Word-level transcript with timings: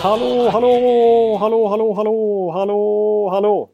Hallå, 0.00 0.48
hallå, 0.48 1.36
hallå, 1.40 1.68
hallå, 1.68 1.94
hallå, 1.94 2.50
hallå, 2.52 3.30
hallå. 3.30 3.68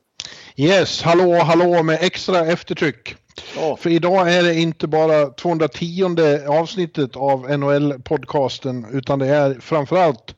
Yes, 0.57 1.03
hallå, 1.03 1.35
hallå 1.35 1.83
med 1.83 1.99
extra 2.01 2.47
eftertryck. 2.47 3.17
Ja. 3.57 3.77
För 3.77 3.91
idag 3.91 4.33
är 4.33 4.43
det 4.43 4.55
inte 4.55 4.87
bara 4.87 5.27
210 5.27 6.05
avsnittet 6.49 7.17
av 7.17 7.51
NHL-podcasten 7.51 8.87
utan 8.93 9.19
det 9.19 9.27
är 9.29 9.55
framförallt 9.61 10.35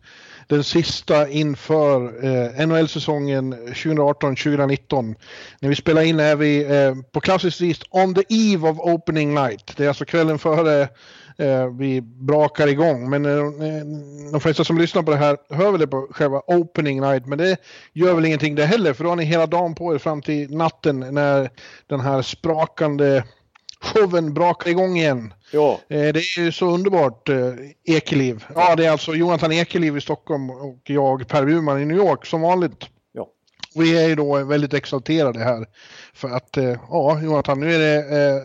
den 0.48 0.64
sista 0.64 1.28
inför 1.28 2.24
eh, 2.24 2.66
NHL-säsongen 2.66 3.54
2018-2019. 3.54 5.14
När 5.60 5.68
vi 5.68 5.76
spelar 5.76 6.02
in 6.02 6.20
är 6.20 6.36
vi 6.36 6.64
eh, 6.64 6.94
på 7.12 7.20
klassiskt 7.20 7.60
vis 7.60 7.80
on 7.90 8.14
the 8.14 8.22
eve 8.28 8.68
of 8.68 8.78
opening 8.78 9.34
night. 9.34 9.72
Det 9.76 9.84
är 9.84 9.88
alltså 9.88 10.04
kvällen 10.04 10.38
före 10.38 10.88
eh, 11.38 11.66
vi 11.78 12.00
brakar 12.00 12.66
igång. 12.66 13.10
Men 13.10 13.24
eh, 13.24 13.44
de 14.32 14.40
flesta 14.40 14.64
som 14.64 14.78
lyssnar 14.78 15.02
på 15.02 15.10
det 15.10 15.16
här 15.16 15.36
hör 15.50 15.70
väl 15.70 15.80
det 15.80 15.86
på 15.86 16.08
själva 16.10 16.42
opening 16.46 17.00
night. 17.00 17.26
Men 17.26 17.38
det 17.38 17.56
gör 17.92 18.14
väl 18.14 18.24
ingenting 18.24 18.54
det 18.54 18.64
heller 18.66 18.92
för 18.92 19.04
då 19.04 19.10
har 19.10 19.16
ni 19.16 19.24
hela 19.24 19.46
dagen 19.46 19.74
på 19.74 19.94
er 19.94 19.98
fram 19.98 20.22
till 20.22 20.56
natten 20.56 21.00
när 21.00 21.50
den 21.86 22.00
här 22.00 22.22
sprakande 22.22 23.24
showen 23.80 24.34
brakar 24.34 24.70
igång 24.70 24.96
igen. 24.96 25.34
Ja, 25.52 25.80
Eh, 25.88 25.98
Det 26.12 26.20
är 26.20 26.38
ju 26.38 26.52
så 26.52 26.66
underbart, 26.70 27.28
eh, 27.28 27.52
Ekeliv. 27.84 28.44
Ja, 28.54 28.76
det 28.76 28.86
är 28.86 28.90
alltså 28.90 29.14
Jonathan 29.14 29.52
Ekeliv 29.52 29.96
i 29.96 30.00
Stockholm 30.00 30.50
och 30.50 30.80
jag, 30.84 31.28
Per 31.28 31.44
Bjurman 31.44 31.82
i 31.82 31.84
New 31.84 31.96
York, 31.96 32.26
som 32.26 32.40
vanligt. 32.40 32.86
ja. 33.12 33.26
Vi 33.74 34.04
är 34.04 34.08
ju 34.08 34.14
då 34.14 34.44
väldigt 34.44 34.74
exalterade 34.74 35.38
här. 35.38 35.66
För 36.14 36.28
att, 36.28 36.56
eh, 36.56 36.76
ja, 36.90 37.20
Jonathan, 37.22 37.60
nu 37.60 37.74
är 37.74 37.78
det 37.78 38.16
eh, 38.18 38.42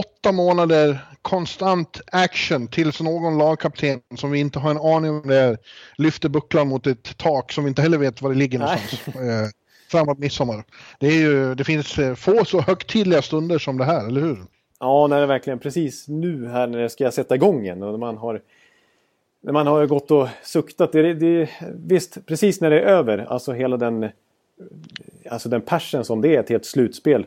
åtta 0.00 0.32
månader 0.32 0.98
konstant 1.22 2.00
action 2.12 2.68
tills 2.68 3.00
någon 3.00 3.38
lagkapten 3.38 4.00
som 4.16 4.30
vi 4.30 4.38
inte 4.38 4.58
har 4.58 4.70
en 4.70 4.78
aning 4.78 5.10
om 5.10 5.28
det 5.28 5.36
är 5.36 5.58
lyfter 5.98 6.28
bucklan 6.28 6.68
mot 6.68 6.86
ett 6.86 7.16
tak 7.16 7.52
som 7.52 7.64
vi 7.64 7.68
inte 7.68 7.82
heller 7.82 7.98
vet 7.98 8.22
var 8.22 8.30
det 8.30 8.36
ligger 8.36 8.58
någonstans. 8.58 9.08
Eh, 9.08 9.48
framåt 9.90 10.18
midsommar. 10.18 10.64
Det, 10.98 11.06
är 11.06 11.20
ju, 11.20 11.54
det 11.54 11.64
finns 11.64 11.98
eh, 11.98 12.14
få 12.14 12.44
så 12.44 12.60
högtidliga 12.60 13.22
stunder 13.22 13.58
som 13.58 13.78
det 13.78 13.84
här, 13.84 14.06
eller 14.06 14.20
hur? 14.20 14.38
Ja, 14.80 15.06
när 15.06 15.20
det 15.20 15.26
verkligen 15.26 15.58
precis 15.58 16.08
nu 16.08 16.48
här 16.48 16.66
när 16.66 16.78
det 16.78 16.90
ska 16.90 17.10
sätta 17.10 17.34
igång 17.34 17.62
igen 17.62 17.82
och 17.82 17.98
man 17.98 18.16
har 18.16 18.40
när 19.40 19.52
man 19.52 19.66
har 19.66 19.86
gått 19.86 20.10
och 20.10 20.28
suktat. 20.42 20.92
Det, 20.92 21.14
det, 21.14 21.48
visst, 21.74 22.26
precis 22.26 22.60
när 22.60 22.70
det 22.70 22.80
är 22.80 22.86
över, 22.86 23.18
alltså 23.18 23.52
hela 23.52 23.76
den 23.76 24.08
alltså 25.30 25.48
den 25.48 25.60
passion 25.60 26.04
som 26.04 26.20
det 26.20 26.36
är 26.36 26.42
till 26.42 26.56
ett 26.56 26.66
slutspel. 26.66 27.26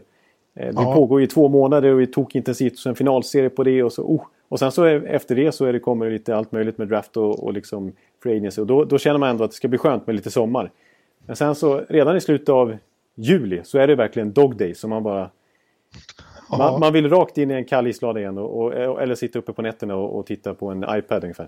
Eh, 0.56 0.66
Det 0.68 0.82
Ja. 0.82 0.94
pågår 0.96 1.22
i 1.22 1.28
två 1.28 1.48
månader 1.50 1.94
och 1.94 2.00
vi 2.00 2.08
tog 2.08 2.36
intensivt 2.36 2.78
så 2.78 2.90
en 2.90 2.96
finalserie 2.96 3.50
på 3.50 3.64
det 3.64 3.84
och 3.84 3.94
så 3.94 4.04
oh. 4.04 4.22
Och 4.50 4.60
sen 4.60 4.72
så 4.72 4.84
är, 4.84 5.04
efter 5.06 5.36
det 5.36 5.52
så 5.52 5.66
är 5.66 5.74
det, 5.74 5.80
kommer 5.80 6.06
det 6.06 6.12
lite 6.12 6.36
allt 6.36 6.52
möjligt 6.52 6.78
med 6.78 6.88
draft 6.88 7.18
och, 7.18 7.44
och 7.44 7.54
liksom 7.54 7.92
free 8.24 8.38
agency. 8.38 8.62
Och 8.62 8.68
då, 8.68 8.84
då 8.86 8.98
känner 8.98 9.18
man 9.20 9.30
ändå 9.30 9.44
att 9.44 9.52
det 9.52 9.56
ska 9.58 9.68
bli 9.68 9.78
skönt 9.78 10.08
med 10.08 10.16
lite 10.16 10.32
sommar. 10.32 10.72
Men 11.26 11.36
sen 11.36 11.56
så 11.56 11.82
redan 11.90 12.18
i 12.18 12.22
slutet 12.22 12.50
av 12.50 12.78
juli 13.16 13.62
så 13.64 13.78
är 13.80 13.88
det 13.88 13.96
verkligen 13.96 14.32
dog 14.34 14.56
day 14.58 14.74
som 14.76 14.90
man 14.90 15.04
bara 15.04 15.30
Ja. 16.52 16.58
man, 16.58 16.80
man 16.80 16.94
vill 16.94 17.10
rakt 17.10 17.38
in 17.38 17.52
i 17.52 17.54
en 17.54 17.66
kall 17.66 17.88
islada 17.88 18.20
igen 18.20 18.38
och, 18.38 18.62
och, 18.64 19.02
eller 19.02 19.16
sitta 19.16 19.40
uppe 19.40 19.54
på 19.54 19.62
nätterna 19.62 19.96
och, 19.96 20.20
och 20.20 20.26
titta 20.26 20.54
på 20.54 20.68
en 20.70 20.86
iPad 20.90 21.24
ungefär. 21.24 21.48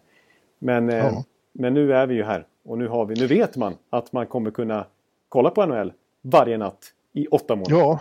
Men, 0.59 0.89
eh, 0.89 0.97
Ja. 0.97 1.23
men 1.51 1.73
nu 1.73 1.93
är 1.93 2.07
vi 2.07 2.15
ju 2.15 2.23
här 2.23 2.45
och 2.65 2.77
nu, 2.77 2.87
har 2.87 3.05
vi, 3.05 3.15
nu 3.15 3.27
vet 3.27 3.57
man 3.57 3.73
att 3.89 4.13
man 4.13 4.25
kommer 4.27 4.51
kunna 4.51 4.85
kolla 5.29 5.49
på 5.49 5.65
NHL 5.65 5.93
varje 6.21 6.57
natt 6.57 6.79
i 7.13 7.27
åtta 7.27 7.55
månader. 7.55 7.77
Ja, 7.77 7.99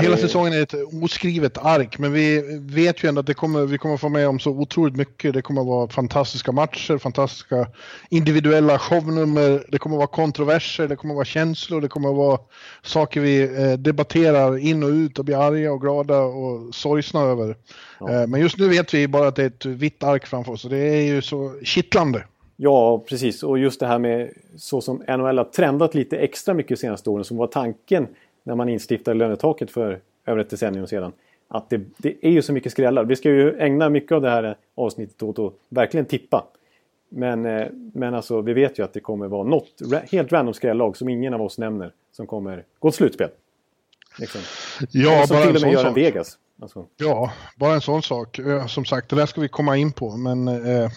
hela 0.00 0.16
säsongen 0.16 0.52
är 0.52 0.62
ett 0.62 0.74
oskrivet 1.02 1.58
ark, 1.58 1.98
men 1.98 2.12
vi 2.12 2.58
vet 2.60 3.04
ju 3.04 3.08
ändå 3.08 3.20
att 3.20 3.26
det 3.26 3.34
kommer, 3.34 3.66
vi 3.66 3.78
kommer 3.78 3.96
få 3.96 4.08
med 4.08 4.28
om 4.28 4.38
så 4.38 4.50
otroligt 4.50 4.96
mycket. 4.96 5.34
Det 5.34 5.42
kommer 5.42 5.64
vara 5.64 5.88
fantastiska 5.88 6.52
matcher, 6.52 6.98
fantastiska 6.98 7.66
individuella 8.10 8.78
shownummer, 8.78 9.64
det 9.68 9.78
kommer 9.78 9.96
vara 9.96 10.06
kontroverser, 10.06 10.88
det 10.88 10.96
kommer 10.96 11.14
vara 11.14 11.24
känslor, 11.24 11.80
det 11.80 11.88
kommer 11.88 12.12
vara 12.12 12.38
saker 12.82 13.20
vi 13.20 13.42
eh, 13.42 13.72
debatterar 13.72 14.58
in 14.58 14.82
och 14.82 14.90
ut 14.90 15.18
och 15.18 15.24
blir 15.24 15.46
arga 15.46 15.72
och 15.72 15.80
glada 15.80 16.18
och 16.18 16.74
sorgsna 16.74 17.20
över. 17.20 17.56
Eh, 18.10 18.26
men 18.26 18.40
just 18.40 18.58
nu 18.58 18.68
vet 18.68 18.94
vi 18.94 19.08
bara 19.08 19.28
att 19.28 19.36
det 19.36 19.42
är 19.42 19.46
ett 19.46 19.66
vitt 19.66 20.02
ark 20.02 20.26
framför 20.26 20.52
oss 20.52 20.64
och 20.64 20.70
det 20.70 20.78
är 20.78 21.02
ju 21.02 21.22
så 21.22 21.60
kittlande. 21.62 22.24
Ja, 22.56 23.04
precis. 23.08 23.42
Och 23.42 23.58
just 23.58 23.80
det 23.80 23.86
här 23.86 23.98
med 23.98 24.30
så 24.56 24.80
som 24.80 24.96
NHL 25.08 25.38
har 25.38 25.44
trendat 25.44 25.94
lite 25.94 26.16
extra 26.16 26.54
mycket 26.54 26.68
de 26.68 26.76
senaste 26.76 27.10
åren 27.10 27.24
som 27.24 27.36
var 27.36 27.46
tanken 27.46 28.06
när 28.44 28.54
man 28.54 28.68
instiftade 28.68 29.18
lönetaket 29.18 29.70
för 29.70 30.00
över 30.26 30.40
ett 30.40 30.50
decennium 30.50 30.86
sedan. 30.86 31.12
Att 31.48 31.70
det, 31.70 31.80
det 31.96 32.26
är 32.26 32.30
ju 32.30 32.42
så 32.42 32.52
mycket 32.52 32.72
skrällar. 32.72 33.04
Vi 33.04 33.16
ska 33.16 33.30
ju 33.30 33.58
ägna 33.58 33.88
mycket 33.88 34.12
av 34.12 34.22
det 34.22 34.30
här 34.30 34.56
avsnittet 34.74 35.22
åt 35.22 35.38
att 35.38 35.52
verkligen 35.68 36.06
tippa. 36.06 36.44
Men, 37.08 37.46
eh, 37.46 37.66
men 37.72 38.14
alltså, 38.14 38.40
vi 38.40 38.52
vet 38.52 38.78
ju 38.78 38.82
att 38.84 38.92
det 38.92 39.00
kommer 39.00 39.28
vara 39.28 39.44
något 39.44 39.68
helt 40.12 40.32
random 40.32 40.54
skrällag 40.54 40.96
som 40.96 41.08
ingen 41.08 41.34
av 41.34 41.42
oss 41.42 41.58
nämner 41.58 41.92
som 42.12 42.26
kommer 42.26 42.64
gå 42.78 42.90
till 42.90 42.96
slutspel. 42.96 43.28
Liksom. 44.18 44.40
Ja, 44.90 45.26
som 45.26 45.36
bara 45.36 45.46
till 45.46 45.50
en 45.50 45.56
och 45.56 45.62
med 45.62 45.72
gör 45.72 45.84
en. 45.84 45.94
Vegas. 45.94 46.38
Alltså, 46.62 46.86
Ja, 46.96 47.32
bara 47.56 47.74
en 47.74 47.80
sån 47.80 48.02
sak. 48.02 48.38
Eh, 48.38 48.66
Som 48.66 48.84
sagt, 48.84 49.10
det 49.10 49.16
där 49.16 49.26
ska 49.26 49.40
vi 49.40 49.48
komma 49.48 49.76
in 49.76 49.92
på. 49.92 50.16
Men 50.16 50.48
eh, 50.48 50.90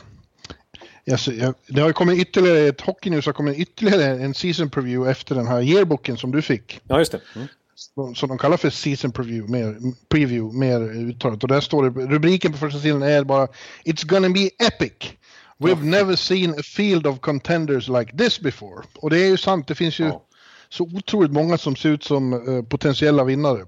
jag, 1.10 1.20
jag, 1.38 1.54
det 1.68 1.82
har 1.82 1.88
ju 1.88 1.94
kommit 1.94 2.20
ytterligare, 2.20 2.60
ett 2.60 2.82
Hockey 2.82 3.10
News 3.10 3.26
har 3.26 3.34
kommit 3.34 3.58
ytterligare 3.58 4.04
en 4.06 4.34
season 4.34 4.70
preview 4.70 5.12
efter 5.12 5.36
den 5.36 5.48
här 5.48 5.62
yearbooken 5.62 6.18
som 6.18 6.32
du 6.32 6.42
fick. 6.42 6.80
ja, 6.88 7.00
just 7.00 7.12
det. 7.12 7.22
Mm. 7.36 7.48
Som- 7.76 8.16
Som 8.16 8.30
de 8.30 8.38
kallar 8.38 8.58
för 8.58 8.70
season 8.70 9.12
preview, 9.12 9.52
mer, 9.52 9.78
preview, 10.10 10.58
mer 10.58 10.82
uttalat. 11.10 11.44
Och 11.44 11.50
där 11.50 11.62
står 11.62 11.90
det, 11.90 12.06
rubriken 12.06 12.52
på 12.52 12.58
första 12.58 12.80
sidan 12.80 13.02
är 13.04 13.24
bara 13.24 13.48
It's 13.86 14.06
gonna 14.08 14.30
be 14.30 14.50
epic. 14.68 15.12
We've 15.60 15.84
never 15.84 16.16
seen 16.16 16.52
a 16.60 16.64
field 16.64 17.08
of 17.08 17.20
contenders 17.20 17.88
like 17.88 18.18
this 18.18 18.40
before. 18.40 18.84
Och 18.96 19.10
det 19.10 19.20
är 19.20 19.28
ju 19.30 19.38
sant, 19.38 19.68
det 19.68 19.76
finns 19.76 20.00
ju 20.00 20.06
Ja. 20.06 20.24
så 20.70 20.84
otroligt 20.84 21.32
många 21.32 21.58
som 21.58 21.76
ser 21.76 21.90
ut 21.90 22.04
som 22.04 22.34
eh, 22.34 22.64
potentiella 22.64 23.24
vinnare. 23.24 23.66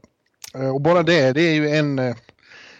Eh, 0.55 0.69
och 0.69 0.81
bara 0.81 1.03
det, 1.03 1.33
det 1.33 1.41
är 1.41 1.53
ju 1.53 1.69
en, 1.69 1.99
eh, 1.99 2.15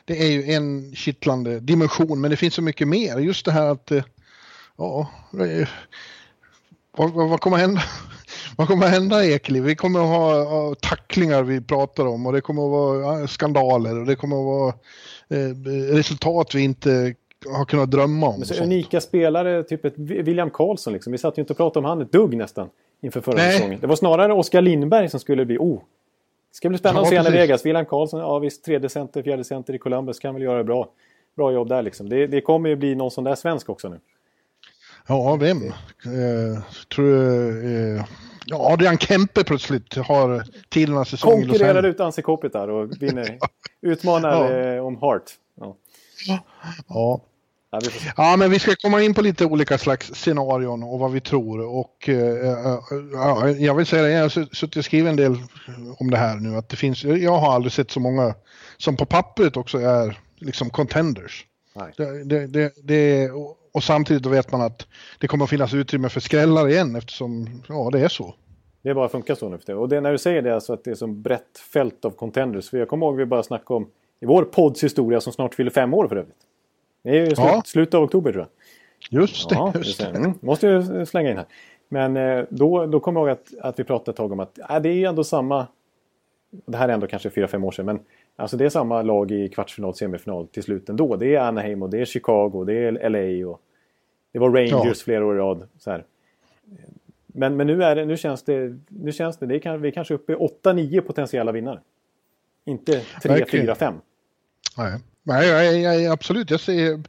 det 0.06 0.24
är 0.24 0.31
ju 0.31 0.52
en 0.53 0.96
kittlande 0.96 1.59
dimension, 1.59 2.22
men 2.22 2.31
det 2.31 2.38
finns 2.38 2.53
så 2.53 2.62
mycket 2.62 2.88
mer. 2.88 3.18
Just 3.20 3.46
det 3.46 3.52
här 3.52 3.66
att, 3.72 3.91
ja, 4.79 5.07
vad, 6.97 7.29
vad, 7.29 7.40
kommer 7.40 7.57
hända? 7.57 7.81
Vad 8.57 8.67
kommer 8.67 8.88
hända 8.88 9.25
Ekeliv? 9.25 9.63
Vi 9.63 9.75
kommer 9.75 10.00
att 10.00 10.07
ha, 10.07 10.75
tacklingar 10.81 11.44
vi 11.44 11.62
pratar 11.62 12.06
om 12.06 12.25
och 12.25 12.34
det 12.34 12.41
kommer 12.41 12.63
att 12.66 12.72
vara 12.72 13.28
skandaler 13.28 14.00
och 14.00 14.06
det 14.06 14.16
kommer 14.16 14.35
att 14.35 14.45
vara 14.45 14.73
eh, 15.29 15.56
resultat 15.95 16.56
vi 16.56 16.62
inte 16.62 17.16
har 17.45 17.66
kunnat 17.66 17.91
drömma 17.91 18.28
om. 18.28 18.35
Men 18.40 18.47
så 18.47 18.63
unika 18.63 19.01
spelare, 19.01 19.63
typ 19.63 19.85
ett 19.85 19.94
William 19.97 20.50
Karlsson 20.50 20.94
liksom. 20.94 21.11
Vi 21.11 21.17
satt 21.17 21.38
ju 21.38 21.41
inte 21.41 21.53
och 21.53 21.57
pratade 21.57 21.79
om 21.79 21.85
han 21.85 22.01
ett 22.01 22.11
dugg 22.11 22.38
nästan 22.38 22.69
inför 23.01 23.22
förra 23.22 23.35
Nej. 23.35 23.51
säsongen. 23.51 23.79
Det 23.81 23.88
var 23.88 23.96
snarare 23.96 24.34
Oskar 24.34 24.61
Lindberg 24.61 25.09
som 25.09 25.19
skulle 25.19 25.46
bli, 25.46 25.57
oh. 25.57 25.75
Det 26.51 26.56
ska 26.56 26.69
bli 26.69 26.78
spännande 26.78 27.00
Ja, 27.00 27.03
att 27.03 27.09
se 27.09 27.17
honom 27.17 27.34
i. 27.34 27.38
Vegas. 27.38 27.66
William 27.66 27.85
Karlsson, 27.85 28.19
ja 28.19 28.40
visst, 28.40 28.63
tredje 28.63 28.90
center, 28.90 29.23
fjärde 29.23 29.44
center 29.44 29.73
i 29.73 29.78
Columbus 29.78 30.19
kan 30.19 30.34
väl 30.34 30.44
göra 30.44 30.63
bra, 30.63 30.90
bra 31.35 31.51
jobb 31.51 31.69
där 31.69 31.81
liksom. 31.81 32.09
Det, 32.09 32.28
det 32.28 32.41
kommer 32.41 32.69
ju 32.69 32.75
bli 32.75 32.96
någon 32.96 33.11
sån 33.11 33.23
där 33.23 33.35
svensk 33.35 33.69
också 33.69 33.90
nu. 33.90 34.00
Ja, 35.09 35.35
vem? 35.35 35.64
Eh, 36.06 36.61
tror 36.96 37.09
eh, 37.66 38.06
ja, 38.46 38.73
Adrian 38.73 38.97
Kempe 38.97 39.44
plötsligt 39.44 39.96
har 39.96 40.44
tidernas 40.70 41.09
säsong. 41.09 41.41
i 41.41 41.46
Los 41.46 41.58
Konkurrerar 41.58 41.84
ut 41.84 42.00
Anse 42.00 42.22
Kopitar 42.22 42.67
och 42.67 43.02
vinner. 43.02 43.38
Utmanar 43.82 44.53
Ja. 44.53 44.76
eh, 44.76 44.85
om 44.85 44.97
Hart. 44.97 45.23
Ja. 45.59 45.78
Ja. 46.88 47.22
Ja, 48.17 48.35
men 48.38 48.52
vi 48.52 48.59
ska 48.59 48.76
komma 48.76 49.02
in 49.02 49.14
på 49.14 49.22
lite 49.22 49.46
olika 49.46 49.78
slags 49.78 50.14
scenarion 50.14 50.84
och 50.84 51.00
vad 51.00 51.12
vi 51.12 51.22
tror. 51.22 51.78
Och, 51.79 52.09
eh, 52.09 52.50
eh, 52.50 52.79
ja, 53.14 53.50
jag 53.50 53.76
vill 53.76 53.85
säga 53.85 54.03
det, 54.03 54.09
jag 54.12 54.22
har 54.22 54.55
suttit 54.55 54.76
och 54.78 54.85
skrivit 54.85 55.09
en 55.09 55.16
del 55.16 55.38
om 55.97 56.12
det 56.12 56.17
här 56.17 56.35
nu. 56.35 56.55
Att 56.58 56.70
det 56.70 56.76
finns, 56.76 57.03
jag 57.03 57.38
har 57.38 57.53
aldrig 57.53 57.72
sett 57.72 57.91
så 57.91 58.00
många 58.00 58.35
som 58.78 58.97
på 58.97 59.05
pappret 59.05 59.58
också 59.58 59.78
är 59.78 60.20
liksom 60.40 60.70
contenders. 60.70 61.46
Det, 61.97 62.23
det, 62.23 62.47
det, 62.47 62.73
det, 62.83 63.31
och- 63.71 63.83
samtidigt 63.83 64.23
då 64.23 64.29
vet 64.29 64.51
man 64.51 64.61
att 64.61 64.87
det 65.19 65.27
kommer 65.27 65.43
att 65.43 65.49
finnas 65.49 65.73
utrymme 65.73 66.09
för 66.09 66.19
skrällar 66.19 66.69
igen 66.69 66.95
eftersom 66.95 67.61
ja, 67.67 67.89
det 67.91 67.99
är 67.99 68.07
så. 68.07 68.35
Det 68.81 68.93
bara 68.93 69.09
funkar 69.09 69.35
så 69.35 69.49
nu 69.49 69.57
för 69.57 69.66
det. 69.66 69.75
Och 69.75 69.89
det, 69.89 70.01
när 70.01 70.11
du 70.11 70.17
säger 70.17 70.41
det, 70.41 70.55
alltså 70.55 70.73
att 70.73 70.83
det 70.83 70.91
är 70.91 70.95
som 70.95 71.21
brett 71.21 71.57
fält 71.73 72.05
av 72.05 72.11
contenders. 72.11 72.69
För 72.69 72.77
jag 72.77 72.87
kommer 72.87 73.05
ihåg 73.05 73.16
vi 73.17 73.25
bara 73.25 73.43
snackade 73.43 73.77
om 73.77 73.89
i 74.19 74.25
vår 74.25 74.43
podds 74.43 74.83
historia 74.83 75.21
som 75.21 75.33
snart 75.33 75.55
fyller 75.55 75.71
fem 75.71 75.93
år 75.93 76.07
för 76.07 76.16
övrigt. 76.16 76.35
Det 77.03 77.09
är 77.09 77.13
ju 77.13 77.25
slut, 77.25 77.37
Ja. 77.39 77.61
slutet 77.66 77.93
av 77.93 78.03
oktober 78.03 78.31
tror 78.31 78.47
jag. 79.09 79.21
Just 79.21 79.49
det. 79.49 79.55
Ja, 79.55 79.73
just 79.75 79.99
det. 79.99 80.05
Mm, 80.07 80.33
måste 80.41 80.67
jag 80.67 81.07
slänga 81.07 81.31
in 81.31 81.37
här. 81.37 81.45
Men 81.89 82.17
eh, 82.17 82.45
då, 82.49 82.85
då 82.85 82.99
kommer 82.99 83.19
jag 83.19 83.27
ihåg 83.29 83.37
att, 83.37 83.66
att 83.66 83.79
vi 83.79 83.83
pratade 83.83 84.11
ett 84.11 84.17
tag 84.17 84.31
om 84.31 84.39
att 84.39 84.59
äh, 84.69 84.79
det 84.79 84.89
är 84.89 85.09
ändå 85.09 85.23
samma... 85.23 85.67
Det 86.66 86.77
här 86.77 86.89
är 86.89 86.93
ändå 86.93 87.07
kanske 87.07 87.29
fyra 87.29 87.47
fem 87.47 87.63
år 87.63 87.71
sedan. 87.71 87.85
Men 87.85 87.99
alltså 88.40 88.58
det 88.58 88.66
är 88.66 88.70
samma 88.70 89.02
lag 89.02 89.32
i 89.32 89.50
kvartsfinal, 89.50 89.96
semifinal 89.96 90.47
till 90.47 90.64
slut 90.64 90.90
ändå. 90.90 91.16
Det 91.16 91.36
är 91.36 91.40
Anaheim 91.40 91.84
och 91.84 91.90
det 91.90 92.02
är 92.02 92.06
Chicago, 92.06 92.64
det 92.66 92.74
är 92.74 93.09
LA 93.09 93.50
och 93.50 93.62
det 94.32 94.40
var 94.40 94.50
Rangers 94.50 95.00
ja. 95.00 95.03
flera 95.03 95.26
år 95.26 95.36
i 95.36 95.40
rad. 95.40 95.68
Så 95.80 95.91
här. 95.91 96.06
Men, 97.28 97.58
men 97.58 97.68
nu, 97.68 97.84
är 97.84 97.96
det, 97.96 98.06
nu 98.06 98.18
känns 98.18 98.44
det, 98.44 98.78
nu 98.88 99.12
känns 99.12 99.38
det, 99.38 99.46
det 99.46 99.66
är, 99.66 99.78
vi 99.78 99.88
är 99.88 99.91
kanske 99.91 100.14
uppe 100.14 100.34
i 100.34 100.36
8-9 100.36 101.02
potentiella 101.02 101.52
vinnare. 101.52 101.80
Inte 102.66 103.02
3, 103.24 103.46
4, 103.52 103.76
5. 103.76 103.94
Nej, 104.78 105.00
nej, 105.24 105.52
nej, 105.52 105.84
nej 105.84 106.08
absolut. 106.08 106.52
Jag 106.52 106.59
ser, 106.59 107.03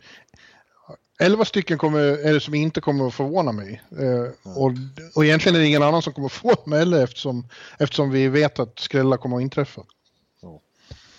11 1.21 1.45
stycken 1.45 1.79
kommer, 1.79 2.01
är 2.01 2.33
det 2.33 2.41
som 2.41 2.55
inte 2.55 2.81
kommer 2.81 3.07
att 3.07 3.15
förvåna 3.15 3.53
mig. 3.53 3.83
Eh, 3.99 4.53
och, 4.57 4.73
och 5.15 5.25
egentligen 5.25 5.57
är 5.57 5.61
det 5.61 5.67
ingen 5.67 5.83
annan 5.83 6.03
som 6.03 6.13
kommer 6.13 6.27
att 6.27 6.33
förvåna 6.33 6.63
mig 6.67 6.79
heller 6.79 7.05
eftersom, 7.05 7.45
eftersom 7.79 8.11
vi 8.11 8.29
vet 8.29 8.59
att 8.59 8.79
skrällar 8.79 9.17
kommer 9.17 9.37
att 9.37 9.43
inträffa. 9.43 9.83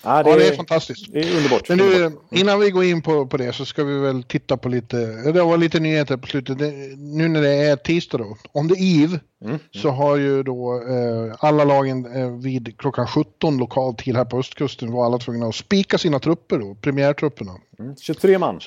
Ja, 0.04 0.24
det, 0.24 0.30
ja, 0.30 0.36
det 0.36 0.48
är 0.48 0.56
fantastiskt. 0.56 1.14
Det 1.14 1.20
är 1.20 1.38
underbart. 1.38 1.70
Men 1.70 1.78
nu, 1.78 2.12
innan 2.32 2.60
vi 2.60 2.72
går 2.72 2.84
in 2.84 3.02
på, 3.02 3.28
på 3.28 3.38
det 3.38 3.54
så 3.54 3.66
ska 3.66 3.84
vi 3.84 4.00
väl 4.00 4.24
titta 4.24 4.58
på 4.58 4.70
lite, 4.70 4.98
det 5.32 5.44
var 5.44 5.58
lite 5.58 5.80
nyheter 5.80 6.18
på 6.18 6.28
slutet. 6.28 6.58
Det, 6.58 6.72
nu 6.98 7.28
när 7.28 7.42
det 7.42 7.54
är 7.54 7.76
tisdag 7.76 8.18
då, 8.18 8.38
om 8.52 8.68
det 8.68 8.74
är 8.74 9.04
Eve, 9.04 9.20
mm, 9.46 9.60
så 9.72 9.90
har 9.90 10.16
ju 10.18 10.44
då 10.44 10.84
eh, 10.90 11.36
alla 11.40 11.64
lagen 11.64 12.16
eh, 12.16 12.30
vid 12.30 12.78
klockan 12.78 13.08
17 13.08 13.58
lokal 13.58 13.96
tid 13.96 14.16
här 14.16 14.26
på 14.26 14.40
östkusten 14.40 14.92
var 14.92 15.06
alla 15.06 15.18
tvungna 15.18 15.48
att 15.48 15.56
spika 15.56 15.98
sina 15.98 16.20
trupper 16.20 16.60
då, 16.60 16.76
premiärtrupperna. 16.76 17.52
Mm, 17.80 17.96
23 17.96 18.38
man. 18.38 18.60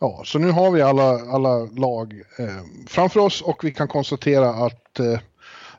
Ja, 0.00 0.22
så 0.24 0.38
nu 0.38 0.50
har 0.50 0.70
vi 0.70 0.82
alla, 0.82 1.20
alla 1.20 1.58
lag 1.64 2.22
eh, 2.38 2.46
framför 2.86 3.20
oss 3.20 3.42
och 3.42 3.64
vi 3.64 3.72
kan 3.72 3.88
konstatera 3.88 4.48
att 4.50 5.00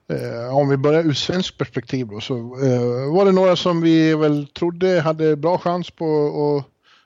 eh, 0.09 0.39
Eh, 0.49 0.57
om 0.57 0.69
vi 0.69 0.77
börjar 0.77 1.03
ur 1.03 1.13
svensk 1.13 1.57
perspektiv 1.57 2.07
då 2.07 2.19
så 2.19 2.35
eh, 2.35 3.13
var 3.13 3.25
det 3.25 3.31
några 3.31 3.55
som 3.55 3.81
vi 3.81 4.15
väl 4.15 4.47
trodde 4.47 5.01
hade 5.01 5.35
bra 5.35 5.57
chans 5.57 5.91
på 5.91 6.05
och 6.05 6.63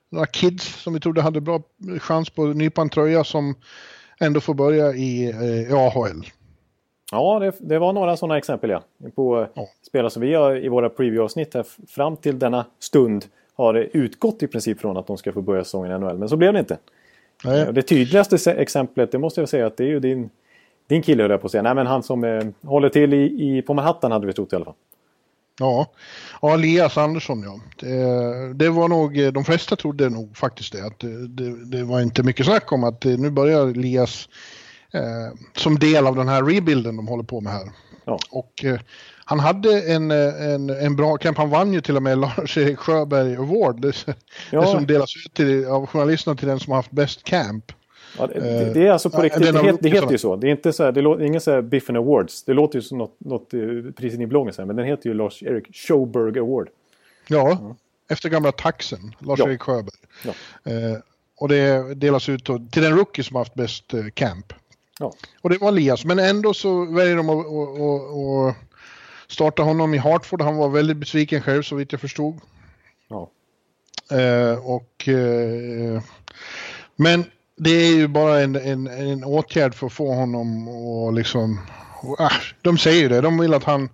några 0.09 0.25
kids 0.25 0.81
som 0.81 0.93
vi 0.93 0.99
trodde 0.99 1.21
hade 1.21 1.41
bra 1.41 1.61
chans 1.99 2.29
på 2.29 2.45
att 2.45 2.55
nypa 2.55 2.81
en 2.81 2.89
tröja 2.89 3.23
som 3.23 3.55
ändå 4.19 4.39
får 4.39 4.53
börja 4.53 4.93
i, 4.93 5.29
eh, 5.29 5.71
i 5.71 5.73
AHL. 5.73 6.25
Ja, 7.11 7.39
det, 7.39 7.53
det, 7.59 7.79
var 7.79 7.93
några 7.93 8.17
sådana 8.17 8.37
exempel 8.37 8.69
ja. 8.69 8.83
På 9.15 9.47
ja. 9.53 9.67
spelare 9.87 10.09
som 10.09 10.21
vi 10.21 10.33
har 10.33 10.65
i 10.65 10.69
våra 10.69 10.89
preview-avsnitt 10.89 11.53
här 11.53 11.65
fram 11.87 12.17
till 12.17 12.39
denna 12.39 12.65
stund 12.79 13.25
har 13.55 13.73
utgått 13.93 14.43
i 14.43 14.47
princip 14.47 14.79
från 14.79 14.97
att 14.97 15.07
de 15.07 15.17
ska 15.17 15.31
få 15.31 15.41
börja 15.41 15.63
säsongen 15.63 15.91
i 15.91 15.99
NHL. 15.99 16.17
Men 16.17 16.29
så 16.29 16.37
blev 16.37 16.53
det 16.53 16.59
inte. 16.59 16.77
Nej. 17.43 17.73
Det 17.73 17.81
tydligaste 17.81 18.51
exemplet, 18.51 19.11
det 19.11 19.17
måste 19.17 19.41
jag 19.41 19.49
säga, 19.49 19.67
att 19.67 19.77
det 19.77 19.83
är 19.83 19.87
ju 19.87 19.99
din 19.99 20.29
din 20.87 21.01
kille 21.01 21.23
höll 21.23 21.31
jag 21.31 21.41
på 21.41 21.45
att 21.45 21.51
säga. 21.51 21.61
Nej 21.61 21.75
men 21.75 21.87
han 21.87 22.03
som 22.03 22.23
eh, 22.23 22.43
håller 22.61 22.89
till 22.89 23.13
i, 23.13 23.57
i, 23.57 23.61
på 23.61 23.73
Manhattan 23.73 24.11
hade 24.11 24.27
vi 24.27 24.33
trott 24.33 24.53
i 24.53 24.55
alla 24.55 24.65
fall. 24.65 24.75
Ja, 25.59 25.87
ja 26.41 26.53
Elias 26.53 26.97
Andersson 26.97 27.43
ja. 27.43 27.59
Det, 27.79 28.53
det, 28.53 28.69
var 28.69 28.87
nog, 28.87 29.19
eh, 29.19 29.31
de 29.31 29.45
flesta 29.45 29.75
trodde 29.75 30.09
nog 30.09 30.37
faktiskt 30.37 30.73
det. 30.73 30.85
Att 30.85 30.99
det, 30.99 31.27
det, 31.27 31.65
det 31.65 31.83
var 31.83 32.01
inte 32.01 32.23
mycket 32.23 32.45
snack 32.45 32.71
om 32.71 32.83
att 32.83 33.05
eh, 33.05 33.17
nu 33.17 33.29
börjar 33.29 33.67
Elias 33.67 34.29
eh, 34.93 35.37
som 35.55 35.79
del 35.79 36.07
av 36.07 36.15
den 36.15 36.27
här 36.27 36.43
rebuilden 36.43 36.95
de 36.95 37.07
håller 37.07 37.23
på 37.23 37.41
med 37.41 37.53
här. 37.53 37.69
Ja. 38.05 38.19
Och 38.31 38.63
eh, 38.63 38.79
han 39.25 39.39
hade 39.39 39.81
en, 39.81 40.11
eh, 40.11 40.53
en, 40.53 40.69
en 40.69 40.95
bra 40.95 41.17
camp. 41.17 41.37
Han 41.37 41.49
vann 41.49 41.73
ju 41.73 41.81
till 41.81 41.97
och 41.97 42.03
med 42.03 42.17
Lars-Erik 42.21 42.79
Sjöberg 42.79 43.35
Award. 43.35 43.81
Det, 43.81 44.07
ja. 44.51 44.61
det 44.61 44.67
som 44.67 44.87
delas 44.87 45.15
ut 45.25 45.33
till, 45.33 45.65
av 45.65 45.85
journalisterna 45.85 46.35
till 46.35 46.47
den 46.47 46.59
som 46.59 46.71
har 46.71 46.77
haft 46.77 46.91
bäst 46.91 47.23
camp. 47.23 47.71
Ja, 48.17 48.27
det, 48.27 48.73
det, 48.73 48.87
är 48.87 48.91
alltså 48.91 49.09
på 49.09 49.21
riktigt, 49.21 49.43
det, 49.43 49.51
det, 49.51 49.77
det 49.81 49.89
heter 49.89 50.11
ju 50.11 50.17
så. 50.17 50.35
Det 50.35 50.47
är 50.47 50.51
inte 50.51 50.73
så 50.73 50.83
här, 50.83 50.91
det 50.91 51.01
låter, 51.01 51.23
ingen 51.23 51.41
så 51.41 51.51
här 51.51 51.61
Biffen 51.61 51.95
Awards. 51.95 52.43
Det 52.43 52.53
låter 52.53 52.75
ju 52.77 52.81
som 52.81 52.97
något, 52.97 53.15
något 53.17 53.53
eh, 53.53 53.59
pris 53.95 54.13
i 54.13 54.25
bloggen 54.25 54.53
men 54.67 54.75
den 54.75 54.85
heter 54.85 55.09
ju 55.09 55.13
Lars-Erik 55.13 55.75
Showberg 55.75 56.39
Award. 56.39 56.69
Ja, 57.27 57.51
mm. 57.51 57.73
efter 58.09 58.29
gamla 58.29 58.51
taxen, 58.51 59.15
Lars-Erik 59.19 59.61
ja. 59.61 59.65
Sjöberg. 59.65 59.95
Ja. 60.25 60.31
Eh, 60.71 60.97
och 61.37 61.49
det 61.49 61.93
delas 61.93 62.29
ut 62.29 62.45
till 62.45 62.81
den 62.81 62.97
rookie 62.97 63.23
som 63.23 63.35
haft 63.35 63.53
bäst 63.53 63.93
eh, 63.93 64.05
camp. 64.13 64.53
Ja. 64.99 65.13
Och 65.41 65.49
det 65.49 65.57
var 65.57 65.69
Elias, 65.69 66.05
men 66.05 66.19
ändå 66.19 66.53
så 66.53 66.85
väljer 66.85 67.15
de 67.15 67.29
att, 67.29 67.45
att, 67.45 68.55
att 68.55 68.73
starta 69.27 69.63
honom 69.63 69.93
i 69.93 69.97
Hartford. 69.97 70.41
Han 70.41 70.55
var 70.55 70.69
väldigt 70.69 70.97
besviken 70.97 71.41
själv 71.41 71.63
så 71.63 71.75
vitt 71.75 71.91
jag 71.91 72.01
förstod. 72.01 72.39
Ja. 73.07 73.29
Eh, 74.11 74.69
och, 74.69 75.07
eh, 75.07 76.01
men 76.95 77.25
det 77.57 77.69
är 77.69 77.95
ju 77.95 78.07
bara 78.07 78.41
en, 78.41 78.55
en, 78.55 78.87
en 78.87 79.23
åtgärd 79.23 79.73
för 79.73 79.87
att 79.87 79.93
få 79.93 80.13
honom 80.13 80.67
att 80.67 81.15
liksom... 81.15 81.59
Äh, 82.19 82.31
de 82.61 82.77
säger 82.77 83.01
ju 83.01 83.09
det, 83.09 83.21
de 83.21 83.37
vill 83.37 83.53
att 83.53 83.63
han... 83.63 83.89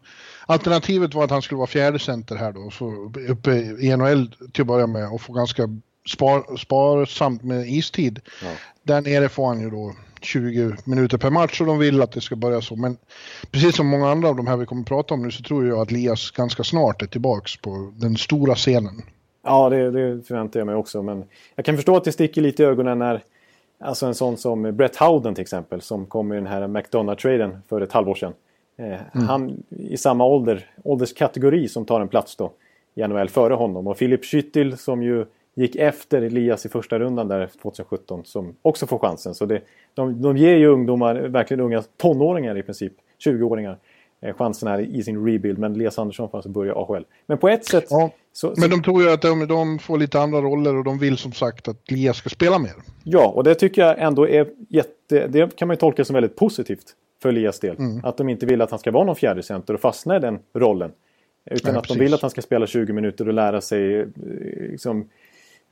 Alternativet 0.46 1.14
var 1.14 1.24
att 1.24 1.32
han 1.32 1.42
skulle 1.42 1.58
vara 1.58 1.68
fjärde 1.68 2.00
center 2.00 2.36
här 2.36 2.52
då, 2.52 2.70
så 2.72 3.12
uppe 3.30 3.52
i 3.56 3.98
NHL 3.98 4.36
till 4.54 4.62
att 4.62 4.68
börja 4.68 4.88
med 4.88 5.10
och 5.10 5.22
få 5.22 5.34
ganska 5.34 5.64
spar, 6.08 6.58
sparsamt 6.58 7.44
med 7.44 7.70
istid. 7.70 8.20
Ja. 8.42 8.48
Där 8.84 9.02
nere 9.02 9.30
får 9.30 9.48
han 9.48 9.62
ju 9.62 9.70
då 9.70 9.96
20 10.22 10.76
minuter 10.84 11.18
per 11.18 11.30
match 11.30 11.62
och 11.62 11.68
de 11.68 11.80
vill 11.80 12.02
att 12.02 12.12
det 12.12 12.22
ska 12.22 12.36
börja 12.36 12.62
så. 12.62 12.76
Men 12.76 12.98
precis 13.52 13.76
som 13.76 13.88
många 13.88 14.10
andra 14.10 14.30
av 14.30 14.36
de 14.36 14.48
här 14.48 14.58
vi 14.58 14.66
kommer 14.66 14.82
att 14.82 14.88
prata 14.88 15.14
om 15.14 15.24
nu 15.24 15.32
så 15.32 15.44
tror 15.44 15.68
jag 15.68 15.80
att 15.80 15.92
Lias 15.92 16.32
ganska 16.32 16.64
snart 16.64 17.02
är 17.02 17.08
tillbaks 17.08 17.58
på 17.58 17.94
den 17.96 18.18
stora 18.18 18.56
scenen. 18.56 19.02
Ja, 19.44 19.70
det, 19.70 19.92
det 19.92 20.28
förväntar 20.28 20.60
jag 20.60 20.68
mig 20.68 20.76
också. 20.76 21.04
Men 21.04 21.24
jag 21.56 21.66
kan 21.66 21.76
förstå 21.76 21.98
att 21.98 22.04
det 22.04 22.12
sticker 22.12 22.42
lite 22.42 22.64
i 22.64 22.66
ögonen 22.66 23.00
när 23.00 23.24
Alltså 23.80 24.06
en 24.06 24.16
sån 24.16 24.38
som 24.38 24.76
Brett 24.76 24.96
Howden 24.96 25.36
till 25.36 25.42
exempel 25.42 25.82
som 25.82 26.06
kom 26.06 26.34
i 26.34 26.36
den 26.36 26.48
här 26.48 26.68
McDonough-traden 26.68 27.58
för 27.70 27.82
ett 27.82 27.92
halvår 27.92 28.16
sedan. 28.16 28.34
Eh, 28.78 28.86
mm. 28.86 29.28
Han 29.28 29.64
i 29.70 29.98
samma 29.98 30.26
ålder, 30.26 30.66
ålderskategori 30.84 31.68
som 31.68 31.86
tar 31.86 32.02
en 32.02 32.08
plats 32.08 32.36
då 32.36 32.52
i 32.96 33.08
NHL 33.08 33.30
före 33.30 33.54
honom. 33.54 33.88
Och 33.88 33.98
Philip 33.98 34.24
Schüttil 34.24 34.76
som 34.76 35.04
ju 35.04 35.26
gick 35.54 35.76
efter 35.76 36.22
Elias 36.22 36.66
i 36.66 36.70
första 36.70 37.00
rundan 37.00 37.28
där 37.28 37.50
2017 37.62 38.26
som 38.26 38.56
också 38.62 38.88
får 38.88 39.00
chansen. 39.00 39.36
Så 39.36 39.46
det, 39.46 39.62
de, 39.94 40.22
de 40.22 40.38
ger 40.38 40.56
ju 40.56 40.68
ungdomar, 40.68 41.16
verkligen 41.16 41.62
unga 41.62 41.84
tonåringar 41.98 42.58
i 42.58 42.64
princip, 42.64 42.94
20-åringar, 43.26 43.72
eh, 43.72 43.78
chansen 44.38 44.68
här 44.68 44.80
i 44.80 45.04
sin 45.04 45.26
rebuild. 45.26 45.60
Men 45.60 45.76
Elias 45.76 46.00
Andersson 46.00 46.30
får 46.30 46.38
alltså 46.38 46.50
börja 46.50 46.76
AHL. 46.76 47.06
Men 47.26 47.38
på 47.38 47.50
ett 47.50 47.66
sätt... 47.66 47.86
Ja, 47.90 48.12
så, 48.34 48.54
men 48.58 48.70
de 48.70 48.84
tror 48.84 49.04
ju 49.04 49.12
att 49.12 49.22
de, 49.22 49.48
de, 49.48 49.80
får 49.80 49.98
lite 49.98 50.20
andra 50.20 50.42
roller 50.42 50.76
och 50.76 50.84
de 50.84 51.00
vill 51.00 51.18
som 51.18 51.32
sagt 51.32 51.68
att 51.68 51.92
Elias 51.92 52.18
ska 52.18 52.30
spela 52.30 52.60
mer. 52.60 52.74
Ja, 53.04 53.28
och 53.28 53.44
det 53.44 53.56
tycker 53.56 53.82
jag 53.82 54.00
ändå 54.00 54.28
är 54.28 54.48
jätte... 54.70 55.28
Det 55.28 55.56
kan 55.56 55.68
man 55.68 55.76
ju 55.76 55.80
tolka 55.80 56.06
som 56.06 56.14
väldigt 56.14 56.36
positivt 56.36 56.96
för 57.22 57.30
Elias 57.30 57.60
del. 57.60 57.78
Mm. 57.78 58.06
Att 58.06 58.18
de 58.18 58.30
inte 58.30 58.46
vill 58.46 58.62
att 58.62 58.70
han 58.70 58.80
ska 58.80 58.92
vara 58.92 59.04
någon 59.04 59.16
fjärde 59.16 59.44
center 59.44 59.74
och 59.74 59.80
fastna 59.80 60.18
i 60.18 60.20
den 60.20 60.40
rollen. 60.54 60.92
Utan 61.46 61.72
Nej, 61.72 61.78
att 61.78 61.84
precis. 61.84 61.98
de 61.98 62.04
vill 62.04 62.14
att 62.14 62.22
han 62.22 62.32
ska 62.32 62.42
spela 62.42 62.68
20 62.68 62.94
minuter 62.94 63.28
och 63.28 63.34
lära 63.34 63.62
sig 63.62 64.00
eh, 64.00 64.08
liksom, 64.72 65.10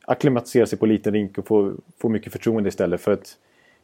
akklimatisera 0.05 0.65
sig 0.65 0.79
på 0.79 0.85
liten 0.85 1.13
rink 1.13 1.37
och 1.37 1.47
få, 1.47 1.73
få 2.01 2.09
mycket 2.09 2.31
förtroende 2.31 2.69
istället. 2.69 3.01
För 3.01 3.11
att 3.11 3.37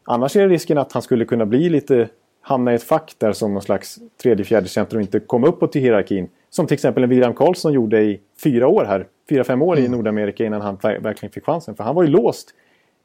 annars 0.04 0.36
är 0.36 0.50
risken 0.50 0.78
att 0.78 0.92
han 0.92 1.02
skulle 1.02 1.26
kunna 1.26 1.46
bli 1.46 1.70
lite 1.70 2.10
hamna 2.46 2.72
i 2.72 2.76
ett 2.76 2.84
fack 2.84 3.16
där 3.18 3.34
som 3.34 3.54
någon 3.54 3.62
slags 3.62 4.00
tredje, 4.22 4.46
fjärde 4.46 4.68
center 4.68 4.96
och 4.96 5.02
inte 5.02 5.20
komma 5.20 5.48
uppåt 5.48 5.72
till 5.72 5.82
hierarkin. 5.82 6.30
Som 6.50 6.68
till 6.68 6.74
exempel 6.74 7.04
en 7.04 7.10
William 7.10 7.34
Karlsson 7.34 7.74
gjorde 7.74 8.02
i 8.02 8.20
fyra 8.44 8.68
år 8.68 8.86
här. 8.86 9.08
Fyra, 9.30 9.44
fem 9.44 9.62
år 9.62 9.78
mm. 9.78 9.86
i 9.86 9.96
Nordamerika 9.96 10.46
innan 10.46 10.62
han 10.62 10.78
verkligen 10.82 11.32
fick 11.32 11.46
chansen. 11.46 11.76
För 11.76 11.84
han 11.84 11.96
var 11.96 12.04
ju 12.04 12.10
låst 12.10 12.50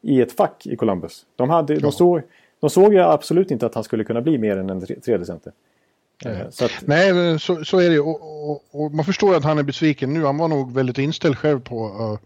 i 0.02 0.20
ett 0.20 0.32
fack 0.32 0.66
i 0.66 0.76
Columbus. 0.76 1.26
De, 1.36 1.50
hade, 1.50 1.74
ja. 1.74 1.80
de, 1.80 1.92
såg, 1.92 2.22
de 2.60 2.70
såg 2.70 2.94
ju 2.94 3.00
absolut 3.00 3.50
inte 3.50 3.66
att 3.66 3.74
han 3.74 3.84
skulle 3.84 4.04
kunna 4.04 4.20
bli 4.20 4.38
mer 4.38 4.56
än 4.56 4.70
en 4.70 4.86
tredje 4.86 5.26
center. 5.26 5.52
Mm. 6.24 6.52
Så 6.52 6.64
att... 6.64 6.72
Nej, 6.86 7.38
så, 7.40 7.64
så 7.64 7.78
är 7.78 7.90
det 7.90 8.00
och, 8.00 8.50
och, 8.50 8.62
och, 8.70 8.94
man 8.94 9.04
förstår 9.04 9.36
att 9.36 9.44
han 9.44 9.58
är 9.58 9.62
besviken 9.62 10.12
nu. 10.12 10.24
Han 10.24 10.38
var 10.38 10.48
nog 10.48 10.74
väldigt 10.74 10.98
inställd 10.98 11.38
själv 11.38 11.60
på 11.60 12.18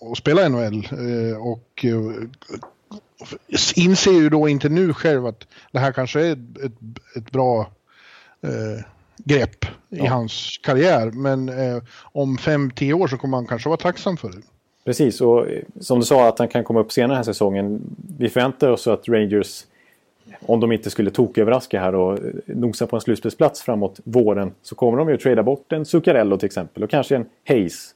att 0.00 0.18
spela 0.18 0.48
NHL. 0.48 0.88
Uh, 0.92 1.46
och 1.46 1.86
inser 3.74 4.12
ju 4.12 4.28
då 4.28 4.48
inte 4.48 4.68
nu 4.68 4.92
själv 4.92 5.26
att 5.26 5.46
det 5.72 5.78
här 5.78 5.92
kanske 5.92 6.20
är 6.20 6.32
ett, 6.32 6.72
ett, 7.16 7.30
bra 7.30 7.70
eh, 8.40 8.84
grepp 9.24 9.64
i 9.64 9.98
ja. 9.98 10.08
hans 10.08 10.58
karriär. 10.62 11.10
Men 11.10 11.48
eh, 11.48 11.82
om 12.12 12.38
fem, 12.38 12.70
tio 12.70 12.94
år 12.94 13.08
så 13.08 13.16
kommer 13.16 13.36
han 13.36 13.46
kanske 13.46 13.68
vara 13.68 13.76
tacksam 13.76 14.16
för 14.16 14.28
det. 14.28 14.42
Precis, 14.84 15.20
och 15.20 15.48
eh, 15.48 15.62
som 15.80 15.98
du 15.98 16.04
sa 16.04 16.28
att 16.28 16.38
han 16.38 16.48
kan 16.48 16.64
komma 16.64 16.80
upp 16.80 16.92
senare 16.92 17.08
den 17.08 17.16
här 17.16 17.22
säsongen. 17.22 17.80
Vi 18.18 18.28
förväntar 18.28 18.68
oss 18.68 18.86
att 18.86 19.08
Rangers, 19.08 19.64
om 20.46 20.60
de 20.60 20.72
inte 20.72 20.90
skulle 20.90 21.10
toköverraska 21.10 21.80
här 21.80 21.94
och 21.94 22.12
eh, 22.12 22.32
nosa 22.46 22.86
på 22.86 22.96
en 22.96 23.02
slutspelsplats 23.02 23.62
framåt 23.62 24.00
våren, 24.04 24.52
så 24.62 24.74
kommer 24.74 24.98
de 24.98 25.08
ju 25.08 25.14
att 25.14 25.20
trada 25.20 25.42
bort 25.42 25.72
en 25.72 25.84
Zuccarello 25.84 26.36
till 26.36 26.46
exempel 26.46 26.82
och 26.82 26.90
kanske 26.90 27.16
en 27.16 27.26
Hayes. 27.48 27.94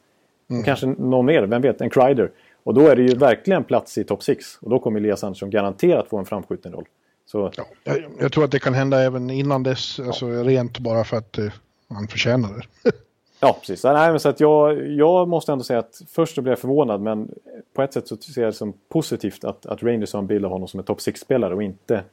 Mm. 0.50 0.60
Och 0.60 0.66
kanske 0.66 0.86
någon 0.86 1.26
mer, 1.26 1.42
vem 1.42 1.62
vet, 1.62 1.80
en 1.80 1.90
Kreider. 1.90 2.30
Och 2.64 2.74
då 2.74 2.88
är 2.88 2.96
det 2.96 3.02
ju 3.02 3.14
verkligen 3.14 3.64
plats 3.64 3.98
i 3.98 4.04
topp 4.04 4.22
6. 4.22 4.58
Och 4.60 4.70
då 4.70 4.78
kommer 4.78 5.00
Elias 5.00 5.24
Andersson 5.24 5.50
garanterat 5.50 6.08
få 6.08 6.18
en 6.18 6.26
framskjuten 6.26 6.72
roll. 6.72 6.86
Så... 7.26 7.52
Ja, 7.56 7.64
jag, 7.84 7.96
jag, 8.20 8.32
tror 8.32 8.44
att 8.44 8.50
det 8.50 8.58
kan 8.58 8.74
hända 8.74 9.00
även 9.02 9.30
innan 9.30 9.62
dess, 9.62 9.98
ja. 9.98 10.06
alltså 10.06 10.26
rent 10.26 10.78
bara 10.78 11.04
för 11.04 11.16
att 11.16 11.38
eh, 11.38 11.52
han 11.88 12.08
förtjänar 12.08 12.48
det. 12.48 12.92
Ja, 13.40 13.56
precis. 13.60 13.84
Nej, 13.84 14.10
men 14.10 14.20
så 14.20 14.28
att 14.28 14.40
jag, 14.40 14.90
jag 14.90 15.28
måste 15.28 15.52
ändå 15.52 15.64
säga 15.64 15.78
att 15.78 16.02
först 16.08 16.34
så 16.34 16.42
blev 16.42 16.52
jag 16.52 16.58
förvånad 16.58 17.00
men 17.00 17.30
på 17.74 17.82
ett 17.82 17.92
sätt 17.92 18.08
så 18.08 18.16
ser 18.16 18.42
jag 18.42 18.48
det 18.48 18.56
som 18.56 18.72
positivt 18.88 19.44
att, 19.44 19.66
att 19.66 19.82
Rangers 19.82 20.12
har 20.12 20.20
en 20.20 20.26
bild 20.26 20.44
av 20.44 20.50
honom 20.50 20.68
som 20.68 20.80
en 20.80 20.86
topp 20.86 20.98
6-spelare 20.98 21.54
och 21.54 21.62
inte 21.62 22.04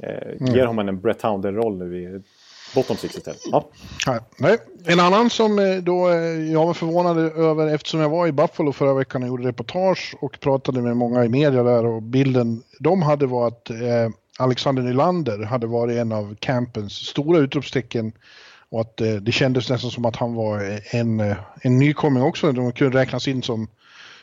eh, 0.00 0.32
mm. 0.40 0.54
ger 0.54 0.66
honom 0.66 0.88
en 0.88 1.00
Brett 1.00 1.22
Hounder-roll 1.22 1.78
nu 1.78 2.02
i 2.02 2.22
bottom 2.74 2.96
6 2.96 3.16
istället. 3.16 3.40
Ja. 3.44 3.68
Nej. 4.38 4.58
En 4.84 5.00
annan 5.00 5.30
som 5.30 5.58
eh, 5.58 5.76
då 5.76 6.08
eh, 6.10 6.16
jag 6.52 6.66
var 6.66 6.74
förvånad 6.74 7.18
över 7.18 7.74
eftersom 7.74 8.00
jag 8.00 8.08
var 8.08 8.26
i 8.26 8.32
Buffalo 8.32 8.72
förra 8.72 8.94
veckan 8.94 9.22
och 9.22 9.28
gjorde 9.28 9.48
reportage 9.48 10.16
och 10.20 10.40
pratade 10.40 10.82
med 10.82 10.96
många 10.96 11.24
i 11.24 11.28
media 11.28 11.62
där 11.62 11.86
och 11.86 12.02
bilden 12.02 12.62
de 12.78 13.02
hade 13.02 13.26
var 13.26 13.48
att 13.48 13.70
eh, 13.70 13.76
Alexander 14.38 14.82
Nylander 14.82 15.38
hade 15.38 15.66
varit 15.66 15.98
en 15.98 16.12
av 16.12 16.36
campens 16.40 16.92
stora 16.92 17.38
utropstecken 17.38 18.12
och 18.68 18.80
att 18.80 19.00
eh, 19.00 19.14
det 19.14 19.32
kändes 19.32 19.70
nästan 19.70 19.90
som 19.90 20.04
att 20.04 20.16
han 20.16 20.34
var 20.34 20.80
en, 20.90 21.20
en 21.60 21.78
nykomling 21.78 22.22
också. 22.22 22.52
De 22.52 22.72
kunde 22.72 22.98
räknas 22.98 23.28
in 23.28 23.42
som, 23.42 23.68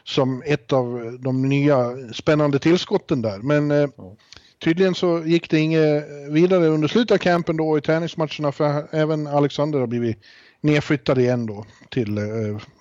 som 0.04 0.44
ett 0.46 0.74
av 0.74 1.18
de 1.20 1.50
nya 1.50 1.90
spännande 2.14 2.60
tillskotten 2.60 3.22
där. 3.22 3.38
Men 3.38 3.72
eh, 3.72 3.90
tydligen 4.64 4.96
så 4.96 5.24
gick 5.26 5.50
det 5.50 5.60
inget 5.60 6.06
vidare 6.30 6.68
under 6.68 6.88
slutet 6.88 7.12
av 7.12 7.18
campen 7.18 7.58
då 7.58 7.78
i 7.78 7.82
träningsmatcherna 7.82 8.52
för 8.52 8.88
även 8.92 9.28
Alexander 9.28 9.80
har 9.80 9.88
blivit 9.88 10.18
nedflyttad 10.62 11.18
igen 11.18 11.46
då 11.46 11.66
till 11.90 12.18
eh, 12.18 12.24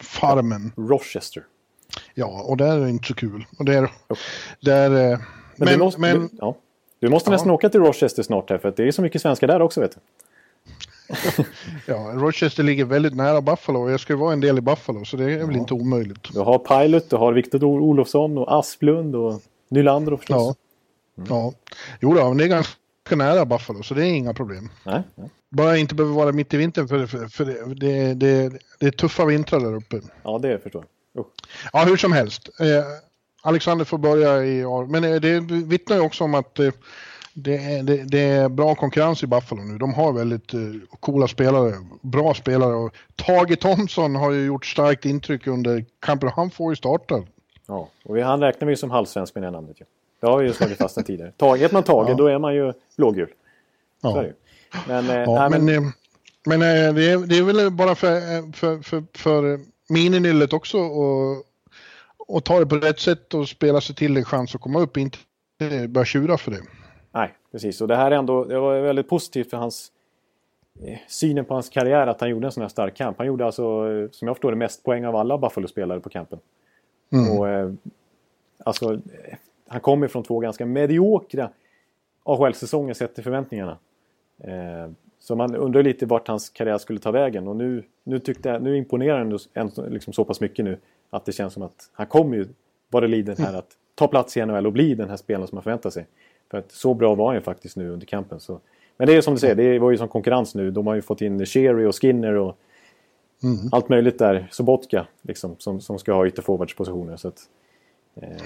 farmen. 0.01 0.73
Rochester. 0.77 1.43
Ja, 2.15 2.43
och 2.43 2.57
det 2.57 2.65
är 2.65 2.89
inte 2.89 3.09
så 3.09 3.15
kul. 3.15 3.47
Och 3.59 3.65
det 3.65 3.75
är, 3.75 3.91
där, 4.61 5.13
eh, 5.13 5.19
men, 5.57 5.69
men, 5.69 5.79
måste, 5.79 6.01
men 6.01 6.31
ja. 6.33 6.57
Du 7.01 7.09
måste 7.09 7.31
ja. 7.31 7.33
nästan 7.33 7.51
åka 7.51 7.69
till 7.69 7.81
Rochester 7.81 8.23
snart 8.23 8.51
här 8.51 8.59
för 8.59 8.73
det 8.77 8.89
är 8.89 8.93
så 8.93 9.03
mycket 9.03 9.23
svenskar 9.23 9.47
där 9.47 9.63
också 9.63 9.81
vet 9.81 9.95
du. 9.95 10.01
ja, 11.87 12.11
Rochester 12.15 12.63
ligger 12.63 12.85
väldigt 12.85 13.15
nära 13.15 13.41
Buffalo 13.41 13.83
och 13.83 13.91
jag 13.91 14.01
ska 14.01 14.13
ju 14.13 14.19
vara 14.19 14.33
en 14.33 14.41
del 14.41 14.59
i 14.59 14.61
Buffalo 14.61 15.05
så 15.05 15.17
det 15.17 15.25
är 15.25 15.39
väl 15.39 15.55
ja. 15.55 15.61
inte 15.61 15.75
omöjligt. 15.75 16.33
Du 16.33 16.41
har 16.41 16.59
Pilot, 16.59 17.11
du 17.11 17.17
har 17.17 17.33
Viktor 17.33 17.65
Olofsson 17.65 18.39
och 18.39 18.59
Asplund 18.59 19.17
och 19.17 19.43
Nylander 19.69 20.17
förstås. 20.17 20.57
Ja. 20.59 20.68
Mm. 21.19 21.29
ja. 21.31 21.53
Jo 22.01 22.15
då, 22.15 22.29
men 22.29 22.37
det 22.37 22.45
är 22.45 22.49
ganska 22.49 23.17
nära 23.17 23.45
Buffalo 23.45 23.83
så 23.83 23.95
det 23.95 24.07
är 24.07 24.13
inga 24.13 24.35
problem. 24.35 24.71
Nej, 24.85 25.03
nej. 25.15 25.31
Bara 25.49 25.77
inte 25.77 25.95
behöver 25.95 26.17
vara 26.17 26.33
mitt 26.33 26.55
i 26.55 26.57
vintern 26.57 26.89
för, 26.89 27.07
för, 27.07 27.29
för 27.29 27.45
det, 27.45 27.75
det, 27.75 28.15
det, 28.15 28.59
det, 28.79 28.87
är 28.87 28.91
tuffa 28.91 29.25
vintrar 29.25 29.61
där 29.61 29.75
uppe. 29.75 30.01
Ja, 30.23 30.39
det 30.39 30.59
förstår 30.59 30.85
jag. 31.13 31.21
Uh. 31.21 31.27
Ja, 31.73 31.85
hur 31.85 31.97
som 31.97 32.13
helst. 32.13 32.49
Eh, 32.61 32.67
Alexander 33.43 33.85
får 33.85 33.99
börja 33.99 34.45
i 34.45 34.65
år. 34.65 34.87
Men 34.87 35.05
eh, 35.05 35.21
det 35.21 35.41
vittnar 35.41 35.97
ju 35.97 36.03
också 36.03 36.25
om 36.25 36.35
att 36.35 36.59
eh, 36.59 36.71
det 37.35 37.57
är, 37.57 37.83
det, 37.83 38.05
det, 38.05 38.21
är 38.21 38.49
bra 38.49 38.75
konkurrens 38.75 39.23
i 39.23 39.27
Buffalo 39.27 39.63
nu. 39.63 39.79
De 39.79 39.95
har 39.95 40.13
väldigt 40.13 40.55
uh, 40.55 40.75
coola 41.01 41.29
spelare, 41.29 41.75
bra 42.03 42.35
spelare. 42.35 42.75
Och 42.75 42.95
Tage 43.17 43.61
Thompson 43.61 44.15
har 44.15 44.33
ju 44.33 44.47
gjort 44.47 44.67
starkt 44.67 45.05
intryck 45.05 45.47
under 45.47 45.85
kampen. 46.01 46.31
Han 46.37 46.51
får 46.51 46.73
ju 46.73 46.77
starta. 46.77 47.23
Ja, 47.67 47.89
och 48.05 48.19
han 48.19 48.41
räknar 48.41 48.69
vi 48.69 48.77
som 48.77 48.91
halvsvensk 48.91 49.35
med 49.35 49.45
det 49.45 49.51
namnet 49.51 49.81
ju. 49.81 49.85
Det 50.21 50.27
har 50.27 50.39
vi 50.39 50.47
ju 50.47 50.53
slagit 50.53 50.79
fast 50.79 51.07
tidigare. 51.07 51.33
Tage, 51.37 51.59
heter 51.59 51.75
man 51.75 51.83
Tage, 51.83 52.11
ja. 52.11 52.15
då 52.15 52.27
är 52.27 52.39
man 52.39 52.55
ju 52.55 52.73
blågul. 52.97 53.29
Ja. 54.01 54.13
Så 54.13 54.19
är 54.19 54.23
det. 54.23 54.35
Men, 54.89 55.11
eh, 55.11 55.17
ja, 55.17 55.49
nej, 55.49 55.61
men, 55.61 55.65
men, 55.65 55.93
men 56.47 56.63
eh, 56.63 56.95
det, 56.95 57.11
är, 57.11 57.27
det 57.27 57.39
är 57.39 57.43
väl 57.43 57.71
bara 57.71 57.95
för, 57.95 58.53
för, 58.53 58.83
för, 58.83 59.05
för 59.15 59.61
mininyllet 59.89 60.53
också 60.53 60.79
och, 60.79 61.45
och 62.19 62.45
ta 62.45 62.59
det 62.59 62.67
på 62.67 62.77
rätt 62.77 63.01
sätt 63.01 63.35
och 63.35 63.49
spela 63.49 63.81
sig 63.81 63.97
till 63.97 64.17
en 64.17 64.25
chans 64.25 64.55
att 64.55 64.61
komma 64.61 64.81
upp. 64.81 64.97
Inte 64.97 65.19
börja 65.89 66.05
tjura 66.05 66.39
för 66.39 66.51
det. 66.51 66.61
Nej, 67.13 67.35
precis. 67.53 67.81
Och 67.81 67.89
det 67.89 67.97
här 67.97 68.11
är 68.11 68.17
ändå, 68.17 68.45
det 68.45 68.59
var 68.59 68.81
väldigt 68.81 69.09
positivt 69.09 69.51
för 69.51 69.57
hans 69.57 69.93
eh, 70.83 70.99
synen 71.09 71.45
på 71.45 71.55
hans 71.55 71.69
karriär 71.69 72.07
att 72.07 72.21
han 72.21 72.31
gjorde 72.31 72.47
en 72.47 72.53
sån 72.53 72.61
här 72.61 72.69
stark 72.69 72.97
kamp. 72.97 73.19
Han 73.19 73.27
gjorde 73.27 73.47
alltså, 73.47 73.63
eh, 73.63 74.11
som 74.11 74.29
jag 74.29 74.37
förstår 74.37 74.51
det, 74.51 74.57
mest 74.57 74.85
poäng 74.85 75.07
av 75.07 75.17
alla 75.17 75.39
Buffalo-spelare 75.39 76.01
på 76.01 76.09
campen. 76.09 76.39
Mm. 77.13 77.39
Och, 77.39 77.49
eh, 77.49 77.73
alltså, 78.65 78.95
eh, 78.95 79.37
han 79.69 79.81
kommer 79.81 80.09
från 80.09 80.23
två 80.23 80.39
ganska 80.39 80.67
mediokra 80.67 81.51
AHL-säsonger 82.23 82.95
sett 82.95 83.15
till 83.15 83.25
förväntningarna. 83.25 83.79
Eh, 84.39 84.91
så 85.19 85.37
man 85.37 85.57
undrar 85.57 85.83
lite 85.83 86.07
vart 86.07 86.29
hans 86.29 86.51
karriär 86.51 86.79
skulle 86.79 86.99
ta 86.99 87.11
vägen 87.11 87.49
och 87.49 87.57
nu, 87.57 87.83
nu, 88.05 88.19
tyckte 88.19 88.49
jag, 88.49 88.63
nu 88.63 88.77
imponerar 88.77 89.19
han 89.19 89.39
liksom 89.93 90.13
så 90.13 90.25
pass 90.25 90.41
mycket 90.41 90.65
nu 90.65 90.79
att 91.11 91.25
det 91.25 91.33
känns 91.33 91.53
som 91.53 91.63
att 91.63 91.91
han 91.93 92.07
kommer 92.07 92.37
ju 92.37 92.49
vara 92.91 93.07
liden 93.07 93.37
här 93.39 93.55
att 93.55 93.69
ta 93.95 94.09
plats 94.09 94.37
i 94.37 94.47
NHL 94.47 94.67
och 94.67 94.73
bli 94.73 94.95
den 94.95 95.09
här 95.09 95.17
spelaren 95.17 95.49
som 95.49 95.57
man 95.57 95.63
förväntar 95.63 95.91
sig. 95.91 96.07
För 96.51 96.59
att 96.59 96.73
så 96.73 96.95
bra 96.95 97.15
var 97.15 97.27
han 97.27 97.35
ju 97.35 97.41
faktiskt 97.41 97.77
nu 97.77 97.91
under 97.91 98.07
kampen. 98.07 98.41
Så. 98.41 98.61
Men 98.97 99.07
det 99.07 99.15
är 99.15 99.21
som 99.21 99.35
du 99.35 99.41
säger, 99.41 99.55
det 99.55 99.79
var 99.79 99.91
ju 99.91 99.97
som 99.97 100.09
konkurrens 100.09 100.55
nu. 100.55 100.71
De 100.71 100.87
har 100.87 100.95
ju 100.95 101.03
fått 101.03 101.21
in 101.21 101.47
Sherry 101.47 101.87
och 101.87 102.01
Skinner 102.01 102.35
och 102.35 102.59
mm. 103.43 103.57
allt 103.73 103.89
möjligt 103.89 104.19
där. 104.19 104.49
Sobotka 104.51 105.07
liksom, 105.23 105.57
som, 105.59 105.81
som 105.81 105.99
ska 105.99 106.13
ha 106.13 106.27
ytterforwardspositioner. 106.27 107.17
Så 107.17 107.29
att, 107.29 107.43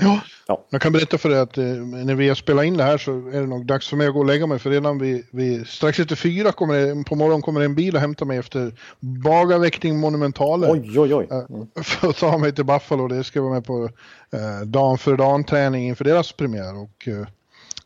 ja. 0.01 0.21
ja, 0.47 0.65
jag 0.71 0.81
kan 0.81 0.93
berätta 0.93 1.19
för 1.19 1.29
dig 1.29 1.39
att 1.39 1.59
eh, 1.59 1.65
när 1.65 2.15
vi 2.15 2.29
har 2.29 2.35
spelat 2.35 2.65
in 2.65 2.77
det 2.77 2.85
här 2.85 2.99
så 2.99 3.13
är 3.13 3.41
det 3.41 3.47
nog 3.47 3.67
dags 3.67 3.89
för 3.89 3.97
mig 3.97 4.07
att 4.07 4.15
gå 4.15 4.21
och 4.21 4.27
lägga 4.27 4.47
mig. 4.47 4.59
För 4.59 4.71
redan 4.71 4.99
vid, 4.99 5.27
vid 5.31 5.67
strax 5.67 6.01
efter 6.01 6.17
fyra 6.17 6.53
kommer 6.53 6.75
det, 6.75 7.05
på 7.05 7.15
morgonen 7.15 7.43
kommer 7.43 7.61
en 7.61 7.75
bil 7.75 7.95
och 7.95 8.01
hämta 8.01 8.25
mig 8.25 8.39
efter 8.39 8.73
Bagaväckning 9.01 9.99
Monumentale. 10.01 10.71
Oj, 10.71 10.99
oj, 11.01 11.15
oj. 11.15 11.29
Eh, 11.31 11.37
mm. 11.37 11.67
För 11.83 12.09
att 12.09 12.17
ta 12.17 12.39
mig 12.39 12.55
till 12.55 12.65
Buffalo. 12.65 13.09
Det 13.09 13.25
ska 13.25 13.43
vara 13.43 13.53
med 13.53 13.65
på 13.65 13.89
eh, 14.33 14.67
dan 14.67 14.99
för 14.99 15.17
dan 15.17 15.45
träning 15.45 15.89
inför 15.89 16.05
deras 16.05 16.33
premiär. 16.33 16.83
Och, 16.83 17.09
eh, 17.09 17.27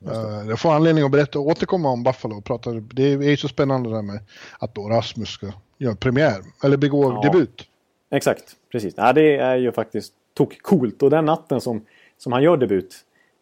Uh, 0.07 0.49
jag 0.49 0.61
får 0.61 0.73
anledning 0.73 1.05
att 1.05 1.11
berätta 1.11 1.39
och 1.39 1.47
återkomma 1.47 1.89
om 1.91 2.03
Buffalo. 2.03 2.37
Och 2.37 2.45
prata, 2.45 2.71
det 2.71 3.13
är 3.13 3.23
ju 3.23 3.37
så 3.37 3.49
spännande 3.49 3.89
det 3.89 3.95
där 3.95 4.03
med 4.03 4.21
att 4.59 4.75
då 4.75 4.89
Rasmus 4.89 5.29
ska 5.29 5.47
göra 5.79 5.97
premiär, 5.97 6.43
eller 6.65 6.77
begå 6.77 7.13
ja, 7.13 7.21
debut. 7.31 7.65
Exakt, 8.11 8.45
precis. 8.73 8.95
Ja, 8.97 9.13
det 9.13 9.37
är 9.37 9.57
ju 9.57 9.73
faktiskt 9.73 10.13
tok 10.37 10.63
coolt. 10.63 11.03
Och 11.03 11.11
den 11.11 11.25
natten 11.25 11.61
som, 11.61 11.85
som 12.19 12.33
han 12.33 12.43
gör 12.43 12.57
debut, 12.57 12.95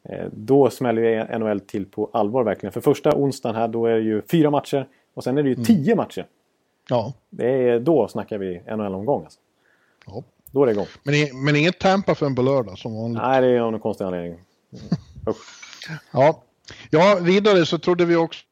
eh, 0.08 0.26
då 0.32 0.70
smäller 0.70 1.02
ju 1.02 1.38
NHL 1.38 1.60
till 1.60 1.86
på 1.86 2.10
allvar 2.12 2.44
verkligen. 2.44 2.72
För 2.72 2.80
första 2.80 3.16
onsdagen 3.16 3.56
här, 3.56 3.68
då 3.68 3.86
är 3.86 3.94
det 3.94 4.00
ju 4.00 4.22
fyra 4.22 4.50
matcher 4.50 4.88
och 5.14 5.24
sen 5.24 5.38
är 5.38 5.42
det 5.42 5.48
ju 5.48 5.54
mm. 5.54 5.64
tio 5.64 5.96
matcher. 5.96 6.26
Ja. 6.88 7.12
Det 7.30 7.46
är, 7.46 7.80
då 7.80 8.08
snackar 8.08 8.38
vi 8.38 8.62
NHL-omgång 8.76 9.24
alltså. 9.24 9.38
Ja. 10.06 10.22
Då 10.52 10.62
är 10.62 10.66
det 10.66 10.72
igång. 10.72 10.86
Men, 11.02 11.44
men 11.44 11.56
inget 11.56 11.78
Tampa 11.78 12.14
förrän 12.14 12.34
på 12.34 12.42
lördag 12.42 12.78
som 12.78 12.94
vanligt? 12.96 13.22
Nej, 13.22 13.40
det 13.40 13.46
är 13.46 13.60
av 13.60 13.72
någon 13.72 13.80
konstig 13.80 14.04
anledning. 14.04 14.40
Ja. 16.12 16.42
ja, 16.90 17.18
vidare 17.22 17.66
så 17.66 17.78
trodde 17.78 18.04
vi 18.04 18.16
också 18.16 18.44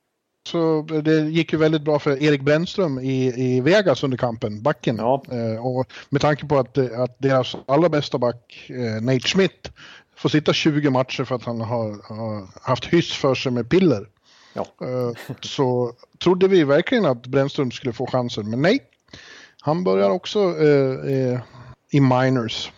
så 0.46 0.82
det 1.04 1.20
gick 1.20 1.52
ju 1.52 1.58
väldigt 1.58 1.82
bra 1.82 1.98
för 1.98 2.22
Erik 2.22 2.40
Brännström 2.40 2.98
i, 2.98 3.32
i 3.36 3.60
Vegas 3.60 4.04
under 4.04 4.18
kampen, 4.18 4.62
backen. 4.62 4.96
Ja. 4.96 5.22
Eh, 5.30 5.66
och 5.66 5.92
med 6.08 6.20
tanke 6.20 6.46
på 6.46 6.58
att, 6.58 6.78
att 6.78 7.16
deras 7.18 7.56
allra 7.66 7.88
bästa 7.88 8.18
back, 8.18 8.70
eh, 8.70 9.02
Nate 9.02 9.28
Schmidt, 9.28 9.70
får 10.16 10.28
sitta 10.28 10.52
20 10.52 10.90
matcher 10.90 11.24
för 11.24 11.34
att 11.34 11.44
han 11.44 11.60
har, 11.60 12.14
har 12.14 12.48
haft 12.62 12.84
hyss 12.84 13.12
för 13.12 13.34
sig 13.34 13.52
med 13.52 13.68
piller. 13.68 14.06
Ja. 14.52 14.66
Eh, 14.82 15.34
så 15.40 15.92
trodde 16.22 16.48
vi 16.48 16.64
verkligen 16.64 17.04
att 17.04 17.26
Brännström 17.26 17.70
skulle 17.70 17.92
få 17.92 18.06
chansen, 18.06 18.50
men 18.50 18.62
nej. 18.62 18.78
Han 19.60 19.84
börjar 19.84 20.10
också 20.10 20.38
eh, 20.38 21.12
eh, 21.12 21.40
i 21.90 22.00
minors. 22.00 22.72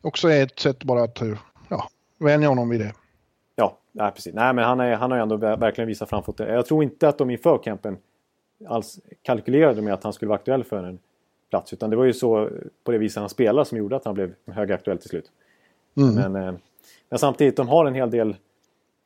Också 0.00 0.30
ett 0.30 0.58
sätt 0.58 0.84
bara 0.84 1.02
att 1.02 1.22
ja, 1.68 1.88
vänja 2.18 2.48
honom 2.48 2.68
vid 2.68 2.80
det. 2.80 2.92
Nej, 3.92 4.10
precis. 4.10 4.34
Nej, 4.34 4.54
men 4.54 4.64
han, 4.64 4.80
är, 4.80 4.94
han 4.94 5.10
har 5.10 5.18
ju 5.18 5.22
ändå 5.22 5.36
verkligen 5.36 5.88
visat 5.88 6.10
framfötter. 6.10 6.52
Jag 6.54 6.66
tror 6.66 6.82
inte 6.82 7.08
att 7.08 7.18
de 7.18 7.30
inför 7.30 7.58
campen 7.58 7.98
alls 8.66 9.00
kalkylerade 9.22 9.82
med 9.82 9.94
att 9.94 10.04
han 10.04 10.12
skulle 10.12 10.28
vara 10.28 10.38
aktuell 10.38 10.64
för 10.64 10.84
en 10.84 10.98
plats. 11.50 11.72
Utan 11.72 11.90
det 11.90 11.96
var 11.96 12.04
ju 12.04 12.12
så 12.12 12.48
på 12.84 12.92
det 12.92 12.98
viset 12.98 13.20
han 13.20 13.28
spelade 13.28 13.64
som 13.64 13.78
gjorde 13.78 13.96
att 13.96 14.04
han 14.04 14.14
blev 14.14 14.34
högaktuell 14.46 14.98
till 14.98 15.08
slut. 15.08 15.30
Mm. 15.96 16.14
Men, 16.14 16.36
eh, 16.48 16.54
men, 17.08 17.18
samtidigt, 17.18 17.56
de 17.56 17.68
har 17.68 17.86
en 17.86 17.94
hel 17.94 18.10
del 18.10 18.36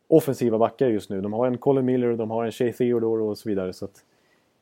offensiva 0.09 0.59
backar 0.59 0.89
just 0.89 1.11
nu. 1.11 1.21
De 1.21 1.33
har 1.33 1.47
en 1.47 1.59
Colin 1.59 1.85
Miller, 1.85 2.17
de 2.17 2.31
har 2.31 2.45
en 2.45 2.53
Shea 2.53 2.73
Theodore 2.73 3.23
och 3.23 3.39
så 3.39 3.49
vidare. 3.49 3.73
Så 3.73 3.85
att, 3.85 4.05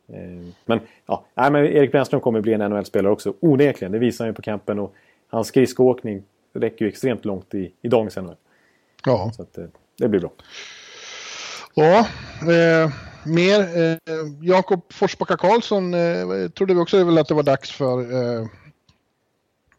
eh, 0.08 0.46
men, 0.64 0.80
ja, 1.06 1.24
nej, 1.34 1.50
men 1.50 1.64
Erik 1.64 1.92
Brännström 1.92 2.20
kommer 2.20 2.40
bli 2.40 2.52
en 2.52 2.60
NHL-spelare 2.60 3.12
också. 3.12 3.34
Onekligen, 3.40 3.92
det 3.92 3.98
visar 3.98 4.24
han 4.24 4.30
ju 4.30 4.34
på 4.34 4.42
campen. 4.42 4.78
Och 4.78 4.94
hans 5.28 5.46
skridskoåkning 5.46 6.22
räcker 6.52 6.84
ju 6.84 6.88
extremt 6.88 7.24
långt 7.24 7.54
i, 7.54 7.72
i 7.82 7.88
dagens 7.88 8.16
NHL. 8.16 8.36
Ja. 9.06 9.30
Så 9.36 9.42
att, 9.42 9.58
eh, 9.58 9.64
det 10.02 10.08
blir 10.08 10.20
bra. 10.20 10.32
Ja, 11.74 11.98
eh, 12.52 12.90
mer. 13.24 13.60
Eh, 13.60 13.96
Jakob 14.40 14.92
Forsbacka 14.92 15.36
Karlsson 15.36 15.94
eh, 15.94 16.48
trodde 16.48 16.74
vi 16.74 16.80
också 16.80 17.04
väl 17.04 17.18
att 17.18 17.28
det 17.28 17.34
var 17.34 17.42
dags 17.42 17.70
för. 17.70 18.00
Eh, 18.00 18.46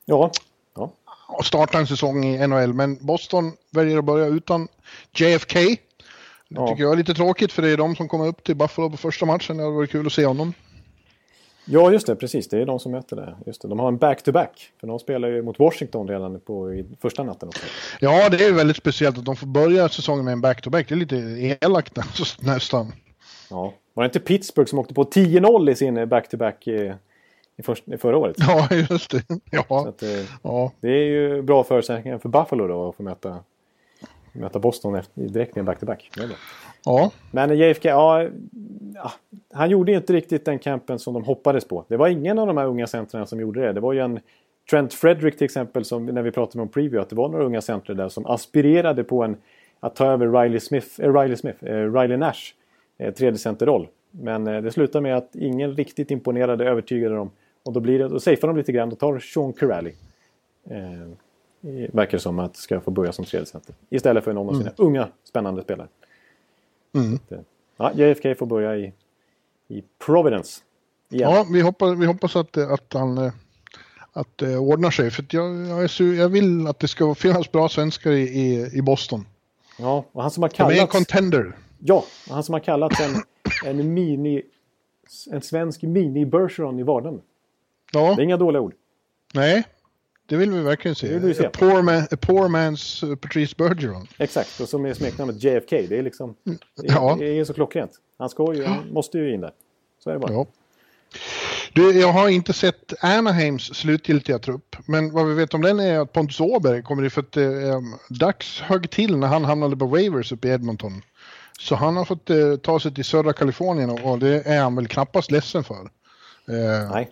ja. 0.06 0.32
ja. 0.76 0.92
Att 1.40 1.46
starta 1.46 1.78
en 1.78 1.88
säsong 1.88 2.26
i 2.26 2.48
NHL, 2.48 2.74
men 2.74 3.06
Boston 3.06 3.52
väljer 3.72 3.98
att 3.98 4.06
börja 4.06 4.26
utan 4.26 4.68
JFK. 5.16 5.60
Det 5.60 5.78
ja. 6.48 6.68
tycker 6.68 6.84
jag 6.84 6.94
är 6.94 6.98
lite 6.98 7.14
tråkigt 7.14 7.52
för 7.52 7.62
det 7.62 7.70
är 7.70 7.78
de 7.78 7.96
som 7.96 8.08
kommer 8.08 8.28
upp 8.28 8.44
till 8.44 8.56
Buffalo 8.56 8.90
på 8.90 8.98
första 8.98 9.26
matchen. 9.26 9.58
Det 9.58 9.64
hade 9.64 9.76
varit 9.76 9.92
kul 9.92 10.08
att 10.08 10.14
se 10.14 10.26
honom. 10.26 10.54
Ja, 11.66 11.92
just 11.92 12.08
det. 12.08 12.16
Precis. 12.16 12.48
Det 12.48 12.62
är 12.62 12.66
de 12.66 12.80
som 12.80 12.92
möter 12.92 13.16
det. 13.16 13.36
Just 13.46 13.62
det. 13.62 13.68
De 13.68 13.80
har 13.80 13.88
en 13.88 13.98
back-to-back. 13.98 14.72
För 14.80 14.88
de 14.88 15.00
spelar 15.00 15.28
ju 15.28 15.42
mot 15.42 15.60
Washington 15.60 16.08
redan 16.08 16.40
på 16.40 16.74
i 16.74 16.86
första 17.02 17.24
natten 17.24 17.50
också. 17.50 17.66
Ja, 18.00 18.30
det 18.30 18.46
är 18.46 18.54
väldigt 18.54 18.78
speciellt 18.78 19.18
att 19.18 19.26
de 19.26 19.36
får 19.36 19.48
börja 19.48 19.90
säsongen 19.90 20.26
med 20.26 20.32
en 20.32 20.42
back-to-back. 20.42 20.90
Det 20.90 20.96
är 20.96 20.98
lite 20.98 21.16
elakt 21.62 21.98
nästan. 22.42 22.92
Ja. 23.50 23.74
Var 23.94 24.04
det 24.04 24.06
inte 24.06 24.20
Pittsburgh 24.20 24.70
som 24.70 24.80
åkte 24.80 24.94
på 24.94 25.04
10-0 25.04 25.72
i 25.72 25.76
sin 25.76 26.10
back-to-back? 26.10 26.68
i, 27.58 27.64
först, 27.64 27.88
i 27.88 27.98
förra 27.98 28.18
året. 28.18 28.36
Ja, 28.40 28.68
just 28.90 29.12
det. 29.12 29.24
Ja. 29.52 29.88
Att, 29.88 30.04
eh, 30.04 30.10
ja. 30.42 30.72
Det 30.80 30.90
är 30.90 31.06
ju 31.06 31.42
bra 31.42 31.64
förutsättningar 31.64 32.18
för 32.18 32.30
Buffalo 32.30 32.68
då 32.68 32.90
att 32.90 32.96
få 32.96 33.04
möta, 33.04 33.40
möta 34.34 34.60
Boston 34.60 35.02
direkt 35.14 35.56
med 35.56 35.66
back-to-back. 35.66 36.10
Det 36.16 36.24
är 36.24 36.28
bra. 36.28 36.36
ja. 36.86 37.12
Men 37.32 37.58
JFK, 37.58 37.90
ja, 37.90 38.30
han 39.54 39.70
gjorde 39.70 39.92
inte 39.92 40.14
riktigt 40.14 40.46
den 40.46 40.60
campen 40.60 41.00
som 41.00 41.14
de 41.14 41.24
hoppades 41.24 41.66
på. 41.66 41.86
Det 41.88 41.98
var 41.98 42.08
ingen 42.08 42.40
av 42.40 42.48
de 42.48 42.58
här 42.58 42.66
unga 42.66 42.88
centrarna 42.88 43.26
som 43.26 43.40
gjorde 43.40 43.62
det. 43.62 43.74
Det 43.74 43.80
var 43.80 43.94
ju 43.94 44.00
en 44.00 44.20
Trent 44.70 44.94
Frederick 44.94 45.38
till 45.38 45.46
exempel, 45.46 45.86
som, 45.86 46.06
när 46.06 46.22
vi 46.22 46.32
pratade 46.32 46.62
om 46.62 46.70
preview, 46.70 47.02
att 47.02 47.10
det 47.10 47.16
var 47.16 47.30
några 47.30 47.46
unga 47.46 47.62
centrar 47.62 47.96
där 47.96 48.10
som 48.10 48.26
aspirerade 48.26 49.04
på 49.04 49.24
en, 49.24 49.38
att 49.80 49.96
ta 49.96 50.06
över 50.06 50.42
Riley 50.42 50.60
Smith, 50.60 50.88
äh, 51.02 51.14
Riley, 51.14 51.38
Smith, 51.38 51.66
äh, 51.66 51.94
Riley 51.94 52.18
Nash 52.18 52.54
eh, 52.98 53.14
tredje 53.14 53.38
centerroll. 53.38 53.88
Men 54.12 54.44
det 54.44 54.72
slutar 54.72 55.02
med 55.02 55.18
att 55.18 55.36
ingen 55.36 55.76
riktigt 55.76 56.12
imponerade, 56.12 56.70
övertygade 56.70 57.16
dem. 57.16 57.32
Och 57.64 57.74
då, 57.74 57.80
blir 57.80 58.00
det, 58.00 58.08
då 58.08 58.20
safear 58.20 58.48
de 58.48 58.58
lite 58.58 58.72
grann, 58.72 58.90
då 58.90 58.96
tar 58.96 59.20
Sean 59.20 59.54
Corrali. 59.54 59.94
Eh, 61.64 61.90
verkar 61.96 62.18
som 62.18 62.40
att 62.40 62.56
ska 62.58 62.82
få 62.82 62.92
börja 62.92 63.12
som 63.12 63.26
tredje 63.26 63.46
center. 63.46 63.76
Istället 63.90 64.24
för 64.24 64.34
någon 64.34 64.56
av 64.56 64.60
sina 64.60 64.72
unga 64.78 65.08
spännande 65.24 65.64
spelare. 65.64 65.88
Mm. 66.96 67.20
Det- 67.30 67.44
Ja, 67.78 67.92
JFK 67.94 68.36
får 68.36 68.46
börja 68.46 68.78
i, 68.78 68.94
i 69.68 69.84
Providence. 70.06 70.62
Igen. 71.10 71.32
ja 71.32 71.46
vi, 71.54 71.62
hoppas, 71.62 71.98
vi 71.98 72.06
hoppas 72.06 72.36
att, 72.36 72.58
att 72.58 72.94
han 72.94 73.18
eh, 73.18 73.34
att 74.12 74.38
det 74.38 74.58
ordnar 74.58 74.92
sig. 74.92 75.12
För 75.12 75.26
jag, 75.30 75.56
jag, 75.68 75.90
så, 75.90 76.04
jag 76.04 76.30
vill 76.30 76.68
att 76.68 76.80
det 76.80 76.88
ska 76.88 77.16
finnas 77.16 77.52
bra 77.52 77.70
svenskar 77.70 78.12
i, 78.12 78.22
i, 78.22 78.70
i 78.78 78.82
Boston. 78.82 79.26
Ja, 79.80 80.06
och 80.12 80.22
han 80.22 80.32
som 80.32 80.44
har 80.44 80.50
De 80.50 80.62
är 80.64 80.70
en 80.70 80.76
kallats... 80.76 80.92
contender. 80.92 81.56
Ja, 81.80 82.06
och 82.28 82.34
han 82.34 82.44
som 82.44 82.54
har 82.54 82.60
kallats 82.60 83.00
en, 83.02 83.16
en 83.70 83.94
mini... 83.94 84.42
En 85.32 85.42
svensk 85.42 85.82
mini-Bergeron 85.84 86.80
i 86.80 86.84
vardagen. 86.84 87.22
Ja, 87.94 88.14
Det 88.16 88.22
är 88.22 88.24
inga 88.24 88.38
dåliga 88.38 88.62
ord. 88.62 88.74
nej. 89.34 89.64
Det 90.34 90.38
vill 90.38 90.52
vi 90.52 90.62
verkligen 90.62 90.96
se. 90.96 91.08
Det 91.08 91.14
vill 91.14 91.28
vi 91.28 91.34
se. 91.34 91.46
A, 91.46 91.50
poor 91.54 91.82
man, 91.82 91.96
a 92.12 92.18
poor 92.22 92.48
man's 92.48 93.10
uh, 93.10 93.16
Patrice 93.16 93.58
Bergeron. 93.58 94.08
Exakt, 94.18 94.60
och 94.60 94.70
som 94.70 94.86
är 94.86 94.94
smeknamnet 94.94 95.44
JFK. 95.44 95.70
Det 95.90 95.98
är 96.00 96.04
liksom... 96.04 96.36
Det 96.44 96.52
är, 96.52 96.94
Ja. 96.94 97.16
det 97.20 97.40
är 97.40 97.46
så 97.46 97.54
klockrent. 97.54 97.92
Han 98.18 98.30
ska 98.30 98.54
ju, 98.54 98.66
han 98.66 98.94
måste 98.94 99.18
ju 99.18 99.34
in 99.34 99.42
där. 99.42 99.52
Så 100.04 100.10
är 100.10 100.14
det 100.14 100.20
bara. 100.20 100.34
Ja. 100.34 100.46
Du, 101.74 102.00
jag 102.00 102.14
har 102.14 102.30
inte 102.30 102.54
sett 102.54 102.94
Anaheims 103.04 103.64
slutgiltiga 103.64 104.40
trupp, 104.40 104.76
men 104.86 105.12
vad 105.12 105.28
vi 105.28 105.34
vet 105.34 105.54
om 105.54 105.62
den 105.62 105.80
är 105.80 106.00
att 106.00 106.14
Pontus 106.14 106.40
Åberg 106.40 106.84
kommer 106.84 107.10
för 107.10 107.22
att 107.22 107.38
eh, 107.38 107.82
Dax 108.10 108.62
högg 108.62 108.90
till 108.90 109.18
när 109.18 109.28
han 109.28 109.46
hamnade 109.46 109.78
på 109.78 109.86
waivers 109.86 110.32
uppe 110.32 110.48
i 110.48 110.52
Edmonton. 110.52 111.02
Så 111.60 111.76
han 111.76 111.98
har 111.98 112.06
fått 112.06 112.30
eh, 112.30 112.56
ta 112.56 112.80
sig 112.80 112.94
till 112.94 113.06
södra 113.06 113.34
Kalifornien 113.34 113.90
och, 113.90 114.12
och 114.12 114.20
det 114.20 114.48
är 114.48 114.62
han 114.62 114.76
väl 114.76 114.88
knappast 114.88 115.32
ledsen 115.32 115.64
för. 115.64 115.90
Eh, 116.48 116.92
Nej. 116.92 117.12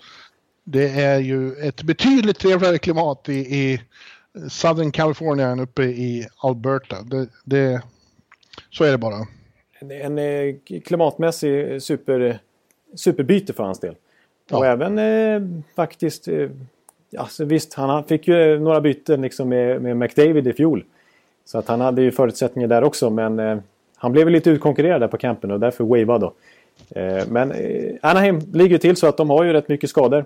Det 0.63 0.89
är 0.89 1.20
ju 1.20 1.53
ett 1.53 1.84
betydligt 1.84 2.39
trevligare 2.39 2.77
klimat 2.77 3.30
i, 3.30 3.34
i 3.34 3.82
Southern 4.50 4.91
California 4.91 5.48
än 5.48 5.60
uppe 5.60 5.84
i 5.84 6.27
Alberta. 6.44 6.96
Det, 7.01 7.27
det, 7.44 7.82
så 8.70 8.84
är 8.84 8.91
det 8.91 8.98
bara. 8.98 9.15
En, 9.80 9.91
en 9.91 10.18
eh, 10.18 10.56
klimatmässig 10.86 11.82
super, 11.82 12.39
superbyte 12.96 13.53
för 13.53 13.63
hans 13.63 13.80
del. 13.80 13.96
Och 14.51 14.65
Ja. 14.65 14.72
även 14.72 14.98
eh, 14.98 15.63
faktiskt... 15.75 16.27
Eh, 16.27 16.50
alltså 17.18 17.46
visst, 17.46 17.74
han 17.74 18.03
fick 18.03 18.27
ju 18.27 18.60
några 18.60 18.82
byten 18.82 19.22
liksom 19.22 19.50
med, 19.50 19.82
med 19.82 19.98
McDavid 19.98 20.48
i 20.48 20.53
fjol. 20.53 20.86
Så 21.46 21.58
att 21.58 21.68
han 21.68 21.82
hade 21.82 22.01
ju 22.01 22.12
förutsättningar 22.12 22.68
där 22.68 22.84
också, 22.84 23.10
men 23.10 23.39
eh, 23.39 23.58
han 23.96 24.12
blev 24.12 24.30
lite 24.30 24.50
utkonkurrerad 24.50 25.01
där 25.01 25.08
på 25.08 25.18
campen 25.18 25.51
och 25.51 25.60
därför 25.60 25.84
wavad 25.84 26.22
då. 26.22 26.34
Eh, 27.00 27.27
men 27.27 27.51
eh, 27.51 27.94
Anaheim 28.01 28.39
ligger 28.53 28.77
till 28.77 28.96
så 28.96 29.08
att 29.08 29.18
de 29.18 29.30
har 29.30 29.44
ju 29.44 29.53
rätt 29.53 29.68
mycket 29.68 29.89
skador. 29.89 30.25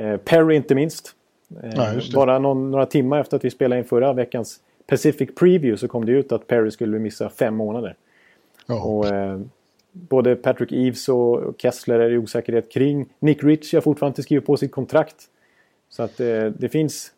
Eh, 0.00 0.16
Perry 0.16 0.56
inte 0.56 0.74
minst. 0.74 1.14
Eh, 1.62 1.70
Ja, 1.76 2.00
bara 2.14 2.38
någon, 2.38 2.70
några 2.70 2.86
timmar 2.86 3.20
efter 3.20 3.36
att 3.36 3.44
vi 3.44 3.50
spelade 3.50 3.78
in 3.78 3.84
förra 3.84 4.12
veckans 4.12 4.60
Pacific 4.86 5.34
Preview 5.34 5.76
så 5.76 5.88
kom 5.88 6.06
det 6.06 6.12
ut 6.12 6.32
att 6.32 6.46
Perry 6.46 6.70
skulle 6.70 6.98
missa 6.98 7.30
fem 7.30 7.54
månader. 7.54 7.96
Ja. 8.66 8.82
Och, 8.82 9.06
eh, 9.06 9.40
både 9.92 10.36
Patrick 10.36 10.72
Eves 10.72 11.08
och 11.08 11.54
Kessler 11.58 12.00
är 12.00 12.10
i 12.10 12.18
osäkerhet 12.18 12.72
kring. 12.72 13.06
Nick 13.18 13.44
Ritchie 13.44 13.76
har 13.76 13.82
fortfarande 13.82 14.10
inte 14.10 14.22
skrivit 14.22 14.46
på 14.46 14.56
sitt 14.56 14.72
kontrakt. 14.72 15.16
Så 15.88 16.02
att 16.02 16.20
eh, 16.20 16.44
det 16.44 16.68
finns, 16.68 17.12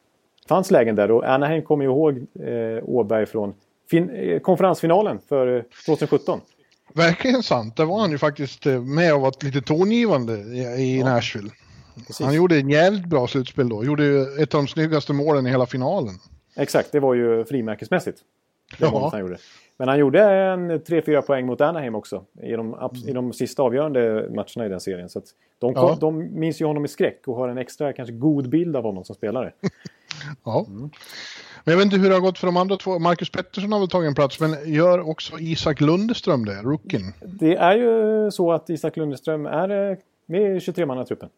fanns 0.49 0.71
lägen 0.71 0.97
där. 0.97 1.11
Och 1.11 1.25
Anaheim 1.25 1.63
kommer 1.63 1.85
ihåg 1.85 2.27
eh, 2.41 2.85
Åberg 2.85 3.27
från 3.27 3.55
fin, 3.91 4.11
eh, 4.11 4.41
konferensfinalen 4.41 5.19
för 5.29 5.57
eh, 5.57 5.63
2017. 5.87 6.41
Verkligen 6.95 7.43
sant. 7.43 7.77
Där 7.77 7.85
var 7.85 8.01
han 8.01 8.11
ju 8.11 8.19
faktiskt 8.19 8.65
med 8.65 9.15
och 9.15 9.21
var 9.21 9.45
lite 9.45 9.61
tongivande 9.61 10.33
i, 10.33 10.99
i 10.99 11.03
Nashville. 11.03 11.51
Precis. 12.07 12.27
Han 12.27 12.35
gjorde 12.35 12.57
en 12.57 12.71
jävligt 12.71 13.07
bra 13.07 13.27
slutspel 13.27 13.69
då. 13.69 13.85
Gjorde 13.85 14.05
ju 14.05 14.23
ett 14.23 14.55
av 14.55 14.61
de 14.63 14.69
snyggaste 14.69 15.13
målen 15.13 15.47
i 15.47 15.51
hela 15.51 15.67
finalen. 15.67 16.15
Exakt, 16.57 16.93
det 16.93 17.01
var 17.01 17.15
ju 17.15 17.45
frimärkesmässigt. 17.45 18.19
Det 18.79 18.85
Ja. 18.85 19.09
han 19.13 19.21
gjorde. 19.21 19.37
Men 19.77 19.89
han 19.89 19.99
gjorde 19.99 20.23
en 20.23 20.71
3-4 20.71 21.23
poäng 21.23 21.47
mot 21.47 21.61
Anaheim 21.61 21.95
också. 21.95 22.25
I 22.43 22.53
de, 22.53 22.91
i 23.07 23.13
de 23.13 23.33
sista 23.33 23.63
avgörande 23.63 24.27
matcherna 24.31 24.67
i 24.67 24.69
den 24.69 24.81
serien. 24.81 25.09
Så 25.09 25.23
de, 25.59 25.75
kom, 25.75 25.89
Ja. 25.89 25.97
de 26.01 26.41
minns 26.41 26.61
ju 26.61 26.65
honom 26.65 26.85
i 26.85 26.89
skräck 26.89 27.21
och 27.27 27.37
har 27.37 27.49
en 27.49 27.59
extra 27.59 27.93
kanske 27.93 28.13
god 28.15 28.49
bild 28.49 28.77
av 28.77 28.83
honom 28.85 29.05
som 29.05 29.15
spelare. 29.15 29.53
Ja. 30.45 30.65
Mm. 30.69 30.91
Men 31.65 31.73
jag 31.73 31.77
vet 31.77 31.85
inte 31.85 31.97
hur 31.97 32.09
det 32.09 32.15
har 32.15 32.21
gått 32.21 32.39
för 32.39 32.47
de 32.47 32.57
andra 32.57 32.77
två. 32.77 32.99
Marcus 32.99 33.31
Pettersson 33.31 33.73
har 33.73 33.79
väl 33.79 33.89
tagit 33.89 34.09
en 34.09 34.15
plats, 34.15 34.41
men 34.41 34.73
gör 34.73 35.09
också 35.11 35.39
Isak 35.39 35.81
Lundeström 35.81 36.45
det, 36.45 36.63
rookien? 36.63 37.03
Det 37.21 37.55
är 37.57 37.77
ju 37.77 38.31
så 38.31 38.53
att 38.53 38.71
Isak 38.71 38.97
Lundeström 38.97 39.47
är 39.47 39.91
eh, 39.91 39.97
med 40.27 40.57
i 40.57 40.59
23-mannatruppen. 40.59 41.29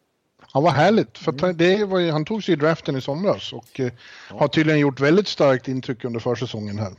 Ja, 0.55 0.61
vad 0.61 0.71
härligt. 0.73 1.17
För 1.17 1.31
Mm. 1.31 1.39
han- 1.41 1.57
det 1.57 1.85
var 1.85 2.11
han 2.11 2.25
tog 2.25 2.43
sig 2.43 2.53
i 2.53 2.55
draften 2.55 2.95
i 2.95 3.01
somras 3.01 3.53
och 3.53 3.79
eh, 3.79 3.91
har 4.29 4.47
tydligen 4.47 4.79
gjort 4.79 4.99
väldigt 4.99 5.27
starkt 5.27 5.67
intryck 5.67 6.05
under 6.05 6.19
försäsongen 6.19 6.77
här. 6.79 6.91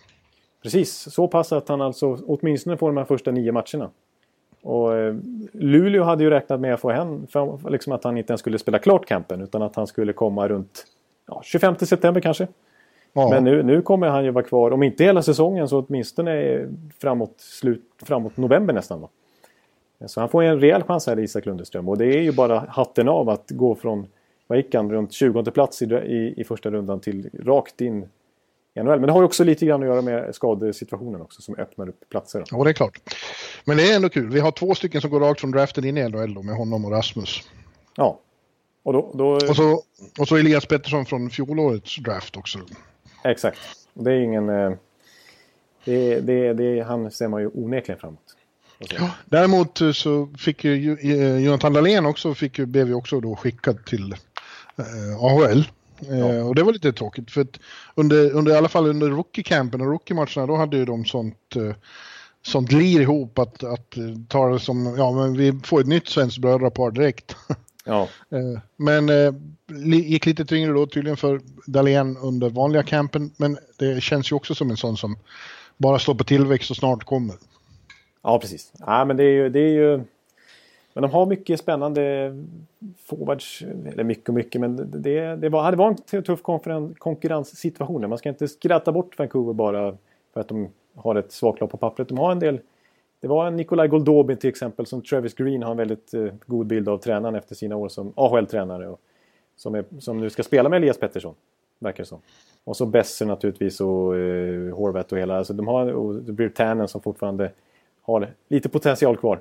Precis, 0.62 1.12
så 1.14 1.28
pass 1.28 1.52
att 1.52 1.68
han 1.68 1.80
alltså 1.80 2.18
åtminstone 2.26 2.76
får 2.76 2.86
de 2.88 2.96
här 2.96 3.04
första 3.04 3.30
nio 3.30 3.52
matcherna. 3.52 3.90
Och 4.62 4.96
eh, 4.96 5.14
Luleå 5.52 6.04
hade 6.04 6.24
ju 6.24 6.30
räknat 6.30 6.60
med 6.60 6.74
att 6.74 6.80
få 6.80 6.90
hem, 6.90 7.26
för, 7.26 7.70
liksom 7.70 7.92
att 7.92 8.04
han 8.04 8.16
inte 8.18 8.30
ens 8.32 8.40
skulle 8.40 8.58
spela 8.58 8.78
klart 8.78 9.06
campen 9.06 9.40
utan 9.40 9.62
att 9.62 9.76
han 9.76 9.86
skulle 9.86 10.12
komma 10.12 10.48
runt 10.48 10.86
ja, 11.26 11.40
25 11.44 11.76
september 11.78 12.20
kanske. 12.20 12.46
Ja, 13.12 13.28
Men 13.30 13.44
nu, 13.44 13.62
nu 13.62 13.82
kommer 13.82 14.08
han 14.08 14.24
ju 14.24 14.30
vara 14.30 14.44
kvar, 14.44 14.70
om 14.70 14.82
inte 14.82 15.04
hela 15.04 15.22
säsongen 15.22 15.68
så 15.68 15.78
åtminstone 15.88 16.60
framåt, 17.00 17.34
slut, 17.38 17.82
framåt 18.02 18.36
november 18.36 18.74
nästan. 18.74 19.00
Va? 19.00 19.08
Så 20.06 20.20
han 20.20 20.28
får 20.28 20.42
en 20.42 20.61
rejäl 20.61 20.82
chans 20.82 21.06
här 21.06 21.18
Isak 21.18 21.46
Lundeström 21.46 21.88
och 21.88 21.98
det 21.98 22.06
är 22.06 22.22
ju 22.22 22.32
bara 22.32 22.59
hatten 22.59 23.09
av 23.09 23.28
att 23.28 23.50
gå 23.50 23.74
från, 23.74 24.06
vad 24.46 24.59
gick 24.59 24.74
han, 24.74 24.92
runt 24.92 25.12
20 25.12 25.42
plats 25.50 25.82
i, 25.82 25.85
i, 25.85 26.35
i 26.37 26.44
första 26.44 26.70
rundan 26.70 27.00
till 27.00 27.30
rakt 27.44 27.80
in 27.80 28.09
i 28.74 28.82
NHL. 28.82 29.00
Men 29.00 29.06
det 29.06 29.12
har 29.12 29.20
ju 29.20 29.26
också 29.26 29.44
lite 29.44 29.66
grann 29.66 29.82
att 29.82 29.88
göra 29.88 30.02
med 30.02 30.35
skadesituationen 30.35 31.20
också 31.20 31.42
som 31.42 31.54
öppnar 31.54 31.88
upp 31.88 32.09
platser. 32.11 32.38
Då. 32.38 32.44
ja, 32.50 32.64
det 32.64 32.70
är 32.70 32.74
klart. 32.74 33.00
Men 33.64 33.76
det 33.76 33.90
är 33.92 33.96
ändå 33.96 34.09
kul. 34.09 34.30
Vi 34.30 34.40
har 34.40 34.50
två 34.50 34.74
stycken 34.74 35.00
som 35.00 35.11
går 35.11 35.20
rakt 35.20 35.40
från 35.40 35.50
draften 35.50 35.85
in 35.85 35.98
i 35.98 36.09
NHL 36.09 36.35
då, 36.35 36.42
med 36.42 36.56
honom 36.56 36.85
och 36.85 36.90
Rasmus. 36.90 37.42
Ja. 37.96 38.20
Och 38.82 38.92
då, 38.92 39.11
då, 39.14 39.35
Och 39.35 39.56
så, 39.56 39.82
och 40.18 40.28
så 40.28 40.37
Elias 40.37 40.66
Pettersson 40.66 41.06
från 41.06 41.30
fjolårets 41.30 41.96
draft 41.96 42.37
också. 42.37 42.59
Exakt. 43.24 43.59
Det 43.94 44.12
är 44.12 44.20
ingen... 44.20 44.48
eh, 44.48 44.72
Det, 45.85 46.20
det, 46.20 46.52
det, 46.52 46.80
han 46.80 47.11
ser 47.11 47.28
man 47.28 47.40
ju 47.40 47.50
onekligen 47.54 48.00
framåt. 48.00 48.36
Däremot 49.24 49.80
eh, 49.80 49.92
så 49.92 50.28
fick 50.38 50.64
ju 50.64 50.96
eh, 51.00 51.38
Jonathan 51.44 51.72
Dahlén 51.72 52.06
också, 52.06 52.34
fick, 52.34 52.58
ju- 52.58 52.66
blev 52.66 52.88
ju 52.88 52.94
också 52.94 53.20
då 53.20 53.36
skickad 53.36 53.84
till 53.84 54.12
eh, 54.76 55.16
AHL. 55.24 55.64
Eh, 56.10 56.46
Och 56.48 56.54
det 56.54 56.62
var 56.62 56.72
lite 56.72 56.92
tråkigt 56.92 57.30
för 57.30 57.40
att 57.40 57.58
under, 57.94 58.30
under, 58.30 58.52
i 58.52 58.56
alla 58.56 58.68
fall 58.68 58.86
under 58.86 59.08
rookie-campen 59.10 59.80
och 59.80 59.86
rookie-matcherna 59.86 60.46
då 60.46 60.56
hade 60.56 60.76
ju 60.76 60.84
de 60.84 61.04
sånt, 61.04 61.56
eh, 61.56 61.74
sånt 62.46 62.72
lir 62.72 63.00
ihop 63.00 63.38
att, 63.38 63.64
att 63.64 63.94
ta 64.28 64.48
det 64.48 64.60
som, 64.60 64.94
ja 64.98 65.12
men 65.12 65.36
vi 65.36 65.60
får 65.64 65.80
ett 65.80 65.86
nytt 65.86 66.08
svenskt 66.08 66.38
brödrapar 66.38 66.90
direkt. 66.90 67.36
Ja, 67.88 68.08
Men 68.76 69.08
eh, 69.08 69.32
gick 70.04 70.26
lite 70.26 70.44
tyngre 70.44 70.72
då 70.72 70.86
tydligen 70.86 71.16
för 71.16 71.40
Dahlén 71.66 72.16
under 72.16 72.50
vanliga 72.50 72.82
campen. 72.82 73.30
Men 73.36 73.58
det 73.78 74.02
känns 74.02 74.32
ju 74.32 74.36
också 74.36 74.54
som 74.54 74.70
en 74.70 74.76
sån 74.76 74.96
som 74.96 75.16
bara 75.76 75.98
står 75.98 76.14
på 76.14 76.24
tillväxt 76.24 76.70
och 76.70 76.76
snart 76.76 77.04
kommer 77.04 77.36
ja 78.26 78.38
precis. 78.38 78.72
Ja, 78.78 79.04
men 79.04 79.16
det 79.16 79.24
är 79.24 79.32
ju... 79.32 79.48
Det 79.48 79.60
är 79.60 79.72
ju 79.72 80.00
men 80.96 81.02
de 81.02 81.10
har 81.10 81.26
mycket 81.26 81.60
spännande 81.60 82.34
forwards. 83.04 83.62
Eller 83.62 84.04
mycket 84.04 84.28
och 84.28 84.34
mycket, 84.34 84.60
men 84.60 84.90
det, 85.02 85.36
det, 85.36 85.48
var, 85.48 85.70
det 85.70 85.76
var 85.76 85.88
en 85.88 86.22
tuff 86.22 86.42
konkurrenssituation. 86.98 88.08
Man 88.08 88.18
ska 88.18 88.28
inte 88.28 88.48
skratta 88.48 88.92
bort 88.92 89.18
Vancouver 89.18 89.52
bara 89.52 89.96
för 90.32 90.40
att 90.40 90.48
de 90.48 90.68
har 90.94 91.14
ett 91.14 91.32
svagt 91.32 91.60
lag 91.60 91.70
på 91.70 91.76
pappret. 91.76 92.08
De 92.08 92.18
har 92.18 92.32
en 92.32 92.38
del... 92.38 92.60
Det 93.20 93.28
var 93.28 93.46
en 93.46 93.56
Nikolaj 93.56 93.88
Goldobin 93.88 94.36
till 94.36 94.50
exempel 94.50 94.86
som 94.86 95.02
Travis 95.02 95.34
Green 95.34 95.62
har 95.62 95.70
en 95.70 95.76
väldigt 95.76 96.14
eh, 96.14 96.26
god 96.46 96.66
bild 96.66 96.88
av 96.88 96.98
tränaren 96.98 97.34
efter 97.34 97.54
sina 97.54 97.76
år 97.76 97.88
som 97.88 98.12
AHL-tränare. 98.16 98.88
Och 98.88 99.00
som, 99.56 99.74
är, 99.74 99.84
som 99.98 100.20
nu 100.20 100.30
ska 100.30 100.42
spela 100.42 100.68
med 100.68 100.76
Elias 100.76 100.98
Pettersson, 100.98 101.34
verkar 101.78 102.02
det 102.02 102.08
som. 102.08 102.20
Och 102.64 102.76
så 102.76 102.86
Besser 102.86 103.26
naturligtvis 103.26 103.80
och 103.80 104.16
eh, 104.16 104.74
Horvath 104.76 105.12
och 105.12 105.18
hela. 105.18 105.38
Alltså 105.38 105.52
de 105.52 105.66
har, 105.68 105.92
och 105.92 106.14
det 106.14 106.88
som 106.88 107.00
fortfarande 107.00 107.50
har 108.06 108.34
lite 108.48 108.68
potential 108.68 109.16
kvar. 109.16 109.40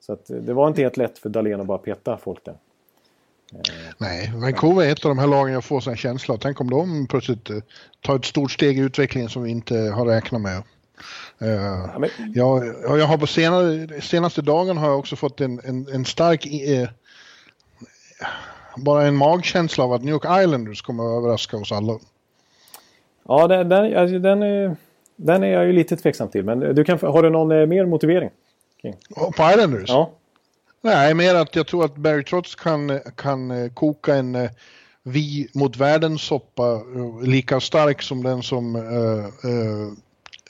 Så 0.00 0.12
att, 0.12 0.30
eh, 0.30 0.36
det 0.36 0.52
var 0.52 0.68
inte 0.68 0.82
helt 0.82 0.96
lätt 0.96 1.18
för 1.18 1.28
Dahlén 1.28 1.60
att 1.60 1.66
bara 1.66 1.78
peta 1.78 2.18
folk 2.18 2.44
där. 2.44 2.54
Nej, 3.98 4.32
Vancouver 4.36 4.86
är 4.86 4.92
ett 4.92 5.04
av 5.04 5.08
de 5.08 5.18
här 5.18 5.26
lagen 5.26 5.52
jag 5.52 5.64
får 5.64 5.88
en 5.88 5.96
känsla 5.96 6.36
Tänk 6.40 6.60
om 6.60 6.70
de 6.70 7.06
plötsligt 7.06 7.50
eh, 7.50 7.56
tar 8.00 8.16
ett 8.16 8.24
stort 8.24 8.50
steg 8.50 8.78
i 8.78 8.80
utvecklingen 8.80 9.28
som 9.28 9.42
vi 9.42 9.50
inte 9.50 9.74
har 9.74 10.06
räknat 10.06 10.40
med. 10.40 10.62
Ja, 11.38 11.98
men... 11.98 12.10
jag, 12.34 12.66
jag 12.82 13.06
har 13.06 13.18
på 13.18 13.26
senare, 13.26 14.00
senaste 14.00 14.42
dagen 14.42 14.76
har 14.76 14.88
jag 14.88 14.98
också 14.98 15.16
fått 15.16 15.40
en, 15.40 15.60
en, 15.64 15.88
en 15.88 16.04
stark 16.04 16.46
eh, 16.46 16.88
bara 18.76 19.06
en 19.06 19.16
magkänsla 19.16 19.84
av 19.84 19.92
att 19.92 20.02
New 20.04 20.12
York 20.14 20.42
Islanders 20.42 20.82
kommer 20.82 21.04
att 21.04 21.18
överraska 21.18 21.56
oss 21.56 21.72
alla. 21.72 21.98
Ja, 23.28 23.48
den, 23.48 23.68
den, 23.68 23.96
alltså, 23.96 24.18
den, 24.18 24.42
är, 24.42 24.76
den 25.16 25.42
är 25.42 25.52
jag 25.52 25.66
ju 25.66 25.72
lite 25.72 25.96
tveksam 25.96 26.28
till. 26.28 26.44
Men 26.44 26.60
du 26.60 26.84
kan, 26.84 26.98
har 26.98 27.22
du 27.22 27.30
någon 27.30 27.60
eh, 27.60 27.66
mer 27.66 27.86
motivering? 27.86 28.30
Okay. 28.78 28.92
På 29.36 29.50
Islanders? 29.50 29.88
Ja. 29.88 30.10
Nej, 30.80 31.14
mer 31.14 31.34
att 31.34 31.56
jag 31.56 31.66
tror 31.66 31.84
att 31.84 31.96
Barry 31.96 32.24
Trotz 32.24 32.54
kan, 32.54 33.00
kan 33.16 33.50
eh, 33.50 33.72
koka 33.72 34.14
en 34.14 34.34
eh, 34.34 34.50
vi 35.08 35.48
mot 35.54 35.76
världen 35.76 36.18
soppa 36.18 36.82
lika 37.22 37.60
stark 37.60 38.02
som 38.02 38.22
den 38.22 38.42
som 38.42 38.76
uh, 38.76 39.24
uh, 39.24 39.92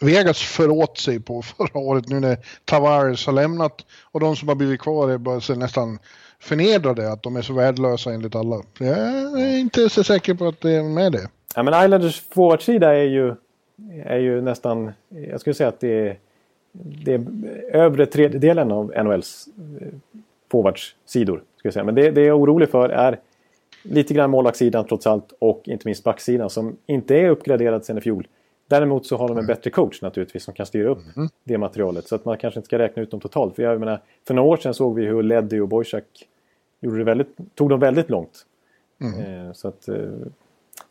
Vegas 0.00 0.42
föråt 0.42 0.98
sig 0.98 1.20
på 1.20 1.42
förra 1.57 1.79
året 1.81 2.09
nu 2.09 2.20
när 2.20 2.38
Tavares 2.64 3.26
har 3.26 3.33
lämnat 3.33 3.85
och 4.12 4.20
de 4.20 4.37
som 4.37 4.48
har 4.48 4.55
blivit 4.55 4.81
kvar 4.81 5.11
är 5.11 5.18
bara 5.18 5.55
nästan 5.55 5.98
förnedrade 6.40 7.12
att 7.12 7.22
de 7.22 7.37
är 7.37 7.42
så 7.42 7.52
värdelösa 7.52 8.12
enligt 8.12 8.35
alla. 8.35 8.62
Jag 8.79 8.98
är 9.40 9.59
inte 9.59 9.88
så 9.88 10.05
säker 10.05 10.35
på 10.35 10.46
att 10.46 10.61
det 10.61 10.70
är 10.70 10.83
med 10.83 11.12
det. 11.12 11.29
Ja, 11.55 11.62
men 11.62 11.85
Islanders 11.85 12.22
forwardsida 12.31 12.96
är 12.96 13.05
ju, 13.05 13.35
är 14.05 14.19
ju 14.19 14.41
nästan, 14.41 14.93
jag 15.09 15.41
skulle 15.41 15.55
säga 15.55 15.69
att 15.69 15.81
det 15.81 16.09
är, 16.09 16.17
det 16.73 17.15
är 17.15 17.25
övre 17.73 18.07
tredjedelen 18.07 18.73
av 18.73 18.93
NHLs 19.05 19.49
eh, 19.81 19.89
forwardssidor. 20.51 21.43
Ska 21.57 21.67
jag 21.67 21.73
säga. 21.73 21.85
Men 21.85 21.95
det, 21.95 22.11
det 22.11 22.21
jag 22.21 22.29
är 22.29 22.41
orolig 22.41 22.69
för 22.69 22.89
är 22.89 23.19
lite 23.83 24.15
grann 24.15 24.31
målvaktssidan 24.31 24.85
trots 24.85 25.07
allt 25.07 25.33
och 25.39 25.62
inte 25.69 25.89
minst 25.89 26.05
backsidan 26.05 26.51
som 26.51 26.77
inte 26.87 27.17
är 27.17 27.29
uppgraderad 27.29 27.85
sedan 27.85 27.99
i 27.99 28.01
fjol. 28.01 28.27
Däremot 28.69 29.07
så 29.07 29.17
har 29.17 29.29
de 29.29 29.39
en 29.39 29.47
bättre 29.47 29.71
coach 29.71 30.03
naturligtvis 30.03 30.45
som 30.45 30.55
kan 30.55 30.67
styra 30.67 30.89
upp 30.89 31.17
mm. 31.17 31.29
det 31.45 31.59
materialet. 31.59 32.09
Så 32.09 32.15
att 32.15 32.25
man 32.25 32.39
kanske 32.39 32.61
inte 32.61 32.67
ska 32.67 32.79
räkna 32.79 33.03
ut 33.03 33.11
dem 33.11 33.21
totalt. 33.21 33.57
För 33.57 33.62
jag 33.62 33.81
menar, 33.81 34.01
för 34.27 34.35
några 34.35 34.49
år 34.49 34.57
sedan 34.57 34.75
såg 34.75 34.95
vi 34.95 35.05
hur 35.07 35.23
Leddy 35.23 35.61
och 35.61 35.69
Boychuk 35.69 36.29
gjorde 36.81 36.99
det 36.99 37.05
väldigt, 37.05 37.37
tog 37.55 37.71
dem 37.71 37.81
väldigt 37.81 38.11
långt. 38.11 38.47
Mm. 39.01 39.47
Eh, 39.47 39.53
så 39.53 39.69
att... 39.69 39.89
Eh, 39.89 39.97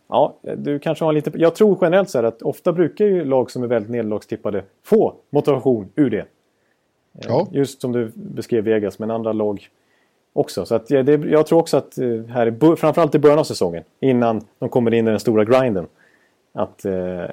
ja, 0.07 0.35
du 0.57 0.79
kanske 0.79 1.05
har 1.05 1.13
lite... 1.13 1.31
Jag 1.35 1.55
tror 1.55 1.77
generellt 1.81 2.09
så 2.09 2.17
här 2.17 2.23
att 2.23 2.41
ofta 2.41 2.73
brukar 2.73 3.05
ju 3.05 3.25
lag 3.25 3.51
som 3.51 3.63
är 3.63 3.67
väldigt 3.67 3.91
nederlagstippade 3.91 4.63
få 4.83 5.13
motivation 5.29 5.89
ur 5.95 6.09
det. 6.09 6.17
Eh, 6.17 6.25
ja. 7.27 7.47
Just 7.51 7.81
som 7.81 7.91
du 7.91 8.11
beskrev 8.15 8.63
Vegas, 8.63 8.99
men 8.99 9.11
andra 9.11 9.33
lag 9.33 9.69
också. 10.33 10.65
Så 10.65 10.75
att, 10.75 10.87
det, 10.87 11.25
jag 11.25 11.47
tror 11.47 11.59
också 11.59 11.77
att 11.77 11.97
här, 12.29 12.75
framförallt 12.75 13.15
i 13.15 13.19
början 13.19 13.39
av 13.39 13.43
säsongen, 13.43 13.83
innan 13.99 14.41
de 14.59 14.69
kommer 14.69 14.93
in 14.93 15.07
i 15.07 15.11
den 15.11 15.19
stora 15.19 15.43
grinden, 15.43 15.87
att, 16.53 16.85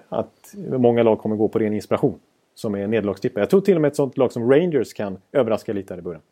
att 0.08 0.54
många 0.54 1.02
lag 1.02 1.18
kommer 1.18 1.37
gå 1.37 1.48
på 1.48 1.58
ren 1.58 1.72
inspiration 1.72 2.18
som 2.54 2.74
är 2.74 2.87
nederlagstippade. 2.87 3.40
Jag 3.40 3.50
tror 3.50 3.61
till 3.61 3.74
och 3.74 3.80
med 3.80 3.88
ett 3.88 3.96
sånt 3.96 4.16
lag 4.16 4.32
som 4.32 4.50
Rangers 4.50 4.92
kan 4.92 5.18
överraska 5.32 5.72
lite 5.72 5.94
här 5.94 5.98
i 5.98 6.02
början. 6.02 6.22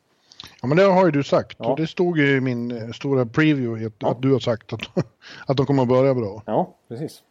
Ja 0.63 0.69
men 0.69 0.77
det 0.77 0.83
har 0.83 1.05
ju 1.05 1.11
du 1.11 1.23
sagt. 1.23 1.57
Ja. 1.61 1.75
Det 1.77 1.87
stod 1.87 2.19
ju 2.19 2.37
i 2.37 2.41
min 2.41 2.71
eh, 2.71 2.91
stora 2.91 3.27
preview 3.27 3.87
att, 3.87 3.93
ja. 3.99 4.11
att 4.11 4.23
du 4.23 4.33
har 4.33 4.39
sagt 4.39 4.73
att, 4.73 4.81
att 5.47 5.57
de 5.57 5.67
kommer 5.67 5.83
att 5.83 5.89
börja 5.89 6.15
bra. 6.15 6.43
Ja, 6.47 6.77
precis. 6.89 7.23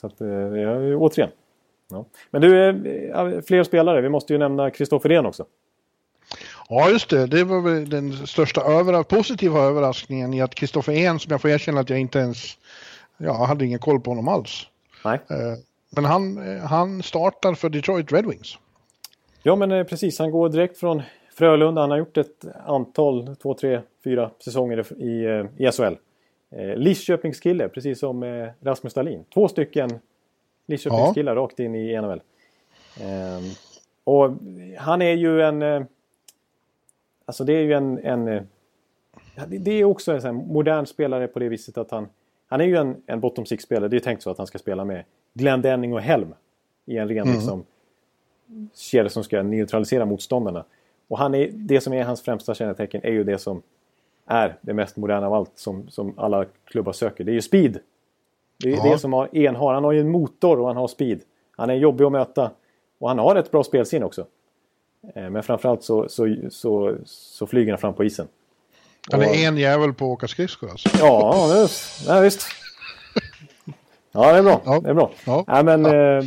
Så 0.00 0.06
att, 0.06 0.20
eh, 0.20 0.26
återigen. 0.96 1.30
Ja. 1.90 2.04
Men 2.30 2.42
du, 2.42 2.68
eh, 2.68 3.40
fler 3.46 3.64
spelare. 3.64 4.00
Vi 4.00 4.08
måste 4.08 4.32
ju 4.32 4.38
nämna 4.38 4.70
Kristoffer 4.70 5.10
Ehn 5.10 5.26
också. 5.26 5.44
Ja, 6.68 6.90
just 6.90 7.10
det. 7.10 7.26
Det 7.26 7.44
var 7.44 7.60
väl 7.60 7.90
den 7.90 8.26
största 8.26 8.60
övera 8.60 9.04
positiva 9.04 9.60
överraskningen 9.60 10.34
i 10.34 10.40
att 10.40 10.54
Kristoffer 10.54 10.92
Ehn, 10.92 11.18
som 11.18 11.30
jag 11.30 11.40
får 11.40 11.50
erkänna 11.50 11.80
att 11.80 11.90
jag 11.90 11.98
inte 11.98 12.18
ens... 12.18 12.58
Ja, 13.16 13.26
jag 13.26 13.34
hade 13.34 13.64
ingen 13.64 13.78
koll 13.78 14.00
på 14.00 14.10
honom 14.10 14.28
alls. 14.28 14.66
Nej. 15.04 15.20
Men 15.90 16.04
han, 16.04 16.38
han 16.60 17.02
startar 17.02 17.54
för 17.54 17.68
Detroit 17.68 18.12
Red 18.12 18.26
Wings. 18.26 18.58
Ja, 19.42 19.56
men 19.56 19.86
precis. 19.86 20.18
Han 20.18 20.30
går 20.30 20.48
direkt 20.48 20.78
från 20.78 21.02
Frölunda, 21.38 21.80
han 21.80 21.90
har 21.90 21.98
gjort 21.98 22.16
ett 22.16 22.44
antal, 22.66 23.36
två, 23.36 23.54
tre, 23.54 23.80
fyra 24.04 24.30
säsonger 24.38 25.02
i, 25.02 25.24
eh, 25.24 25.46
i 25.56 25.72
SHL. 25.72 25.94
Eh, 26.50 26.76
Lidköpingskille, 26.76 27.68
precis 27.68 27.98
som 27.98 28.22
eh, 28.22 28.48
Rasmus 28.60 28.94
Dahlin. 28.94 29.24
Två 29.34 29.48
stycken 29.48 29.98
Lidköpingskillar 30.66 31.36
ja. 31.36 31.42
rakt 31.42 31.58
in 31.58 31.74
i 31.74 32.00
NHL. 32.00 32.20
Eh, 33.00 33.40
och 34.04 34.30
han 34.78 35.02
är 35.02 35.12
ju 35.12 35.42
en... 35.42 35.62
Eh, 35.62 35.82
alltså 37.24 37.44
det 37.44 37.52
är 37.52 37.62
ju 37.62 37.72
en... 37.72 37.98
en 37.98 38.28
eh, 38.28 38.42
det 39.46 39.70
är 39.70 39.84
också 39.84 40.12
en 40.12 40.22
sån 40.22 40.36
modern 40.36 40.86
spelare 40.86 41.26
på 41.26 41.38
det 41.38 41.48
viset 41.48 41.78
att 41.78 41.90
han... 41.90 42.08
Han 42.46 42.60
är 42.60 42.64
ju 42.64 42.76
en, 42.76 43.02
en 43.06 43.20
bottom 43.20 43.46
six-spelare. 43.46 43.88
Det 43.88 43.96
är 43.96 44.00
tänkt 44.00 44.22
så 44.22 44.30
att 44.30 44.38
han 44.38 44.46
ska 44.46 44.58
spela 44.58 44.84
med 44.84 45.04
Glenn 45.34 45.62
Denning 45.62 45.92
och 45.92 46.00
Helm. 46.00 46.34
I 46.86 46.96
en 46.96 47.08
ren 47.08 47.18
mm. 47.18 47.34
liksom, 47.34 47.64
kedja 48.74 49.10
som 49.10 49.24
ska 49.24 49.42
neutralisera 49.42 50.06
motståndarna. 50.06 50.64
Och 51.08 51.18
han 51.18 51.34
är, 51.34 51.48
det 51.52 51.80
som 51.80 51.92
är 51.92 52.04
hans 52.04 52.22
främsta 52.22 52.54
kännetecken 52.54 53.00
är 53.04 53.10
ju 53.10 53.24
det 53.24 53.38
som 53.38 53.62
är 54.26 54.56
det 54.60 54.74
mest 54.74 54.96
moderna 54.96 55.26
av 55.26 55.34
allt 55.34 55.50
som, 55.54 55.88
som 55.88 56.14
alla 56.18 56.44
klubbar 56.64 56.92
söker. 56.92 57.24
Det 57.24 57.30
är 57.30 57.34
ju 57.34 57.42
speed. 57.42 57.78
Det 58.58 58.72
är 58.72 58.76
ja. 58.76 58.92
det 58.92 58.98
som 58.98 59.12
har, 59.12 59.36
en 59.36 59.56
har. 59.56 59.74
Han 59.74 59.84
har 59.84 59.92
ju 59.92 60.00
en 60.00 60.10
motor 60.10 60.60
och 60.60 60.66
han 60.66 60.76
har 60.76 60.88
speed. 60.88 61.20
Han 61.56 61.70
är 61.70 61.74
jobbig 61.74 62.04
att 62.04 62.12
möta. 62.12 62.50
Och 62.98 63.08
han 63.08 63.18
har 63.18 63.36
ett 63.36 63.50
bra 63.50 63.64
spelsinne 63.64 64.04
också. 64.04 64.26
Eh, 65.14 65.30
men 65.30 65.42
framförallt 65.42 65.82
så, 65.82 66.08
så, 66.08 66.36
så, 66.50 66.96
så 67.04 67.46
flyger 67.46 67.72
han 67.72 67.78
fram 67.78 67.94
på 67.94 68.04
isen. 68.04 68.28
Han 69.10 69.22
är 69.22 69.48
en 69.48 69.56
jävel 69.56 69.94
på 69.94 70.04
att 70.04 70.10
åka 70.10 70.28
skridskor 70.28 70.70
alltså? 70.70 70.88
Ja, 70.98 71.48
det, 71.52 71.68
ja 72.06 72.20
visst. 72.20 72.42
Ja, 74.12 74.32
det 74.32 74.38
är 74.38 74.42
bra. 74.42 74.62
Ja. 74.64 74.80
Det 74.80 74.90
är 74.90 74.94
bra. 74.94 75.10
Ja. 75.24 75.44
ja 75.46 75.62
men, 75.62 75.84
ja. 75.84 75.94
Eh, 75.94 76.24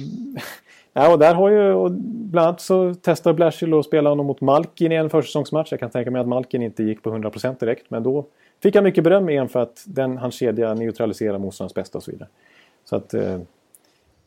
Ja, 0.93 1.13
och 1.13 1.19
där 1.19 1.33
har 1.33 1.49
ju, 1.49 1.73
och 1.73 1.91
bland 1.91 2.47
annat 2.47 2.61
så 2.61 2.95
testar 3.01 3.33
Blashill 3.33 3.73
att 3.73 3.85
spela 3.85 4.09
honom 4.09 4.25
mot 4.25 4.41
Malkin 4.41 4.91
i 4.91 4.95
en 4.95 5.09
försäsongsmatch. 5.09 5.71
Jag 5.71 5.79
kan 5.79 5.89
tänka 5.89 6.11
mig 6.11 6.21
att 6.21 6.27
Malkin 6.27 6.61
inte 6.61 6.83
gick 6.83 7.03
på 7.03 7.09
100% 7.09 7.59
direkt, 7.59 7.89
men 7.89 8.03
då 8.03 8.25
fick 8.63 8.75
han 8.75 8.83
mycket 8.83 9.03
beröm 9.03 9.29
igen 9.29 9.49
för 9.49 9.59
att 9.59 9.83
den, 9.87 10.17
hans 10.17 10.35
kedja 10.35 10.73
neutraliserar 10.73 11.37
motståndarens 11.37 11.73
bästa 11.73 11.97
och 11.97 12.03
så 12.03 12.11
vidare. 12.11 12.29
Så 12.85 12.95
att... 12.95 13.13
Eh, 13.13 13.39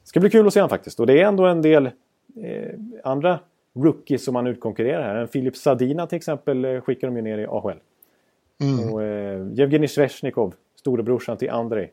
det 0.05 0.09
ska 0.09 0.21
bli 0.21 0.31
kul 0.31 0.47
att 0.47 0.53
se 0.53 0.61
honom 0.61 0.71
faktiskt. 0.71 1.01
Och 1.01 1.07
det 1.07 1.21
är 1.21 1.27
ändå 1.27 1.47
en 1.47 1.63
del 1.63 1.87
eh, 1.87 2.75
andra 3.05 3.39
rookies 3.75 4.25
som 4.25 4.35
han 4.35 4.47
utkonkurrerar 4.47 5.03
här. 5.03 5.15
En 5.15 5.29
Filip 5.29 5.57
Sadina 5.57 6.07
till 6.07 6.17
exempel 6.17 6.65
eh, 6.65 6.81
skickar 6.81 7.09
de 7.09 7.17
ju 7.17 7.23
ner 7.23 7.39
i 7.39 7.47
AHL. 7.47 7.79
Mm. 8.61 8.93
Och 8.93 9.03
eh, 9.03 9.47
Jevgenij 9.53 9.89
Svesjnikov, 9.89 10.55
storebrorsan 10.77 11.37
till 11.37 11.51
Andrei. 11.51 11.91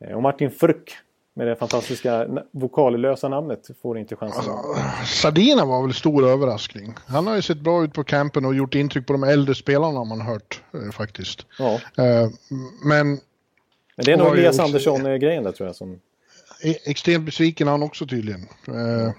Eh, 0.00 0.16
och 0.16 0.22
Martin 0.22 0.50
Frk 0.50 0.92
med 1.36 1.46
det 1.46 1.56
fantastiska 1.56 2.26
vokallösa 2.50 3.28
namnet 3.28 3.70
får 3.82 3.98
inte 3.98 4.16
chansen. 4.16 4.38
Alltså, 4.38 4.74
Sardina 5.06 5.64
var 5.64 5.82
väl 5.82 5.94
stor 5.94 6.28
överraskning. 6.28 6.94
Han 7.06 7.26
har 7.26 7.36
ju 7.36 7.42
sett 7.42 7.60
bra 7.60 7.84
ut 7.84 7.92
på 7.92 8.04
campen 8.04 8.44
och 8.44 8.54
gjort 8.54 8.74
intryck 8.74 9.06
på 9.06 9.12
de 9.12 9.24
äldre 9.24 9.54
spelarna 9.54 9.98
har 9.98 10.04
man 10.04 10.20
hört 10.20 10.62
eh, 10.74 10.90
faktiskt. 10.90 11.46
Ja. 11.58 11.72
Eh, 11.74 12.30
men... 12.84 13.06
Men 13.96 14.04
det 14.04 14.12
är 14.12 14.16
nog 14.16 14.38
Elias 14.38 14.58
Andersson-grejen 14.58 15.44
där 15.44 15.52
tror 15.52 15.66
jag 15.66 15.76
som... 15.76 16.00
E- 16.62 16.78
extremt 16.84 17.24
besviken 17.24 17.68
han 17.68 17.82
också 17.82 18.06
tydligen. 18.06 18.40
Eh, 18.68 19.12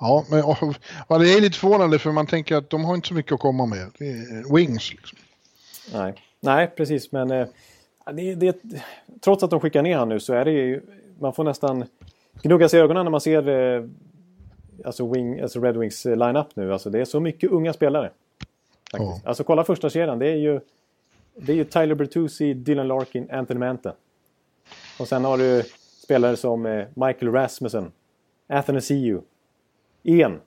ja, 0.00 0.24
men 0.30 0.44
och, 0.44 1.20
det 1.20 1.34
är 1.34 1.40
lite 1.40 1.58
förvånande 1.58 1.98
för 1.98 2.12
man 2.12 2.26
tänker 2.26 2.56
att 2.56 2.70
de 2.70 2.84
har 2.84 2.94
inte 2.94 3.08
så 3.08 3.14
mycket 3.14 3.32
att 3.32 3.40
komma 3.40 3.66
med. 3.66 3.90
Wings 4.54 4.92
liksom. 4.92 5.18
Nej, 5.92 6.14
Nej 6.40 6.70
precis 6.76 7.12
men... 7.12 7.28
Det, 8.12 8.34
det, 8.34 8.56
trots 9.20 9.42
att 9.42 9.50
de 9.50 9.60
skickar 9.60 9.82
ner 9.82 9.96
han 9.96 10.08
nu 10.08 10.20
så 10.20 10.34
är 10.34 10.44
det 10.44 10.50
ju 10.50 10.82
man 11.18 11.32
får 11.32 11.44
nästan 11.44 11.84
gnugga 12.42 12.68
sig 12.68 12.80
i 12.80 12.82
ögonen 12.82 13.04
när 13.04 13.10
man 13.10 13.20
ser 13.20 13.48
eh, 13.48 13.84
alltså, 14.84 15.12
Wing, 15.12 15.40
alltså 15.40 15.60
Red 15.60 15.76
Wings 15.76 16.06
eh, 16.06 16.16
line-up 16.16 16.56
nu. 16.56 16.72
Alltså, 16.72 16.90
det 16.90 17.00
är 17.00 17.04
så 17.04 17.20
mycket 17.20 17.50
unga 17.50 17.72
spelare. 17.72 18.10
Oh. 18.92 19.18
Alltså 19.24 19.44
kolla 19.44 19.64
första 19.64 19.90
kedjan. 19.90 20.18
Det 20.18 20.26
är 20.28 20.36
ju, 20.36 20.60
det 21.36 21.52
är 21.52 21.56
ju 21.56 21.64
Tyler 21.64 21.94
Bertuzzi, 21.94 22.54
Dylan 22.54 22.88
Larkin, 22.88 23.30
Anthony 23.30 23.60
Manta. 23.60 23.92
Och 25.00 25.08
sen 25.08 25.24
har 25.24 25.38
du 25.38 25.62
spelare 26.04 26.36
som 26.36 26.66
eh, 26.66 26.86
Michael 26.94 27.32
Rasmussen, 27.32 27.92
Athanasiu, 28.46 29.20
En. 30.04 30.40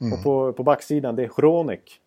Mm. 0.00 0.12
Och 0.12 0.22
på, 0.22 0.52
på 0.52 0.62
backsidan 0.62 1.16
det 1.16 1.24
är 1.24 1.28
Chronik, 1.28 2.00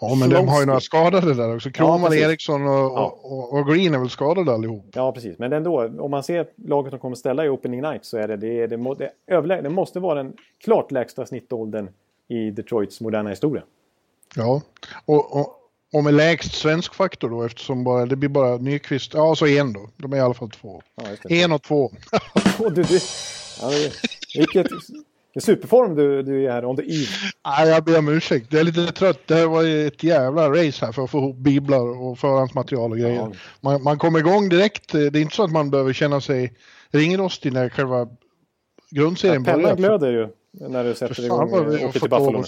Ja, 0.00 0.14
men 0.14 0.30
de 0.30 0.48
har 0.48 0.60
ju 0.60 0.66
några 0.66 0.80
skadade 0.80 1.34
där 1.34 1.54
också. 1.56 1.70
Kroman, 1.70 2.12
ja, 2.12 2.28
Eriksson 2.28 2.62
och, 2.62 2.68
ja. 2.68 3.18
och, 3.22 3.52
och, 3.52 3.66
Green 3.66 3.94
är 3.94 3.98
väl 3.98 4.10
skadade 4.10 4.52
allihop. 4.52 4.86
Ja, 4.94 5.12
precis. 5.12 5.38
Men 5.38 5.52
ändå, 5.52 5.90
om 5.98 6.10
man 6.10 6.22
ser 6.22 6.46
laget 6.56 6.90
som 6.90 6.98
kommer 6.98 7.16
ställa 7.16 7.44
i 7.44 7.48
Opening 7.48 7.82
Night 7.82 8.04
så 8.04 8.16
är 8.16 8.28
det 8.28 8.36
det, 8.36 8.66
det, 8.66 8.76
det, 8.76 9.12
det, 9.26 9.60
det 9.62 9.70
måste 9.70 10.00
vara 10.00 10.14
den 10.14 10.32
klart 10.64 10.90
lägsta 10.90 11.26
snittåldern 11.26 11.88
i 12.28 12.50
Detroits 12.50 13.00
moderna 13.00 13.30
historia. 13.30 13.62
Ja, 14.36 14.62
och, 15.04 15.36
och, 15.40 15.56
och 15.92 16.04
med 16.04 16.14
lägst 16.14 16.54
svensk 16.54 16.94
faktor 16.94 17.30
då 17.30 17.42
eftersom 17.42 17.84
bara, 17.84 18.06
det 18.06 18.16
blir 18.16 18.28
bara 18.28 18.56
Nyqvist, 18.56 19.14
ja 19.14 19.34
så 19.34 19.46
en 19.46 19.72
då. 19.72 19.88
De 19.96 20.12
är 20.12 20.16
i 20.16 20.20
alla 20.20 20.34
fall 20.34 20.50
två. 20.50 20.82
Ja, 20.94 21.04
en 21.28 21.52
och 21.52 21.62
två. 21.62 21.92
du, 22.58 22.82
du, 22.82 22.98
ja, 23.60 23.70
vilket, 24.36 24.66
Vilken 25.34 25.54
superform 25.54 25.94
du, 25.94 26.22
du 26.22 26.44
är 26.46 26.50
här 26.50 26.64
on 26.64 26.76
the 26.76 26.82
eve. 26.82 27.06
Nej, 27.46 27.68
jag 27.68 27.84
ber 27.84 27.98
om 27.98 28.08
ursäkt. 28.08 28.46
Jag 28.50 28.60
är 28.60 28.64
lite 28.64 28.86
trött. 28.86 29.18
Det 29.26 29.34
här 29.34 29.46
var 29.46 29.86
ett 29.86 30.02
jävla 30.02 30.50
race 30.50 30.84
här 30.86 30.92
för 30.92 31.02
att 31.04 31.10
få 31.10 31.18
ihop 31.18 31.36
biblar 31.36 32.02
och 32.02 32.18
förhandsmaterial 32.18 32.90
och 32.90 32.98
grejer. 32.98 33.14
Ja. 33.16 33.32
Man, 33.60 33.82
man 33.82 33.98
kommer 33.98 34.18
igång 34.18 34.48
direkt. 34.48 34.92
Det 34.92 35.06
är 35.06 35.16
inte 35.16 35.36
så 35.36 35.44
att 35.44 35.52
man 35.52 35.70
behöver 35.70 35.92
känna 35.92 36.20
sig 36.20 36.52
ringrostig 36.90 37.52
när 37.52 37.68
själva 37.68 38.08
grundserien 38.90 39.44
Pennan 39.44 39.62
börjar. 39.62 39.76
glöder 39.76 40.12
ju 40.12 40.28
när 40.52 40.84
du 40.84 40.94
sätter 40.94 41.24
igång 41.24 41.52
och 41.52 41.66
åker 41.66 42.00
till 42.00 42.10
Buffalo. 42.10 42.44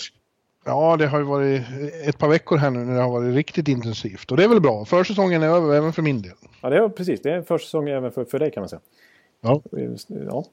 Ja, 0.65 0.97
det 0.97 1.07
har 1.07 1.19
ju 1.19 1.25
varit 1.25 1.63
ett 2.05 2.19
par 2.19 2.29
veckor 2.29 2.57
här 2.57 2.71
nu 2.71 2.79
när 2.79 2.95
det 2.95 3.03
har 3.03 3.11
varit 3.11 3.35
riktigt 3.35 3.69
intensivt. 3.69 4.31
Och 4.31 4.37
det 4.37 4.45
är 4.45 4.49
väl 4.49 4.61
bra. 4.61 4.85
Försäsongen 4.85 5.43
är 5.43 5.49
över 5.49 5.75
även 5.75 5.93
för 5.93 6.03
min 6.03 6.23
del. 6.23 6.33
Ja, 6.61 6.71
det 6.71 6.77
är 6.77 6.89
precis. 6.89 7.23
Det 7.23 7.31
är 7.31 7.37
en 7.37 7.45
försäsong 7.45 7.89
även 7.89 8.13
för, 8.13 8.25
för 8.25 8.39
dig 8.39 8.51
kan 8.51 8.61
man 8.61 8.69
säga. 8.69 8.81
Ja. 9.41 9.63
Ja. 10.09 10.45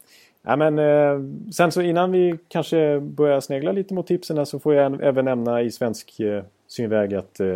Ja, 0.43 0.55
men, 0.55 0.79
eh, 0.79 1.19
sen 1.53 1.71
så 1.71 1.81
innan 1.81 2.11
vi 2.11 2.37
kanske 2.47 2.99
börjar 2.99 3.39
snegla 3.39 3.71
lite 3.71 3.93
mot 3.93 4.07
tipsen 4.07 4.45
så 4.45 4.59
får 4.59 4.73
jag 4.75 4.85
en- 4.85 5.01
även 5.01 5.25
nämna 5.25 5.61
i 5.61 5.71
svensk 5.71 6.19
eh, 6.19 6.43
synväg 6.67 7.13
att 7.13 7.39
eh, 7.39 7.47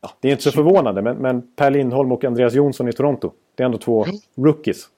ja, 0.00 0.10
det 0.20 0.28
är 0.28 0.32
inte 0.32 0.42
så 0.44 0.50
förvånande 0.52 1.02
men, 1.02 1.16
men 1.16 1.42
Per 1.56 1.70
Lindholm 1.70 2.12
och 2.12 2.24
Andreas 2.24 2.54
Jonsson 2.54 2.88
i 2.88 2.92
Toronto. 2.92 3.32
Det 3.54 3.62
är 3.62 3.64
ändå 3.64 3.78
två 3.78 4.06
rookies. 4.36 4.88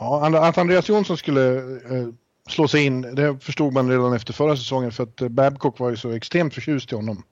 Ja, 0.00 0.38
att 0.48 0.58
Andreas 0.58 0.88
Jonsson 0.88 1.16
skulle 1.16 1.56
eh, 1.56 2.08
slå 2.48 2.68
sig 2.68 2.84
in, 2.84 3.02
det 3.02 3.38
förstod 3.44 3.72
man 3.72 3.90
redan 3.90 4.12
efter 4.12 4.32
förra 4.32 4.56
säsongen 4.56 4.92
för 4.92 5.02
att 5.02 5.20
eh, 5.22 5.28
Babcock 5.28 5.78
var 5.78 5.90
ju 5.90 5.96
så 5.96 6.10
extremt 6.10 6.54
förtjust 6.54 6.92
i 6.92 6.96
honom. 6.96 7.22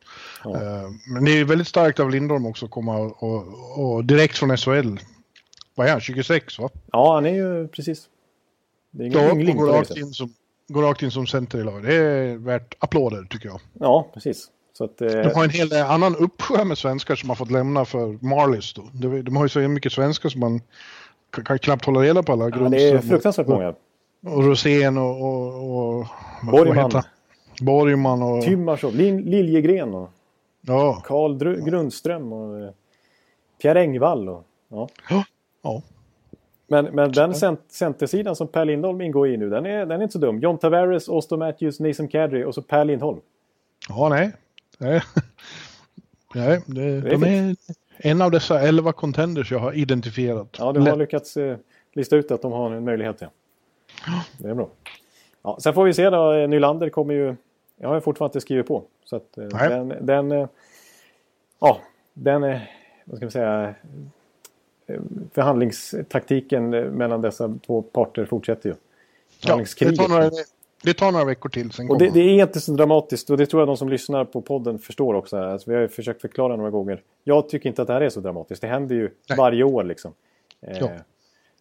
Ja. 0.44 0.50
Eh, 0.54 0.88
men 1.14 1.24
det 1.24 1.30
är 1.30 1.44
väldigt 1.44 1.68
starkt 1.68 2.00
av 2.00 2.10
Lindholm 2.10 2.46
också 2.46 2.64
att 2.64 2.70
komma 2.70 2.96
och, 2.98 3.22
och, 3.22 3.44
och 3.94 4.04
direkt 4.04 4.38
från 4.38 4.56
SHL. 4.56 4.96
Vad 5.74 5.86
är 5.86 5.90
han, 5.90 6.00
26 6.00 6.58
va? 6.58 6.68
Ja, 6.92 7.14
han 7.14 7.26
är 7.26 7.34
ju 7.34 7.68
precis. 7.68 8.06
Det 8.90 9.02
är 9.02 9.06
ingen 9.06 9.18
Ja, 9.22 9.30
yngling 9.32 9.56
går 9.56 9.66
rakt, 9.66 9.96
in 9.96 10.12
som, 10.12 10.34
går 10.68 10.82
rakt 10.82 11.02
in 11.02 11.10
som 11.10 11.26
center 11.26 11.58
i 11.58 11.64
laget. 11.64 11.82
Det 11.82 11.94
är 11.94 12.36
värt 12.36 12.74
applåder 12.78 13.24
tycker 13.30 13.48
jag. 13.48 13.60
Ja, 13.80 14.10
precis. 14.14 14.50
Så 14.72 14.84
att, 14.84 15.00
eh, 15.00 15.08
De 15.08 15.34
har 15.34 15.44
en 15.44 15.50
hel 15.50 15.72
annan 15.72 16.16
uppsjö 16.16 16.64
med 16.64 16.78
svenskar 16.78 17.14
som 17.14 17.28
har 17.28 17.36
fått 17.36 17.50
lämna 17.50 17.84
för 17.84 18.24
Marlies 18.24 18.72
då. 18.74 18.82
De, 18.92 19.22
de 19.22 19.36
har 19.36 19.44
ju 19.44 19.48
så 19.48 19.58
mycket 19.58 19.92
svenskar 19.92 20.28
som 20.28 20.40
man 20.40 20.60
kan, 21.30 21.44
kan 21.44 21.58
knappt 21.58 21.84
hålla 21.84 22.00
reda 22.00 22.22
på 22.22 22.32
alla. 22.32 22.48
ja, 22.48 22.68
det 22.68 22.88
är 22.88 22.98
fruktansvärt 22.98 23.46
och, 23.46 23.52
många. 23.52 23.74
och 24.36 24.44
Rosén 24.44 24.98
och... 24.98 25.22
och, 25.22 25.98
och 25.98 26.06
Borgman. 26.52 27.02
Borgman 27.60 28.22
och... 28.22 28.42
Tymmarsson, 28.44 28.92
Lin- 28.92 29.22
Liljegren 29.30 29.94
och 29.94 30.10
Ja. 30.62 31.02
Karl 31.04 31.64
Grundström 31.64 32.32
och 32.32 32.60
eh, 32.60 32.70
Pierre 33.62 33.80
Engvall. 33.80 34.28
Och, 34.28 34.44
ja. 34.68 34.88
Ja. 35.62 35.82
Ja. 36.70 36.82
Men, 36.82 36.94
men 36.94 37.12
den 37.12 37.34
cent- 37.34 37.64
centersidan 37.68 38.36
som 38.36 38.48
Per 38.48 38.64
Lindholm 38.64 39.00
ingår 39.00 39.28
i 39.28 39.36
nu, 39.36 39.50
den 39.50 39.66
är, 39.66 39.86
den 39.86 40.00
är 40.00 40.02
inte 40.02 40.12
så 40.12 40.18
dum. 40.18 40.38
John 40.38 40.58
Tavares, 40.58 41.08
Austin 41.08 41.38
Matthews, 41.38 41.80
Nathan 41.80 42.08
Kadri 42.08 42.44
och 42.44 42.54
så 42.54 42.62
Per 42.62 42.84
Lindholm. 42.84 43.20
Ja, 43.88 44.08
nej. 44.08 44.32
Nej, 44.78 45.00
nej 46.34 46.62
det, 46.66 46.82
är 46.82 47.00
de 47.02 47.22
är 47.24 47.56
en 47.98 48.22
av 48.22 48.30
dessa 48.30 48.60
elva 48.60 48.92
contenders 48.92 49.52
jag 49.52 49.58
har 49.58 49.72
identifierat. 49.72 50.56
Ja, 50.58 50.72
du 50.72 50.80
har 50.80 50.96
lyckats 50.96 51.36
eh, 51.36 51.56
lista 51.92 52.16
ut 52.16 52.30
att 52.30 52.42
de 52.42 52.52
har 52.52 52.70
en 52.70 52.84
möjlighet 52.84 53.18
till. 53.18 53.28
Det 54.38 54.48
är 54.48 54.54
bra. 54.54 54.68
Ja, 55.42 55.58
sen 55.60 55.74
får 55.74 55.84
vi 55.84 55.94
se 55.94 56.10
då. 56.10 56.32
eh, 56.32 56.48
Nylander 56.48 56.88
kommer 56.88 57.14
ju... 57.14 57.36
Jag 57.76 57.88
har 57.88 58.00
fortfarande 58.00 58.30
inte 58.30 58.40
skrivit 58.40 58.66
på. 58.66 58.82
Så 59.04 59.16
att 59.16 59.38
eh, 59.38 59.48
den... 59.48 59.94
den 60.00 60.32
eh, 60.32 60.48
ja, 61.60 61.78
den... 62.14 62.40
Vad 63.04 63.16
ska 63.16 63.26
vi 63.26 63.32
säga? 63.32 63.74
Eh, 64.94 65.00
Förhandlingstaktiken 65.32 66.74
eh, 66.74 66.84
mellan 66.84 67.20
dessa 67.20 67.58
två 67.66 67.82
parter 67.82 68.24
fortsätter 68.24 68.68
ju. 68.68 68.74
Ja, 69.40 69.56
det, 69.78 69.96
tar 69.96 70.08
några, 70.08 70.30
det 70.82 70.94
tar 70.94 71.12
några 71.12 71.24
veckor 71.24 71.48
till, 71.48 71.72
sen 71.72 71.90
Och 71.90 71.98
det, 71.98 72.10
det 72.10 72.20
är 72.20 72.42
inte 72.42 72.60
så 72.60 72.72
dramatiskt 72.72 73.30
och 73.30 73.36
det 73.36 73.46
tror 73.46 73.60
jag 73.60 73.68
de 73.68 73.76
som 73.76 73.88
lyssnar 73.88 74.24
på 74.24 74.40
podden 74.40 74.78
förstår 74.78 75.14
också. 75.14 75.36
Alltså, 75.36 75.70
vi 75.70 75.76
har 75.76 75.88
försökt 75.88 76.20
förklara 76.20 76.56
några 76.56 76.70
gånger. 76.70 77.02
Jag 77.24 77.48
tycker 77.48 77.68
inte 77.68 77.82
att 77.82 77.88
det 77.88 77.94
här 77.94 78.00
är 78.00 78.08
så 78.08 78.20
dramatiskt. 78.20 78.62
Det 78.62 78.68
händer 78.68 78.94
ju 78.94 79.10
Nej. 79.28 79.38
varje 79.38 79.64
år 79.64 79.84
liksom. 79.84 80.12
Eh, 80.60 80.78
Ja. 80.80 80.90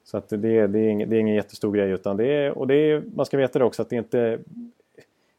Så 0.03 0.17
att 0.17 0.29
det, 0.29 0.67
det, 0.67 0.79
är 0.79 0.89
ing, 0.89 1.09
det 1.09 1.15
är 1.15 1.19
ingen 1.19 1.35
jättestor 1.35 1.71
grej. 1.73 1.91
Utan 1.91 2.17
det 2.17 2.25
är, 2.25 2.57
och 2.57 2.67
det 2.67 2.75
är, 2.75 3.03
man 3.15 3.25
ska 3.25 3.37
veta 3.37 3.59
det 3.59 3.65
också 3.65 3.81
att 3.81 3.89
det 3.89 3.95
är 3.95 3.97
inte 3.97 4.39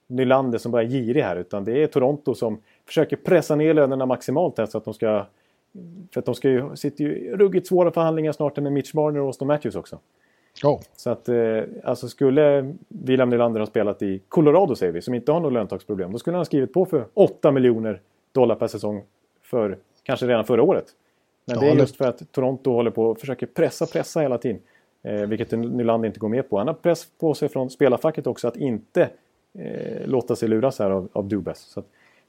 Nylander 0.06 0.58
som 0.58 0.72
bara 0.72 0.82
är 0.82 0.86
girig 0.86 1.22
här. 1.22 1.36
Utan 1.36 1.64
det 1.64 1.82
är 1.82 1.86
Toronto 1.86 2.34
som 2.34 2.60
försöker 2.86 3.16
pressa 3.16 3.56
ner 3.56 3.74
lönerna 3.74 4.06
maximalt 4.06 4.58
här 4.58 4.66
så 4.66 4.78
att 4.78 4.84
de 4.84 4.94
ska... 4.94 5.26
För 6.12 6.20
att 6.20 6.26
de 6.26 6.34
ska 6.34 6.48
ju, 6.48 6.76
sitter 6.76 7.04
ju 7.04 7.18
i 7.18 7.32
ruggigt 7.32 7.66
svåra 7.66 7.90
förhandlingar 7.90 8.32
snart 8.32 8.56
med 8.56 8.72
Mitch 8.72 8.94
Marner 8.94 9.20
och 9.20 9.26
Austin 9.26 9.48
Matthews 9.48 9.74
också. 9.74 9.98
Ja, 10.62 10.80
Så 10.96 11.10
att 11.10 11.28
eh, 11.28 11.62
alltså 11.84 12.08
skulle 12.08 12.74
William 12.88 13.30
Nylander 13.30 13.60
ha 13.60 13.66
spelat 13.66 14.02
i 14.02 14.20
Colorado 14.28 14.74
säger 14.74 14.92
vi, 14.92 15.02
som 15.02 15.14
inte 15.14 15.32
har 15.32 15.40
något 15.40 15.52
löntagsproblem, 15.52 16.12
då 16.12 16.18
skulle 16.18 16.34
han 16.34 16.40
ha 16.40 16.44
skrivit 16.44 16.72
på 16.72 16.86
för 16.86 17.06
8 17.14 17.52
miljoner 17.52 18.00
dollar 18.32 18.54
per 18.54 18.66
säsong 18.66 19.02
för 19.42 19.78
kanske 20.02 20.26
redan 20.26 20.44
förra 20.44 20.62
året. 20.62 20.84
Men 21.44 21.56
Ja, 21.56 21.60
det 21.60 21.70
är 21.70 21.74
just 21.74 21.96
för 21.96 22.04
att 22.04 22.32
Toronto 22.32 22.72
håller 22.72 22.90
på 22.90 23.04
och 23.04 23.20
försöker 23.20 23.46
pressa, 23.46 23.86
pressa 23.86 24.20
hela 24.20 24.38
tiden. 24.38 24.60
Eh, 25.02 25.14
vilket 25.14 25.50
Nylander 25.50 26.06
inte 26.06 26.20
går 26.20 26.28
med 26.28 26.50
på. 26.50 26.58
Han 26.58 26.66
har 26.66 26.74
press 26.74 27.06
på 27.18 27.34
sig 27.34 27.48
från 27.48 27.70
spelarfacket 27.70 28.26
också 28.26 28.48
att 28.48 28.56
inte 28.56 29.10
eh, 29.58 30.06
låta 30.06 30.36
sig 30.36 30.48
luras 30.48 30.78
här 30.78 30.90
av, 30.90 31.08
av 31.12 31.28
Dubas. 31.28 31.58
Så 31.58 31.82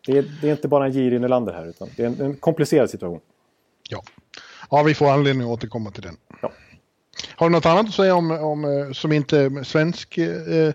det, 0.06 0.18
är, 0.18 0.26
det 0.42 0.48
är 0.48 0.52
inte 0.52 0.68
bara 0.68 0.86
en 0.86 0.92
girig 0.92 1.22
Nylander 1.22 1.54
här, 1.54 1.66
utan 1.66 1.88
det 1.98 2.04
är 2.04 2.08
en, 2.08 2.22
en 2.22 2.36
komplicerad 2.36 2.90
situation. 2.90 3.20
Ja. 3.92 4.02
ja, 4.70 4.84
vi 4.84 4.94
får 4.94 5.10
anledning 5.10 5.48
att 5.48 5.54
återkomma 5.54 5.92
till 5.92 6.04
den. 6.04 6.18
Ja. 6.42 6.52
Har 7.36 7.50
du 7.50 7.56
något 7.56 7.66
annat 7.66 7.88
att 7.88 7.94
säga 7.94 8.16
om, 8.16 8.32
om 8.32 8.66
eh, 8.66 8.92
som 8.92 9.12
inte 9.12 9.40
är 9.40 9.64
svensk 9.64 10.18
eh, 10.18 10.74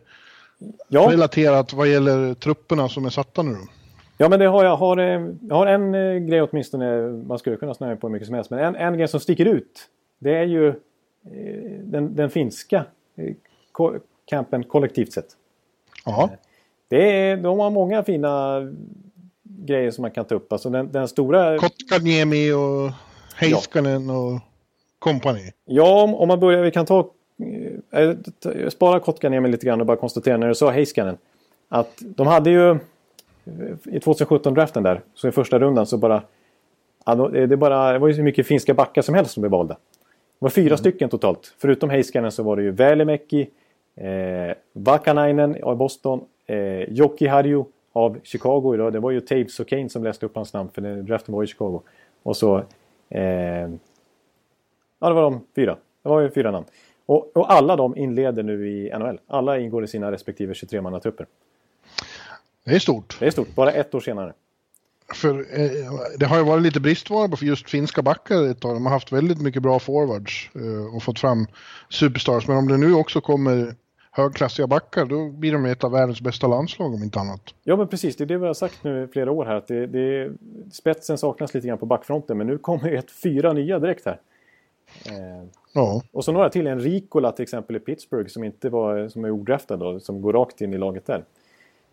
Ja, 0.89 1.09
relaterat 1.11 1.73
vad 1.73 1.89
gäller 1.89 2.35
trupperna 2.35 2.89
som 2.89 3.05
är 3.05 3.11
satta 3.11 3.43
nu? 3.43 3.53
då? 3.53 3.67
Ja, 4.19 4.29
men 4.29 4.39
det 4.39 4.47
har 4.47 4.65
jag. 4.65 4.77
Har, 4.77 4.99
eh, 4.99 5.29
jag 5.49 5.57
har 5.57 5.67
en 5.67 5.95
eh, 5.95 6.19
grej 6.19 6.43
åtminstone. 6.43 7.09
Man 7.09 7.39
skulle 7.39 7.57
kunna 7.57 7.75
snöa 7.75 7.97
på 7.97 8.07
hur 8.07 8.13
mycket 8.13 8.27
som 8.27 8.35
helst. 8.35 8.51
Men 8.51 8.59
en, 8.59 8.77
en 8.77 8.99
grej 8.99 9.09
som 9.09 9.21
sticker 9.21 9.47
ut. 9.47 9.89
Det 10.19 10.35
är 10.35 10.45
ju 10.45 10.75
den, 11.83 12.17
den 12.17 12.31
finska 12.31 12.85
campen 14.25 14.65
kollektivt 14.65 15.13
sett. 15.13 15.27
Ja, 16.05 16.31
Det 16.89 17.11
är, 17.21 17.37
de 17.37 17.59
har 17.59 17.71
många 17.71 18.03
fina 18.03 18.61
grejer 19.43 19.91
som 19.91 20.03
man 20.03 20.11
kan 20.11 20.25
ta 20.25 20.35
upp. 20.35 20.53
Alltså 20.53 20.71
den, 20.71 20.93
den 20.93 21.09
stora... 21.09 21.59
Kotkaniemi 21.59 22.53
och 22.53 22.93
Heiskanen 23.37 24.11
och 24.11 24.41
kompani. 24.99 25.53
Ja, 25.65 26.03
om, 26.03 26.15
om 26.15 26.29
man 26.29 26.41
börjar. 26.41 26.63
Vi 26.63 26.71
kan 26.71 26.87
ta... 26.87 27.11
eh, 27.91 28.11
eh, 28.55 28.69
spara 28.69 29.01
Kotkaniemi 29.01 29.49
lite 29.49 29.67
grann 29.67 29.81
och 29.81 29.87
bara 29.87 29.97
konstatera 29.97 30.37
när 30.37 30.49
du 30.49 30.55
sa 30.55 30.71
Heiskanen. 30.71 31.17
Att 31.69 32.03
de 32.03 32.27
hade 32.27 32.51
ju 32.51 32.71
eh, 32.71 32.77
i 33.85 33.99
2017-draften 33.99 34.83
där, 34.83 35.01
så 35.15 35.29
i 35.29 35.33
första 35.33 35.59
rundan 35.59 35.87
så 35.87 35.97
bara... 35.97 36.23
Ja, 37.05 37.15
det, 37.15 37.57
bara 37.57 37.93
det 37.93 37.99
var 37.99 38.09
ju 38.09 38.15
så 38.15 38.23
mycket 38.23 38.47
finska 38.47 38.75
backar 38.75 39.03
som 39.03 39.15
helst 39.15 39.33
som 39.33 39.41
blev 39.41 39.51
valda. 39.51 39.75
Det 39.75 39.79
var 40.39 40.51
fyra 40.51 40.77
stycken 40.77 41.09
totalt. 41.09 41.55
Förutom 41.59 41.91
Heiskanen 41.91 42.33
så 42.33 42.43
var 42.43 42.57
det 42.57 42.63
ju 42.63 42.71
Välimäki, 42.71 43.49
eh, 43.97 44.57
Vakanainen 44.73 45.57
av 45.63 45.77
Boston, 45.77 46.21
eh, 46.47 46.81
Jocki 46.81 47.27
Harju 47.27 47.65
av 47.93 48.19
Chicago 48.23 48.75
idag. 48.75 48.93
Det 48.93 49.01
var 49.01 49.11
ju 49.11 49.21
Taves 49.21 49.61
och 49.61 49.69
Kane 49.69 49.89
som 49.89 50.05
läste 50.05 50.27
upp 50.27 50.37
hans 50.37 50.53
namn 50.53 50.71
för 50.75 50.83
den 50.83 51.07
draften 51.07 51.35
var 51.35 51.45
i 51.45 51.47
Chicago. 51.47 51.83
Och 52.23 52.37
så... 52.37 52.63
Eh, 53.09 53.69
Ja, 54.99 55.09
det 55.09 55.15
var 55.15 55.23
de 55.23 55.41
fyra. 55.57 55.77
Det 56.03 56.09
var 56.09 56.21
ju 56.21 56.31
fyra 56.31 56.51
namn. 56.51 56.67
Och, 57.07 57.37
och 57.37 57.53
alla 57.53 57.77
de 57.77 57.97
inleder 57.97 58.43
nu 58.43 58.69
i 58.69 58.99
NHL. 58.99 59.21
Alla 59.27 59.59
ingår 59.59 59.85
i 59.85 59.89
sina 59.89 60.13
respektive 60.13 60.53
23-mannatrupper. 60.53 61.27
Det 62.65 62.75
är 62.75 62.79
stort. 62.79 63.17
Det 63.21 63.27
är 63.27 63.31
stort, 63.31 63.55
bara 63.55 63.73
ett 63.73 63.95
år 63.95 64.01
senare. 64.01 64.33
För 65.15 65.39
eh, 65.39 65.71
det 66.19 66.27
har 66.27 66.37
ju 66.39 66.45
varit 66.45 66.63
lite 66.63 66.81
bristvara 66.81 67.29
på 67.29 67.45
just 67.45 67.71
finska 67.71 68.03
backar 68.03 68.51
ett 68.51 68.61
tag. 68.61 68.77
De 68.77 68.87
har 68.87 68.93
haft 68.93 69.13
väldigt 69.13 69.43
mycket 69.43 69.63
bra 69.63 69.79
forwards 69.79 70.51
eh, 70.55 70.95
och 70.97 71.03
fått 71.03 71.19
fram 71.19 71.47
superstars. 71.91 72.49
Men 72.49 72.57
om 72.57 72.69
det 72.69 72.77
nu 72.77 72.95
också 72.95 73.21
kommer 73.21 73.75
högklassiga 74.17 74.67
backar 74.67 75.05
då 75.05 75.29
blir 75.29 75.53
de 75.53 75.65
ett 75.65 75.85
av 75.85 75.93
världens 75.93 76.21
bästa 76.21 76.47
landslag 76.47 76.95
om 76.95 77.03
inte 77.03 77.21
annat. 77.21 77.55
Ja, 77.65 77.77
men 77.77 77.89
precis. 77.89 78.17
Det 78.17 78.25
är 78.25 78.27
det 78.27 78.39
vi 78.39 78.47
har 78.47 78.55
sagt 78.55 78.85
nu 78.85 79.05
i 79.05 79.07
flera 79.07 79.31
år 79.31 79.45
här. 79.45 79.55
Att 79.55 79.67
det, 79.67 79.87
det, 79.87 80.33
spetsen 80.73 81.19
saknas 81.19 81.55
lite 81.55 81.69
grann 81.69 81.79
på 81.79 81.87
backfronten, 81.87 82.39
men 82.39 82.47
nu 82.47 82.59
kommer 82.59 82.93
ett 82.93 83.11
fyra 83.11 83.53
nya 83.53 83.79
direkt 83.79 84.07
här. 84.07 84.21
Eh, 85.07 85.49
Ja, 85.77 86.03
och 86.13 86.25
så 86.25 86.33
några 86.33 86.49
till. 86.49 86.67
En 86.67 86.81
Rikola 86.81 87.33
till 87.33 87.43
exempel 87.43 87.77
i 87.77 87.79
Pittsburgh 87.79 88.29
som 88.29 88.45
inte 88.45 88.69
var 88.69 89.09
som 89.09 89.25
är 89.25 89.31
odraftad 89.31 89.77
då, 89.77 90.01
som 90.01 90.23
går 90.23 90.33
rakt 90.33 90.61
in 90.61 90.75
i 90.75 90.79
laget 90.79 91.07
där. 91.07 91.25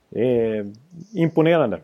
Det 0.10 0.48
är 0.48 0.74
imponerande. 1.14 1.80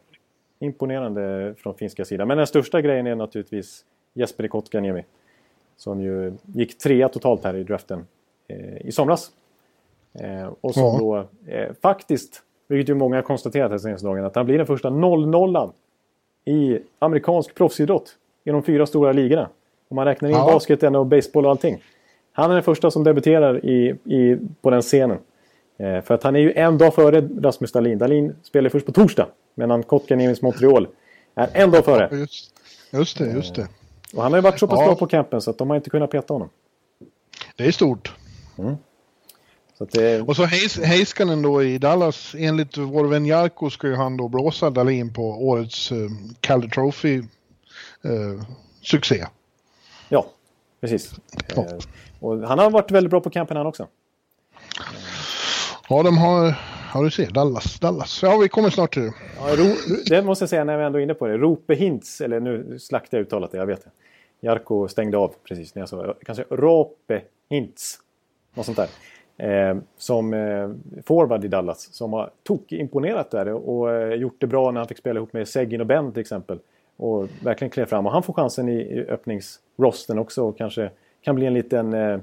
Imponerande 0.60 1.56
från 1.58 1.76
finska 1.76 2.06
sidan. 2.06 2.28
Men 2.28 2.38
den 2.38 2.48
största 2.48 2.82
grejen 2.82 3.08
är 3.08 3.16
naturligtvis 3.16 3.86
Jesper 4.14 4.48
Kotkaniemi. 4.48 5.04
Som 5.78 6.02
ju 6.02 6.34
gick 6.46 6.78
trea 6.78 7.10
totalt 7.10 7.44
här 7.44 7.56
i 7.56 7.64
draften 7.64 8.08
eh, 8.48 8.88
i 8.88 8.92
somras. 8.92 9.32
Eh, 10.14 10.50
och 10.62 10.74
som 10.74 10.84
Ja. 10.84 10.98
då 11.46 11.52
eh, 11.52 11.70
faktiskt, 11.82 12.42
vilket 12.68 12.90
ju 12.90 12.94
många 12.94 13.16
har 13.16 13.22
konstaterat 13.24 13.72
här 13.72 13.78
senaste 13.78 14.08
dagen, 14.08 14.26
att 14.26 14.36
han 14.36 14.46
blir 14.46 14.58
den 14.58 14.68
första 14.68 14.90
0-0 14.90 15.72
i 16.46 16.80
amerikansk 17.00 17.56
proffsidrott 17.56 18.16
i 18.44 18.50
de 18.50 18.64
fyra 18.64 18.86
stora 18.86 19.12
ligorna. 19.12 19.50
Om 19.90 19.96
man 19.96 20.06
räknar 20.06 20.30
in 20.30 20.36
Ja. 20.36 20.46
basketen 20.54 20.96
och 20.96 21.06
baseball 21.06 21.46
och 21.46 21.52
allting. 21.52 21.84
Han 22.32 22.50
är 22.52 22.54
den 22.56 22.64
första 22.64 22.92
som 22.92 23.04
debuterar 23.04 23.66
i, 23.66 23.96
i, 24.04 24.38
på 24.62 24.70
den 24.70 24.82
scenen. 24.82 25.18
Eh, 25.78 26.02
för 26.02 26.14
att 26.14 26.24
han 26.24 26.36
är 26.36 26.40
ju 26.40 26.54
en 26.54 26.78
dag 26.78 26.94
före 26.94 27.22
Rasmus 27.42 27.72
Dahlin. 27.72 27.98
Dahlin 27.98 28.36
spelar 28.44 28.70
först 28.70 28.86
på 28.86 28.92
torsdag. 28.92 29.28
Medan 29.56 29.84
Kotkaniemi 29.84 30.36
Montreal 30.42 30.88
är 31.36 31.50
en 31.54 31.72
dag 31.72 31.86
före. 31.86 32.10
Just, 32.18 32.54
just 32.92 33.18
det, 33.18 33.32
just 33.32 33.56
det. 33.56 33.68
Och 34.16 34.24
han 34.24 34.32
har 34.32 34.38
ju 34.38 34.42
varit 34.42 34.60
så 34.60 34.68
pass 34.68 34.80
Ja. 34.80 34.86
bra 34.86 34.96
på 34.96 35.08
campen 35.08 35.42
så 35.42 35.52
att 35.52 35.58
de 35.58 35.70
har 35.70 35.78
inte 35.78 35.90
kunnat 35.90 36.12
peta 36.12 36.34
honom. 36.34 36.50
Det 37.58 37.66
är 37.66 37.72
stort. 37.72 38.16
Så 39.80 39.86
det, 39.86 40.22
Och 40.22 40.36
så 40.36 40.44
Heis- 40.46 40.84
Heiskanen 40.84 41.42
då 41.42 41.64
i 41.64 41.78
Dallas, 41.78 42.36
enligt 42.38 42.78
vår 42.78 43.06
vän 43.08 43.26
Jarko 43.26 43.70
ska 43.70 43.88
ju 43.88 43.96
han 43.96 44.18
då 44.18 44.28
blåsa 44.28 44.70
Dahlin 44.70 45.14
på 45.14 45.24
årets 45.24 45.92
uh, 45.92 46.10
Calder 46.40 46.68
Trophy 46.70 47.18
eh, 48.04 48.44
succé. 48.82 49.26
ja, 50.10 50.26
precis. 50.82 51.14
Ja. 51.56 51.62
Eh, 51.66 51.78
och 52.20 52.48
han 52.48 52.60
har 52.60 52.70
varit 52.72 52.92
väldigt 52.92 53.12
bra 53.12 53.22
på 53.22 53.30
campen 53.30 53.58
han 53.58 53.66
också. 53.68 53.88
Ja, 55.90 56.04
de 56.04 56.18
har, 56.18 56.56
ja 56.94 57.02
du 57.04 57.12
ser, 57.12 57.32
Dallas, 57.32 57.80
Dallas. 57.80 58.24
Ja, 58.24 58.38
vi 58.38 58.50
kommer 58.50 58.70
snart 58.70 58.94
till 58.94 59.02
det. 59.04 59.14
Ja, 59.38 59.56
ro, 59.56 59.76
det 60.06 60.22
måste 60.24 60.44
jag 60.44 60.50
säga 60.50 60.64
när 60.64 60.78
vi 60.78 60.84
ändå 60.84 61.00
är 61.00 61.04
inne 61.04 61.14
på 61.14 61.28
det. 61.28 61.38
Rope 61.38 61.76
Hintz, 61.76 62.22
eller 62.22 62.40
nu 62.40 62.80
slaktar 62.80 63.18
jag 63.18 63.26
uttalat 63.26 63.52
det, 63.52 63.58
jag 63.58 63.66
vet 63.66 63.84
det. 63.84 63.92
Jarko 64.48 64.88
stängde 64.88 65.18
av 65.18 65.34
precis 65.48 65.76
när 65.76 65.82
jag 65.82 65.90
sa 65.90 66.16
kanske 66.26 66.44
Rope 66.50 67.22
Hintz. 67.50 68.00
Något 68.54 68.66
sånt 68.66 68.78
där. 68.78 68.88
Eh, 69.40 69.78
som 69.98 70.34
eh, 70.34 70.70
forward 71.06 71.46
i 71.46 71.48
Dallas. 71.48 71.94
Som 71.94 72.14
har 72.14 72.30
tok-imponerat 72.44 73.32
där 73.32 73.54
och 73.54 73.94
eh, 73.94 74.14
gjort 74.14 74.36
det 74.38 74.48
bra 74.48 74.72
när 74.72 74.80
han 74.80 74.88
fick 74.88 74.98
spela 74.98 75.18
ihop 75.18 75.34
med 75.34 75.48
Seguin 75.48 75.82
och 75.82 75.88
Ben 75.88 76.12
till 76.12 76.22
exempel. 76.22 76.60
Och 76.98 77.28
verkligen 77.44 77.70
klev 77.70 77.86
fram. 77.86 78.06
Och 78.06 78.12
han 78.12 78.24
får 78.24 78.34
chansen 78.34 78.70
i, 78.70 78.82
i 78.82 79.06
öppningsrosten 79.10 80.20
också 80.20 80.44
och 80.44 80.58
kanske 80.58 80.90
kan 81.22 81.36
bli 81.36 81.46
en 81.46 81.54
liten 81.54 81.94
eh, 81.94 82.20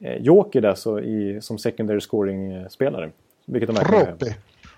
eh, 0.00 0.16
joker 0.20 0.60
där 0.60 0.74
så 0.74 1.00
i, 1.00 1.40
som 1.40 1.58
secondary 1.58 2.00
scoring-spelare. 2.00 3.10
Vilket 3.44 3.68
de 3.68 3.76
verkligen. 3.76 4.06
Rope. 4.06 4.34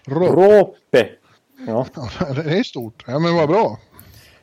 Rope. 0.06 0.58
Rope! 0.58 1.08
Ja, 1.66 1.86
Ja, 2.20 2.32
det 2.34 2.58
är 2.58 2.62
stort. 2.62 3.04
Ja, 3.06 3.18
men 3.18 3.36
vad 3.36 3.48
bra. 3.48 3.78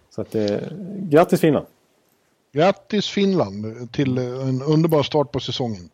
så 0.10 0.22
att, 0.22 0.36
eh, 0.36 0.58
grattis 1.00 1.42
Finland! 1.42 1.66
Grattis 2.52 3.10
Finland 3.10 3.94
till 3.94 4.18
eh, 4.18 4.24
en 4.24 4.62
underbar 4.62 5.04
start 5.04 5.32
på 5.32 5.40
säsongen. 5.40 5.90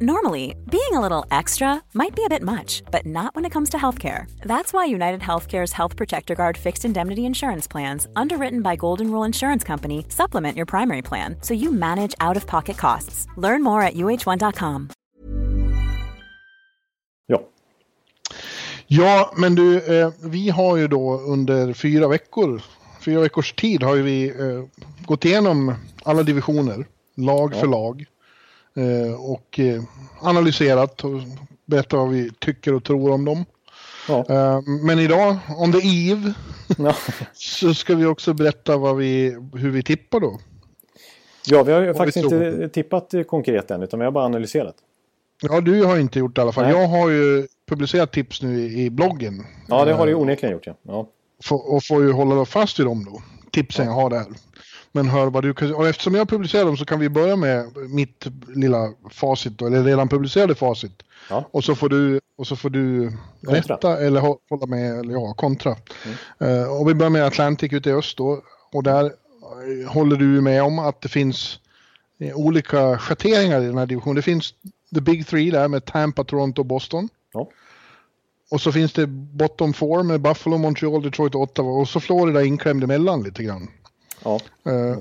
Normally, 0.00 0.56
being 0.70 0.94
a 0.94 1.00
little 1.00 1.26
extra 1.30 1.82
might 1.92 2.16
be 2.16 2.24
a 2.24 2.28
bit 2.28 2.42
much, 2.42 2.82
but 2.90 3.04
not 3.04 3.34
when 3.34 3.44
it 3.44 3.52
comes 3.52 3.70
to 3.70 3.76
healthcare. 3.76 4.24
That's 4.44 4.72
why 4.72 4.86
United 4.86 5.20
Healthcare's 5.20 5.72
Health 5.72 5.96
Protector 5.96 6.34
Guard 6.34 6.56
fixed 6.56 6.84
indemnity 6.84 7.24
insurance 7.26 7.68
plans, 7.68 8.06
underwritten 8.16 8.62
by 8.62 8.76
Golden 8.76 9.10
Rule 9.10 9.26
Insurance 9.26 9.62
Company, 9.66 10.04
supplement 10.08 10.56
your 10.56 10.66
primary 10.66 11.02
plan 11.02 11.36
so 11.42 11.54
you 11.54 11.70
manage 11.72 12.14
out 12.20 12.36
of 12.36 12.46
pocket 12.46 12.76
costs. 12.78 13.26
Learn 13.36 13.62
more 13.62 13.82
at 13.82 13.94
uh1.com. 13.94 14.88
Ja, 17.26 17.38
Ja, 18.86 19.32
men 19.36 19.54
du, 19.54 19.98
eh, 20.00 20.12
vi 20.22 20.50
har 20.50 20.76
ju 20.76 20.88
då 20.88 21.20
under 21.20 21.72
fyra 21.72 22.08
veckor, 22.08 22.62
fyra 23.00 23.20
veckors 23.20 23.52
tid 23.52 23.82
har 23.82 23.96
ju 23.96 24.02
vi 24.02 24.28
eh, 24.28 24.64
gått 25.06 25.24
igenom 25.24 25.74
alla 26.04 26.22
divisioner, 26.22 26.86
lag 27.16 27.54
för 27.54 27.66
lag. 27.66 28.04
Eh, 28.74 29.30
och 29.30 29.58
eh, 29.58 29.82
analyserat 30.20 31.04
och 31.04 31.20
berättat 31.64 31.92
vad 31.92 32.10
vi 32.10 32.30
tycker 32.38 32.74
och 32.74 32.84
tror 32.84 33.10
om 33.10 33.24
dem. 33.24 33.44
ja, 34.08 34.24
Eh, 34.28 34.60
men 34.84 34.98
idag, 34.98 35.36
on 35.58 35.72
the 35.72 36.10
eve, 36.10 36.34
ja. 36.78 36.94
så 37.32 37.74
ska 37.74 37.94
vi 37.94 38.06
också 38.06 38.34
berätta 38.34 38.76
vad 38.76 38.96
vi, 38.96 39.36
hur 39.54 39.70
vi 39.70 39.82
tippar 39.82 40.20
då. 40.20 40.38
ja 41.46 41.62
vi 41.62 41.72
har 41.72 41.80
ju 41.80 41.94
faktiskt 41.94 42.16
inte 42.16 42.68
tippat 42.68 43.14
konkret 43.26 43.70
än 43.70 43.82
utan 43.82 43.98
vi 43.98 44.04
har 44.04 44.12
bara 44.12 44.24
analyserat. 44.24 44.74
Ja, 45.42 45.60
du 45.60 45.84
har 45.84 45.98
inte 45.98 46.18
gjort 46.18 46.34
det 46.36 46.40
i 46.40 46.42
alla 46.42 46.52
fall. 46.52 46.64
Nej. 46.64 46.72
Jag 46.72 46.88
har 46.88 47.10
ju 47.10 47.46
publicerat 47.68 48.12
tips 48.12 48.42
nu 48.42 48.60
i, 48.60 48.90
bloggen. 48.90 49.46
Ja, 49.68 49.84
det 49.84 49.92
har 49.92 50.06
du 50.06 50.14
onekligen 50.14 50.52
gjort 50.52 50.66
ja. 50.66 50.74
ja. 50.82 51.08
Och 51.50 51.84
får 51.84 52.02
ju 52.02 52.12
hålla 52.12 52.44
fast 52.44 52.78
vid 52.78 52.86
dem 52.86 53.04
då. 53.04 53.22
Tipsen 53.50 53.86
jag 53.86 53.92
har 53.92 54.10
där. 54.10 54.24
Men 54.92 55.08
hör 55.08 55.26
vad 55.26 55.42
du 55.44 55.54
kan... 55.54 55.74
Och 55.74 55.88
eftersom 55.88 56.14
jag 56.14 56.28
publicerar 56.28 56.64
dem 56.64 56.76
så 56.76 56.84
kan 56.84 57.00
vi 57.00 57.08
börja 57.08 57.36
med 57.36 57.76
mitt 57.76 58.26
lilla 58.48 58.92
facit 59.10 59.58
då, 59.58 59.66
eller 59.66 59.84
redan 59.84 60.08
publicerade 60.08 60.54
facit. 60.54 61.02
Ja. 61.30 61.48
Och 61.50 61.64
så 61.64 61.74
får 61.74 61.88
du, 61.88 62.20
och 62.36 62.46
så 62.46 62.56
får 62.56 62.70
du 62.70 63.12
Kontra. 63.44 63.74
rätta 63.74 63.98
eller 63.98 64.20
hå- 64.20 64.38
hålla 64.50 64.66
med, 64.66 64.98
eller 64.98 65.12
ja, 65.12 65.34
kontra. 65.34 65.76
Eh, 66.40 66.80
och 66.80 66.88
vi 66.88 66.94
börjar 66.94 67.10
med 67.10 67.24
Atlantic 67.24 67.72
ute 67.72 67.90
i 67.90 67.92
öst 67.92 68.16
då. 68.16 68.42
Och 68.72 68.82
där 68.82 69.04
eh, 69.04 69.90
håller 69.92 70.16
du 70.16 70.40
med 70.40 70.62
om 70.62 70.78
att 70.78 71.00
det 71.00 71.08
finns 71.08 71.60
eh, 72.18 72.36
olika 72.36 72.98
schatteringar 72.98 73.62
i 73.62 73.66
den 73.66 73.78
här 73.78 73.86
divisionen. 73.86 74.16
Det 74.16 74.22
finns 74.22 74.54
the 74.94 75.00
big 75.00 75.26
three 75.26 75.50
där 75.50 75.68
med 75.68 75.84
Tampa, 75.84 76.24
Toronto 76.24 76.62
och 76.62 76.66
Boston. 76.66 77.08
Ja. 77.32 77.48
Och 78.50 78.60
så 78.60 78.72
finns 78.72 78.92
det 78.92 79.06
bottom 79.06 79.72
four 79.72 80.02
med 80.02 80.20
Buffalo, 80.20 80.58
Montreal, 80.58 81.02
Detroit 81.02 81.34
och 81.34 81.40
Ottawa. 81.40 81.70
Och 81.70 81.88
så 81.88 82.00
Florida 82.00 82.42
inklämd 82.42 82.84
emellan 82.84 83.22
lite 83.22 83.42
grann. 83.42 83.68
Ja. 84.24 84.38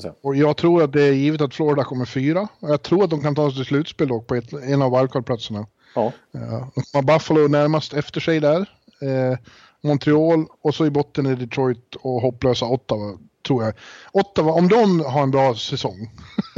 Säga. 0.01 0.13
och 0.21 0.35
jag 0.35 0.57
tror 0.57 0.83
att 0.83 0.93
det 0.93 1.03
är 1.03 1.11
givet 1.11 1.41
att 1.41 1.53
Florida 1.53 1.83
kommer 1.83 2.05
fyra. 2.05 2.47
Och 2.59 2.69
jag 2.69 2.81
tror 2.81 3.03
att 3.03 3.09
de 3.09 3.21
kan 3.21 3.35
ta 3.35 3.49
sig 3.49 3.55
till 3.55 3.65
slutspel 3.65 4.07
dock 4.07 4.27
på 4.27 4.35
ett, 4.35 4.53
en 4.53 4.81
av 4.81 4.91
wildcard-platserna. 4.91 5.65
ja. 5.95 6.11
Uh, 6.35 6.67
de 6.75 6.83
har 6.93 7.01
Buffalo 7.01 7.47
närmast 7.47 7.93
efter 7.93 8.19
sig 8.19 8.39
där. 8.39 8.69
Eh, 9.01 9.37
Montreal 9.81 10.45
och 10.61 10.75
så 10.75 10.85
i 10.85 10.89
botten 10.89 11.25
är 11.25 11.35
Detroit 11.35 11.95
och 11.95 12.21
hopplösa 12.21 12.65
Ottawa, 12.65 13.17
tror 13.47 13.63
jag. 13.63 13.73
Ottawa, 14.11 14.51
om 14.51 14.67
de 14.67 14.99
har 14.99 15.23
en 15.23 15.31
bra 15.31 15.55
säsong, 15.55 16.09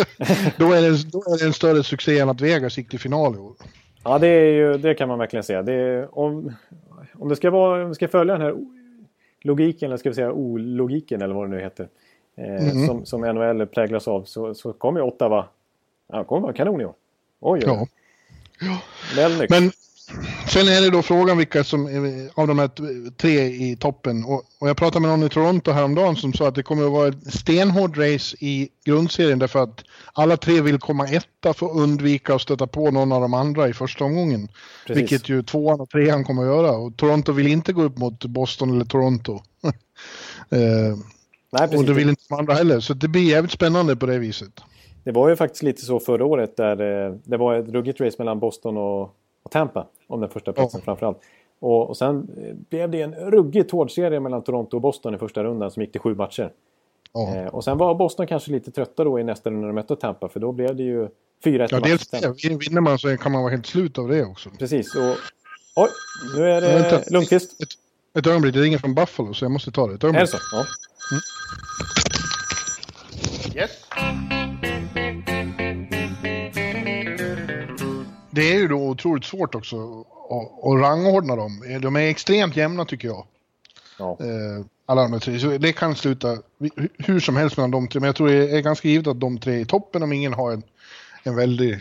då, 0.57 0.71
är 0.71 0.81
det, 0.81 1.11
då 1.11 1.19
är 1.19 1.39
det 1.39 1.45
en 1.45 1.53
större 1.53 1.83
succé 1.83 2.19
än 2.19 2.29
att 2.29 2.41
Vegas 2.41 2.77
gick 2.77 2.89
till 2.89 2.99
final 2.99 3.35
i 3.35 3.37
år. 3.37 3.53
ja 4.03 4.19
det, 4.19 4.27
är 4.27 4.51
ju, 4.53 4.77
det 4.77 4.93
kan 4.93 5.09
man 5.09 5.19
verkligen 5.19 5.43
säga. 5.43 5.59
Är, 5.59 6.19
om, 6.19 6.55
om, 7.13 7.29
det 7.29 7.35
ska 7.35 7.51
vara, 7.51 7.83
om 7.83 7.89
det 7.89 7.95
ska 7.95 8.07
följa 8.07 8.33
den 8.33 8.41
här 8.41 8.55
logiken, 9.41 9.87
eller 9.87 9.97
ska 9.97 10.09
vi 10.09 10.15
säga 10.15 10.31
ologiken 10.31 11.21
eller 11.21 11.35
vad 11.35 11.49
det 11.49 11.55
nu 11.55 11.61
heter. 11.61 11.87
Eh, 12.37 12.85
som, 12.85 13.05
som 13.05 13.21
NHL 13.21 13.65
präglas 13.65 14.07
av 14.07 14.23
så, 14.23 14.53
så 14.53 14.73
kommer 14.73 14.99
ju 14.99 15.05
Ottawa 15.05 15.47
ja, 16.11 16.23
kommer 16.23 16.41
vara 16.41 16.53
kanon 16.53 16.81
i 16.81 16.85
år. 16.85 16.93
Oj, 17.39 17.61
oj. 17.65 17.87
Ja. 18.59 18.79
Melnyk. 19.15 19.49
Men 19.49 19.71
sen 20.47 20.67
är 20.67 20.81
det 20.81 20.89
då 20.89 21.01
frågan 21.01 21.37
vilka 21.37 21.63
som 21.63 21.85
av 22.33 22.47
de 22.47 22.59
här 22.59 22.69
tre 23.09 23.45
i 23.45 23.77
toppen. 23.79 24.25
Och, 24.25 24.43
och 24.59 24.69
jag 24.69 24.77
pratade 24.77 24.99
med 24.99 25.09
någon 25.09 25.23
i 25.23 25.29
Toronto 25.29 25.71
häromdagen 25.71 26.15
som 26.15 26.33
sa 26.33 26.47
att 26.47 26.55
det 26.55 26.63
kommer 26.63 26.85
att 26.85 26.91
vara 26.91 27.07
ett 27.07 27.33
stenhård 27.33 27.97
race 27.97 28.37
i 28.39 28.69
grundserien 28.85 29.39
därför 29.39 29.63
att 29.63 29.83
alla 30.13 30.37
tre 30.37 30.61
vill 30.61 30.79
komma 30.79 31.07
etta 31.07 31.53
för 31.53 31.65
att 31.65 31.75
undvika 31.75 32.35
att 32.35 32.41
stöta 32.41 32.67
på 32.67 32.91
någon 32.91 33.11
av 33.11 33.21
de 33.21 33.33
andra 33.33 33.69
i 33.69 33.73
första 33.73 34.05
omgången. 34.05 34.47
Precis. 34.87 35.01
Vilket 35.01 35.29
ju 35.29 35.43
tvåan 35.43 35.81
och 35.81 35.89
trean 35.89 36.23
kommer 36.23 36.41
att 36.41 36.47
göra. 36.47 36.71
Och 36.71 36.97
Toronto 36.97 37.31
vill 37.31 37.47
inte 37.47 37.73
gå 37.73 37.83
upp 37.83 37.97
mot 37.97 38.25
Boston 38.25 38.71
eller 38.71 38.85
Toronto. 38.85 39.41
eh, 40.49 40.97
Nej, 41.53 41.63
och 41.63 41.71
precis. 41.71 41.87
det 41.87 41.93
vill 41.93 42.09
inte 42.09 42.21
de 42.29 42.35
andra 42.39 42.53
heller. 42.53 42.79
Så 42.79 42.93
det 42.93 43.07
blir 43.07 43.29
jävligt 43.29 43.51
spännande 43.51 43.95
på 43.95 44.05
det 44.05 44.19
viset. 44.19 44.61
Det 45.03 45.11
var 45.11 45.29
ju 45.29 45.35
faktiskt 45.35 45.63
lite 45.63 45.81
så 45.81 45.99
förra 45.99 46.25
året 46.25 46.57
där 46.57 47.05
eh, 47.07 47.15
det 47.23 47.37
var 47.37 47.55
ett 47.55 47.69
ruggigt 47.69 48.01
race 48.01 48.15
mellan 48.19 48.39
Boston 48.39 48.77
och, 48.77 49.01
och 49.43 49.51
Tampa 49.51 49.87
om 50.07 50.21
den 50.21 50.29
första 50.29 50.53
platsen 50.53 50.79
Ja. 50.81 50.85
framförallt. 50.85 51.17
Och, 51.59 51.89
och 51.89 51.97
sen 51.97 52.27
eh, 52.37 52.55
blev 52.69 52.89
det 52.91 53.01
en 53.01 53.15
ruggigt 53.15 53.71
hård 53.71 53.91
serie 53.91 54.19
mellan 54.19 54.43
Toronto 54.43 54.75
och 54.77 54.81
Boston 54.81 55.15
i 55.15 55.17
första 55.17 55.43
rundan 55.43 55.71
som 55.71 55.81
gick 55.81 55.91
till 55.91 56.01
sju 56.01 56.15
matcher. 56.15 56.51
Ja. 57.13 57.35
Eh, 57.35 57.47
och 57.47 57.63
sen 57.63 57.77
var 57.77 57.95
Boston 57.95 58.27
kanske 58.27 58.51
lite 58.51 58.71
trötta 58.71 59.03
då 59.03 59.19
i 59.19 59.23
nästa 59.23 59.49
runda 59.49 59.61
när 59.61 59.67
de 59.67 59.73
mötte 59.75 59.95
Tampa 59.95 60.29
för 60.29 60.39
då 60.39 60.51
blev 60.51 60.75
det 60.75 60.83
ju 60.83 61.07
4-1 61.43 61.67
Ja, 61.71 61.79
dels 61.79 62.07
det. 62.07 62.49
Vinner 62.49 62.81
man 62.81 62.99
så 62.99 63.17
kan 63.17 63.31
man 63.31 63.41
vara 63.41 63.51
helt 63.51 63.65
slut 63.65 63.97
av 63.97 64.07
det 64.07 64.25
också. 64.25 64.49
Precis. 64.59 64.95
Och, 64.95 65.15
oj, 65.75 65.89
nu 66.37 66.49
är 66.49 66.61
det. 66.61 67.11
Lundqvist. 67.11 67.61
Ett, 67.61 67.69
ett 68.19 68.27
ögonblick, 68.27 68.53
det 68.53 68.61
ringer 68.61 68.77
från 68.77 68.93
Buffalo 68.95 69.33
så 69.33 69.45
jag 69.45 69.51
måste 69.51 69.71
ta 69.71 69.87
det. 69.87 69.93
Ett 69.93 70.03
Är 70.03 70.07
det 70.13 70.17
ögonblick. 70.19 70.29
så? 70.29 70.37
Ja. 70.51 70.65
Yes. 73.55 73.71
Det 78.31 78.41
är 78.53 78.59
ju 78.59 78.67
då 78.67 78.75
otroligt 78.89 79.25
svårt 79.25 79.55
också 79.55 79.99
att, 80.29 80.65
att 80.67 80.81
rangordna 80.81 81.35
dem. 81.35 81.79
De 81.81 81.95
är 81.95 81.99
extremt 82.09 82.55
jämna 82.55 82.85
tycker 82.85 83.07
jag. 83.07 83.25
Ja. 83.99 84.17
Eh, 84.19 84.65
alla 84.85 85.07
de 85.07 85.19
tre. 85.19 85.39
Så 85.39 85.47
det 85.57 85.73
kan 85.73 85.95
sluta 85.95 86.27
hu- 86.59 86.89
hur 86.97 87.19
som 87.19 87.35
helst 87.35 87.57
mellan 87.57 87.71
de 87.71 87.87
tre. 87.87 87.99
Men 87.99 88.07
jag 88.07 88.15
tror 88.15 88.27
det 88.27 88.57
är 88.57 88.61
ganska 88.61 88.87
givet 88.87 89.07
att 89.07 89.19
de 89.19 89.37
tre 89.37 89.53
är 89.55 89.59
i 89.59 89.65
toppen 89.65 90.03
om 90.03 90.13
ingen 90.13 90.33
har 90.33 90.51
en, 90.51 90.63
en 91.23 91.35
väldig 91.35 91.79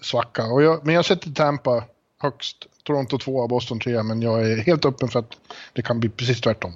svacka. 0.00 0.44
Och 0.44 0.62
jag, 0.62 0.86
men 0.86 0.94
jag 0.94 1.04
sätter 1.04 1.30
Tampa 1.30 1.84
högst. 2.18 2.66
Toronto 2.82 3.18
2 3.18 3.48
Boston 3.48 3.78
3 3.80 4.02
men 4.02 4.22
jag 4.22 4.50
är 4.50 4.56
helt 4.56 4.84
öppen 4.84 5.08
för 5.08 5.18
att 5.18 5.36
det 5.72 5.82
kan 5.82 6.00
bli 6.00 6.08
precis 6.08 6.40
tvärtom. 6.40 6.72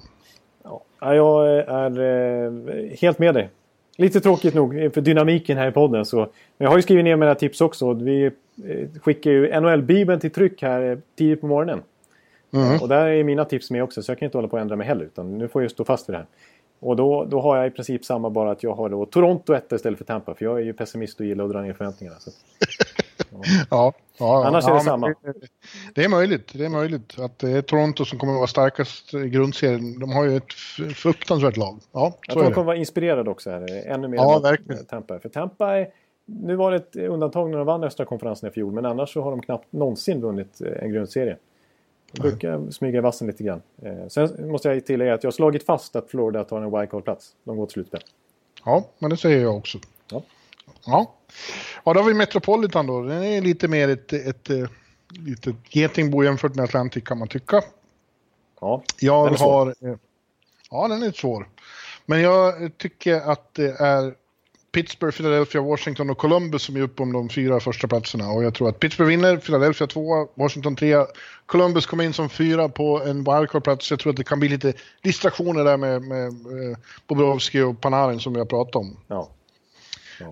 Ja, 0.63 1.15
jag 1.15 1.49
är 1.67 1.99
eh, 1.99 2.51
helt 3.01 3.19
med 3.19 3.33
dig. 3.33 3.49
Lite 3.97 4.21
tråkigt 4.21 4.53
nog 4.53 4.73
för 4.93 5.01
dynamiken 5.01 5.57
här 5.57 5.67
i 5.67 5.71
podden. 5.71 6.05
Så, 6.05 6.17
men 6.17 6.27
jag 6.57 6.69
har 6.69 6.77
ju 6.77 6.81
skrivit 6.81 7.05
ner 7.05 7.15
mina 7.15 7.35
tips 7.35 7.61
också. 7.61 7.93
Vi 7.93 8.25
eh, 8.25 8.31
skickar 9.01 9.31
ju 9.31 9.59
NHL-bibeln 9.59 10.19
till 10.19 10.31
tryck 10.31 10.61
här 10.61 10.91
eh, 10.91 10.97
tidigt 11.17 11.41
på 11.41 11.47
morgonen. 11.47 11.81
Mm. 12.53 12.81
Och 12.81 12.87
där 12.87 13.07
är 13.07 13.23
mina 13.23 13.45
tips 13.45 13.71
med 13.71 13.83
också 13.83 14.03
så 14.03 14.11
jag 14.11 14.19
kan 14.19 14.25
inte 14.25 14.37
hålla 14.37 14.47
på 14.47 14.57
att 14.57 14.61
ändra 14.61 14.75
mig 14.75 14.87
heller. 14.87 15.05
Utan 15.05 15.37
nu 15.37 15.47
får 15.47 15.61
jag 15.61 15.71
stå 15.71 15.83
fast 15.83 16.09
vid 16.09 16.13
det 16.13 16.17
här. 16.17 16.27
Och 16.79 16.95
då, 16.95 17.25
då 17.25 17.41
har 17.41 17.57
jag 17.57 17.67
i 17.67 17.69
princip 17.69 18.05
samma 18.05 18.29
bara 18.29 18.51
att 18.51 18.63
jag 18.63 18.73
har 18.73 18.89
då 18.89 19.05
Toronto 19.05 19.53
1 19.53 19.71
istället 19.71 19.97
för 19.97 20.05
Tampa. 20.05 20.33
För 20.33 20.45
jag 20.45 20.59
är 20.59 20.63
ju 20.63 20.73
pessimist 20.73 21.19
och 21.19 21.25
gillar 21.25 21.45
att 21.45 21.51
dra 21.51 21.61
ner 21.61 21.73
förväntningarna. 21.73 22.19
Så. 22.19 22.31
Ja, 23.69 23.93
ja, 24.17 24.45
Annars 24.45 24.67
är 24.67 24.73
det 24.73 24.79
samma. 24.79 25.15
Det, 25.95 26.03
är 26.03 26.09
möjligt. 26.09 26.51
Det 26.53 26.65
är 26.65 26.69
möjligt 26.69 27.19
att 27.19 27.39
det 27.39 27.51
är 27.51 27.61
Toronto 27.61 28.05
som 28.05 28.19
kommer 28.19 28.33
att 28.33 28.37
vara 28.37 28.47
starkast 28.47 29.13
i 29.13 29.29
grundserien. 29.29 29.99
De 29.99 30.11
har 30.11 30.23
ju 30.25 30.37
ett 30.37 30.53
fruktansvärt 30.95 31.57
lag. 31.57 31.79
Ja, 31.91 32.01
Jag 32.03 32.13
så 32.25 32.31
tror 32.31 32.43
är 32.43 32.49
de 32.49 32.53
kommer 32.53 32.65
vara 32.65 32.75
inspirerade 32.75 33.29
också 33.29 33.49
här. 33.49 33.87
Ännu 33.87 34.07
mer 34.07 34.17
Ja, 34.17 34.35
än 34.35 34.41
verkligen. 34.41 34.85
Tampa. 34.85 35.19
För 35.19 35.29
Tampa 35.29 35.77
är, 35.77 35.87
Nu 36.25 36.55
var 36.55 36.71
det 36.71 36.77
ett 36.77 36.95
undantag 36.95 37.49
när 37.49 37.57
de 37.57 37.67
vann 37.67 37.83
östra 37.83 38.05
konferensen 38.05 38.49
i 38.49 38.51
fjol. 38.51 38.73
Men 38.73 38.85
annars 38.85 39.13
så 39.13 39.21
har 39.21 39.31
de 39.31 39.41
knappt 39.41 39.73
någonsin 39.73 40.21
vunnit 40.21 40.61
eh, 40.61 40.83
en 40.83 40.91
grundserie. 40.91 41.37
De 42.11 42.21
brukar 42.21 42.71
smyga 42.71 42.97
i 42.97 43.01
vassen 43.01 43.27
lite 43.27 43.43
grann. 43.43 43.61
Eh, 43.81 44.07
Sen 44.07 44.51
måste 44.51 44.69
jag 44.69 44.85
tillägga 44.85 45.13
att 45.13 45.23
jag 45.23 45.27
har 45.27 45.33
slagit 45.33 45.65
fast 45.65 45.95
att 45.95 46.09
Florida 46.09 46.43
tar 46.43 46.61
en 46.61 46.71
wildcard-plats. 46.71 47.31
De 47.43 47.57
går 47.57 47.65
till 47.65 47.73
slutspel. 47.73 48.01
Ja, 48.65 48.83
men 48.99 49.09
det 49.09 49.17
säger 49.17 49.41
jag 49.41 49.57
också. 49.57 49.77
Ja. 50.11 50.21
Ja. 50.85 51.11
Ja, 51.83 51.93
då 51.93 51.99
har 51.99 52.07
vi 52.07 52.13
Metropolitan 52.13 52.87
då. 52.87 53.01
Den 53.01 53.23
är 53.23 53.41
lite 53.41 53.67
mer 53.67 53.89
ett, 53.89 54.13
ett, 54.13 54.49
ett 54.49 54.69
litet 55.09 55.55
getingbo 55.69 56.23
jämfört 56.23 56.55
med 56.55 56.63
Atlantic 56.63 57.03
kan 57.03 57.17
man 57.17 57.27
tycka. 57.27 57.61
Ja, 58.61 58.83
Jag 58.99 59.25
Den 59.25 59.33
är 59.33 59.37
svår. 59.37 59.65
har... 59.65 59.89
eh, 59.89 59.95
Ja, 60.71 60.87
den 60.87 61.03
är 61.03 61.11
svår. 61.11 61.49
Men 62.05 62.21
jag 62.21 62.71
tycker 62.77 63.31
att 63.31 63.53
det 63.53 63.79
är 63.79 64.13
Pittsburgh, 64.71 65.17
Philadelphia, 65.17 65.61
Washington 65.61 66.09
och 66.09 66.17
Columbus 66.17 66.63
som 66.63 66.75
är 66.75 66.81
uppe 66.81 67.03
om 67.03 67.13
de 67.13 67.29
fyra 67.29 67.59
första 67.59 67.87
platserna. 67.87 68.31
Och 68.31 68.43
jag 68.43 68.55
tror 68.55 68.69
att 68.69 68.79
Pittsburgh 68.79 69.09
vinner, 69.09 69.37
Philadelphia 69.37 69.87
tvåa, 69.87 70.27
Washington 70.35 70.75
trea. 70.75 71.07
Columbus 71.45 71.85
kommer 71.85 72.03
in 72.03 72.13
som 72.13 72.29
fyra 72.29 72.69
på 72.69 73.01
en 73.01 73.23
wildcard-plats. 73.23 73.91
Jag 73.91 73.99
tror 73.99 74.09
att 74.09 74.17
det 74.17 74.23
kan 74.23 74.39
bli 74.39 74.49
lite 74.49 74.73
distraktioner 75.01 75.63
där 75.63 75.77
med, 75.77 76.01
med 76.01 76.27
eh, 76.27 76.77
Bobrovski 77.07 77.61
och 77.61 77.81
Panarin 77.81 78.19
som 78.19 78.33
vi 78.33 78.39
har 78.39 78.45
pratat 78.45 78.75
om. 78.75 78.97
ja. 79.07 79.29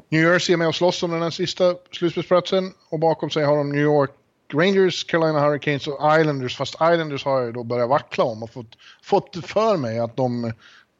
New 0.09 0.21
Jersey 0.21 0.53
är 0.53 0.57
med 0.57 0.67
och 0.67 0.75
slåss 0.75 1.03
om 1.03 1.11
den 1.11 1.21
här 1.21 1.29
sista 1.29 1.75
slutspelsplatsen 1.91 2.73
och 2.89 2.99
bakom 2.99 3.29
sig 3.29 3.43
har 3.45 3.57
de 3.57 3.71
New 3.71 3.81
York 3.81 4.11
Rangers, 4.53 5.03
Carolina 5.03 5.39
Hurricanes 5.39 5.87
och 5.87 6.19
Islanders. 6.19 6.57
Fast 6.57 6.73
Islanders 6.73 7.25
har 7.25 7.37
jag 7.37 7.45
ju 7.45 7.51
då 7.51 7.63
börjat 7.63 7.89
vackla 7.89 8.23
om 8.23 8.43
och 8.43 8.49
fått, 8.49 8.77
fått 9.03 9.45
för 9.45 9.77
mig 9.77 9.99
att 9.99 10.15
de 10.15 10.53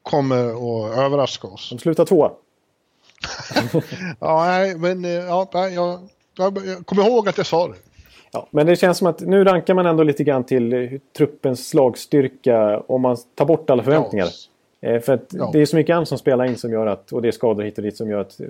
kommer 0.04 0.46
att 0.46 0.98
överraska 0.98 1.48
oss. 1.48 1.70
De 1.70 1.80
slutar 1.80 2.06
tvåa. 2.06 2.32
Ja, 4.20 4.46
nej, 4.46 4.78
men 4.78 5.06
eh, 5.06 5.12
ja, 5.12 5.50
jag, 5.54 6.00
jag, 6.38 6.58
jag 6.68 6.86
kommer 6.86 7.08
ihåg 7.08 7.30
att 7.30 7.38
jag 7.38 7.46
sa 7.46 7.68
det. 7.68 7.76
Ja, 8.32 8.48
men 8.52 8.66
det 8.66 8.76
känns 8.76 8.98
som 8.98 9.08
att 9.08 9.20
nu 9.20 9.44
rankar 9.44 9.74
man 9.74 9.86
ändå 9.86 10.04
lite 10.04 10.24
grann 10.24 10.44
till 10.44 11.00
truppens 11.18 11.70
slagstyrka 11.70 12.80
om 12.80 13.02
man 13.02 13.18
tar 13.36 13.46
bort 13.46 13.70
alla 13.70 13.84
förväntningar. 13.84 14.26
Eh, 14.26 14.32
för 14.82 15.10
att 15.14 15.34
Ja. 15.34 15.50
det 15.54 15.62
är 15.62 15.66
så 15.66 15.76
mycket 15.76 15.94
annat 15.96 16.08
som 16.08 16.18
spelar 16.18 16.46
in 16.46 16.58
som 16.58 16.72
gör 16.72 16.88
att, 16.88 17.12
och 17.12 17.22
det 17.22 17.28
är 17.28 17.32
skador 17.32 17.64
hit 17.64 17.78
och 17.78 17.84
dit 17.84 17.98
som 17.98 18.10
gör 18.10 18.22
att 18.22 18.40
eh, 18.40 18.48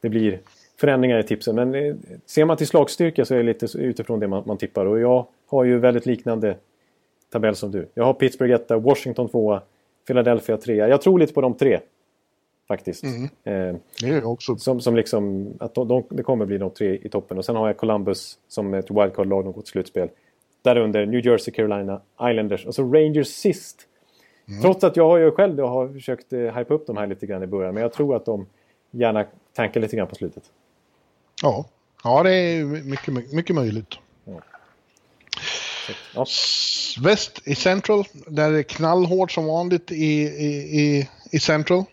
det 0.00 0.08
blir 0.08 0.38
förändringar 0.80 1.18
i 1.18 1.22
tipsen. 1.22 1.54
Men 1.56 1.74
eh, 1.74 1.94
ser 2.26 2.44
man 2.44 2.56
till 2.56 2.66
slagstyrka 2.66 3.24
så 3.24 3.34
är 3.34 3.38
det 3.38 3.44
lite 3.44 3.66
utifrån 3.78 4.20
det 4.20 4.28
man, 4.28 4.42
man 4.46 4.56
tippar. 4.56 4.86
Och 4.86 5.00
jag 5.00 5.26
har 5.46 5.64
ju 5.64 5.78
väldigt 5.78 6.06
liknande 6.06 6.56
tabell 7.32 7.56
som 7.56 7.70
du. 7.70 7.86
Jag 7.94 8.04
har 8.04 8.14
Pittsburgh 8.14 8.54
etta, 8.54 8.76
Washington 8.78 9.28
tvåa, 9.28 9.62
Philadelphia 10.06 10.56
trea. 10.56 10.88
Jag 10.88 11.02
tror 11.02 11.18
lite 11.18 11.32
på 11.32 11.40
de 11.40 11.54
tre. 11.54 11.80
Faktiskt. 12.68 13.04
Mm. 13.04 13.22
Eh, 13.24 13.76
Det 14.02 14.08
är 14.08 14.24
också. 14.26 14.56
som, 14.56 14.80
som 14.80 14.96
liksom, 14.96 15.52
att 15.60 15.74
de, 15.74 15.88
de, 15.88 16.02
det 16.08 16.22
kommer 16.22 16.46
bli 16.46 16.58
de 16.58 16.70
tre 16.70 16.98
i 17.02 17.08
toppen. 17.08 17.38
Och 17.38 17.44
sen 17.44 17.56
har 17.56 17.66
jag 17.66 17.76
Columbus 17.76 18.38
som 18.48 18.74
ett 18.74 18.90
wildcard-lag, 18.90 19.44
de 19.44 19.52
går 19.52 19.62
till 19.62 19.70
slutspel. 19.70 20.08
Därunder 20.62 21.06
New 21.06 21.26
Jersey, 21.26 21.54
Carolina, 21.54 22.00
Islanders 22.22 22.66
och 22.66 22.74
så 22.74 22.82
Rangers 22.82 23.26
sist. 23.26 23.88
Trots 24.60 24.84
att 24.84 24.96
jag 24.96 25.08
har 25.08 25.18
ju 25.18 25.30
själv 25.30 25.56
då 25.56 25.66
har 25.66 25.88
försökt 25.88 26.32
eh, 26.32 26.38
hypa 26.40 26.74
upp 26.74 26.86
de 26.86 26.96
här 26.96 27.06
lite 27.06 27.26
grann 27.26 27.42
i 27.42 27.46
början. 27.46 27.74
Men 27.74 27.82
jag 27.82 27.92
tror 27.92 28.16
att 28.16 28.24
de 28.24 28.46
gärna 28.90 29.26
tankar 29.54 29.80
lite 29.80 29.96
grann 29.96 30.08
på 30.08 30.14
slutet. 30.14 30.42
Ja, 31.42 31.64
ja 32.04 32.22
det 32.22 32.30
är 32.34 32.64
mycket, 32.64 33.32
mycket 33.32 33.56
möjligt. 33.56 33.94
Ja, 36.14 36.26
Väst 37.02 37.40
i 37.44 37.54
Central, 37.54 38.04
där 38.26 38.48
är 38.48 38.52
det 38.52 38.62
knallhårt 38.62 39.32
som 39.32 39.46
vanligt 39.46 39.90
i, 39.92 40.22
i, 40.22 41.08
i, 41.30 41.38
Central. 41.40 41.84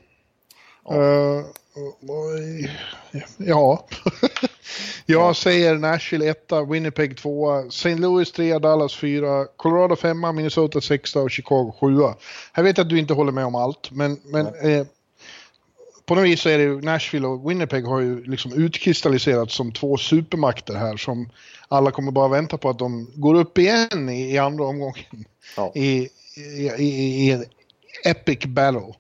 Eh, 0.90 1.46
och- 2.10 2.40
ja. 3.38 3.86
Jag 5.06 5.36
säger 5.36 5.76
Nashville 5.76 6.30
1, 6.30 6.52
Winnipeg 6.70 7.18
2, 7.18 7.68
St. 7.68 7.96
Louis 7.96 8.32
3, 8.32 8.60
Dallas 8.60 8.96
4, 8.96 9.46
Colorado 9.56 9.96
5, 9.96 10.36
Minnesota 10.36 10.82
6 10.82 11.16
och 11.16 11.32
Chicago 11.32 11.76
7. 11.80 11.88
Jag 12.56 12.64
vet 12.64 12.80
att 12.80 12.90
du 12.90 13.00
inte 13.00 13.14
håller 13.14 13.32
med 13.32 13.46
om 13.46 13.56
allt, 13.56 13.92
men, 13.92 14.20
men 14.24 14.46
eh, 14.46 14.86
på 16.06 16.16
något 16.16 16.26
vis 16.26 16.42
så 16.42 16.50
är 16.50 16.58
det 16.58 16.64
ju 16.64 16.82
Nashville 16.82 17.28
och 17.28 17.50
Winnipeg 17.52 17.86
har 17.86 18.00
ju 18.00 18.24
liksom 18.24 18.54
utkristalliserats 18.54 19.56
som 19.56 19.72
två 19.72 19.98
supermakter 19.98 20.74
här 20.74 20.98
som 20.98 21.30
alla 21.68 21.92
kommer 21.92 22.12
bara 22.12 22.28
vänta 22.28 22.58
på 22.58 22.70
att 22.70 22.80
de 22.80 23.12
går 23.16 23.36
upp 23.36 23.58
igen 23.58 24.10
i, 24.10 24.34
i 24.34 24.38
andra 24.38 24.66
omgången. 24.66 25.26
Ja. 25.58 25.72
I, 25.76 26.10
i, 26.36 26.72
i, 26.78 27.28
i 27.28 27.32
en 27.32 27.46
epic 28.06 28.46
battle. 28.46 28.94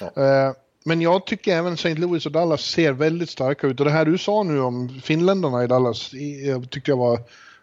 Ja. 0.00 0.22
Eh, 0.22 0.52
men 0.88 1.00
jag 1.00 1.26
tycker 1.26 1.56
även 1.56 1.74
St. 1.74 1.94
Louis 1.94 2.26
och 2.26 2.32
Dallas 2.32 2.62
ser 2.62 2.92
väldigt 2.92 3.30
starka 3.30 3.66
ut. 3.66 3.80
Och 3.80 3.86
det 3.86 3.92
här 3.92 4.04
du 4.04 4.18
sa 4.18 4.42
nu 4.42 4.60
om 4.60 4.88
finländarna 5.02 5.64
i 5.64 5.66
Dallas 5.66 6.12
jag 6.44 6.70
tyckte 6.70 6.90
jag 6.90 6.96
var 6.96 7.20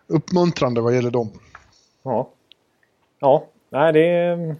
uppmuntrande 0.07 0.81
vad 0.81 0.95
gäller 0.95 1.11
dem. 1.11 1.31
ja. 2.03 2.29
ja. 3.19 3.47
Nej, 3.69 3.93
det 3.93 4.07
är... 4.07 4.55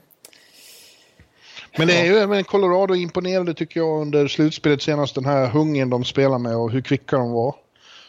Men 1.77 1.87
det 1.87 1.93
är 1.93 2.05
ju 2.05 2.17
även 2.17 2.43
Colorado 2.43 2.95
imponerade 2.95 3.53
tycker 3.53 3.79
jag 3.79 4.01
under 4.01 4.27
slutspelet 4.27 4.81
senast 4.81 5.15
den 5.15 5.25
här 5.25 5.47
hungern 5.47 5.89
de 5.89 6.03
spelar 6.03 6.39
med 6.39 6.55
och 6.55 6.71
hur 6.71 6.81
kvicka 6.81 7.17
de 7.17 7.31
var. 7.31 7.55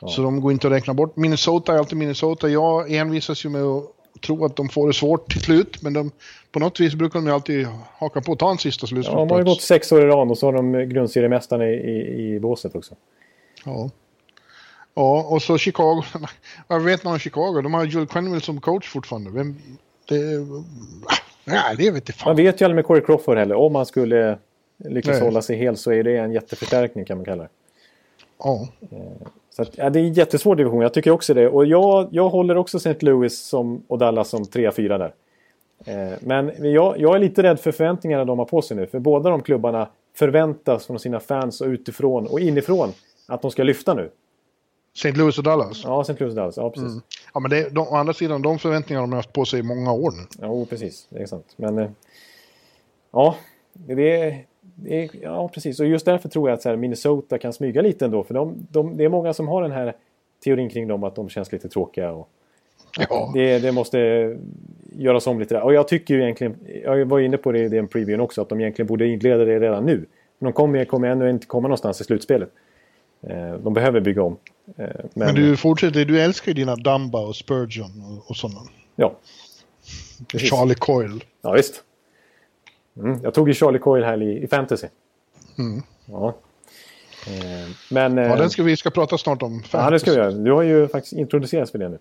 Så 0.08 0.22
de 0.22 0.40
går 0.40 0.52
inte 0.52 0.66
att 0.66 0.72
räkna 0.72 0.94
bort. 0.94 1.16
Minnesota 1.16 1.74
är 1.74 1.78
alltid 1.78 1.98
Minnesota. 1.98 2.48
Jag 2.48 2.92
envisas 2.92 3.44
ju 3.44 3.48
med 3.48 3.62
att 3.62 3.95
tro 4.20 4.44
att 4.44 4.56
de 4.56 4.68
får 4.68 4.86
det 4.86 4.94
svårt 4.94 5.32
till 5.32 5.40
slut. 5.40 5.82
Men 5.82 5.92
de, 5.92 6.10
på 6.52 6.58
något 6.58 6.80
vis 6.80 6.94
brukar 6.94 7.18
de 7.18 7.26
ju 7.26 7.32
alltid 7.32 7.66
haka 7.98 8.20
på 8.20 8.32
och 8.32 8.38
ta 8.38 8.50
en 8.50 8.58
sista 8.58 8.86
Ja, 8.90 8.94
de 8.96 8.96
har 8.96 9.04
ju 9.04 9.14
slutspelsplats. 9.28 9.44
gått 9.56 9.62
sex 9.62 9.92
år 9.92 10.02
i 10.02 10.06
rad 10.06 10.30
och 10.30 10.38
så 10.38 10.46
har 10.46 10.52
de 10.52 10.72
grundseriemästarna 10.88 11.66
i, 11.66 11.74
i, 11.74 12.34
i 12.34 12.40
båset 12.40 12.74
också. 12.74 12.94
Ja. 13.64 13.90
ja, 14.94 15.26
och 15.30 15.42
så 15.42 15.58
Chicago. 15.58 16.02
Vad 16.68 16.82
vet 16.82 17.04
man 17.04 17.12
om 17.12 17.18
Chicago? 17.18 17.60
De 17.62 17.74
har 17.74 17.84
Joel 17.84 18.06
Quenneville 18.06 18.40
som 18.40 18.60
coach 18.60 18.88
fortfarande. 18.88 19.30
Vem, 19.30 19.56
det, 20.08 20.46
nej, 21.44 21.74
det 21.76 21.90
vet 21.90 22.08
jag 22.08 22.14
Man 22.16 22.36
fan. 22.36 22.36
vet 22.36 22.60
ju 22.60 22.64
aldrig 22.64 22.76
med 22.76 22.84
Corey 22.84 23.02
Crawford 23.02 23.38
heller. 23.38 23.54
Om 23.54 23.74
han 23.74 23.86
skulle 23.86 24.38
lyckas 24.84 25.12
Nej. 25.12 25.20
hålla 25.20 25.42
sig 25.42 25.56
hel 25.56 25.76
så 25.76 25.92
är 25.92 26.04
det 26.04 26.16
en 26.16 26.32
jätteförstärkning 26.32 27.04
kan 27.04 27.16
man 27.18 27.24
kalla 27.24 27.42
det. 27.42 27.48
Ja. 28.38 28.68
Så 29.50 29.62
att, 29.62 29.78
ja, 29.78 29.90
det 29.90 30.00
är 30.00 30.04
en 30.04 30.12
jättesvår 30.12 30.56
division, 30.56 30.82
jag 30.82 30.94
tycker 30.94 31.10
också 31.10 31.34
det. 31.34 31.48
Och 31.48 31.66
jag, 31.66 32.08
jag 32.10 32.28
håller 32.28 32.56
också 32.56 32.76
St. 32.76 32.96
Louis 33.00 33.40
som, 33.40 33.82
och 33.88 33.98
Dallas 33.98 34.28
som 34.28 34.42
3-4 34.42 34.98
där. 34.98 35.14
Eh, 35.84 36.18
men 36.20 36.72
jag, 36.72 37.00
jag 37.00 37.14
är 37.14 37.18
lite 37.18 37.42
rädd 37.42 37.60
för 37.60 37.72
förväntningarna 37.72 38.24
de 38.24 38.38
har 38.38 38.46
på 38.46 38.62
sig 38.62 38.76
nu. 38.76 38.86
För 38.86 38.98
båda 38.98 39.30
de 39.30 39.42
klubbarna 39.42 39.88
förväntas 40.14 40.86
från 40.86 40.98
sina 40.98 41.20
fans 41.20 41.60
och 41.60 41.66
utifrån 41.66 42.26
och 42.26 42.40
inifrån 42.40 42.92
att 43.28 43.42
de 43.42 43.50
ska 43.50 43.62
lyfta 43.62 43.94
nu. 43.94 44.10
St. 44.94 45.12
Louis 45.12 45.38
och 45.38 45.44
Dallas. 45.44 45.84
Ja, 45.84 45.90
Ja, 45.90 46.00
St. 46.00 46.16
Louis 46.18 46.30
och 46.30 46.36
Dallas. 46.36 46.56
Ja, 46.56 46.70
precis. 46.70 47.02
men 47.34 47.50
det, 47.50 47.74
de, 47.74 47.88
å 47.88 47.96
andra 47.96 48.12
sidan, 48.12 48.42
de 48.42 48.58
förväntningarna 48.58 49.02
har 49.02 49.10
de 49.10 49.16
haft 49.16 49.32
på 49.32 49.44
sig 49.44 49.60
i 49.60 49.62
många 49.62 49.92
år 49.92 50.10
nu. 50.10 50.22
Ja, 50.40 50.46
oh, 50.46 50.66
precis. 50.66 51.06
Det 51.10 51.22
är 51.22 51.26
sant. 51.26 51.54
Men 51.56 51.78
eh, 51.78 51.90
ja, 53.10 53.36
det 53.72 53.92
är, 53.92 53.96
det 53.96 54.44
är, 54.86 55.10
ja, 55.22 55.48
precis. 55.48 55.80
Och 55.80 55.86
just 55.86 56.06
därför 56.06 56.28
tror 56.28 56.48
jag 56.48 56.54
att 56.56 56.62
så 56.62 56.68
här, 56.68 56.76
Minnesota 56.76 57.38
kan 57.38 57.52
smyga 57.52 57.82
lite 57.82 58.04
ändå. 58.04 58.24
För 58.24 58.34
de, 58.34 58.66
de, 58.70 58.96
det 58.96 59.04
är 59.04 59.08
många 59.08 59.32
som 59.32 59.48
har 59.48 59.62
den 59.62 59.70
här 59.72 59.94
teorin 60.44 60.68
kring 60.70 60.88
dem 60.88 61.04
att 61.04 61.14
de 61.14 61.28
känns 61.28 61.52
lite 61.52 61.68
tråkiga. 61.68 62.12
Och, 62.12 62.28
Ja. 63.10 63.30
det, 63.34 63.58
det 63.58 63.72
måste 63.72 63.98
göras 64.92 65.26
om 65.26 65.38
lite 65.40 65.54
där. 65.54 65.62
Och 65.62 65.74
jag 65.74 65.88
tycker 65.88 66.14
ju 66.14 66.22
egentligen, 66.22 66.56
jag 66.84 67.04
var 67.06 67.20
inne 67.20 67.36
på 67.36 67.52
det 67.52 67.58
i 67.58 67.68
den 67.68 67.88
previewn 67.88 68.20
också, 68.20 68.42
att 68.42 68.48
de 68.48 68.60
egentligen 68.60 68.86
borde 68.86 69.06
inleda 69.06 69.44
det 69.44 69.60
redan 69.60 69.86
nu. 69.86 69.96
Men 70.38 70.44
de 70.46 70.52
kommer, 70.52 70.84
kommer 70.84 71.08
ännu 71.08 71.30
inte 71.30 71.46
komma 71.46 71.68
någonstans 71.68 72.00
i 72.00 72.04
slutspelet. 72.04 72.48
Eh, 73.22 73.52
De 73.54 73.74
behöver 73.74 74.00
bygga 74.00 74.22
om. 74.22 74.36
Eh, 74.66 74.72
Men, 74.76 74.98
Men 75.14 75.34
du 75.34 75.56
fortsätter, 75.56 76.04
du 76.04 76.20
älskar 76.20 76.48
ju 76.50 76.54
dina 76.54 76.76
Dumba 76.76 77.26
och 77.26 77.36
Spurgeon 77.36 77.90
och, 78.18 78.30
och 78.30 78.36
sådana. 78.36 78.60
Ja, 78.96 79.14
Precis. 80.28 80.50
Charlie 80.50 80.74
Coyle. 80.74 81.20
ja 81.42 81.52
visst. 81.52 81.82
Mm, 82.96 83.20
jag 83.22 83.34
tog 83.34 83.48
ju 83.48 83.54
Charlie 83.54 83.78
Coyle 83.78 84.04
här 84.06 84.22
i, 84.22 84.42
i 84.42 84.46
fantasy. 84.46 84.86
Mm. 85.58 85.82
Ja. 86.06 86.34
Eh, 87.26 87.68
Men... 87.90 88.16
Ja, 88.16 88.24
eh, 88.24 88.36
den 88.36 88.50
ska 88.50 88.62
vi 88.62 88.76
ska 88.76 88.90
prata 88.90 89.18
snart 89.18 89.42
om. 89.42 89.62
Ja, 89.72 89.90
det 89.90 89.98
ska 89.98 90.10
vi 90.10 90.16
göra. 90.16 90.30
Du 90.30 90.52
har 90.52 90.62
ju 90.62 90.88
faktiskt 90.88 91.12
introducerats 91.12 91.70
för 91.72 91.78
det 91.78 91.88
nu. 91.88 91.98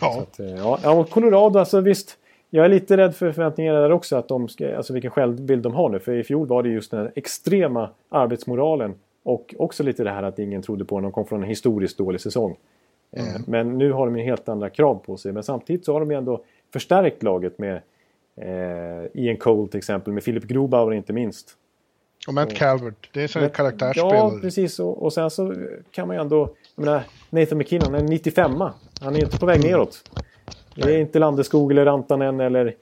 Ja, 0.00 0.22
Att, 0.22 0.40
eh, 0.40 0.46
Ja, 0.46 0.78
ja, 0.82 0.90
och 0.90 1.10
Colorado, 1.10 1.58
alltså 1.58 1.80
visst. 1.80 2.18
Jag 2.50 2.64
är 2.64 2.68
lite 2.68 2.96
rädd 2.96 3.16
för 3.16 3.32
förväntningarna 3.32 3.80
där 3.80 3.92
också. 3.92 4.16
Att 4.16 4.28
de 4.28 4.48
ska, 4.48 4.76
alltså 4.76 4.92
vilken 4.92 5.10
självbild 5.10 5.62
de 5.62 5.74
har 5.74 5.88
nu. 5.88 5.98
För 5.98 6.12
i 6.12 6.24
fjol 6.24 6.46
var 6.46 6.62
det 6.62 6.68
just 6.68 6.90
den 6.90 7.00
här 7.00 7.12
extrema 7.14 7.90
arbetsmoralen. 8.08 8.94
Och 9.22 9.54
också 9.58 9.82
lite 9.82 10.04
det 10.04 10.10
här 10.10 10.22
att 10.22 10.38
ingen 10.38 10.62
trodde 10.62 10.84
på 10.84 10.94
dem. 10.94 11.02
De 11.02 11.12
kom 11.12 11.26
från 11.26 11.42
en 11.42 11.48
historiskt 11.48 11.98
dålig 11.98 12.20
säsong. 12.20 12.56
Eh, 13.16 13.24
Men 13.46 13.78
nu 13.78 13.92
har 13.92 14.06
de 14.06 14.16
ju 14.18 14.24
helt 14.24 14.48
andra 14.48 14.70
krav 14.70 14.94
på 14.94 15.16
sig. 15.16 15.32
Men 15.32 15.42
samtidigt 15.42 15.84
så 15.84 15.92
har 15.92 16.00
de 16.00 16.10
ju 16.10 16.16
ändå 16.16 16.44
förstärkt 16.72 17.22
laget 17.22 17.58
med 17.58 17.80
Ian 19.14 19.36
Cole 19.36 19.68
till 19.70 19.78
exempel. 19.78 20.12
Med 20.12 20.24
Philip 20.24 20.44
Grobauer 20.44 20.94
inte 20.94 21.12
minst. 21.12 21.50
och 22.28 22.34
Matt 22.34 22.54
Calvert. 22.54 23.08
Det 23.12 23.20
är 23.20 23.22
en 23.22 23.28
sån 23.28 23.42
här 23.42 23.48
Ja, 23.48 23.54
karaktärsspelare. 23.54 24.40
precis. 24.40 24.78
Och, 24.78 25.02
och 25.02 25.12
sen 25.12 25.30
så 25.30 25.54
kan 25.90 26.06
man 26.06 26.16
ju 26.16 26.22
ändå 26.22 26.54
Jag 26.76 26.84
menar, 26.84 27.02
Nathan 27.30 27.58
McKinnon 27.58 27.94
är 27.94 28.02
95 28.02 28.52
Han 29.00 29.16
är 29.16 29.24
inte 29.24 29.38
på 29.38 29.46
väg 29.46 29.64
neråt. 29.64 30.10
Det 30.74 30.94
är 30.94 30.98
inte 30.98 31.18
Landeskog 31.18 31.72
eller 31.72 31.84
Rantanen 31.84 32.40
eller 32.40 32.74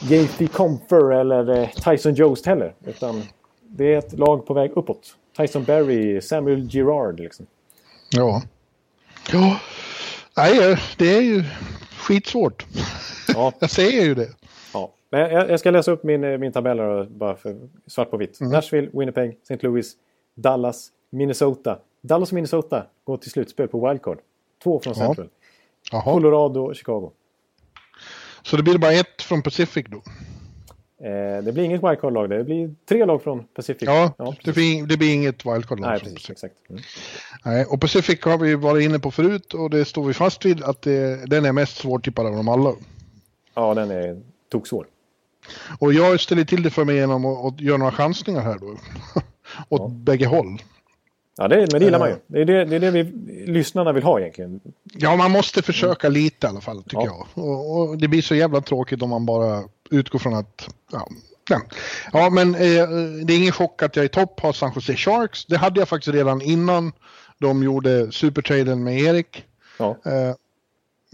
J.T. 0.00 0.46
Comfer 0.46 1.12
eller 1.12 1.58
eh, 1.62 1.68
Tyson 1.68 2.14
Jost 2.14 2.46
heller. 2.46 2.74
Utan 2.86 3.22
det 3.62 3.94
är 3.94 3.98
ett 3.98 4.18
lag 4.18 4.46
på 4.46 4.54
väg 4.54 4.70
uppåt. 4.76 5.16
Tyson 5.36 5.64
Berry, 5.64 6.20
Samuel 6.20 6.60
Girard 6.70 7.20
liksom. 7.20 7.46
Ja. 8.10 8.42
Ja. 9.32 9.60
Nej, 10.36 10.78
det 10.98 11.16
är 11.16 11.20
ju 11.22 11.44
skitsvårt. 11.98 12.66
Ja. 13.34 13.52
jag 13.58 13.70
säger 13.70 14.04
ju 14.04 14.14
det. 14.14 14.28
Ja. 15.18 15.26
Men 15.28 15.30
jag, 15.36 15.50
jag 15.50 15.60
ska 15.60 15.70
läsa 15.70 15.90
upp 15.90 16.02
min, 16.04 16.24
eh, 16.24 16.38
min 16.38 16.52
tabell 16.52 16.78
här 16.80 17.04
bara 17.10 17.36
för 17.36 17.56
svart 17.86 18.10
på 18.10 18.16
vitt. 18.16 18.40
Mm. 18.40 18.52
Nashville, 18.52 18.88
Winnipeg, 18.92 19.38
St. 19.42 19.58
Louis, 19.66 19.92
Dallas, 20.34 20.88
Minnesota. 21.10 21.78
Dallas 22.00 22.28
och 22.30 22.34
Minnesota 22.34 22.86
går 23.04 23.16
till 23.16 23.30
slutspel 23.30 23.68
på 23.68 23.88
wildcard. 23.88 24.18
Två 24.62 24.80
från 24.80 24.94
Ja. 24.96 25.06
Central. 25.06 25.28
Jaha. 25.92 26.02
Colorado 26.02 26.60
och 26.60 26.76
Chicago. 26.76 27.10
Så 28.42 28.56
det 28.56 28.62
blir 28.62 28.78
bara 28.78 28.92
ett 28.92 29.22
från 29.22 29.42
Pacific 29.42 29.86
då? 29.88 29.96
Eh, 31.06 31.42
det 31.44 31.52
blir 31.52 31.64
inget 31.64 31.82
wildcard-lag. 31.82 32.30
Det 32.30 32.44
blir 32.44 32.74
tre 32.88 33.04
lag 33.04 33.22
från 33.22 33.44
Pacific. 33.44 33.82
Ja, 33.88 34.12
det, 34.18 34.24
precis. 34.24 34.54
blir, 34.54 34.86
det 34.86 34.96
blir 34.96 35.14
inget 35.14 35.46
wildcard-lag. 35.46 35.90
Nej, 35.90 36.00
precis. 36.00 36.30
Exakt. 36.30 36.54
Mm. 36.70 36.82
Nej, 37.44 37.64
och 37.64 37.80
Pacific 37.80 38.24
har 38.24 38.38
vi 38.38 38.54
varit 38.54 38.84
inne 38.84 38.98
på 38.98 39.10
förut 39.10 39.54
och 39.54 39.70
det 39.70 39.84
står 39.84 40.04
vi 40.04 40.14
fast 40.14 40.44
vid 40.44 40.62
att 40.62 40.82
det, 40.82 41.26
den 41.26 41.44
är 41.44 41.52
mest 41.52 41.76
svårtippad 41.76 42.26
av 42.26 42.32
dem 42.32 42.48
alla. 42.48 42.72
Ja, 43.54 43.74
den 43.74 43.90
är 43.90 44.20
toksvår. 44.48 44.86
Och 45.78 45.92
jag 45.92 46.20
ställer 46.20 46.44
till 46.44 46.62
det 46.62 46.70
för 46.70 46.84
mig 46.84 46.96
genom 46.96 47.26
att, 47.26 47.60
göra 47.60 47.76
några 47.76 47.92
chansningar 47.92 48.40
här 48.40 48.58
då. 48.58 48.66
Åt 49.68 49.80
Ja. 49.80 49.88
bägge 49.88 50.26
håll. 50.26 50.62
Ja, 51.36 51.48
det, 51.48 51.56
men 51.56 51.80
det 51.80 51.84
gillar 51.84 51.98
man 51.98 52.08
ju. 52.08 52.14
Eh. 52.14 52.20
Det 52.26 52.40
är 52.40 52.44
det, 52.44 52.64
det, 52.64 52.76
är 52.76 52.80
det 52.80 52.90
vi 52.90 53.02
lyssnarna 53.46 53.92
vill 53.92 54.02
ha 54.02 54.20
egentligen. 54.20 54.60
Ja, 54.92 55.16
man 55.16 55.30
måste 55.30 55.62
försöka 55.62 56.08
lite 56.08 56.46
i 56.46 56.50
alla 56.50 56.60
fall 56.60 56.82
tycker 56.82 56.96
Ja. 56.98 57.26
jag. 57.34 57.44
Och, 57.44 57.78
och 57.80 57.98
det 57.98 58.08
blir 58.08 58.22
så 58.22 58.34
jävla 58.34 58.60
tråkigt 58.60 59.02
om 59.02 59.10
man 59.10 59.26
bara 59.26 59.62
utgår 59.90 60.18
från 60.18 60.34
att... 60.34 60.68
Ja, 60.92 61.08
ja. 61.50 61.60
ja 62.12 62.30
men 62.30 62.54
eh, 62.54 62.60
det 63.24 63.32
är 63.32 63.36
ingen 63.36 63.52
chock 63.52 63.82
att 63.82 63.96
jag 63.96 64.04
i 64.04 64.08
topp 64.08 64.40
har 64.40 64.52
San 64.52 64.72
Jose 64.74 64.96
Sharks. 64.96 65.44
Det 65.46 65.56
hade 65.56 65.80
jag 65.80 65.88
faktiskt 65.88 66.14
redan 66.14 66.42
innan 66.42 66.92
de 67.38 67.62
gjorde 67.62 68.12
supertraden 68.12 68.84
med 68.84 69.00
Erik. 69.00 69.44
Ja, 69.78 69.96
Eh, 70.04 70.34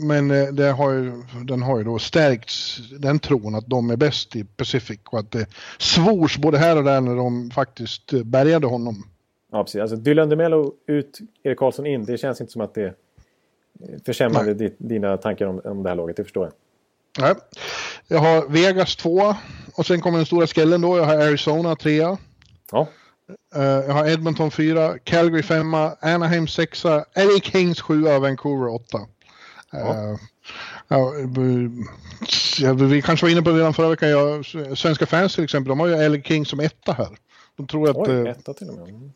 men 0.01 0.31
eh, 0.31 0.47
det 0.49 0.71
har 0.71 0.91
ju, 0.93 1.13
den 1.45 1.63
har 1.63 1.79
ju 1.79 1.85
då 1.85 1.99
stärkts, 1.99 2.79
den 2.99 3.19
tron 3.19 3.55
att 3.55 3.67
de 3.67 3.91
är 3.91 3.97
bäst 3.97 4.37
i 4.37 4.45
Pacific 4.45 5.01
och 5.11 5.19
att 5.19 5.31
det 5.31 5.47
svors 5.79 6.37
både 6.39 6.59
här 6.59 6.77
och 6.77 6.85
där 6.85 7.01
när 7.01 7.17
de 7.17 7.51
faktiskt 7.51 8.13
eh, 8.13 8.23
bärgade 8.23 8.67
honom. 8.67 9.07
ja 9.53 9.65
precis. 9.65 9.81
Alltså, 9.81 9.97
Dylan 9.97 10.29
DeMello 10.29 10.73
ut, 10.87 11.19
Erik 11.43 11.59
Karlsson 11.59 11.87
in. 11.87 12.05
Det 12.05 12.19
känns 12.19 12.41
inte 12.41 12.53
som 12.53 12.61
att 12.63 12.75
det 12.75 12.85
eh, 12.87 12.93
försämrade 14.07 14.55
di- 14.55 14.75
dina 14.79 15.17
tankar 15.17 15.47
om, 15.47 15.61
om 15.65 15.83
det 15.83 15.89
här 15.89 15.97
laget. 15.97 16.17
Det 16.17 16.25
förstår 16.25 16.45
jag. 16.45 16.53
Nej. 17.19 17.35
Jag 18.09 18.19
har 18.19 18.49
Vegas 18.49 18.97
2 18.97 19.35
och 19.75 19.87
sen 19.87 20.01
kommer 20.01 20.19
den 20.19 20.27
stora 20.27 20.47
skrällen 20.47 20.81
då. 20.81 20.97
Jag 20.99 21.05
har 21.05 21.15
Arizona 21.15 21.77
3. 21.77 22.17
Ja, 22.73 22.89
jag 23.55 23.93
har 23.93 24.09
Edmonton 24.09 24.51
4, 24.51 24.99
Calgary 25.05 25.43
5, 25.43 25.75
Anaheim 26.01 26.49
6, 26.49 26.85
LA 26.85 27.01
Kings 27.43 27.81
7 27.81 28.03
Vancouver 28.03 28.69
8. 28.75 28.99
Ja. 29.73 30.19
ja, 30.89 31.13
b- 31.27 31.85
ja, 32.59 32.73
vi 32.73 33.03
kanske 33.03 33.27
var 33.27 33.31
inne 33.31 33.43
på 33.43 33.51
det 33.51 33.59
redan 33.59 33.75
förra 33.75 33.89
veckan. 33.89 34.09
Jag, 34.09 34.47
svenska 34.79 35.07
fans 35.07 35.35
till 35.35 35.45
exempel, 35.45 35.69
de 35.69 35.81
har 35.81 35.87
ju 35.87 36.09
LA 36.09 36.23
Kings 36.23 36.49
som 36.49 36.61
etta 36.61 36.93
här. 36.93 37.19
De 37.57 37.67
tror 37.67 37.91
att, 37.91 37.97
oj, 37.97 38.11
eh, 38.11 38.31
etta 38.31 38.55
till 38.55 38.69
och 38.69 38.75
med. 38.75 38.89
Mm. 38.89 39.11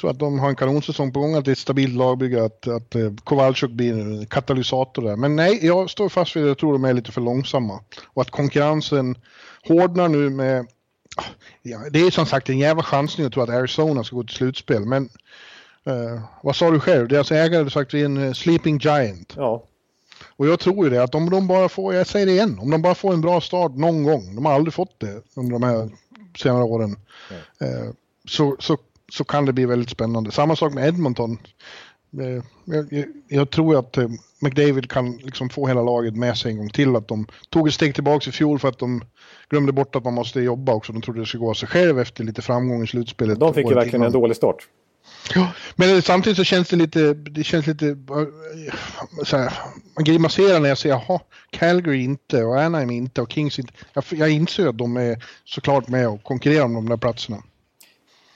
tror 0.00 0.10
att 0.10 0.18
de 0.18 0.38
har 0.38 0.48
en 0.48 0.56
kanonsäsong 0.56 1.12
på 1.12 1.20
gång, 1.20 1.34
att 1.34 1.44
det 1.44 1.50
är 1.50 1.52
ett 1.52 1.58
stabilt 1.58 1.94
lagbygge, 1.94 2.44
att, 2.44 2.68
att 2.68 2.94
eh, 2.94 3.12
Kowalczyk 3.24 3.70
blir 3.70 3.92
en 3.92 4.26
katalysator 4.26 5.02
där. 5.02 5.16
Men 5.16 5.36
nej, 5.36 5.66
jag 5.66 5.90
står 5.90 6.08
fast 6.08 6.36
vid 6.36 6.42
att 6.42 6.48
jag 6.48 6.58
tror 6.58 6.72
de 6.72 6.84
är 6.84 6.92
lite 6.92 7.12
för 7.12 7.20
långsamma. 7.20 7.80
Och 8.06 8.22
att 8.22 8.30
konkurrensen 8.30 9.18
hårdnar 9.68 10.08
nu 10.08 10.30
med... 10.30 10.66
Ja, 11.62 11.78
det 11.90 12.00
är 12.00 12.10
som 12.10 12.26
sagt 12.26 12.48
en 12.48 12.58
jävla 12.58 12.82
chansning 12.82 13.26
att 13.26 13.32
tro 13.32 13.42
att 13.42 13.48
Arizona 13.48 14.04
ska 14.04 14.16
gå 14.16 14.22
till 14.22 14.36
slutspel, 14.36 14.84
men 14.84 15.08
eh, 15.86 16.20
vad 16.42 16.56
sa 16.56 16.70
du 16.70 16.80
själv? 16.80 17.08
Deras 17.08 17.32
ägare 17.32 17.56
hade 17.56 17.70
sagt 17.70 17.88
att 17.88 17.94
vi 17.94 18.00
är 18.00 18.04
en 18.04 18.16
eh, 18.16 18.32
sleeping 18.32 18.78
giant. 18.78 19.34
Ja, 19.36 19.64
Och 20.36 20.46
jag 20.46 20.60
tror 20.60 20.84
ju 20.84 20.90
det, 20.90 21.02
att 21.02 21.14
om 21.14 21.30
de 21.30 21.46
bara 21.46 21.68
får, 21.68 21.94
jag 21.94 22.06
säger 22.06 22.26
det 22.26 22.32
igen, 22.32 22.58
om 22.58 22.70
de 22.70 22.82
bara 22.82 22.94
får 22.94 23.12
en 23.12 23.20
bra 23.20 23.40
start 23.40 23.72
någon 23.72 24.02
gång, 24.02 24.34
de 24.34 24.44
har 24.44 24.52
aldrig 24.52 24.74
fått 24.74 25.00
det 25.00 25.22
under 25.36 25.52
de 25.52 25.62
här 25.62 25.90
senare 26.38 26.64
åren, 26.64 26.96
eh, 27.60 27.90
så, 28.28 28.56
så, 28.58 28.76
så 29.12 29.24
kan 29.24 29.46
det 29.46 29.52
bli 29.52 29.66
väldigt 29.66 29.90
spännande. 29.90 30.30
Samma 30.30 30.56
sak 30.56 30.74
med 30.74 30.88
Edmonton. 30.88 31.38
Eh, 32.20 32.42
jag, 32.64 33.04
jag, 33.28 33.50
tror 33.50 33.78
att 33.78 33.96
eh, 33.96 34.08
McDavid 34.40 34.90
kan 34.90 35.16
liksom 35.16 35.48
få 35.48 35.66
hela 35.66 35.82
laget 35.82 36.16
med 36.16 36.36
sig 36.36 36.52
en 36.52 36.58
gång 36.58 36.70
till. 36.70 36.96
Att 36.96 37.08
de 37.08 37.26
tog 37.50 37.68
ett 37.68 37.74
steg 37.74 37.94
tillbaka 37.94 38.30
i 38.30 38.32
fjol 38.32 38.58
för 38.58 38.68
att 38.68 38.78
de 38.78 39.04
glömde 39.48 39.72
bort 39.72 39.96
att 39.96 40.04
man 40.04 40.14
måste 40.14 40.40
jobba 40.40 40.74
också. 40.74 40.92
De 40.92 41.02
trodde 41.02 41.20
det 41.20 41.26
skulle 41.26 41.40
gå 41.40 41.50
av 41.50 41.54
sig 41.54 41.68
själv 41.68 41.98
efter 42.00 42.24
lite 42.24 42.42
framgång 42.42 42.82
i 42.82 42.86
slutspelet. 42.86 43.40
de 43.40 43.54
fick 43.54 43.68
ju 43.68 43.74
verkligen 43.74 44.02
en 44.02 44.08
innan. 44.08 44.20
dålig 44.20 44.36
start. 44.36 44.68
Ja, 45.34 45.52
men 45.76 46.02
samtidigt 46.02 46.36
så 46.36 46.44
känns 46.44 46.68
det 46.68 46.76
lite, 46.76 47.14
det 47.14 47.44
känns 47.44 47.66
lite, 47.66 47.96
så 49.24 49.36
här, 49.36 49.52
man 49.96 50.04
grimaserar 50.04 50.60
när 50.60 50.68
jag 50.68 50.78
säger 50.78 50.94
jaha, 50.94 51.20
Calgary 51.50 52.04
inte 52.04 52.44
och 52.44 52.60
Anaheim 52.60 52.90
inte 52.90 53.22
och 53.22 53.32
Kings 53.32 53.58
inte. 53.58 53.72
Jag, 53.92 54.04
jag 54.10 54.30
inser 54.30 54.66
att 54.66 54.78
de 54.78 54.96
är 54.96 55.24
såklart 55.44 55.88
med 55.88 56.08
och 56.08 56.22
konkurrerar 56.22 56.64
om 56.64 56.74
de 56.74 56.88
där 56.88 56.96
platserna. 56.96 57.42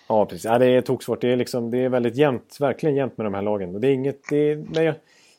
Ja, 0.08 0.26
precis. 0.26 0.44
Ja, 0.44 0.58
det 0.58 0.66
är 0.66 0.80
toksvårt. 0.80 1.20
Det 1.20 1.32
är, 1.32 1.36
liksom, 1.36 1.70
det 1.70 1.78
är 1.78 1.88
väldigt 1.88 2.16
jämnt, 2.16 2.56
verkligen 2.60 2.96
jämnt 2.96 3.16
med 3.18 3.26
de 3.26 3.34
här 3.34 3.42
lagen. 3.42 3.80
Det 3.80 3.88
är 3.88 3.92
inget... 3.92 4.28
Det 4.28 4.36
är, 4.36 4.56
men 4.56 4.84
jag, 4.84 4.94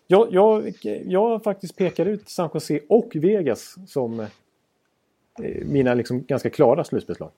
jag, 0.07 0.33
jag, 0.33 0.73
jag 1.05 1.43
faktiskt 1.43 1.75
pekar 1.75 2.05
ut 2.05 2.29
San 2.29 2.49
Jose 2.53 2.79
och 2.89 3.11
Vegas 3.13 3.75
som 3.87 4.19
eh, 4.19 4.27
mina 5.65 5.93
liksom 5.93 6.23
ganska 6.23 6.49
klara 6.49 6.83
slutspelslag. 6.83 7.31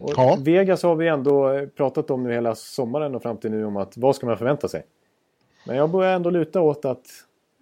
Och 0.00 0.12
Ja. 0.16 0.38
Vegas 0.40 0.82
har 0.82 0.96
vi 0.96 1.08
ändå 1.08 1.50
eh, 1.50 1.66
pratat 1.68 2.10
om 2.10 2.22
nu 2.22 2.32
hela 2.32 2.54
sommaren 2.54 3.14
och 3.14 3.22
fram 3.22 3.36
till 3.36 3.50
nu 3.50 3.64
om 3.64 3.76
att 3.76 3.96
vad 3.96 4.16
ska 4.16 4.26
man 4.26 4.38
förvänta 4.38 4.68
sig? 4.68 4.82
Men 5.66 5.76
jag 5.76 5.90
börjar 5.90 6.12
ändå 6.12 6.30
luta 6.30 6.60
åt 6.60 6.84
att, 6.84 7.06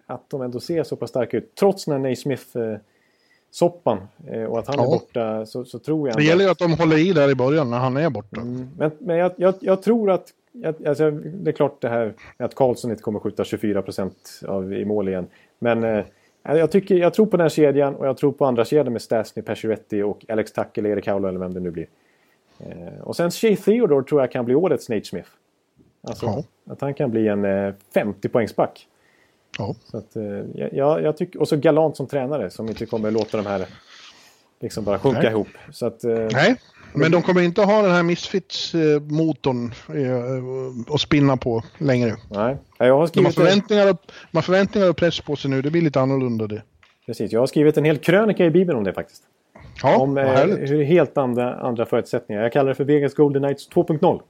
att 0.05 0.29
de 0.29 0.41
ändå 0.41 0.59
ser 0.59 0.83
så 0.83 0.95
pass 0.95 1.09
starka 1.09 1.37
ut. 1.37 1.55
Trots 1.55 1.85
den 1.85 1.91
här 1.91 1.99
Naismith 1.99 2.57
eh, 2.57 4.43
och 4.43 4.59
att 4.59 4.67
han 4.67 4.79
är 4.79 4.83
Ja. 4.83 4.89
borta 4.89 5.45
så, 5.45 5.65
så 5.65 5.79
tror 5.79 6.07
jag 6.07 6.17
Det 6.17 6.21
ändå 6.21 6.29
gäller 6.29 6.43
ju 6.45 6.51
att 6.51 6.59
de 6.59 6.73
håller 6.73 6.97
i 6.97 7.13
där 7.13 7.29
i 7.29 7.35
början 7.35 7.69
när 7.69 7.77
han 7.77 7.97
är 7.97 8.09
borta. 8.09 8.41
Mm, 8.41 8.69
men 8.77 8.91
men 8.99 9.17
jag, 9.17 9.31
jag, 9.37 9.55
jag 9.59 9.81
tror 9.81 10.11
att... 10.11 10.33
Alltså, 10.87 11.11
det 11.11 11.51
är 11.51 11.53
klart 11.53 11.81
det 11.81 11.89
här 11.89 12.13
med 12.37 12.45
att 12.45 12.55
Karlsson 12.55 12.91
inte 12.91 13.03
kommer 13.03 13.19
skjuta 13.19 13.43
24 13.43 13.83
av 14.47 14.73
i 14.73 14.85
mål 14.85 15.07
igen. 15.07 15.27
Men 15.59 15.83
eh, 15.83 16.05
jag, 16.43 16.71
tycker, 16.71 16.95
jag 16.95 17.13
tror 17.13 17.25
på 17.25 17.37
den 17.37 17.43
här 17.43 17.49
kedjan 17.49 17.95
och 17.95 18.07
jag 18.07 18.17
tror 18.17 18.31
på 18.31 18.45
andra 18.45 18.65
kedjan 18.65 18.93
med 18.93 19.01
Stasny, 19.01 19.41
Pacioretty 19.43 20.03
och 20.03 20.25
Alex 20.29 20.51
Tuck 20.51 20.77
eller 20.77 20.89
Erik 20.89 21.07
Haula 21.07 21.29
eller 21.29 21.39
vem 21.39 21.53
det 21.53 21.59
nu 21.59 21.71
blir. 21.71 21.87
Eh, 22.59 23.01
och 23.03 23.15
sen 23.15 23.31
Shea 23.31 23.55
Theodore 23.55 24.03
tror 24.03 24.21
jag 24.21 24.31
kan 24.31 24.45
bli 24.45 24.55
årets 24.55 24.89
Nate 24.89 25.05
Smith. 25.05 25.29
Alltså 26.07 26.25
Ja. 26.25 26.43
att 26.73 26.81
han 26.81 26.93
kan 26.93 27.11
bli 27.11 27.27
en 27.27 27.45
eh, 27.45 27.73
50-poängsback. 27.93 28.87
Ja. 29.57 29.75
Så 29.91 29.97
att, 29.97 30.15
eh, 30.15 30.23
jag, 30.73 31.01
jag, 31.03 31.17
tycker, 31.17 31.39
och 31.41 31.47
så 31.47 31.57
Galant 31.57 31.97
som 31.97 32.07
tränare 32.07 32.49
som 32.49 32.67
inte 32.69 32.85
kommer 32.85 33.11
låta 33.11 33.37
de 33.37 33.45
här 33.45 33.65
liksom 34.61 34.83
bara 34.83 34.99
sjunka 34.99 35.19
Nej. 35.19 35.31
ihop. 35.31 35.47
Så 35.71 35.85
att, 35.85 36.03
eh, 36.03 36.27
Nej, 36.31 36.55
men 36.93 37.11
de 37.11 37.21
kommer 37.21 37.41
inte 37.41 37.61
ha 37.61 37.81
den 37.81 37.91
här 37.91 38.03
Misfits-motorn 38.03 39.71
eh, 39.89 40.93
att 40.95 41.01
spinna 41.01 41.37
på 41.37 41.63
längre. 41.77 42.15
nej. 42.31 42.57
Jag 42.77 42.85
har 42.85 42.91
De 42.91 42.97
har 42.97 43.07
skrivit 43.07 43.35
förväntningar 43.35 43.89
och, 43.91 43.97
har 44.33 44.41
förväntningar 44.41 44.89
och 44.89 44.97
press 44.97 45.21
på 45.21 45.35
sig 45.35 45.51
nu. 45.51 45.61
Det 45.61 45.71
blir 45.71 45.81
lite 45.81 46.01
annorlunda 46.01 46.47
det. 46.47 46.61
Precis, 47.05 47.31
jag 47.31 47.39
har 47.39 47.47
skrivit 47.47 47.77
en 47.77 47.85
hel 47.85 47.97
krönika 47.97 48.45
i 48.45 48.49
Bibeln 48.51 48.77
om 48.77 48.83
det 48.83 48.93
faktiskt. 48.93 49.23
Ja, 49.83 49.97
om 49.97 50.15
vad 50.15 50.23
eh, 50.23 50.29
härligt. 50.31 50.69
hur 50.71 50.83
helt 50.83 51.17
andra, 51.17 51.55
andra 51.55 51.85
förutsättningar. 51.85 52.41
Jag 52.43 52.51
kallar 52.53 52.69
det 52.69 52.75
för 52.75 52.83
Vegas 52.83 53.13
Golden 53.13 53.41
Knights 53.41 53.69
2.0. 53.69 54.21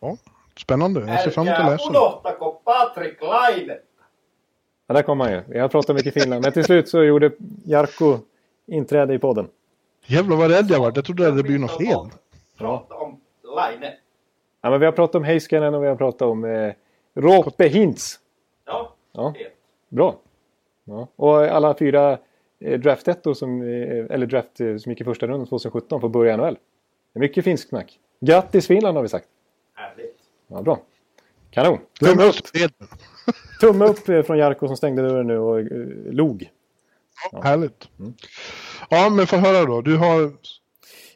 Ja, 0.00 0.16
spännande. 0.60 1.00
Jag 1.00 1.20
ser 1.22 1.30
fram 1.30 1.46
emot 1.48 1.58
att 1.60 1.70
läsa 1.72 1.90
Laine. 3.20 3.72
Ja, 4.86 4.94
där 4.94 5.02
kom 5.02 5.20
han 5.20 5.32
ju. 5.32 5.42
Jag 5.48 5.62
har 5.62 5.68
pratat 5.68 5.96
mycket 5.96 6.14
Finland. 6.14 6.42
Men 6.44 6.52
till 6.52 6.64
slut 6.64 6.88
så 6.88 7.02
gjorde 7.04 7.30
Jarkko 7.64 8.18
inträde 8.66 9.14
i 9.14 9.18
podden. 9.18 9.48
Jävlar 10.06 10.36
vad 10.36 10.50
rädd 10.50 10.66
jag 10.70 10.80
vart. 10.80 10.96
Jag 10.96 11.04
trodde 11.04 11.22
det 11.24 11.30
hade 11.30 11.42
blivit 11.42 11.60
något 11.60 11.76
fel. 11.76 11.96
Prata 12.58 12.94
om 12.94 13.20
Laine. 13.56 13.92
Ja, 14.62 14.70
men 14.70 14.80
vi 14.80 14.86
har 14.86 14.92
pratat 14.92 15.14
om 15.14 15.24
Heiskanen 15.24 15.74
och 15.74 15.82
vi 15.82 15.88
har 15.88 15.96
pratat 15.96 16.22
om 16.22 16.44
eh, 16.44 16.72
Roope 17.14 17.68
Hintz. 17.68 18.18
Ja, 18.66 18.92
Ja. 19.12 19.34
helt. 19.38 19.52
Bra. 19.88 20.14
Ja. 20.84 21.08
Och 21.16 21.36
alla 21.42 21.74
fyra 21.74 22.18
eh, 22.60 22.80
draftettor 22.80 23.34
som, 23.34 23.62
eh, 23.62 24.06
eller 24.10 24.26
draft 24.26 24.60
eh, 24.60 24.76
som 24.76 24.92
gick 24.92 25.00
i 25.00 25.04
första 25.04 25.26
rundan 25.26 25.46
2017 25.46 26.00
får 26.00 26.08
börja 26.08 26.34
i 26.34 26.36
NHL. 26.36 26.54
Det 27.12 27.18
är 27.18 27.20
mycket 27.20 27.44
finsk 27.44 27.68
snack. 27.68 27.98
Grattis 28.20 28.66
Finland 28.66 28.96
har 28.96 29.02
vi 29.02 29.08
sagt. 29.08 29.28
Härligt. 29.74 30.16
Ja, 30.48 30.62
bra. 30.62 30.80
Kanon. 31.50 31.78
Tumme 32.00 32.24
upp. 32.24 32.34
Tumme 33.60 33.84
upp 33.84 34.26
från 34.26 34.38
Jarko 34.38 34.66
som 34.66 34.76
stängde 34.76 35.02
dörren 35.02 35.26
nu 35.26 35.38
och 35.38 35.58
eh, 35.60 35.66
log. 36.10 36.50
Ja, 37.32 37.40
härligt. 37.42 37.88
Mm. 37.98 38.12
Ja, 38.90 39.10
men 39.10 39.26
få 39.26 39.36
höra 39.36 39.64
då. 39.66 39.80
Du 39.80 39.96
har 39.96 40.32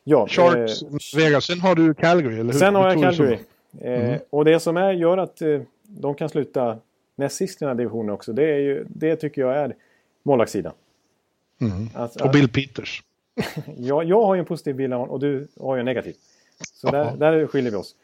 Ja, 0.04 0.26
Sharks, 0.28 0.82
eh, 0.82 0.88
Vegas. 1.16 1.44
Sen 1.44 1.60
har 1.60 1.74
du 1.74 1.94
Calgary, 1.94 2.34
eller 2.34 2.52
hur? 2.52 2.58
sen 2.58 2.74
har 2.74 2.88
jag 2.90 3.02
Calgary. 3.02 3.38
Eh, 3.80 4.20
Och 4.30 4.44
det 4.44 4.60
som 4.60 4.76
är, 4.76 4.92
gör 4.92 5.18
att 5.18 5.42
eh, 5.42 5.60
de 5.82 6.14
kan 6.14 6.28
sluta 6.28 6.78
näst 7.16 7.36
sist 7.36 7.62
i 7.62 7.64
den 7.64 7.68
här 7.68 7.74
divisionen 7.74 8.14
också, 8.14 8.32
det, 8.32 8.44
är 8.44 8.58
ju, 8.58 8.84
det 8.88 9.16
tycker 9.16 9.42
jag 9.42 9.56
är 9.56 9.74
målvaktssidan. 10.22 10.72
Att- 11.94 12.20
Och 12.20 12.30
Bill 12.30 12.48
Peters. 12.48 13.02
jag, 13.76 14.04
jag 14.04 14.22
har 14.22 14.34
ju 14.34 14.38
en 14.38 14.44
positiv 14.46 14.74
bild 14.76 14.92
av 14.92 14.98
honom 15.00 15.12
och 15.14 15.20
du 15.20 15.48
har 15.60 15.76
ju 15.76 15.78
en 15.80 15.84
negativ. 15.84 16.14
Så 16.74 16.90
där, 16.90 17.16
där 17.16 17.46
skiljer 17.46 17.70
vi 17.70 17.76
oss. 17.76 17.94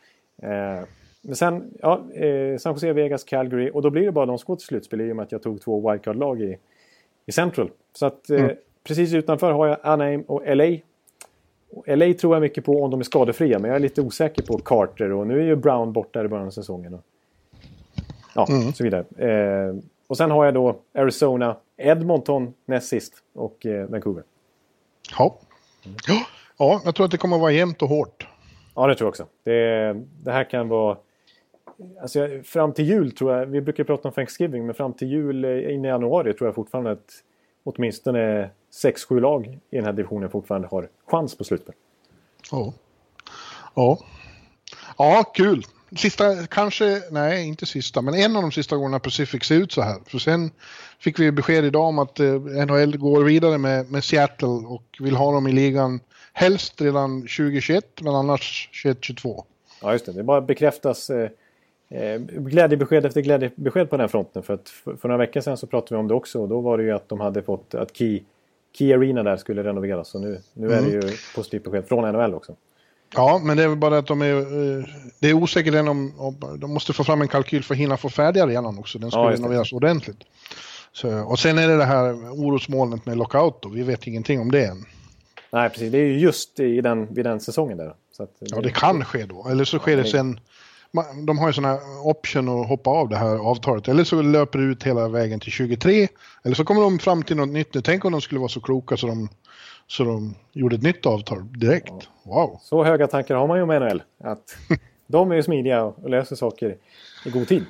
Eh, 0.43 0.85
men 1.23 1.37
sen, 1.37 1.71
ja, 1.81 2.13
eh, 2.15 2.59
San 2.59 2.73
Jose, 2.73 2.93
Vegas, 2.93 3.25
Calgary 3.25 3.71
och 3.75 3.83
då 3.83 3.91
blir 3.91 4.05
det 4.05 4.13
bara 4.13 4.27
de 4.27 4.39
som 4.39 4.47
går 4.47 4.57
till 4.57 4.67
slutspel 4.67 5.01
i 5.01 5.13
och 5.13 5.17
med 5.17 5.23
att 5.23 5.33
jag 5.33 5.43
tog 5.43 5.61
två 5.61 5.91
wildcard-lag 5.91 6.43
i, 6.43 6.57
i 7.27 7.33
Central. 7.33 7.71
Så 7.93 8.07
att 8.07 8.31
eh, 8.31 8.51
precis 8.85 9.13
utanför 9.15 9.53
har 9.53 9.67
jag 9.67 9.77
Anaheim 9.83 10.23
och 10.23 10.57
LA. 10.57 10.77
Och 11.71 11.89
LA 11.89 12.15
tror 12.15 12.35
jag 12.35 12.41
mycket 12.41 12.65
på 12.65 12.83
om 12.85 12.91
de 12.91 13.01
är 13.01 13.05
skadefria, 13.05 13.59
men 13.59 13.69
jag 13.69 13.77
är 13.77 13.81
lite 13.81 14.01
osäker 14.03 14.43
på 14.43 14.59
Carter 14.59 15.13
och 15.13 15.27
nu 15.27 15.39
är 15.41 15.45
ju 15.45 15.57
Brown 15.57 15.93
borta 15.93 16.25
i 16.25 16.29
början 16.29 16.47
av 16.47 16.51
säsongen. 16.51 16.95
Och, 16.95 17.01
ja, 18.35 18.47
så 18.75 18.85
vidare. 18.85 19.05
Eh, 19.29 19.77
och 20.07 20.17
sen 20.17 20.31
har 20.31 20.45
jag 20.45 20.55
då 20.55 20.77
Arizona, 20.95 21.57
Edmonton 21.79 22.55
näst 22.65 22.89
sist 22.89 23.15
och 23.35 23.67
eh, 23.67 23.87
Vancouver. 23.87 24.25
Ja. 25.19 25.39
ja. 26.07 26.27
Ja, 26.59 26.81
jag 26.85 26.95
tror 26.95 27.05
att 27.05 27.11
det 27.11 27.19
kommer 27.19 27.37
att 27.37 27.43
vara 27.43 27.53
jämnt 27.53 27.83
och 27.83 27.89
hårt. 27.89 28.29
Ja, 28.75 28.87
det 28.87 28.95
tror 28.95 29.07
jag 29.07 29.11
också. 29.11 29.27
Det, 29.45 29.93
det 30.25 30.33
här 30.33 30.51
kan 30.51 30.69
vara... 30.69 30.97
Alltså, 32.03 32.29
fram 32.45 32.73
till 32.73 32.85
jul 32.89 33.13
tror 33.13 33.33
jag, 33.33 33.47
vi 33.47 33.61
brukar 33.61 33.85
prata 33.85 34.09
om 34.09 34.15
Thanksgiving, 34.15 34.67
men 34.67 34.75
fram 34.75 34.93
till 34.93 35.09
jul 35.09 35.45
eh, 35.45 35.75
in 35.75 35.85
i 35.85 35.89
januari 35.89 36.33
tror 36.35 36.49
jag 36.49 36.55
fortfarande 36.55 36.91
att 36.91 37.11
åtminstone 37.65 38.51
6-7 38.85 39.21
lag 39.21 39.59
i 39.71 39.77
den 39.77 39.85
här 39.85 39.93
divisionen 39.93 40.31
fortfarande 40.31 40.69
har 40.69 40.89
chans 41.07 41.39
på 41.39 41.45
slutspel. 41.45 41.75
Ja. 42.51 42.73
Ja. 43.75 43.99
Ja, 44.99 45.25
kul. 45.35 45.63
Sista, 45.97 46.47
kanske, 46.47 47.03
nej 47.11 47.47
inte 47.47 47.67
sista, 47.67 48.03
men 48.03 48.15
en 48.15 48.37
av 48.37 48.43
de 48.43 48.53
sista 48.53 48.77
gångerna 48.77 48.99
Pacific 48.99 49.45
ser 49.45 49.55
ut 49.55 49.73
så 49.73 49.83
här. 49.83 49.97
För 50.07 50.19
sen 50.19 50.51
fick 50.99 51.19
vi 51.19 51.33
besked 51.33 51.65
idag 51.65 51.85
om 51.85 51.99
att 51.99 52.21
eh, 52.21 52.35
NHL 52.41 52.97
går 52.97 53.25
vidare 53.25 53.59
med, 53.59 53.91
med 53.91 54.05
Seattle 54.05 54.49
och 54.49 54.85
vill 55.01 55.17
ha 55.17 55.33
dem 55.33 55.47
i 55.47 55.53
ligan 55.53 56.01
helst 56.33 56.81
redan 56.81 57.21
2021, 57.21 57.85
men 58.01 58.15
annars 58.15 58.71
2022. 58.85 59.45
Ja, 59.83 59.93
just 59.93 60.07
det. 60.07 60.13
Det 60.13 60.23
bara 60.23 60.41
bekräftas 60.41 61.11
eh, 61.11 61.31
eh, 61.91 62.21
glädjebesked 62.21 63.07
efter 63.07 63.21
glädjebesked 63.21 63.91
på 63.91 63.97
den 63.97 64.09
fronten. 64.09 64.43
För, 64.43 64.55
att 64.55 64.69
för, 64.69 64.97
för 64.97 65.09
några 65.09 65.19
veckor 65.19 65.41
sedan 65.41 65.57
så 65.57 65.67
pratade 65.67 65.95
vi 65.95 66.01
om 66.01 66.09
det 66.09 66.15
också 66.15 66.41
och 66.41 66.49
då 66.49 66.61
var 66.61 66.79
det 66.79 66.85
ju 66.85 66.93
att 66.93 67.09
de 67.09 67.21
hade 67.21 67.43
fått 67.43 67.75
att 67.75 67.97
Key, 67.97 68.23
Key 68.79 68.93
Arena 68.93 69.23
där 69.23 69.37
skulle 69.37 69.65
renoveras. 69.65 70.09
Så 70.09 70.19
nu, 70.19 70.41
nu 70.53 70.73
är 70.73 70.83
det 70.83 70.91
ju 70.91 71.03
positivt 71.35 71.65
besked 71.65 71.89
från 71.89 72.13
NHL 72.13 72.35
också. 72.35 72.57
Ja, 73.15 73.41
men 73.45 73.57
det 73.57 73.63
är 73.63 73.69
väl 73.69 73.79
bara 73.79 73.99
att 73.99 74.07
de 74.07 74.23
är, 74.23 74.37
eh, 74.37 74.85
det 75.21 75.29
är 75.29 75.35
osäkert 75.35 75.75
än 75.75 75.89
om, 75.89 76.13
om 76.19 76.59
de 76.59 76.75
måste 76.75 76.93
få 76.93 77.05
fram 77.05 77.23
en 77.23 77.29
kalkyl 77.29 77.65
för 77.65 77.75
att 77.75 77.81
hinna 77.81 77.97
få 77.97 78.09
färdig 78.09 78.41
arenan 78.41 78.79
också. 78.79 78.99
Den 78.99 79.11
ska 79.11 79.21
Ja, 79.21 79.31
renoveras 79.31 79.73
ordentligt. 79.73 80.19
Så, 80.93 81.23
och 81.23 81.39
sen 81.39 81.59
är 81.59 81.69
det 81.69 81.77
det 81.77 81.85
här 81.85 82.13
orosmolnet 82.15 83.07
med 83.07 83.17
lockout 83.17 83.63
då. 83.63 83.69
Vi 83.69 83.83
vet 83.83 84.07
ingenting 84.07 84.41
om 84.41 84.51
det 84.51 84.67
än. 84.67 84.85
Nej, 85.53 85.71
precis. 85.71 85.93
Det 85.93 85.99
är 85.99 86.05
ju 86.05 86.19
just 86.19 86.61
i 86.61 86.81
den, 86.81 87.15
vid 87.15 87.25
den 87.25 87.41
säsongen 87.41 87.79
där. 87.79 87.89
Att, 88.19 88.31
Ja, 88.41 88.61
det 88.61 88.71
kan 88.71 89.05
ske 89.05 89.25
då. 89.25 89.49
Eller 89.51 89.65
så 89.65 89.79
sker 89.79 89.97
det 89.97 90.05
sen. 90.05 90.41
De 91.27 91.39
har 91.39 91.47
ju 91.47 91.53
sådana 91.53 91.79
option 92.05 92.49
att 92.61 92.69
hoppa 92.69 92.91
av 92.91 93.09
det 93.09 93.17
här 93.17 93.37
avtalet. 93.37 93.89
Eller 93.89 94.05
så 94.05 94.23
löper 94.23 94.59
det 94.59 94.65
ut 94.65 94.83
hela 94.83 95.09
vägen 95.09 95.41
till 95.41 95.53
23. 95.53 96.09
Eller 96.45 96.55
så 96.55 96.65
kommer 96.65 96.81
de 96.83 96.99
fram 96.99 97.23
till 97.23 97.37
något 97.37 97.49
nytt. 97.49 97.85
Tänk 97.85 98.05
om 98.05 98.13
de 98.13 98.21
skulle 98.21 98.41
vara 98.41 98.49
så 98.49 98.61
kloka 98.61 98.97
så 98.97 99.07
de, 99.07 99.29
så 99.89 100.05
de 100.05 100.35
gjorde 100.53 100.77
ett 100.77 100.83
nytt 100.83 101.07
avtal 101.07 101.53
direkt. 101.59 101.93
Wow. 102.23 102.61
Så 102.63 102.85
höga 102.85 103.07
tankar 103.07 103.35
har 103.35 103.47
man 103.47 103.57
ju 103.57 103.63
om 103.63 103.69
NHL. 103.69 104.03
Att 104.25 104.57
de 105.07 105.31
är 105.31 105.37
ju 105.37 105.43
smidiga 105.43 105.85
och 105.85 106.11
löser 106.11 106.37
saker 106.37 106.77
i 107.27 107.31
god 107.31 107.49
tid. 107.49 107.65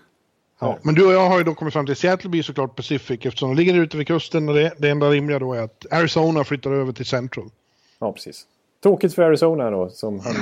Ja, 0.61 0.79
men 0.83 0.95
du 0.95 1.07
och 1.07 1.13
jag 1.13 1.29
har 1.29 1.39
ju 1.39 1.45
då 1.45 1.55
kommit 1.55 1.75
fram 1.75 1.87
till 1.87 1.97
Seattle 1.97 2.31
blir 2.31 2.43
såklart 2.43 2.77
Pacific 2.77 3.27
eftersom 3.27 3.49
de 3.49 3.57
ligger 3.57 3.75
ute 3.75 3.97
vid 3.97 4.07
kusten 4.07 4.49
och 4.49 4.55
det, 4.55 4.73
det 4.79 4.91
enda 4.91 5.11
rimliga 5.11 5.39
då 5.39 5.55
är 5.55 5.63
att 5.63 5.87
Arizona 5.91 6.45
flyttar 6.45 6.71
över 6.71 6.93
till 6.93 7.07
Central. 7.07 7.51
Ja, 7.99 8.13
precis. 8.13 8.47
Tråkigt 8.83 9.15
för 9.15 9.23
Arizona 9.23 9.71
då, 9.71 9.89
som 9.89 10.21
han 10.21 10.35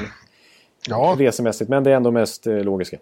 Ja, 0.89 1.16
resemässigt. 1.18 1.70
Men 1.70 1.85
det 1.85 1.91
är 1.91 1.97
ändå 1.97 2.11
mest 2.11 2.47
eh, 2.47 2.57
logiska. 2.57 2.97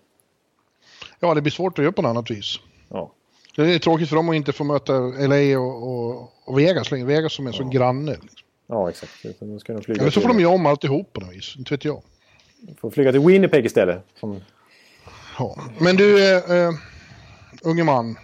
ja, 1.20 1.34
det 1.34 1.40
blir 1.40 1.52
svårt 1.52 1.78
att 1.78 1.82
göra 1.82 1.92
på 1.92 2.02
något 2.02 2.10
annat 2.10 2.30
vis. 2.30 2.56
Ja. 2.88 3.12
Det 3.56 3.74
är 3.74 3.78
tråkigt 3.78 4.08
för 4.08 4.16
dem 4.16 4.28
att 4.28 4.34
inte 4.34 4.52
få 4.52 4.64
möta 4.64 4.92
LA 4.98 5.58
och, 5.58 5.82
och, 5.82 6.32
och 6.44 6.58
Vegas 6.58 6.90
längre. 6.90 7.06
Vegas 7.06 7.32
som 7.32 7.46
är 7.46 7.52
så 7.52 7.64
granne. 7.64 8.10
Liksom. 8.10 8.43
Ja, 8.66 8.90
exakt. 8.90 9.12
Då 9.40 9.58
ska 9.58 9.72
de 9.72 9.82
flyga, 9.82 10.00
Eller 10.00 10.10
så 10.10 10.20
får 10.20 10.28
de 10.28 10.40
göra 10.40 10.54
om 10.54 10.66
alltihop 10.66 11.12
på 11.12 11.20
något 11.20 11.34
vis. 11.34 11.54
Inte 11.58 11.74
vet 11.74 11.84
jag. 11.84 12.02
får 12.80 12.90
flyga 12.90 13.12
till 13.12 13.20
Winnipeg 13.20 13.66
istället. 13.66 14.04
Som, 14.20 14.40
Ja. 15.38 15.58
Men 15.78 15.96
du, 15.96 16.36
eh, 16.36 16.56
eh, 16.56 16.72
unge 17.62 17.84
man. 17.84 18.18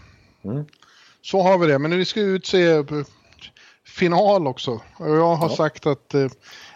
Så 1.22 1.42
har 1.42 1.58
vi 1.58 1.66
det. 1.66 1.78
Men 1.78 1.98
vi 1.98 2.04
ska 2.04 2.20
utse 2.20 2.70
eh, 2.70 2.84
final 3.86 4.46
också. 4.46 4.80
Och 4.96 5.16
jag 5.16 5.34
har 5.36 5.48
sagt 5.48 5.86
att, 5.86 6.14
eh, 6.14 6.28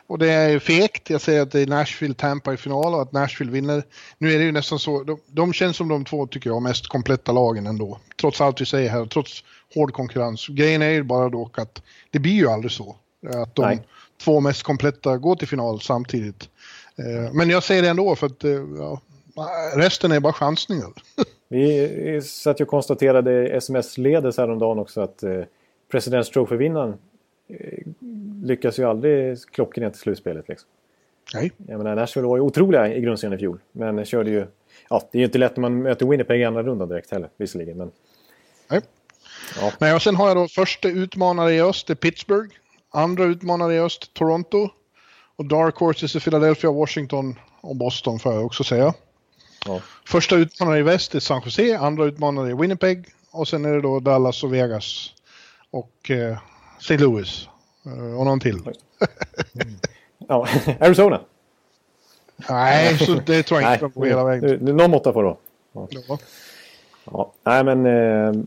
och 0.07 0.19
det 0.19 0.31
är 0.31 0.59
fegt, 0.59 1.11
jag 1.11 1.21
säger 1.21 1.43
att 1.43 1.51
det 1.51 1.61
är 1.61 1.67
Nashville, 1.67 2.15
Tampa 2.15 2.55
i 2.55 2.57
final 2.57 2.95
och 2.95 3.03
att 3.03 3.13
Nashville 3.13 3.53
vinner. 3.53 3.83
Nu 4.19 4.33
är 4.33 4.39
det 4.39 4.45
ju 4.45 4.53
nästan 4.53 4.79
så, 4.79 5.03
de, 5.03 5.21
de 5.27 5.53
känns 5.53 5.77
som 5.77 5.89
de 5.89 6.05
två 6.05 6.27
tycker 6.27 6.51
jag 6.51 6.63
mest 6.63 6.87
kompletta 6.87 7.33
lagen 7.33 7.67
ändå. 7.67 7.99
Trots 8.21 8.41
allt 8.41 8.61
vi 8.61 8.67
säger 8.67 8.91
här, 8.91 9.07
trots 9.07 9.45
hård 9.75 9.93
konkurrens. 9.93 10.47
Grejen 10.49 10.83
är 10.83 10.91
ju 10.91 11.03
bara 11.03 11.29
dock 11.29 11.59
att 11.59 11.83
det 12.11 12.19
blir 12.19 12.33
ju 12.33 12.49
aldrig 12.49 12.73
så. 12.73 12.97
Att 13.29 13.55
de 13.55 13.63
Nej. 13.63 13.83
två 14.25 14.41
mest 14.41 14.63
kompletta 14.63 15.17
går 15.17 15.37
till 15.37 15.49
final 15.49 15.81
samtidigt. 15.81 16.49
Eh, 16.97 17.33
Men 17.33 17.51
jag 17.51 17.63
säger 17.63 17.83
det 17.83 17.89
ändå 17.89 18.17
för 18.17 18.27
att 18.27 18.45
eh, 18.45 18.51
ja, 18.79 19.01
resten 19.75 20.13
är 20.13 20.21
bara 20.21 20.33
chansningar. 20.33 20.93
vi 21.49 22.21
satt 22.23 22.61
ju 22.61 22.65
och 22.65 22.71
konstaterade 22.71 23.49
sms-ledes 23.49 24.39
häromdagen 24.39 24.79
också 24.79 25.01
att 25.01 25.23
eh, 25.23 25.41
Presidents 25.91 26.31
Trophy-vinnaren 26.31 26.95
eh, 27.49 27.79
lyckas 28.45 28.79
ju 28.79 28.85
aldrig 28.85 29.39
klockrent 29.53 29.97
i 29.97 29.99
slutspelet. 29.99 30.49
Liksom. 30.49 30.69
Nej. 31.35 31.53
Jag 31.67 31.79
menar, 31.79 31.95
Nashville 31.95 32.29
var 32.29 32.37
ju 32.37 32.43
otroliga 32.43 32.95
i 32.95 33.01
grundserien 33.01 33.39
i 33.39 33.39
fjol. 33.39 33.59
Men 33.73 34.05
körde 34.05 34.31
ju... 34.31 34.47
Ja, 34.89 35.09
det 35.13 35.19
är 35.19 35.21
ju 35.21 35.27
inte 35.27 35.39
lätt 35.39 35.57
när 35.57 35.61
man 35.61 35.83
möter 35.83 36.07
Winnipeg 36.07 36.41
i 36.41 36.45
andra 36.45 36.63
rundan 36.63 36.89
direkt 36.89 37.11
heller, 37.11 37.29
visserligen. 37.37 37.77
Men 37.79 37.91
Nej. 38.71 38.81
Ja. 39.61 39.73
Nej, 39.79 39.95
och 39.95 40.03
sen 40.03 40.17
har 40.17 40.29
jag 40.29 40.37
då 40.37 40.49
första 40.49 40.89
utmanare 40.89 41.53
i 41.53 41.61
öst, 41.61 41.87
det 41.87 41.93
är 41.93 41.95
Pittsburgh. 41.95 42.55
Andra 42.95 43.25
utmanare 43.25 43.75
i 43.75 43.81
öst, 43.81 44.15
Toronto. 44.15 44.69
Och 45.37 45.45
Dark 45.45 45.77
Horses 45.77 46.17
är 46.17 46.21
Philadelphia, 46.21 46.71
Washington 46.71 47.39
och 47.61 47.77
Boston 47.77 48.19
får 48.19 48.33
jag 48.33 48.47
också 48.47 48.65
säga. 48.65 48.95
ja. 49.67 49.81
Första 50.07 50.37
utmanare 50.37 50.79
i 50.79 50.83
väst 50.83 51.15
är 51.15 51.21
San 51.21 51.43
Jose, 51.45 51.79
andra 51.79 52.05
utmanare 52.05 52.51
är 52.51 52.55
Winnipeg. 52.55 53.07
Och 53.31 53.49
sen 53.49 53.65
är 53.65 53.75
det 53.75 53.81
då 53.81 54.01
Dallas 54.01 54.45
och 54.45 54.55
Vegas. 54.55 55.15
Och 55.71 56.11
eh, 56.11 56.39
St. 56.79 56.99
Louis. 56.99 57.49
Eh, 57.87 58.19
och 58.19 58.25
någon 58.25 58.41
till. 58.41 58.63
ja. 60.29 60.49
Arizona! 60.81 61.21
Nej, 62.49 62.99
så 62.99 63.15
det 63.15 63.43
tror 63.43 63.61
jag 63.63 63.75
inte 63.75 63.89
går 63.89 64.07
hela 64.07 64.25
vägen. 64.25 64.65
någon 64.65 64.91
måtta 64.91 65.13
får 65.13 65.23
då. 65.23 65.39
Ja. 65.73 65.89
Ja. 67.05 67.33
Nej, 67.45 67.65
men... 67.65 67.87
Eh, 67.87 68.43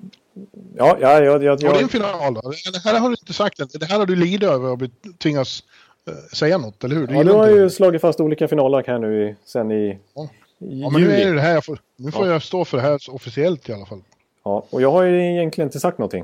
ja, 0.75 0.97
ja, 1.01 1.21
ja, 1.23 1.41
ja, 1.41 1.51
Och 1.51 1.59
det 1.59 1.65
är 1.67 1.73
en 1.73 1.79
ja, 1.81 1.87
final 1.87 2.33
då. 2.33 2.41
Det 2.73 2.79
här 2.89 2.99
har 2.99 3.09
du 3.09 3.15
inte 3.21 3.33
sagt 3.33 3.59
än. 3.59 3.67
Det 3.79 3.85
här 3.85 3.99
har 3.99 4.05
du 4.05 4.15
lidit 4.15 4.43
över 4.49 4.71
och 4.71 4.79
tvingas 5.17 5.63
eh, 6.07 6.13
säga 6.37 6.57
något, 6.57 6.83
eller 6.83 6.95
hur? 6.95 7.07
Du 7.07 7.13
ja, 7.15 7.23
du 7.23 7.31
har 7.31 7.43
inte 7.47 7.57
det. 7.57 7.63
ju 7.63 7.69
slagit 7.69 8.01
fast 8.01 8.19
olika 8.19 8.47
finaler 8.47 8.83
här 8.87 8.99
nu 8.99 9.29
i, 9.29 9.35
sen 9.45 9.71
i, 9.71 9.97
Ja. 10.15 10.29
Ja, 10.59 10.89
men 10.89 11.01
nu 11.01 11.11
är 11.11 11.33
det 11.33 11.41
här 11.41 11.53
jag 11.53 11.65
får, 11.65 11.79
nu 11.95 12.11
får 12.11 12.25
Ja. 12.27 12.31
jag 12.33 12.43
stå 12.43 12.65
för 12.65 12.77
det 12.77 12.83
här 12.83 12.99
officiellt 13.09 13.69
i 13.69 13.73
alla 13.73 13.85
fall. 13.85 14.01
Ja, 14.43 14.63
och 14.69 14.81
jag 14.81 14.91
har 14.91 15.03
ju 15.03 15.31
egentligen 15.33 15.67
inte 15.67 15.79
sagt 15.79 15.97
någonting. 15.97 16.23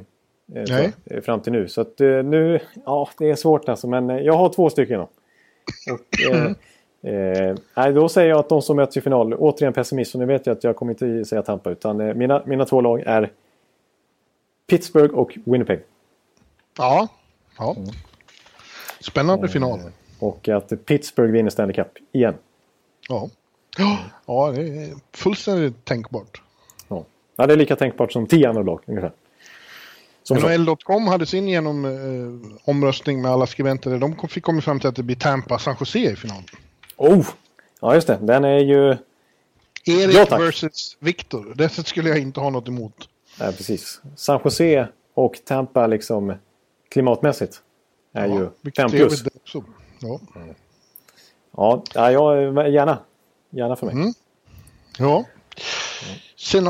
eh, 0.56 0.64
Nej. 0.70 0.92
så, 1.08 1.14
eh, 1.14 1.22
Fram 1.22 1.40
till 1.42 1.52
nu. 1.52 1.68
Så 1.68 1.82
att 1.82 2.02
eh, 2.02 2.08
nu... 2.08 2.60
Ja, 2.86 3.10
det 3.18 3.30
är 3.30 3.36
svårt 3.36 3.70
alltså. 3.70 3.88
Men 3.88 4.10
eh, 4.10 4.18
jag 4.18 4.34
har 4.34 4.50
två 4.50 4.70
stycken 4.70 5.00
då. 5.00 5.04
Och, 5.94 6.00
nej, 7.76 7.94
då 7.94 8.10
säger 8.10 8.30
jag 8.30 8.40
att 8.40 8.50
de 8.50 8.62
som 8.62 8.76
möts 8.76 8.98
i 8.98 9.02
final, 9.02 9.34
återigen 9.34 9.74
pessimist. 9.74 10.16
Och 10.16 10.20
nu 10.20 10.26
vet 10.26 10.46
jag 10.46 10.58
att 10.58 10.64
jag 10.64 10.76
kommer 10.76 10.92
inte 10.92 11.26
säga 11.26 11.42
Tampa. 11.42 11.70
Utan 11.72 12.18
mina, 12.18 12.42
mina 12.46 12.66
två 12.66 12.82
lag 12.82 13.04
är 13.06 13.32
Pittsburgh 14.68 15.14
och 15.14 15.38
Winnipeg. 15.46 15.80
Ja. 16.78 17.08
ja. 17.58 17.76
Spännande 19.00 19.48
final. 19.48 19.80
Och 20.20 20.50
att 20.50 20.86
Pittsburgh 20.86 21.34
vinner 21.34 21.50
Stanley 21.50 21.76
Cup 21.76 21.88
igen. 22.12 22.34
Ja. 23.10 23.30
ja, 24.26 24.52
det 24.56 24.62
är 24.62 24.94
fullständigt 25.12 25.86
tänkbart. 25.86 26.42
Ja, 26.88 27.06
ja 27.36 27.48
det 27.48 27.54
är 27.54 27.58
lika 27.58 27.76
tänkbart 27.76 28.12
som 28.12 28.28
tio 28.28 28.50
andra 28.50 28.64
lag 28.64 28.82
ungefär. 28.86 29.12
NHL.com 30.30 31.08
hade 31.08 31.26
sin 31.26 31.48
genom 31.48 31.86
eh, 31.86 32.60
omröstning 32.70 33.22
med 33.22 33.32
alla 33.32 33.48
skribenter. 33.48 33.98
De 33.98 34.28
fick 34.28 34.44
kommit 34.44 34.64
fram 34.64 34.80
till 34.80 34.90
att 34.90 34.96
det 34.96 35.04
blir 35.04 35.16
Tampa 35.16 35.60
San 35.60 35.76
Jose 35.80 36.00
i 36.00 36.16
finalen. 36.16 36.46
Oh! 36.98 37.28
Ja, 37.82 37.96
just 37.96 38.08
det. 38.08 38.20
Den 38.22 38.44
är 38.44 38.60
ju... 38.60 38.98
Erik 39.86 40.16
Ja, 40.32 40.38
versus 40.38 40.98
Viktor. 41.00 41.54
Det 41.56 41.70
skulle 41.70 42.10
jag 42.10 42.20
inte 42.20 42.40
ha 42.40 42.50
något 42.50 42.68
emot. 42.68 43.10
Nej, 43.40 43.54
precis. 43.58 44.02
San 44.16 44.40
Jose 44.44 44.88
och 45.14 45.40
Tampa 45.46 45.88
liksom 45.88 46.34
klimatmässigt 46.90 47.62
är 48.14 48.28
ju 48.28 48.50
vilket 48.62 48.82
5 48.82 48.90
trevligt 48.90 49.24
plus. 49.24 49.64
Ja. 50.00 50.20
Ja, 51.52 51.84
ja, 51.94 52.12
jag, 52.12 52.70
gärna. 52.70 52.98
Gärna 53.50 53.76
för 53.76 53.86
mig. 53.86 53.96
Mm. 53.96 54.14
Ja. 54.98 55.26
Sen, 56.38 56.68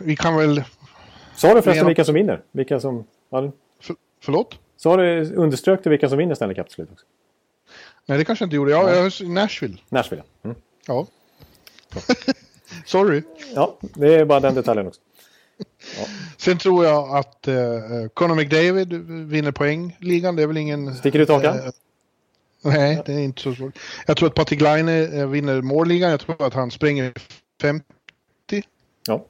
vi 0.00 0.16
kan 0.16 0.36
väl... 0.36 0.64
Sa 1.36 1.54
du 1.54 1.62
förresten 1.62 1.86
vilka 1.86 2.04
som 2.04 2.14
vinner? 2.14 2.42
Vilka 2.52 2.80
som... 2.80 3.04
Ja, 3.30 3.52
För, 3.80 3.96
förlåt? 4.20 4.58
sa 4.76 4.96
du, 4.96 5.34
underströk 5.34 5.84
du 5.84 5.90
vilka 5.90 6.08
som 6.08 6.18
vinner 6.18 6.34
Stanley 6.34 6.54
Cup 6.54 6.66
till 6.66 6.74
slut 6.74 6.88
också? 6.92 7.06
Nej, 8.06 8.18
det 8.18 8.24
kanske 8.24 8.42
jag 8.42 8.46
inte 8.46 8.56
gjorde. 8.56 8.70
Ja, 8.70 8.90
jag, 8.90 9.28
Nashville. 9.28 9.78
Nashville. 9.88 10.22
ja. 10.42 10.48
Mm. 10.48 10.56
Ja. 10.86 11.06
Sorry. 12.86 13.22
Ja, 13.54 13.76
det 13.80 14.14
är 14.14 14.24
bara 14.24 14.40
den 14.40 14.54
detaljen 14.54 14.86
också. 14.86 15.00
Sen 16.36 16.58
tror 16.58 16.84
jag 16.84 17.16
att 17.16 17.48
eh, 17.48 17.54
Conor 18.14 18.34
McDavid 18.34 18.92
vinner 19.28 19.52
poängligan. 19.52 20.36
Det 20.36 20.42
är 20.42 20.46
väl 20.46 20.56
ingen... 20.56 20.94
Sticker 20.94 21.18
ut 21.18 21.28
hakan? 21.28 21.58
Eh, 21.58 21.70
nej, 22.62 23.02
det 23.06 23.12
är 23.12 23.18
inte 23.18 23.42
så 23.42 23.54
svårt. 23.54 23.78
Jag 24.06 24.16
tror 24.16 24.28
att 24.28 24.34
Patrik 24.34 24.60
Laine 24.60 24.88
eh, 24.88 25.26
vinner 25.26 25.62
målligan. 25.62 26.10
Jag 26.10 26.20
tror 26.20 26.46
att 26.46 26.54
han 26.54 26.70
springer 26.70 27.12
50. 27.60 27.84
Ja. 29.06 29.26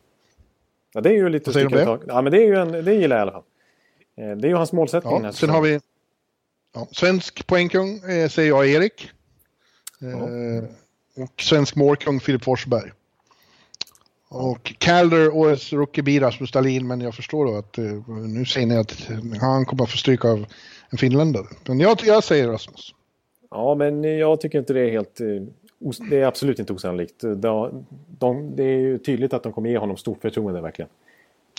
ja 0.93 1.01
det 1.01 1.09
är 1.09 1.15
ju 1.15 1.29
lite 1.29 1.53
du 1.53 1.67
om 1.67 1.75
ut 1.75 1.87
hakan. 1.87 2.07
Ja, 2.09 2.23
men 2.23 2.33
det, 2.33 2.39
är 2.39 2.47
ju 2.47 2.55
en, 2.55 2.73
det 2.85 2.95
gillar 2.95 3.17
jag 3.17 3.21
i 3.21 3.23
alla 3.23 3.33
fall. 3.33 3.45
Eh, 4.17 4.37
Det 4.37 4.47
är 4.47 4.51
ju 4.51 4.57
hans 4.57 4.73
målsättning 4.73 5.13
Ja, 5.13 5.19
sen 5.19 5.27
har 5.27 5.33
säsongen. 5.33 5.63
vi 5.63 5.81
ja, 6.75 6.89
svensk 6.93 7.47
poängkung 7.47 7.97
eh, 7.99 8.29
säger 8.29 8.49
jag 8.49 8.69
Erik. 8.69 9.11
Eh, 10.03 10.65
och 11.23 11.43
svensk 11.43 11.77
målkung 11.77 12.21
Filip 12.21 12.45
Forsberg. 12.45 12.93
Och 14.35 14.75
Calder, 14.79 15.35
årets 15.37 15.73
rookie 15.73 16.21
Rasmus 16.21 16.53
Dahlin, 16.53 16.87
men 16.87 17.01
jag 17.01 17.15
förstår 17.15 17.47
då 17.47 17.55
att 17.57 17.79
eh, 17.79 17.85
nu 18.09 18.45
säger 18.45 18.67
ni 18.67 18.77
att 18.77 19.09
han 19.41 19.65
kommer 19.65 19.83
att 19.85 19.91
få 19.91 19.97
stryk 19.97 20.25
av 20.25 20.47
en 20.91 20.99
finländare. 20.99 21.45
Men 21.69 21.81
jag, 21.81 21.99
jag 22.05 22.25
säger 22.25 22.49
Rasmus. 22.49 22.95
Ja, 23.51 23.75
men 23.75 24.05
jag 24.19 24.41
tycker 24.41 24.59
inte 24.59 24.73
det 24.73 24.81
är 24.81 24.91
helt... 24.91 25.21
eh, 25.21 25.27
Det 26.11 26.21
är 26.21 26.25
absolut 26.27 26.59
inte 26.59 26.73
osannolikt. 26.73 27.15
De, 27.37 27.87
de, 28.19 28.57
det 28.57 28.65
är 28.65 28.79
ju 28.79 28.99
tydligt 28.99 29.33
att 29.33 29.43
de 29.43 29.53
kommer 29.53 29.71
ge 29.71 29.79
honom 29.79 29.97
stort 29.97 30.23
förtroende 30.23 30.61
verkligen. 30.61 30.89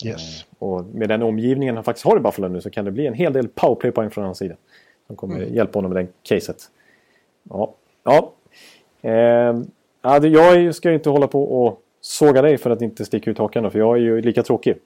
Yes. 0.05 0.45
Och 0.59 0.85
med 0.85 1.09
den 1.09 1.21
omgivningen 1.23 1.75
han 1.75 1.83
faktiskt 1.83 2.05
har 2.05 2.17
i 2.17 2.19
Buffalo 2.19 2.47
nu 2.47 2.61
så 2.61 2.69
kan 2.69 2.85
det 2.85 2.91
bli 2.91 3.07
en 3.07 3.13
hel 3.13 3.33
del 3.33 3.47
powerplay-poäng 3.47 4.09
från 4.09 4.23
hans 4.23 4.37
sida. 4.37 4.55
Som 5.07 5.15
kommer 5.15 5.35
Mm. 5.35 5.53
hjälpa 5.53 5.77
honom 5.77 5.93
med 5.93 6.05
den 6.05 6.13
caset. 6.23 6.57
Ja. 7.49 7.73
ja. 8.03 8.31
Eh, 9.01 9.61
ja 10.01 10.19
det- 10.19 10.27
jag 10.27 10.75
ska 10.75 10.89
ju 10.89 10.95
inte 10.95 11.09
hålla 11.09 11.27
på 11.27 11.65
och 11.65 11.79
såga 12.05 12.41
dig 12.41 12.57
för 12.57 12.69
att 12.69 12.81
inte 12.81 13.05
sticka 13.05 13.31
ut 13.31 13.37
hakan 13.37 13.63
då, 13.63 13.69
för 13.69 13.79
jag 13.79 13.97
är 13.97 14.01
ju 14.01 14.21
lika 14.21 14.43
tråkig. 14.43 14.77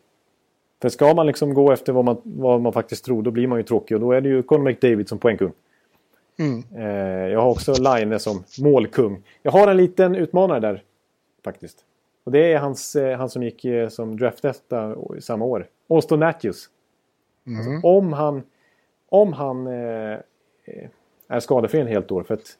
För 0.82 0.90
ska 0.90 1.14
man 1.14 1.28
liksom 1.28 1.54
gå 1.54 1.72
efter 1.72 1.94
vad 1.94 2.06
man, 2.06 2.22
vad 2.24 2.62
man 2.62 2.74
faktiskt 2.74 3.06
tror, 3.06 3.24
då 3.24 3.32
blir 3.32 3.48
man 3.48 3.60
ju 3.60 3.64
tråkig. 3.64 3.96
Och 3.96 4.02
då 4.02 4.12
är 4.12 4.22
det 4.22 4.30
ju 4.30 4.44
Conor 4.44 4.64
McDavid 4.64 5.10
som 5.10 5.18
poängkung. 5.18 5.52
Mm. 6.40 6.64
Eh, 6.76 7.28
jag 7.32 7.42
har 7.42 7.50
också 7.50 7.74
Line 7.74 8.20
som 8.20 8.44
målkung. 8.60 9.24
Jag 9.42 9.52
har 9.52 9.68
en 9.68 9.78
liten 9.78 10.16
utmanare 10.16 10.60
där 10.60 10.84
faktiskt. 11.44 11.78
Och 12.24 12.32
det 12.32 12.54
är 12.54 12.58
hans, 12.58 12.96
eh, 12.96 13.18
han 13.18 13.30
som 13.30 13.44
gick 13.44 13.66
eh, 13.66 13.90
som 13.90 14.18
draftetta 14.18 14.96
samma 15.20 15.46
år. 15.46 15.68
Austin 15.90 16.20
Matthews. 16.20 16.70
Alltså, 17.58 17.88
om 17.88 18.14
han, 18.14 18.44
om 19.10 19.34
han 19.34 19.68
eh, 19.68 20.14
eh, 20.66 20.90
är 21.28 21.40
skadefri 21.40 21.80
en 21.80 21.88
helt 21.88 22.12
år. 22.12 22.24
För 22.24 22.34
att 22.34 22.58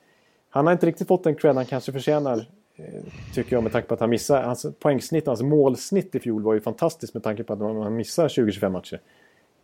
han 0.50 0.66
har 0.66 0.74
inte 0.74 0.86
riktigt 0.86 1.08
fått 1.08 1.24
den 1.24 1.36
cred 1.36 1.56
han 1.56 1.66
kanske 1.66 1.92
förtjänar. 1.92 2.46
Eh, 2.78 3.02
tycker 3.34 3.56
jag 3.56 3.64
med 3.64 3.72
tanke 3.72 3.88
på 3.88 3.94
att 3.94 4.00
han 4.00 4.10
missar. 4.10 4.42
Hans 4.44 4.66
poängsnitt, 4.80 5.28
hans 5.28 5.42
målsnitt 5.42 6.16
i 6.16 6.20
fjol 6.20 6.42
var 6.44 6.54
ju 6.54 6.62
fantastiskt 6.62 7.14
med 7.14 7.24
tanke 7.24 7.44
på 7.44 7.54
att 7.54 7.60
han 7.60 7.96
missar 7.96 8.28
20-25 8.28 8.70
matcher. 8.70 9.00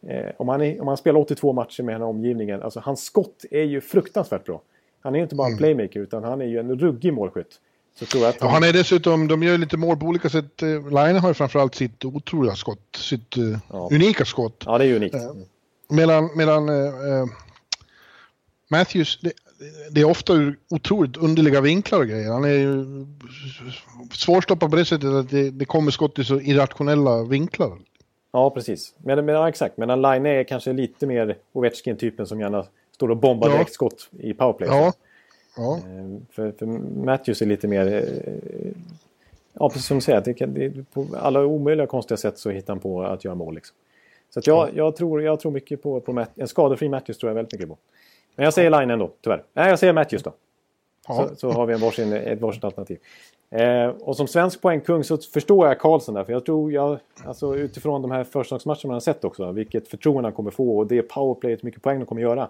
Eh, 0.07 0.31
om, 0.37 0.47
han 0.49 0.61
är, 0.61 0.81
om 0.81 0.87
han 0.87 0.97
spelar 0.97 1.19
82 1.19 1.53
matcher 1.53 1.83
med 1.83 1.95
den 1.95 2.01
här 2.01 2.07
omgivningen. 2.09 2.63
Alltså 2.63 2.79
hans 2.79 3.03
skott 3.03 3.45
är 3.51 3.63
ju 3.63 3.81
fruktansvärt 3.81 4.45
bra. 4.45 4.61
Han 5.01 5.13
är 5.13 5.17
ju 5.19 5.23
inte 5.23 5.35
bara 5.35 5.47
en 5.47 5.57
playmaker 5.57 5.99
utan 5.99 6.23
han 6.23 6.41
är 6.41 6.45
ju 6.45 6.59
en 6.59 6.79
ruggig 6.79 7.13
målskytt. 7.13 7.59
Så 7.99 8.05
tror 8.05 8.23
jag 8.23 8.29
att 8.29 8.37
Ja, 8.41 8.47
han 8.47 8.63
är 8.63 8.73
dessutom, 8.73 9.27
de 9.27 9.43
gör 9.43 9.57
lite 9.57 9.77
mål 9.77 9.97
på 9.97 10.05
olika 10.05 10.29
sätt. 10.29 10.61
Eh, 10.61 10.91
Laine 10.91 11.17
har 11.19 11.27
ju 11.27 11.33
framförallt 11.33 11.75
sitt 11.75 12.05
otroliga 12.05 12.55
skott, 12.55 12.95
sitt 12.95 13.37
eh, 13.37 13.43
Ja. 13.71 13.89
unika 13.91 14.25
skott. 14.25 14.63
Ja, 14.65 14.77
det 14.77 14.85
är 14.85 14.95
unikt. 14.95 15.15
Medan, 15.89 16.29
medan 16.35 16.69
eh, 16.69 16.75
eh, 16.85 17.25
Matthews, 18.69 19.19
det, 19.21 19.31
det 19.91 20.01
är 20.01 20.05
ofta 20.09 20.33
otroligt 20.69 21.17
underliga 21.17 21.61
vinklar 21.61 21.99
och 21.99 22.07
grejer. 22.07 22.31
Han 22.31 22.43
är 22.43 22.49
ju 22.49 22.85
svårstoppad 24.11 24.69
på 24.69 24.75
det 24.75 24.85
sättet 24.85 25.09
att 25.09 25.29
det, 25.29 25.49
det 25.51 25.65
kommer 25.65 25.91
skott 25.91 26.19
i 26.19 26.23
så 26.23 26.39
irrationella 26.39 27.23
vinklar. 27.23 27.77
Ja, 28.31 28.49
precis. 28.49 28.93
Men, 28.97 29.25
men, 29.25 29.35
ja, 29.35 29.49
exakt. 29.49 29.77
Men 29.77 30.01
Line 30.01 30.25
är 30.25 30.43
kanske 30.43 30.73
lite 30.73 31.07
mer 31.07 31.37
Ovechkin-typen 31.53 32.27
som 32.27 32.39
gärna 32.39 32.65
står 32.95 33.11
och 33.11 33.17
bombar 33.17 33.49
Ja. 33.49 33.53
direktskott 33.55 34.09
i 34.19 34.33
powerplay. 34.33 34.69
Ja. 34.69 34.93
Ja, 35.57 35.77
Eh, 35.77 36.19
För, 36.31 36.51
för 36.51 36.65
Matthews 37.05 37.41
är 37.41 37.45
lite 37.45 37.67
mer... 37.67 37.93
eh, 37.93 38.71
Ja, 39.59 39.69
precis 39.69 39.87
som 39.87 39.97
du 39.97 40.01
säger. 40.01 40.21
Det 40.21 40.33
kan, 40.33 40.53
det, 40.53 40.91
på 40.93 41.07
alla 41.21 41.45
omöjliga 41.45 41.87
konstiga 41.87 42.17
sätt 42.17 42.37
så 42.39 42.49
hittar 42.49 42.73
han 42.73 42.79
på 42.79 43.03
att 43.03 43.25
göra 43.25 43.35
mål. 43.35 43.55
Liksom. 43.55 43.75
Så 44.33 44.41
jag, 44.45 44.69
jag, 44.75 44.95
tror, 44.95 45.21
jag 45.23 45.39
tror 45.39 45.51
mycket 45.51 45.83
på, 45.83 45.99
på 45.99 46.13
Matt, 46.13 46.29
en 46.35 46.47
skadefri 46.47 46.89
Matthews. 46.89 47.17
tror 47.17 47.29
jag 47.29 47.35
väldigt 47.35 47.53
mycket 47.53 47.67
på. 47.69 47.77
Men 48.35 48.43
jag 48.43 48.53
säger 48.53 48.69
Line 48.69 48.89
ändå, 48.91 49.11
tyvärr. 49.21 49.43
Nej, 49.53 49.69
jag 49.69 49.79
säger 49.79 49.93
Matthews 49.93 50.23
då. 50.23 50.33
ja. 51.07 51.27
Så, 51.29 51.35
så 51.35 51.51
har 51.51 51.65
vi 51.65 51.73
en 51.73 51.79
varsin, 51.79 52.13
ett 52.13 52.41
varsitt 52.41 52.63
alternativ. 52.63 52.99
Eh, 53.49 53.87
och 53.87 54.17
som 54.17 54.27
svensk 54.27 54.61
poängkung 54.61 55.03
så 55.03 55.17
förstår 55.17 55.67
jag 55.67 55.79
Karlsson 55.79 56.15
där. 56.15 56.23
För 56.23 56.33
jag 56.33 56.45
tror, 56.45 56.71
jag, 56.71 56.99
alltså 57.25 57.55
utifrån 57.55 58.01
de 58.01 58.11
här 58.11 58.23
försäsongsmatcherna 58.23 58.79
man 58.83 58.93
har 58.93 58.99
sett 58.99 59.23
också, 59.23 59.51
vilket 59.51 59.87
förtroende 59.87 60.27
han 60.27 60.33
kommer 60.33 60.51
få 60.51 60.77
och 60.77 60.87
det 60.87 61.01
powerplayet, 61.01 61.63
hur 61.63 61.65
mycket 61.67 61.81
poäng 61.81 61.99
de 61.99 62.05
kommer 62.05 62.21
göra. 62.21 62.49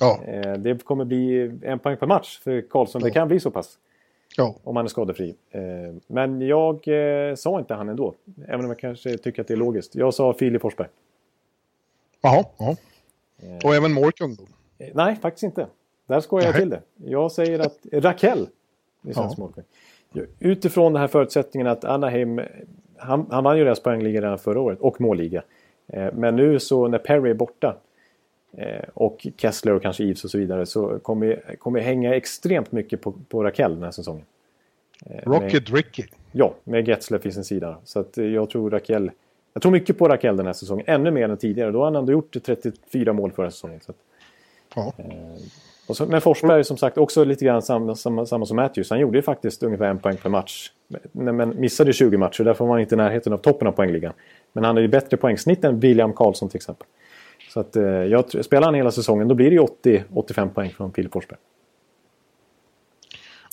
ja, 0.00 0.20
Eh, 0.26 0.52
det 0.52 0.84
kommer 0.84 1.04
bli 1.04 1.52
en 1.62 1.78
poäng 1.78 1.96
per 1.96 2.06
match 2.06 2.38
för 2.38 2.60
Karlsson. 2.60 3.02
Det 3.02 3.10
kan 3.10 3.28
bli 3.28 3.40
så 3.40 3.50
pass. 3.50 3.78
ja. 4.36 4.54
Om 4.64 4.76
han 4.76 4.84
är 4.84 4.88
skadefri. 4.88 5.34
Eh, 5.50 5.60
men 6.06 6.40
jag 6.40 6.88
eh, 6.88 7.34
sa 7.34 7.58
inte 7.58 7.74
han 7.74 7.88
ändå. 7.88 8.14
Även 8.48 8.60
om 8.64 8.70
jag 8.70 8.78
kanske 8.78 9.18
tycker 9.18 9.42
att 9.42 9.48
det 9.48 9.54
är 9.54 9.58
logiskt. 9.58 9.94
Jag 9.94 10.14
sa 10.14 10.32
Filip 10.32 10.62
Forsberg. 10.62 10.88
Jaha, 12.20 12.44
ja. 12.58 12.76
Och 13.64 13.74
även 13.74 13.92
målkung 13.92 14.34
då. 14.34 14.42
Eh, 14.78 14.88
nej, 14.94 15.16
faktiskt 15.16 15.42
inte. 15.42 15.66
Där 16.06 16.20
skojar 16.20 16.46
jag 16.46 16.54
till 16.56 16.70
det. 16.70 16.82
Jag 16.96 17.32
säger 17.32 17.58
att 17.58 17.78
Rakell 17.92 18.48
är 19.08 19.12
svensk 19.12 19.38
Ja. 20.12 20.22
Utifrån 20.38 20.92
den 20.92 21.00
här 21.00 21.08
förutsättningen 21.08 21.66
att 21.66 21.84
Anaheim, 21.84 22.40
han, 22.96 23.26
han 23.30 23.44
vann 23.44 23.58
ju 23.58 23.64
deras 23.64 23.80
poängliga 23.80 24.20
redan 24.20 24.38
förra 24.38 24.60
året 24.60 24.80
och 24.80 25.00
målliga. 25.00 25.42
Eh, 25.86 26.12
men 26.14 26.36
nu 26.36 26.60
så 26.60 26.88
när 26.88 26.98
Perry 26.98 27.30
är 27.30 27.34
borta 27.34 27.76
eh, 28.56 28.84
och 28.94 29.26
Kessler 29.36 29.72
och 29.72 29.82
kanske 29.82 30.04
Eves 30.04 30.24
och 30.24 30.30
så 30.30 30.38
vidare 30.38 30.66
så 30.66 30.98
kommer 30.98 31.56
kommer 31.58 31.80
hänga 31.80 32.14
extremt 32.14 32.72
mycket 32.72 33.00
på, 33.00 33.12
på 33.28 33.44
Rakell 33.44 33.74
den 33.74 33.82
här 33.82 33.90
säsongen. 33.90 34.24
Eh, 35.06 35.28
med- 35.28 35.42
Rocket 35.42 35.70
Ricky. 35.70 36.02
Ja, 36.32 36.54
med 36.64 36.88
Getzlaff 36.88 37.26
i 37.26 37.32
sin 37.32 37.44
sida. 37.44 37.76
Så 37.84 38.00
att 38.00 38.16
jag 38.16 38.50
tror 38.50 38.70
Rakell... 38.70 39.10
Jag 39.52 39.62
tror 39.62 39.72
mycket 39.72 39.98
på 39.98 40.08
Rakell 40.08 40.36
den 40.36 40.46
här 40.46 40.52
säsongen. 40.52 40.84
Ännu 40.88 41.10
mer 41.10 41.28
än 41.28 41.36
tidigare. 41.36 41.70
Då 41.70 41.78
har 41.78 41.84
han 41.84 41.96
ändå 41.96 42.12
gjort 42.12 42.36
34 42.44 43.12
mål 43.12 43.32
förra 43.32 43.50
säsongen. 43.50 43.80
Så 43.80 43.90
att, 43.90 43.96
Ja. 44.74 44.92
och 45.86 45.96
så, 45.96 46.06
men 46.06 46.20
Forsberg 46.20 46.64
som 46.64 46.76
sagt 46.76 46.98
också 46.98 47.24
lite 47.24 47.44
grann 47.44 47.62
samma, 47.62 47.94
samma, 47.94 48.26
samma 48.26 48.46
som 48.46 48.56
Matthews. 48.56 48.90
Han 48.90 49.00
gjorde 49.00 49.18
ju 49.18 49.22
faktiskt 49.22 49.62
ungefär 49.62 49.84
en 49.84 49.98
poäng 49.98 50.16
per 50.16 50.30
match. 50.30 50.70
Men, 51.12 51.60
missade 51.60 51.92
20 51.92 52.16
matcher. 52.16 52.44
Därför 52.44 52.64
var 52.64 52.72
han 52.72 52.80
inte 52.80 52.94
i 52.94 52.98
närheten 52.98 53.32
av 53.32 53.38
toppen 53.38 53.68
av 53.68 53.72
poängligan. 53.72 54.12
Men 54.52 54.64
han 54.64 54.76
har 54.76 54.82
ju 54.82 54.88
bättre 54.88 55.16
poängsnitt 55.16 55.64
än 55.64 55.80
William 55.80 56.12
Karlsson 56.12 56.48
till 56.48 56.56
exempel. 56.56 56.86
Så 57.50 57.60
att, 57.60 57.76
eh, 57.76 57.82
jag, 57.84 58.44
spelar 58.44 58.66
han 58.66 58.74
hela 58.74 58.90
säsongen 58.90 59.28
då 59.28 59.34
blir 59.34 59.50
det 59.50 59.56
ju 59.56 59.60
80-85 59.60 60.48
poäng 60.48 60.70
från 60.70 60.92
Filip 60.92 61.12
Forsberg. 61.12 61.38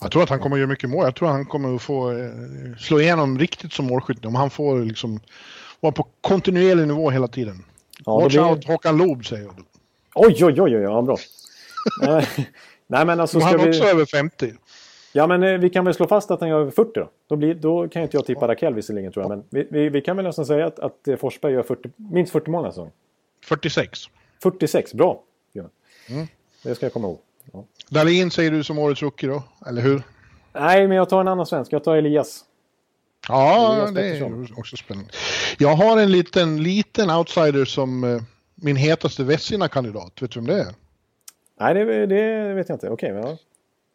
Jag 0.01 0.11
tror 0.11 0.23
att 0.23 0.29
han 0.29 0.39
kommer 0.39 0.55
att 0.55 0.59
göra 0.59 0.69
mycket 0.69 0.89
mål. 0.89 1.03
Jag 1.05 1.15
tror 1.15 1.27
att 1.27 1.33
han 1.33 1.45
kommer 1.45 1.75
att 1.75 1.81
få 1.81 2.11
eh, 2.11 2.29
slå 2.79 2.99
igenom 2.99 3.39
riktigt 3.39 3.73
som 3.73 3.85
målskytt. 3.85 4.25
Om 4.25 4.35
han 4.35 4.49
får 4.49 4.79
liksom 4.79 5.19
vara 5.79 5.93
på 5.93 6.07
kontinuerlig 6.21 6.87
nivå 6.87 7.09
hela 7.09 7.27
tiden. 7.27 7.65
Ja, 8.05 8.19
Watch 8.19 8.33
blir- 8.33 8.49
out 8.49 8.65
Håkan 8.67 8.97
Loob 8.97 9.25
säger 9.25 9.43
jag. 9.43 9.53
Oj, 10.15 10.45
oj, 10.45 10.61
oj, 10.61 10.75
oj, 10.77 10.83
ja, 10.83 11.01
bra. 11.01 11.17
Eh, 12.07 12.23
Nej, 12.87 13.05
men 13.05 13.19
alltså 13.19 13.37
Och 13.37 13.43
han 13.43 13.53
ska 13.53 13.61
är 13.61 13.65
vi... 13.65 13.71
också 13.71 13.83
över 13.89 14.05
50. 14.05 14.53
Ja, 15.13 15.27
men 15.27 15.43
eh, 15.43 15.57
vi 15.57 15.69
kan 15.69 15.85
väl 15.85 15.93
slå 15.93 16.07
fast 16.07 16.31
att 16.31 16.39
han 16.39 16.49
gör 16.49 16.61
över 16.61 16.71
40 16.71 16.91
då. 16.95 17.09
Då, 17.27 17.35
blir, 17.35 17.55
då 17.55 17.87
kan 17.89 18.01
inte 18.01 18.17
jag 18.17 18.25
tippa 18.25 18.47
Rakell 18.47 18.73
visserligen 18.73 19.11
tror 19.11 19.23
jag. 19.23 19.29
Men 19.29 19.43
vi, 19.49 19.67
vi, 19.69 19.89
vi 19.89 20.01
kan 20.01 20.15
väl 20.15 20.25
nästan 20.25 20.45
säga 20.45 20.67
att, 20.67 20.79
att 20.79 21.07
eh, 21.07 21.15
Forsberg 21.15 21.53
gör 21.53 21.63
40, 21.63 21.89
minst 21.95 22.31
40 22.31 22.49
mål 22.51 22.63
nästa 22.63 22.81
säsong. 22.81 22.91
46. 23.45 23.99
46, 24.43 24.93
bra. 24.93 25.23
Björn. 25.53 25.69
Mm. 26.09 26.27
Det 26.63 26.75
ska 26.75 26.85
jag 26.85 26.93
komma 26.93 27.07
ihåg. 27.07 27.19
Ja. 27.53 27.65
Dahlin 27.89 28.31
säger 28.31 28.51
du 28.51 28.63
som 28.63 28.79
årets 28.79 29.01
rookie 29.01 29.29
då, 29.29 29.43
eller 29.67 29.81
hur? 29.81 30.03
Nej, 30.53 30.87
men 30.87 30.97
jag 30.97 31.09
tar 31.09 31.21
en 31.21 31.27
annan 31.27 31.45
svensk. 31.45 31.73
Jag 31.73 31.83
tar 31.83 31.95
Elias. 31.95 32.45
Ja, 33.27 33.73
Elias 33.75 33.93
det 33.93 34.17
är 34.17 34.59
också 34.59 34.77
spännande. 34.77 35.09
Jag 35.57 35.75
har 35.75 35.97
en 35.97 36.11
liten, 36.11 36.63
liten 36.63 37.11
outsider 37.11 37.65
som 37.65 38.21
min 38.61 38.75
hetaste 38.75 39.23
Vessina-kandidat. 39.23 40.21
Vet 40.21 40.31
du 40.31 40.39
vem 40.39 40.47
det 40.47 40.61
är? 40.61 40.75
Nej, 41.59 41.73
det, 41.73 42.05
det 42.05 42.53
vet 42.53 42.69
jag 42.69 42.75
inte. 42.75 42.89
Okej, 42.89 43.13
men 43.13 43.23
ja. 43.23 43.37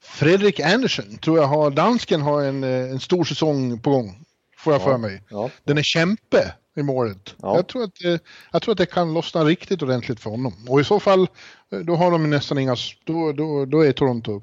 Fredrik 0.00 0.60
Andersen 0.60 1.18
tror 1.18 1.38
jag 1.38 1.46
har, 1.46 1.70
dansken 1.70 2.20
har 2.20 2.42
en, 2.42 2.64
eh, 2.64 2.90
en 2.90 3.00
stor 3.00 3.24
säsong 3.24 3.78
på 3.78 3.90
gång. 3.90 4.24
Får 4.58 4.72
jag 4.72 4.82
för 4.82 4.98
mig. 4.98 5.22
ja. 5.28 5.50
Den 5.64 5.78
är 5.78 5.82
kämpe 5.82 6.52
i 6.76 6.82
målet. 6.82 7.34
Ja. 7.42 7.56
Jag, 7.56 7.66
tror 7.66 7.84
att, 7.84 8.04
eh, 8.04 8.16
jag 8.52 8.62
tror 8.62 8.72
att 8.72 8.78
det 8.78 8.86
kan 8.86 9.14
lossna 9.14 9.44
riktigt 9.44 9.82
ordentligt 9.82 10.20
för 10.20 10.30
honom. 10.30 10.54
Och 10.68 10.80
i 10.80 10.84
så 10.84 11.00
fall, 11.00 11.28
eh, 11.72 11.78
då 11.78 11.96
har 11.96 12.10
de 12.10 12.30
nästan 12.30 12.58
inga, 12.58 12.76
då, 13.04 13.32
då, 13.32 13.64
då 13.64 13.80
är 13.84 13.92
Toronto 13.92 14.40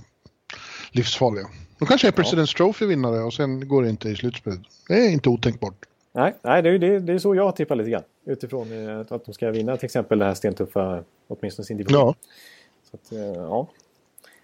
livsfarliga. 0.91 1.47
De 1.80 1.86
kanske 1.86 2.07
är 2.07 2.11
President's 2.11 2.57
Trophy-vinnare 2.57 3.19
och 3.19 3.34
sen 3.34 3.67
går 3.67 3.84
det 3.84 3.89
inte 3.89 4.09
i 4.09 4.15
slutspelet. 4.15 4.61
Det 4.88 4.93
är 4.93 5.09
inte 5.09 5.30
otänkbart. 5.30 5.86
Nej, 6.16 6.34
nej 6.41 6.61
det, 6.61 6.70
är, 6.70 6.80
det, 6.80 6.99
det 6.99 7.14
är 7.14 7.20
så 7.20 7.36
jag 7.36 7.55
tippar 7.55 7.76
lite 7.76 7.89
grann. 7.89 8.03
Utifrån 8.26 8.88
eh, 8.89 8.99
att 8.99 9.26
de 9.26 9.34
ska 9.34 9.51
vinna 9.51 9.78
till 9.78 9.86
exempel 9.86 10.20
det 10.20 10.26
här 10.26 10.34
stentuffa, 10.34 11.03
åtminstone 11.28 11.66
sin 11.66 11.78
division. 11.78 11.99
Ja. 11.99 12.16
Så 12.91 12.95
att, 12.95 13.11
eh, 13.11 13.43
ja. 13.43 13.68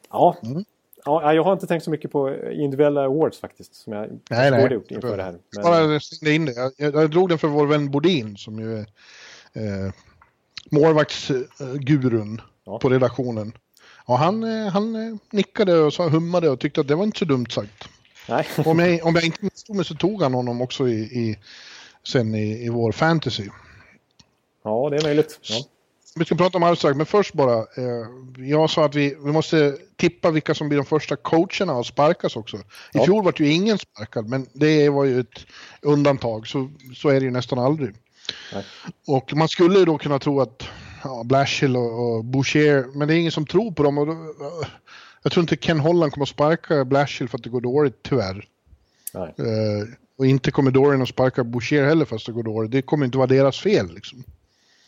Ja. 0.09 0.37
Mm. 0.43 0.65
ja. 1.05 1.33
Jag 1.33 1.43
har 1.43 1.53
inte 1.53 1.67
tänkt 1.67 1.83
så 1.83 1.91
mycket 1.91 2.11
på 2.11 2.35
individuella 2.51 3.05
awards 3.05 3.39
faktiskt. 3.39 3.75
Som 3.75 3.93
jag 3.93 4.09
Nej, 4.29 4.51
nej. 4.51 4.61
borde 4.61 4.75
gjort 4.75 4.91
inför 4.91 5.17
det 5.17 5.23
här. 5.23 5.35
Men, 5.55 5.63
Bara 5.63 5.99
slängde 5.99 6.35
in 6.35 6.45
det. 6.45 6.73
Jag, 6.77 6.95
jag, 6.95 7.11
drog 7.11 7.29
den 7.29 7.37
för 7.37 7.47
vår 7.47 7.67
vän 7.67 7.91
Bodin 7.91 8.37
som 8.37 8.59
ju 8.59 8.77
är 8.77 8.85
eh, 9.53 9.93
målvaktsgurun 10.71 12.41
Ja. 12.63 12.79
på 12.79 12.89
redaktionen. 12.89 13.53
Och 14.05 14.17
han, 14.17 14.43
eh, 14.43 14.67
han 14.67 15.19
nickade 15.31 15.79
och 15.79 15.93
sa, 15.93 16.09
hummade 16.09 16.49
och 16.49 16.59
tyckte 16.59 16.81
att 16.81 16.87
det 16.87 16.95
var 16.95 17.03
inte 17.03 17.19
så 17.19 17.25
dumt 17.25 17.45
sagt. 17.49 17.89
Nej. 18.29 18.47
Om 18.65 18.79
jag, 18.79 19.05
om 19.05 19.15
jag 19.15 19.23
inte 19.25 19.37
misstog 19.41 19.75
mig 19.75 19.85
så 19.85 19.95
tog 19.95 20.21
han 20.23 20.33
honom 20.33 20.61
också 20.61 20.87
i, 20.87 20.99
i, 21.01 21.39
sen 22.07 22.35
i, 22.35 22.65
i 22.65 22.69
vår 22.69 22.91
fantasy. 22.91 23.47
ja, 24.63 24.89
det 24.89 24.97
är 24.97 25.03
möjligt. 25.03 25.39
Ja. 25.41 25.63
Vi 26.15 26.25
ska 26.25 26.35
prata 26.35 26.57
om 26.57 26.75
strax, 26.75 26.97
men 26.97 27.05
först 27.05 27.33
bara. 27.33 27.57
Eh, 27.57 28.05
jag 28.37 28.69
sa 28.69 28.85
att 28.85 28.95
vi, 28.95 29.17
vi 29.25 29.31
måste 29.31 29.77
tippa 29.95 30.31
vilka 30.31 30.55
som 30.55 30.69
blir 30.69 30.77
de 30.77 30.85
första 30.85 31.15
coacherna 31.15 31.73
att 31.73 31.85
sparkas 31.85 32.35
också. 32.35 32.57
I 32.57 32.61
Ja. 32.91 33.03
fjol 33.05 33.23
var 33.23 33.31
det 33.37 33.43
ju 33.43 33.51
ingen 33.53 33.77
sparkad, 33.77 34.29
men 34.29 34.47
det 34.53 34.89
var 34.89 35.05
ju 35.05 35.19
ett 35.19 35.45
undantag. 35.81 36.47
Så, 36.47 36.69
så 36.95 37.09
är 37.09 37.19
det 37.19 37.25
ju 37.25 37.31
nästan 37.31 37.59
aldrig. 37.59 37.95
Nej. 38.53 38.65
Och 39.07 39.33
man 39.35 39.47
skulle 39.47 39.79
ju 39.79 39.85
då 39.85 39.97
kunna 39.97 40.19
tro 40.19 40.41
att 40.41 40.63
ja, 41.03 41.23
Blashill 41.25 41.77
och, 41.77 42.15
och 42.15 42.25
Boucher, 42.25 42.97
men 42.97 43.07
det 43.07 43.13
är 43.13 43.17
ingen 43.17 43.31
som 43.31 43.45
tror 43.45 43.71
på 43.71 43.83
dem. 43.83 43.97
Och 43.97 44.07
då, 44.07 44.15
jag 45.23 45.31
tror 45.31 45.41
inte 45.41 45.55
Ken 45.55 45.79
Holland 45.79 46.11
kommer 46.11 46.25
att 46.25 46.29
sparka 46.29 46.85
Blashill 46.85 47.29
för 47.29 47.37
att 47.37 47.43
det 47.43 47.49
går 47.49 47.61
dåligt, 47.61 48.03
tyvärr. 48.03 48.45
Nej. 49.13 49.33
Eh, 49.37 49.87
och 50.17 50.25
inte 50.25 50.51
kommer 50.51 50.71
Dorian 50.71 51.01
att 51.01 51.09
sparka 51.09 51.43
Boucher 51.43 51.85
heller 51.85 52.05
fast 52.05 52.25
det 52.25 52.31
går 52.31 52.43
dåligt. 52.43 52.71
Det 52.71 52.81
kommer 52.81 53.05
inte 53.05 53.17
vara 53.17 53.27
deras 53.27 53.59
fel 53.59 53.93
liksom. 53.93 54.23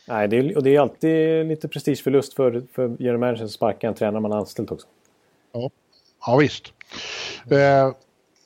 Nej, 0.08 0.28
det 0.28 0.36
är, 0.36 0.56
och 0.56 0.62
det 0.62 0.76
är 0.76 0.80
alltid 0.80 1.46
lite 1.46 1.68
prestigeförlust 1.68 2.34
för, 2.34 2.62
för 2.72 2.96
general 2.98 3.20
managern 3.20 3.44
att 3.44 3.50
sparka 3.50 3.88
en 3.88 3.94
tränare 3.94 4.20
man 4.20 4.30
har 4.30 4.38
anställt 4.38 4.70
också. 4.70 4.86
Ja, 5.52 5.70
ja 6.26 6.36
visst. 6.36 6.72
Eh, 7.50 7.94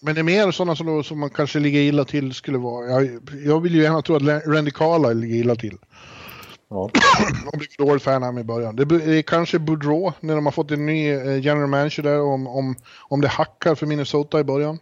men 0.01 0.15
det 0.15 0.21
är 0.21 0.23
mer 0.23 0.51
sådana 0.51 0.77
som, 0.77 0.87
då, 0.87 1.03
som 1.03 1.19
man 1.19 1.31
kanske 1.31 1.59
ligger 1.59 1.81
illa 1.81 2.05
till 2.05 2.35
skulle 2.35 2.59
vara. 2.59 2.91
Jag, 2.91 3.21
jag 3.45 3.61
vill 3.61 3.75
ju 3.75 3.83
gärna 3.83 4.03
tro 4.03 4.17
att 4.17 4.47
Randy 4.47 4.71
Carlyle 4.71 5.21
ligger 5.21 5.37
illa 5.37 5.55
till. 5.55 5.79
Ja. 6.69 6.83
Och 7.53 7.59
blir 7.59 7.69
för 7.69 7.85
dåligt 8.21 8.41
i 8.41 8.45
början. 8.45 8.77
Det 8.77 8.83
är 9.19 9.23
kanske 9.23 9.59
Boudreau 9.59 10.13
när 10.21 10.35
de 10.35 10.47
har 10.47 10.53
fått 10.53 10.71
en 10.71 10.87
ny 10.87 11.11
eh, 11.11 11.45
general 11.45 11.69
manager 11.69 12.03
där 12.03 12.21
om, 12.21 12.47
om, 12.47 12.77
om 13.09 13.21
det 13.21 13.29
hackar 13.29 13.75
för 13.75 13.87
Minnesota 13.87 14.41
i 14.41 14.45
början. 14.45 14.79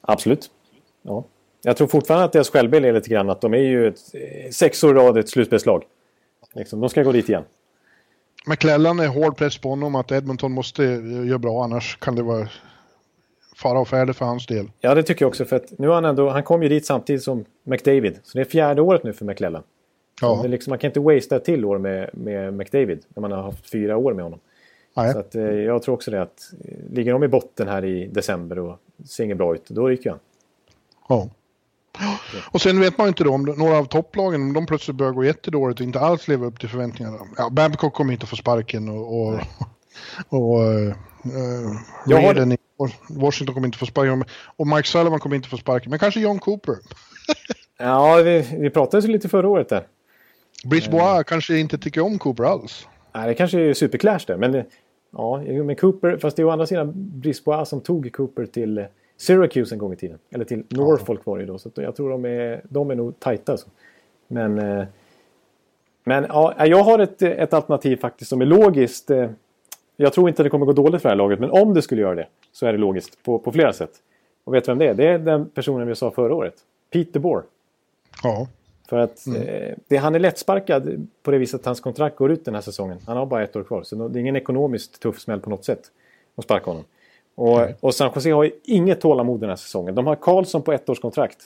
Absolut. 0.00 0.50
Ja. 1.02 1.24
Jag 1.62 1.76
tror 1.76 1.86
fortfarande 1.86 2.24
att 2.24 2.32
deras 2.32 2.50
självbild 2.50 2.84
är 2.84 2.92
lite 2.92 3.10
grann 3.10 3.30
att 3.30 3.40
de 3.40 3.54
är 3.54 3.58
ju 3.58 3.88
ett, 3.88 3.98
eh, 4.14 4.50
sex 4.50 4.84
år 4.84 4.94
rad 4.94 5.18
ett 5.18 5.28
slutspelslag. 5.28 5.84
Liksom, 6.54 6.80
de 6.80 6.90
ska 6.90 7.02
gå 7.02 7.12
dit 7.12 7.28
igen. 7.28 7.44
McClellan 8.46 9.00
är 9.00 9.08
hård 9.08 9.36
press 9.36 9.58
på 9.58 9.68
honom 9.68 9.94
att 9.94 10.12
Edmonton 10.12 10.52
måste 10.52 10.84
eh, 10.84 11.26
göra 11.26 11.38
bra 11.38 11.64
annars 11.64 11.96
kan 11.96 12.14
det 12.14 12.22
vara 12.22 12.48
fara 13.56 13.80
och 13.80 13.88
färde 13.88 14.14
för 14.14 14.24
hans 14.24 14.46
del. 14.46 14.70
Ja, 14.80 14.94
det 14.94 15.02
tycker 15.02 15.22
jag 15.22 15.28
också. 15.28 15.44
För 15.44 15.56
att 15.56 15.78
nu 15.78 15.88
har 15.88 15.94
han 15.94 16.04
ändå, 16.04 16.30
han 16.30 16.42
kom 16.42 16.62
ju 16.62 16.68
dit 16.68 16.86
samtidigt 16.86 17.22
som 17.22 17.44
McDavid. 17.64 18.20
Så 18.22 18.38
det 18.38 18.42
är 18.42 18.44
fjärde 18.44 18.82
året 18.82 19.04
nu 19.04 19.12
för 19.12 19.24
McClellan. 19.24 19.62
Ja, 20.22 20.42
liksom, 20.46 20.70
man 20.70 20.78
kan 20.78 20.88
inte 20.88 21.00
wastea 21.00 21.38
ett 21.38 21.44
till 21.44 21.64
år 21.64 21.78
med, 21.78 22.10
med 22.12 22.54
McDavid 22.54 23.04
när 23.08 23.20
man 23.20 23.32
har 23.32 23.42
haft 23.42 23.70
fyra 23.70 23.96
år 23.96 24.14
med 24.14 24.24
honom. 24.24 24.40
nej. 24.96 25.12
Så 25.12 25.18
att, 25.18 25.34
eh, 25.34 25.42
jag 25.42 25.82
tror 25.82 25.94
också 25.94 26.10
det 26.10 26.22
att 26.22 26.52
eh, 26.64 26.74
ligger 26.92 27.12
de 27.12 27.24
i 27.24 27.28
botten 27.28 27.68
här 27.68 27.84
i 27.84 28.06
december 28.06 28.58
och 28.58 28.78
ser 29.04 29.24
inget 29.24 29.36
bra 29.36 29.54
ut, 29.54 29.68
då 29.68 29.88
ryker 29.88 30.10
han. 30.10 30.18
Ja. 31.08 31.28
Och 32.52 32.60
sen 32.60 32.80
vet 32.80 32.98
man 32.98 33.04
ju 33.06 33.08
inte 33.08 33.24
då 33.24 33.32
om 33.34 33.42
några 33.42 33.76
av 33.78 33.84
topplagen, 33.84 34.42
om 34.42 34.52
de 34.52 34.66
plötsligt 34.66 34.96
börjar 34.96 35.12
gå 35.12 35.24
jättedåligt 35.24 35.80
och 35.80 35.86
inte 35.86 36.00
alls 36.00 36.28
lever 36.28 36.46
upp 36.46 36.60
till 36.60 36.68
förväntningarna. 36.68 37.18
Ja, 37.36 37.50
Babcock 37.50 37.94
kommer 37.94 38.12
inte 38.12 38.26
få 38.26 38.36
sparken 38.36 38.88
och, 38.88 39.20
och, 39.22 39.34
och 40.28 40.58
uh, 40.60 40.92
Jag 42.06 42.22
har- 42.22 42.52
i 42.52 42.56
Washington 43.08 43.54
kommer 43.54 43.66
inte 43.66 43.78
få 43.78 43.86
sparken. 43.86 44.24
Och 44.56 44.66
Mike 44.66 44.88
Sullivan 44.88 45.20
kommer 45.20 45.36
inte 45.36 45.48
få 45.48 45.56
sparken. 45.56 45.90
Men 45.90 45.98
kanske 45.98 46.20
John 46.20 46.38
Cooper. 46.38 46.74
Ja, 47.78 48.16
vi, 48.24 48.56
vi 48.58 48.70
pratade 48.70 49.06
ju 49.06 49.12
lite 49.12 49.28
förra 49.28 49.48
året 49.48 49.68
där. 49.68 49.86
Brice 50.64 50.90
Bois 50.90 51.24
kanske 51.26 51.58
inte 51.58 51.78
tycker 51.78 52.00
om 52.00 52.18
Cooper 52.18 52.44
alls. 52.44 52.88
Nej, 53.12 53.28
det 53.28 53.34
kanske 53.34 53.60
är 53.60 53.74
superclash 53.74 54.26
där, 54.26 54.36
men 54.36 54.64
ja, 55.10 55.42
men 55.64 55.76
Cooper, 55.76 56.16
fast 56.16 56.36
det 56.36 56.42
är 56.42 56.46
å 56.46 56.50
andra 56.50 56.66
sidan 56.66 56.92
Brisbois 56.94 57.68
som 57.68 57.80
tog 57.80 58.12
Cooper 58.12 58.46
till 58.46 58.78
eh, 58.78 58.84
Syracuse 59.16 59.74
en 59.74 59.78
gång 59.78 59.92
i 59.92 59.96
tiden. 59.96 60.18
Eller 60.30 60.44
till 60.44 60.64
Norfolk 60.68 61.20
var 61.24 61.38
det 61.38 61.44
då, 61.44 61.58
så 61.58 61.70
jag 61.74 61.96
tror 61.96 62.10
de 62.10 62.24
är, 62.24 62.60
de 62.68 62.90
är 62.90 62.94
nog 62.94 63.20
tajta. 63.20 63.52
Alltså. 63.52 63.66
Men, 64.28 64.58
eh, 64.58 64.84
men 66.04 66.26
ja, 66.28 66.66
jag 66.66 66.82
har 66.82 66.98
ett, 66.98 67.22
ett 67.22 67.52
alternativ 67.54 67.96
faktiskt 67.96 68.28
som 68.28 68.40
är 68.40 68.46
logiskt. 68.46 69.10
eh, 69.10 69.30
Jag 69.96 70.12
tror 70.12 70.28
inte 70.28 70.42
det 70.42 70.50
kommer 70.50 70.66
gå 70.66 70.72
dåligt 70.72 71.02
för 71.02 71.08
det 71.08 71.12
här 71.12 71.16
laget, 71.18 71.40
men 71.40 71.50
om 71.50 71.74
det 71.74 71.82
skulle 71.82 72.00
göra 72.02 72.14
det 72.14 72.26
så 72.52 72.66
är 72.66 72.72
det 72.72 72.78
logiskt 72.78 73.22
på, 73.22 73.38
på 73.38 73.52
flera 73.52 73.72
sätt. 73.72 73.90
Och 74.44 74.54
vet 74.54 74.64
du 74.64 74.70
vem 74.70 74.78
det 74.78 74.86
är? 74.88 74.94
Det 74.94 75.06
är 75.06 75.18
den 75.18 75.50
personen 75.50 75.86
vi 75.88 75.94
sa 75.94 76.10
förra 76.10 76.34
året. 76.34 76.54
Pete 76.92 77.10
DeBoer. 77.12 77.42
Ja. 78.22 78.46
För 78.92 78.98
att 78.98 79.26
eh, 79.26 79.74
det, 79.88 79.96
han 79.96 80.14
är 80.14 80.18
lättsparkad 80.18 81.08
på 81.22 81.30
det 81.30 81.38
viset 81.38 81.60
att 81.60 81.66
hans 81.66 81.80
kontrakt 81.80 82.16
går 82.16 82.32
ut 82.32 82.44
den 82.44 82.54
här 82.54 82.60
säsongen. 82.60 82.98
Han 83.06 83.16
har 83.16 83.26
bara 83.26 83.42
ett 83.42 83.56
år 83.56 83.62
kvar. 83.64 83.82
Så 83.82 84.08
det 84.08 84.18
är 84.18 84.20
ingen 84.20 84.36
ekonomiskt 84.36 85.00
tuff 85.00 85.20
smäll 85.20 85.40
på 85.40 85.50
något 85.50 85.64
sätt 85.64 85.80
att 86.36 86.44
sparka 86.44 86.70
honom. 86.70 86.84
Och, 87.34 87.60
och 87.80 87.94
San 87.94 88.10
Jose 88.14 88.30
har 88.30 88.44
ju 88.44 88.50
inget 88.64 89.00
tålamod 89.00 89.40
den 89.40 89.48
här 89.48 89.56
säsongen. 89.56 89.94
De 89.94 90.06
har 90.06 90.16
Karlsson 90.16 90.62
på 90.62 90.72
ett 90.72 90.88
års 90.88 91.00
kontrakt. 91.00 91.38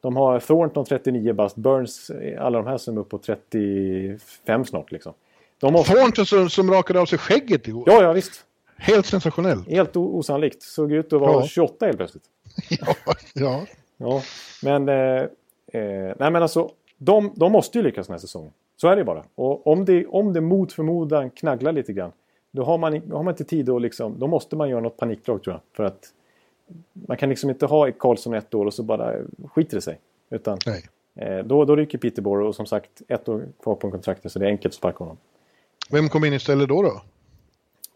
De 0.00 0.16
har 0.16 0.40
Thornton 0.40 0.84
39 0.84 1.32
bast, 1.32 1.56
Burns, 1.56 2.10
eh, 2.10 2.44
alla 2.44 2.58
de 2.58 2.66
här 2.66 2.78
som 2.78 2.96
är 2.96 3.00
upp 3.00 3.08
på 3.08 3.18
35 3.18 4.64
snart 4.64 4.92
liksom. 4.92 5.12
De 5.58 5.74
har, 5.74 5.82
Thornton 5.84 6.26
som, 6.26 6.50
som 6.50 6.70
rakade 6.70 7.00
av 7.00 7.06
sig 7.06 7.18
skägget 7.18 7.68
igår. 7.68 7.84
ja, 7.86 8.02
ja 8.02 8.12
visst. 8.12 8.44
Helt 8.76 9.06
sensationell. 9.06 9.62
Helt 9.68 9.96
osannolikt. 9.96 10.62
Såg 10.62 10.92
ut 10.92 11.12
att 11.12 11.20
vara 11.20 11.32
Ja. 11.32 11.46
28 11.46 11.86
helt 11.86 11.98
plötsligt. 11.98 12.24
Ja, 12.80 12.94
ja. 13.34 13.66
Ja, 13.96 14.22
men, 14.62 14.88
eh, 14.88 15.22
eh, 15.72 16.14
nej, 16.18 16.30
men 16.30 16.36
alltså, 16.36 16.70
de, 17.02 17.32
de 17.36 17.52
måste 17.52 17.78
ju 17.78 17.84
lyckas 17.84 18.06
den 18.06 18.14
här 18.14 18.18
säsongen. 18.18 18.52
Så 18.76 18.88
är 18.88 18.96
det 18.96 19.04
bara. 19.04 19.24
Och 19.34 19.66
om 19.66 19.84
det, 19.84 20.06
om 20.06 20.32
det 20.32 20.40
mot 20.40 20.72
förmodan 20.72 21.30
knagglar 21.30 21.72
lite 21.72 21.92
grann, 21.92 22.12
då 22.50 22.64
har 22.64 22.78
man, 22.78 23.00
då 23.06 23.16
har 23.16 23.22
man 23.22 23.32
inte 23.32 23.44
tid 23.44 23.70
att 23.70 23.82
liksom, 23.82 24.18
då 24.18 24.26
måste 24.26 24.56
man 24.56 24.68
göra 24.68 24.80
något 24.80 24.96
panikdrag 24.96 25.42
tror 25.42 25.54
jag. 25.54 25.60
För 25.76 25.84
att 25.84 26.12
man 26.92 27.16
kan 27.16 27.28
liksom 27.28 27.50
inte 27.50 27.66
ha 27.66 27.92
Karlsson 27.92 28.34
ett 28.34 28.54
år 28.54 28.66
och 28.66 28.74
så 28.74 28.82
bara 28.82 29.14
skiter 29.52 29.76
det 29.76 29.80
sig. 29.80 29.98
Utan 30.30 30.58
Nej. 30.66 30.84
eh, 31.14 31.44
då, 31.44 31.64
då 31.64 31.76
ryker 31.76 31.98
Peterborough 31.98 32.48
och 32.48 32.54
som 32.54 32.66
sagt 32.66 33.02
ett 33.08 33.28
år 33.28 33.44
kvar 33.62 33.74
på 33.74 33.90
kontraktet 33.90 34.32
så 34.32 34.38
det 34.38 34.44
är 34.44 34.50
enkelt 34.50 34.72
att 34.72 34.76
sparka 34.76 34.98
honom. 34.98 35.16
Vem 35.90 36.08
kom 36.08 36.24
in 36.24 36.32
istället 36.32 36.68
då? 36.68 36.82
då? 36.82 37.02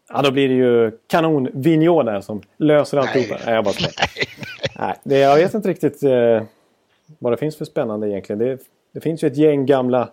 Ja, 0.09 0.21
då 0.21 0.31
blir 0.31 0.49
det 0.49 0.55
ju 0.55 0.91
kanon 1.07 1.49
Vigneault 1.53 2.05
där 2.05 2.21
som 2.21 2.41
löser 2.57 2.97
alltihopa. 2.97 3.39
Nej, 3.45 3.55
jag 3.55 3.63
bara 3.63 3.73
skojar. 3.73 3.93
Nej, 4.79 4.95
det, 5.03 5.17
jag 5.17 5.35
vet 5.35 5.53
inte 5.53 5.69
riktigt 5.69 6.03
eh, 6.03 6.43
vad 7.19 7.33
det 7.33 7.37
finns 7.37 7.57
för 7.57 7.65
spännande 7.65 8.09
egentligen. 8.09 8.39
Det, 8.39 8.59
det 8.95 9.01
finns 9.01 9.23
ju 9.23 9.27
ett 9.27 9.37
gäng 9.37 9.65
gamla, 9.65 10.09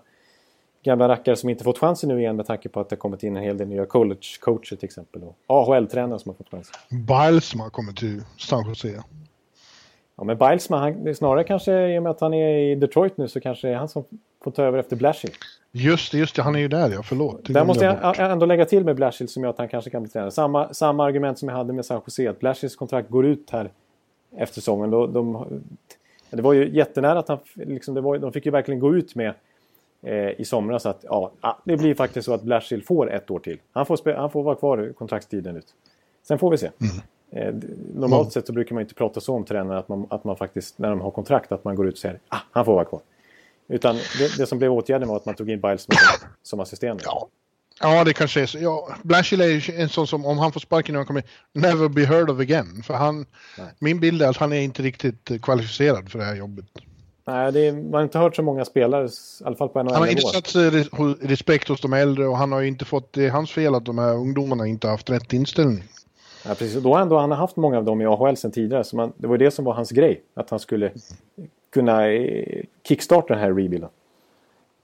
gamla 0.84 1.08
rackare 1.08 1.36
som 1.36 1.48
inte 1.48 1.64
fått 1.64 1.78
chansen 1.78 2.08
nu 2.08 2.18
igen 2.20 2.36
med 2.36 2.46
tanke 2.46 2.68
på 2.68 2.80
att 2.80 2.88
det 2.88 2.96
kommit 2.96 3.22
in 3.22 3.36
en 3.36 3.42
hel 3.42 3.56
del 3.56 3.68
nya 3.68 3.84
college-coacher 3.84 4.76
till 4.76 4.84
exempel. 4.84 5.22
Och 5.22 5.36
AHL-tränare 5.46 6.18
som 6.18 6.28
har 6.28 6.34
fått 6.36 6.50
chansen. 6.50 6.74
Bilesma 7.06 7.70
kommer 7.70 7.92
till 7.92 8.22
San 8.38 8.68
Jose. 8.68 9.02
Ja, 10.16 10.24
men 10.24 10.38
Bilesma, 10.38 10.78
han, 10.78 11.14
snarare 11.14 11.44
kanske 11.44 11.94
i 11.94 11.98
och 11.98 12.02
med 12.02 12.10
att 12.10 12.20
han 12.20 12.34
är 12.34 12.58
i 12.58 12.74
Detroit 12.74 13.16
nu 13.16 13.28
så 13.28 13.40
kanske 13.40 13.68
det 13.68 13.74
är 13.74 13.78
han 13.78 13.88
som 13.88 14.04
får 14.44 14.50
ta 14.50 14.62
över 14.62 14.78
efter 14.78 14.96
Blashill. 14.96 15.32
Just 15.72 16.12
det, 16.12 16.18
just 16.18 16.36
det, 16.36 16.42
han 16.42 16.54
är 16.54 16.60
ju 16.60 16.68
där 16.68 16.90
ja, 16.90 17.02
förlåt. 17.02 17.44
Där 17.44 17.64
måste 17.64 17.84
jag 17.84 18.02
bort. 18.02 18.18
ändå 18.18 18.46
lägga 18.46 18.64
till 18.64 18.84
med 18.84 18.96
Blashill 18.96 19.28
som 19.28 19.42
gör 19.42 19.50
att 19.50 19.58
han 19.58 19.68
kanske 19.68 19.90
kan 19.90 20.02
bli 20.02 20.12
tränare. 20.12 20.30
Samma, 20.30 20.74
samma 20.74 21.04
argument 21.04 21.38
som 21.38 21.48
jag 21.48 21.56
hade 21.56 21.72
med 21.72 21.84
San 21.84 22.00
Jose, 22.06 22.30
att 22.30 22.40
Blashills 22.40 22.76
kontrakt 22.76 23.10
går 23.10 23.26
ut 23.26 23.50
här 23.50 23.70
efter 24.36 24.54
säsongen. 24.54 24.90
Då, 24.90 25.06
de, 25.06 25.46
det 26.36 26.42
var 26.42 26.52
ju 26.52 26.76
jättenära 26.76 27.18
att 27.18 27.28
han, 27.28 27.38
liksom, 27.54 27.94
det 27.94 28.00
var, 28.00 28.18
de 28.18 28.32
fick 28.32 28.46
ju 28.46 28.52
verkligen 28.52 28.80
gå 28.80 28.94
ut 28.96 29.14
med 29.14 29.34
eh, 30.02 30.40
i 30.40 30.44
somras 30.44 30.86
att 30.86 31.04
ja, 31.08 31.32
ah, 31.40 31.54
det 31.64 31.76
blir 31.76 31.94
faktiskt 31.94 32.24
så 32.24 32.34
att 32.34 32.42
Blashill 32.42 32.82
får 32.82 33.10
ett 33.10 33.30
år 33.30 33.38
till. 33.38 33.58
Han 33.72 33.86
får, 33.86 34.12
han 34.14 34.30
får 34.30 34.42
vara 34.42 34.54
kvar 34.54 34.92
kontraktstiden 34.98 35.56
ut. 35.56 35.66
Sen 36.22 36.38
får 36.38 36.50
vi 36.50 36.58
se. 36.58 36.70
Eh, 37.30 37.54
d- 37.54 37.66
normalt 37.94 38.32
sett 38.32 38.46
så 38.46 38.52
brukar 38.52 38.74
man 38.74 38.82
inte 38.82 38.94
prata 38.94 39.20
så 39.20 39.34
om 39.34 39.44
tränare 39.44 39.78
att 39.78 39.88
man, 39.88 40.06
att 40.10 40.24
man 40.24 40.36
faktiskt, 40.36 40.78
när 40.78 40.90
de 40.90 41.00
har 41.00 41.10
kontrakt, 41.10 41.52
att 41.52 41.64
man 41.64 41.74
går 41.76 41.86
ut 41.88 41.92
och 41.94 41.98
säger 41.98 42.18
ah, 42.28 42.38
han 42.50 42.64
får 42.64 42.74
vara 42.74 42.84
kvar. 42.84 43.00
Utan 43.68 43.94
det, 43.94 44.36
det 44.38 44.46
som 44.46 44.58
blev 44.58 44.72
åtgärden 44.72 45.08
var 45.08 45.16
att 45.16 45.26
man 45.26 45.34
tog 45.34 45.50
in 45.50 45.60
Biles 45.60 45.82
som, 45.82 45.94
som 46.42 46.60
assisterande. 46.60 47.02
Ja. 47.06 47.28
Ja, 47.80 48.04
det 48.04 48.12
kanske 48.12 48.40
är 48.40 48.46
så. 48.46 48.58
Ja, 48.58 48.96
Blashill 49.02 49.40
är 49.40 49.80
en 49.80 49.88
sån 49.88 50.06
som, 50.06 50.26
om 50.26 50.38
han 50.38 50.52
får 50.52 50.60
sparken 50.60 50.92
nu, 50.92 50.98
han 50.98 51.06
kommer 51.06 51.22
never 51.52 51.88
be 51.88 52.04
heard 52.04 52.30
of 52.30 52.40
again. 52.40 52.82
För 52.86 52.94
han, 52.94 53.26
min 53.78 54.00
bild 54.00 54.22
är 54.22 54.28
att 54.28 54.36
han 54.36 54.52
är 54.52 54.60
inte 54.60 54.82
riktigt 54.82 55.42
kvalificerad 55.42 56.10
för 56.10 56.18
det 56.18 56.24
här 56.24 56.36
jobbet. 56.36 56.66
Nej, 57.24 57.52
det 57.52 57.66
är, 57.66 57.72
man 57.72 57.94
har 57.94 58.02
inte 58.02 58.18
hört 58.18 58.36
så 58.36 58.42
många 58.42 58.64
spelare, 58.64 59.06
i 59.06 59.44
alla 59.44 59.56
fall 59.56 59.68
på 59.68 59.78
Han 59.78 59.88
har 59.88 60.06
inte 60.06 60.22
satt 60.22 60.56
respekt 61.20 61.68
hos 61.68 61.80
de 61.80 61.92
äldre 61.92 62.26
och 62.26 62.38
han 62.38 62.52
har 62.52 62.60
ju 62.60 62.68
inte 62.68 62.84
fått, 62.84 63.12
det 63.12 63.26
är 63.26 63.30
hans 63.30 63.50
fel 63.50 63.74
att 63.74 63.84
de 63.84 63.98
här 63.98 64.14
ungdomarna 64.14 64.66
inte 64.66 64.86
har 64.86 64.92
haft 64.92 65.10
rätt 65.10 65.32
inställning. 65.32 65.84
Ja, 66.44 66.54
precis. 66.54 66.76
Och 66.76 66.82
då 66.82 66.92
har 66.92 66.98
han, 66.98 67.30
har 67.30 67.36
haft 67.36 67.56
många 67.56 67.78
av 67.78 67.84
dem 67.84 68.00
i 68.00 68.06
AHL 68.06 68.36
sen 68.36 68.50
tidigare. 68.50 68.84
Så 68.84 68.96
man, 68.96 69.12
det 69.16 69.26
var 69.26 69.34
ju 69.34 69.44
det 69.44 69.50
som 69.50 69.64
var 69.64 69.74
hans 69.74 69.90
grej. 69.90 70.22
Att 70.34 70.50
han 70.50 70.58
skulle 70.58 70.92
kunna 71.72 72.08
eh, 72.08 72.64
kickstarta 72.88 73.34
den 73.34 73.42
här 73.42 73.48
rebuilden. 73.48 73.88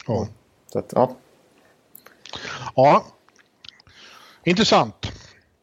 Ja. 0.06 0.28
Så 0.72 0.78
att, 0.78 0.92
ja. 0.94 1.16
Ja. 2.74 3.04
Intressant. 4.44 5.12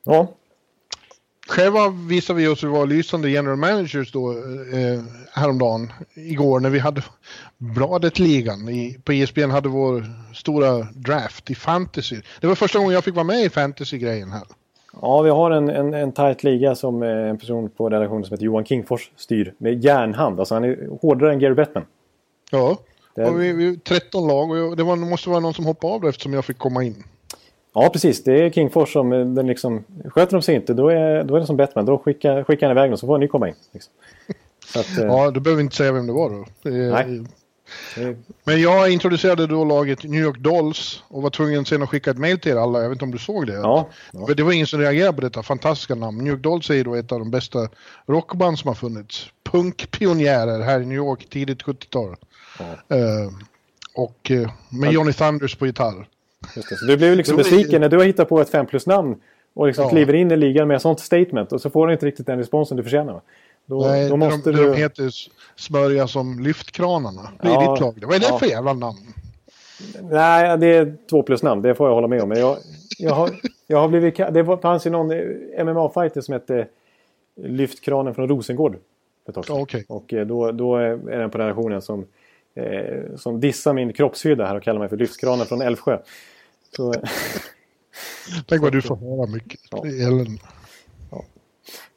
ja. 0.04 0.28
Själva 1.48 1.90
visade 1.90 2.40
vi 2.40 2.48
oss 2.48 2.64
att 2.64 2.70
vara 2.70 2.86
lysande 2.86 3.30
general 3.30 3.58
managers 3.58 4.12
då 4.12 4.32
eh, 4.32 5.02
häromdagen, 5.34 5.92
igår 6.14 6.60
när 6.60 6.70
vi 6.70 6.80
hade 6.80 7.02
Bladet-ligan. 7.58 8.70
I, 8.70 9.00
på 9.04 9.12
ESPN 9.12 9.50
hade 9.50 9.70
vår 9.70 10.06
stora 10.34 10.88
draft 10.94 11.50
i 11.52 11.56
fantasy. 11.56 12.22
Det 12.42 12.48
var 12.48 12.56
första 12.56 12.80
gången 12.80 12.94
jag 12.94 13.04
fick 13.04 13.16
vara 13.16 13.24
med 13.24 13.44
i 13.44 13.50
fantasy-grejen 13.50 14.32
här. 14.32 14.44
Ja, 15.02 15.22
vi 15.22 15.30
har 15.30 15.52
en, 15.52 15.70
en, 15.70 15.94
en 15.94 16.12
tajt 16.12 16.44
liga 16.44 16.76
som 16.76 17.04
eh, 17.04 17.10
en 17.10 17.38
person 17.38 17.70
på 17.70 17.90
redaktionen 17.90 18.24
som 18.24 18.34
heter 18.34 18.46
Johan 18.46 18.66
Kingfors 18.66 19.12
styr 19.16 19.54
med 19.58 19.84
järnhand. 19.84 20.40
Alltså 20.40 20.54
han 20.54 20.64
är 20.64 21.00
hårdare 21.02 21.34
än 21.34 21.40
Gary 21.40 21.54
Bettman. 21.54 21.86
Ja, 22.52 22.78
Det- 23.16 23.32
vi, 23.32 23.52
vi 23.54 23.78
13 23.78 24.28
lag 24.28 24.52
och 24.52 24.78
det 24.78 24.84
var, 24.84 24.96
måste 24.96 25.30
vara 25.30 25.40
någon 25.40 25.54
som 25.54 25.66
hoppade 25.66 25.94
av 25.94 26.02
då 26.02 26.08
eftersom 26.08 26.34
jag 26.34 26.46
fick 26.46 26.58
komma 26.58 26.84
in. 26.84 27.04
Ja, 27.74 27.90
precis. 27.94 28.24
Det 28.24 28.42
är 28.46 28.50
Kingfors 28.50 28.94
som 28.94 29.14
eh, 29.14 29.26
den 29.26 29.48
liksom... 29.48 29.84
Sköter 30.06 30.32
de 30.38 30.42
sig 30.42 30.56
inte, 30.56 30.74
då 30.74 30.90
är, 30.90 31.24
då 31.24 31.36
är 31.36 31.40
det 31.40 31.46
som 31.46 31.58
Bettman. 31.58 31.86
Då 31.86 31.98
skickar, 31.98 32.44
skickar 32.44 32.68
han 32.68 32.78
iväg 32.78 32.92
dem 32.92 32.98
så 32.98 33.08
får 33.08 33.18
ni 33.18 33.28
komma 33.28 33.48
in. 33.50 33.56
Liksom. 33.74 33.94
Att, 34.76 34.98
eh, 34.98 35.06
Ja, 35.06 35.32
du 35.32 35.40
behöver 35.40 35.62
inte 35.64 35.76
säga 35.76 35.92
vem 35.92 36.08
det 36.08 36.14
var 36.14 36.30
då. 36.30 36.46
Det, 36.62 36.70
Nej. 36.70 37.24
det- 37.96 38.16
Men 38.44 38.62
jag 38.62 38.92
introducerade 38.92 39.48
då 39.48 39.64
laget 39.66 40.04
New 40.04 40.22
York 40.22 40.38
Dolls 40.40 41.04
och 41.08 41.22
var 41.22 41.30
tvungen 41.30 41.66
sen 41.66 41.84
att 41.84 41.90
skicka 41.90 42.12
ett 42.12 42.18
mail 42.18 42.40
till 42.40 42.52
er 42.52 42.56
alla. 42.56 42.82
Jag 42.82 42.90
vet 42.90 42.96
inte 42.96 43.06
om 43.06 43.12
du 43.12 43.18
såg 43.18 43.48
det? 43.48 43.54
Ja, 43.54 43.90
ja. 44.14 44.28
Det 44.38 44.44
var 44.44 44.52
ingen 44.52 44.68
som 44.68 44.80
reagerade 44.80 45.14
på 45.14 45.22
detta 45.22 45.44
fantastiska 45.44 45.96
namn. 45.96 46.18
New 46.18 46.34
York 46.34 46.42
Dolls 46.44 46.70
är 46.70 46.74
ju 46.74 46.84
då 46.84 46.96
ett 46.96 47.12
av 47.12 47.20
de 47.20 47.32
bästa 47.32 47.60
rockband 48.08 48.60
som 48.60 48.68
har 48.68 48.76
funnits. 48.76 49.28
Punkpionjärer 49.52 50.60
här 50.62 50.80
i 50.82 50.86
New 50.86 50.96
York 50.98 51.28
tidigt 51.30 51.64
70-tal. 51.64 52.16
Ja. 52.60 52.96
Eh, 52.96 53.32
och 53.96 54.32
eh, 54.32 54.50
med 54.70 54.92
Johnny 54.92 55.14
Thunders 55.14 55.56
på 55.56 55.66
gitarr. 55.66 56.08
Just 56.56 56.70
det. 56.70 56.76
Så 56.76 56.86
du 56.86 56.98
blev 56.98 57.16
liksom 57.16 57.38
besviken 57.38 57.82
när 57.82 57.90
du 57.90 57.98
har 57.98 58.06
hittat 58.06 58.30
på 58.30 58.42
ett 58.42 58.50
5 58.50 58.66
plus-namn 58.66 59.16
och 59.54 59.68
liksom 59.68 59.84
Ja. 59.84 59.90
kliver 59.90 60.14
in 60.14 60.32
i 60.32 60.38
ligan 60.38 60.68
med 60.68 60.76
ett 60.76 60.82
sånt 60.82 61.00
statement 61.00 61.52
och 61.52 61.62
så 61.62 61.70
får 61.70 61.88
du 61.88 61.94
inte 61.94 62.06
riktigt 62.06 62.26
den 62.26 62.38
responsen 62.38 62.78
du 62.78 62.84
förtjänar. 62.84 63.22
Då, 63.66 63.80
Nej, 63.88 64.10
då 64.10 64.18
måste 64.18 64.52
de, 64.52 64.58
du... 64.58 64.70
de 64.72 64.78
heter 64.78 65.10
Smörja 65.56 66.08
som 66.08 66.40
lyftkranarna. 66.40 67.30
Det 67.42 67.48
är 67.48 67.52
Ja. 67.54 67.72
ditt 67.74 67.82
lag. 67.82 68.04
Vad 68.08 68.16
är 68.16 68.20
det 68.20 68.26
Ja. 68.30 68.40
för 68.40 68.46
jävla 68.46 68.74
namn? 68.74 68.98
Nej, 70.02 70.58
det 70.58 70.68
är 70.68 70.96
två 71.10 71.24
plus 71.24 71.44
namn. 71.44 71.62
Det 71.62 71.76
får 71.76 71.88
jag 71.88 71.94
hålla 71.96 72.08
med 72.08 72.22
om. 72.22 72.30
Men 72.30 72.40
jag, 72.40 72.58
jag, 72.98 73.14
har, 73.14 73.30
jag 73.68 73.78
har 73.78 73.88
blivit... 73.88 74.18
Det 74.18 74.44
var- 74.44 74.58
fanns 74.58 74.86
ju 74.86 74.90
någon 74.90 75.08
MMA-fighter 75.66 76.22
som 76.22 76.34
hette 76.34 76.68
Lyftkranen 77.44 78.14
från 78.16 78.28
Rosengård. 78.28 78.78
för 79.26 79.32
ett 79.32 79.36
tag 79.36 79.46
sedan. 79.46 79.56
Ja, 79.56 79.62
okej. 79.62 79.86
Och 79.88 80.14
eh, 80.14 80.26
då, 80.28 80.52
då 80.52 80.76
är 80.76 81.18
den 81.20 81.30
på 81.30 81.38
redaktionen 81.38 81.82
som, 81.82 82.06
eh, 82.56 83.16
som 83.18 83.40
dissar 83.40 83.74
min 83.74 83.94
kroppshydda 83.94 84.46
här 84.46 84.56
och 84.56 84.64
kallar 84.64 84.80
mig 84.80 84.90
för 84.90 84.98
Lyftkranen 84.98 85.46
från 85.46 85.62
Älvsjö. 85.62 86.00
Så, 86.76 86.94
Tänk 88.48 88.62
vad 88.62 88.72
du 88.72 88.82
får 88.82 88.96
höra 88.96 89.28
mycket. 89.28 89.60
Ja. 89.72 89.86
Ellen. 89.86 90.40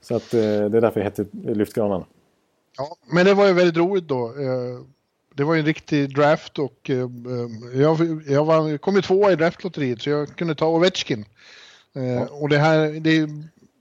så 0.00 0.16
att, 0.16 0.34
eh, 0.34 0.40
det 0.40 0.46
är 0.76 0.80
därför 0.80 1.00
jag 1.00 1.04
heter 1.04 1.26
Lyftkranen. 1.54 2.04
Ja, 2.76 2.96
men 3.12 3.26
det 3.26 3.34
var 3.34 3.46
ju 3.46 3.52
väldigt 3.52 3.76
roligt 3.76 4.08
då. 4.08 4.26
Eh, 4.28 4.80
Det 5.34 5.44
var 5.44 5.54
ju 5.54 5.60
en 5.60 5.66
riktig 5.66 6.14
draft 6.14 6.58
och 6.58 6.90
eh, 6.90 6.98
eh, 6.98 7.80
jag, 7.80 8.22
jag 8.26 8.44
var, 8.44 8.78
kom 8.78 8.96
ju 8.96 9.02
tvåa 9.02 9.32
i 9.32 9.36
draftlotteriet 9.36 10.02
så 10.02 10.10
jag 10.10 10.36
kunde 10.36 10.54
ta 10.54 10.66
Ovechkin. 10.68 11.24
Eh, 11.94 12.22
Och 12.22 12.48
det 12.48 12.58
här, 12.58 13.00
det 13.00 13.28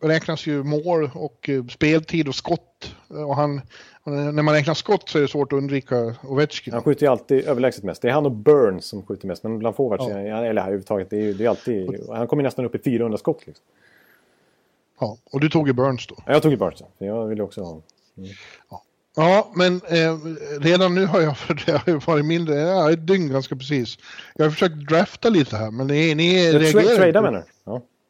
räknas 0.02 0.48
ju 0.48 0.64
mål 0.64 1.12
och 1.14 1.50
eh, 1.50 1.66
speltid 1.66 2.28
och 2.28 2.36
skott. 2.36 2.95
Och 3.08 3.36
han, 3.36 3.62
när 4.04 4.41
man 4.43 4.54
räknar 4.54 4.74
skott 4.74 5.10
så 5.10 5.18
är 5.18 5.22
det 5.22 5.28
svårt 5.28 5.54
att 5.54 5.58
undvika 5.58 6.16
Ovechkin. 6.24 6.74
Han 6.74 6.84
skjuter 6.84 7.06
ju 7.06 7.12
alltid 7.12 7.45
överlägset 7.48 7.84
mest. 7.84 8.02
Det 8.02 8.08
är 8.10 8.12
han 8.14 8.26
och 8.26 8.32
Burns 8.32 8.86
som 8.86 9.06
skjuter 9.06 9.28
mest. 9.28 9.43
Men 9.43 9.60
bland 9.60 9.76
forwards, 9.76 10.04
Ja. 10.10 10.22
ja. 10.22 10.45
eller 10.45 10.62
överhuvudtaget, 10.62 11.10
det 11.10 11.18
är, 11.30 11.34
det 11.34 11.45
är 11.45 11.50
alltid... 11.50 12.00
Han 12.10 12.28
kommer 12.28 12.43
nästan 12.43 12.66
upp 12.66 12.76
i 12.76 12.80
400 12.80 13.18
skott. 13.18 13.41
Liksom. 13.48 13.66
Ja, 15.00 15.18
och 15.32 15.39
du 15.39 15.50
tog 15.50 15.68
ju 15.68 15.74
Burns 15.74 16.08
då. 16.08 16.16
Ja, 16.26 16.34
Jag 16.34 16.41
tog 16.41 16.52
ju 16.52 16.58
Burns, 16.58 16.82
ja. 16.98 17.06
jag 17.06 17.28
ville 17.28 17.43
också 17.43 17.62
ha... 17.64 17.82
Ja, 19.16 19.52
men 19.56 19.76
eh, 19.76 20.18
redan 20.60 20.95
nu 20.95 21.06
har 21.06 21.22
jag, 21.22 21.38
för 21.48 21.64
det 21.66 21.72
har 21.72 21.93
ju 21.93 22.00
varit 22.00 22.26
mindre, 22.26 22.56
ja, 22.56 22.91
ett 22.91 23.08
dygn 23.08 23.30
ganska 23.32 23.56
precis. 23.56 23.98
Jag 24.36 24.45
har 24.45 24.52
försökt 24.52 24.76
drafta 24.76 25.30
lite 25.30 25.58
här, 25.58 25.72
men 25.72 25.88
ni, 25.88 26.16
ni 26.16 26.52
Tra- 26.54 26.60
reagerar 26.60 26.84
Trada 26.95 27.08
inte. 27.08 27.22
menar 27.22 27.32
du? 27.39 27.43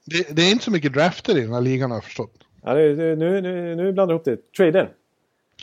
Det, 0.08 0.36
det 0.36 0.42
är 0.42 0.52
inte 0.52 0.64
så 0.64 0.72
mycket 0.72 0.94
drafter 0.94 1.38
i 1.38 1.42
den 1.42 1.54
här 1.54 1.62
ligan 1.62 1.92
har 1.92 1.98
jag 1.98 2.04
förstått. 2.04 2.34
Ja, 2.64 2.74
det, 2.74 3.16
nu, 3.16 3.42
nu, 3.42 3.76
nu 3.76 3.92
blandar 3.94 4.08
du 4.08 4.14
ihop 4.14 4.26
det. 4.26 4.58
Trader. 4.58 4.90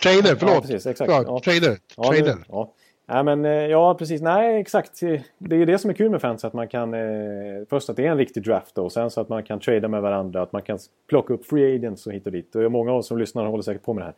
Trader, 0.03 0.36
förlåt. 0.36 0.55
Ja, 0.55 0.61
precis, 0.61 0.86
exakt. 0.86 1.11
Ja, 1.11 1.24
Ja. 1.26 1.40
Trader. 1.45 1.78
Ja, 1.97 2.03
trader. 2.05 2.34
Nu, 2.34 2.42
ja. 2.49 2.72
Ja, 3.07 3.22
men, 3.22 3.45
eh, 3.45 3.53
ja, 3.53 3.95
precis. 3.95 4.20
Nej, 4.22 4.61
exakt. 4.61 5.01
Det 5.38 5.55
är 5.57 5.59
ju 5.59 5.64
det 5.64 5.78
som 5.78 5.90
är 5.90 5.95
kul 5.95 6.11
med 6.11 6.20
fans. 6.20 6.45
Att 6.45 6.53
man 6.53 6.68
kan... 6.68 6.95
Eh, 6.95 7.01
först 7.70 7.90
att 7.90 7.97
det 7.97 8.07
är 8.07 8.11
en 8.11 8.18
riktig 8.18 8.42
draft 8.42 8.74
då. 8.74 8.84
Och 8.84 8.92
sen 8.92 9.11
så 9.11 9.20
att 9.20 9.28
man 9.28 9.42
kan 9.42 9.61
trada 9.61 9.88
med 9.88 10.03
varandra. 10.03 10.42
Att 10.42 10.53
man 10.53 10.62
kan 10.62 10.78
plocka 11.09 11.34
upp 11.34 11.47
free 11.47 11.74
agents 11.76 12.07
och 12.07 12.12
hit 12.12 12.26
och 12.26 12.32
dit. 12.32 12.55
Och 12.55 12.72
många 12.72 12.92
av 12.92 12.99
oss 12.99 13.07
som 13.07 13.18
lyssnar 13.18 13.47
håller 13.47 13.62
säkert 13.62 13.82
på 13.82 13.95
med 13.95 14.03
det 14.03 14.07
här. 14.07 14.14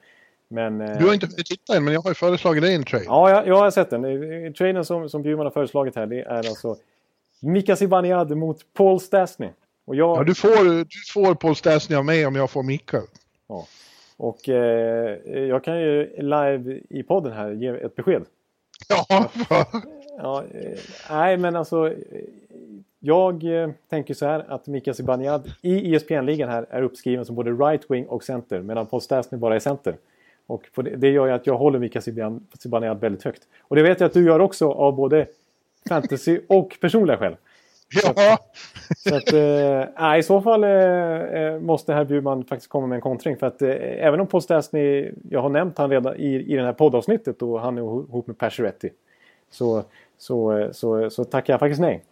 Men, 0.48 0.80
eh, 0.80 0.98
Du 0.98 1.06
har 1.06 1.14
inte 1.14 1.26
hunnit 1.26 1.46
titta 1.46 1.76
än, 1.76 1.84
men 1.84 1.94
jag 1.94 2.00
har 2.00 2.10
ju 2.10 2.14
föreslagit 2.14 2.62
dig 2.62 2.74
en 2.74 2.84
trade. 2.84 3.04
Ja, 3.06 3.30
jag, 3.30 3.46
jag 3.46 3.56
har 3.56 3.70
sett 3.70 3.90
den. 3.90 4.04
Eh, 4.04 4.52
Traden 4.52 4.84
som, 4.84 5.08
som 5.08 5.22
Bjurman 5.22 5.46
har 5.46 5.50
föreslagit 5.50 5.96
här 5.96 6.06
det 6.06 6.20
är 6.22 6.36
alltså 6.48 6.76
Mika 7.40 7.76
Zibanejad 7.76 8.36
mot 8.36 8.58
Paul 8.76 9.00
Stastny. 9.00 9.48
Och 9.86 9.96
jag... 9.96 10.16
Ja, 10.18 10.24
du, 10.24 10.34
får, 10.34 10.64
du 10.84 11.12
får 11.12 11.34
Paul 11.34 11.96
av 11.98 12.04
mig 12.04 12.26
om 12.26 12.36
jag 12.36 12.50
får 12.50 12.62
Mika. 12.62 13.02
Ja. 13.48 13.66
Och 14.16 14.48
eh, 14.48 15.18
jag 15.44 15.64
kan 15.64 15.80
ju 15.80 16.16
live 16.16 16.80
i 16.88 17.02
podden 17.02 17.32
här 17.32 17.50
ge 17.52 17.68
ett 17.68 17.96
besked. 17.96 18.24
Ja, 18.88 19.30
Ja, 20.18 20.44
eh, 20.54 20.78
nej, 21.10 21.36
men 21.36 21.56
alltså. 21.56 21.86
eh, 21.88 21.94
Jag 22.98 23.62
eh, 23.62 23.70
tänker 23.90 24.14
så 24.14 24.26
här 24.26 24.44
att 24.48 24.66
Mika 24.66 24.94
Zibanejad 24.94 25.52
i 25.62 25.94
ESPN-ligan 25.94 26.48
här 26.48 26.66
är 26.70 26.82
uppskriven 26.82 27.24
som 27.24 27.34
både 27.34 27.50
right-wing 27.50 28.06
och 28.06 28.24
center. 28.24 28.60
Medan 28.60 28.86
Paul 28.86 29.00
Stastny 29.00 29.38
bara 29.38 29.54
är 29.54 29.58
center. 29.58 29.96
Och 30.46 30.62
det, 30.74 30.96
det 30.96 31.08
gör 31.10 31.26
ju 31.26 31.32
att 31.32 31.46
jag 31.46 31.56
håller 31.58 31.78
Mika 31.78 32.00
Ziban- 32.00 32.40
Zibanejad 32.58 33.00
väldigt 33.00 33.22
högt. 33.22 33.42
Och 33.60 33.76
det 33.76 33.82
vet 33.82 34.00
jag 34.00 34.06
att 34.06 34.12
du 34.14 34.24
gör 34.24 34.40
också 34.40 34.72
av 34.72 34.94
både 34.96 35.26
fantasy 35.88 36.40
och 36.48 36.76
personliga 36.80 37.16
skäl. 37.16 37.36
Ja. 37.94 38.38
Så 38.96 39.14
att, 39.16 39.32
eh, 39.32 40.18
i 40.18 40.22
så 40.22 40.40
fall 40.42 40.64
eh, 40.64 41.60
måste 41.60 41.94
herr 41.94 42.04
Bjurman 42.04 42.44
faktiskt 42.44 42.70
komma 42.70 42.86
med 42.86 42.96
en 42.96 43.02
kontring. 43.02 43.36
För 43.36 43.46
att 43.46 43.62
eh, 43.62 43.70
även 43.80 44.20
om 44.20 44.26
Paul 44.26 44.42
Stastny, 44.42 45.10
jag 45.30 45.42
har 45.42 45.48
nämnt 45.48 45.78
han 45.78 45.90
redan 45.90 46.16
i, 46.16 46.34
i 46.34 46.56
det 46.56 46.62
här 46.64 46.72
poddavsnittet 46.72 47.42
och 47.42 47.60
han 47.60 47.78
är 47.78 47.82
ihop 47.82 48.26
med 48.26 48.38
Pacioretty. 48.38 48.90
Så, 49.50 49.84
så, 50.18 50.68
så, 50.72 51.10
så 51.10 51.24
tackar 51.24 51.52
jag 51.52 51.60
faktiskt 51.60 51.80
nej. 51.80 52.04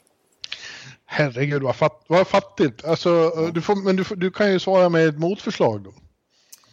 Herregud 1.07 1.63
vad, 1.63 1.77
fatt, 1.77 2.05
vad 2.07 2.27
fattigt. 2.27 2.85
Alltså, 2.85 3.31
du 3.55 3.63
får, 3.63 3.85
men 3.85 3.97
du, 3.97 4.05
du 4.17 4.31
kan 4.31 4.53
ju 4.53 4.59
svara 4.59 4.89
med 4.89 5.09
ett 5.09 5.19
motförslag 5.19 5.81
då. 5.83 5.93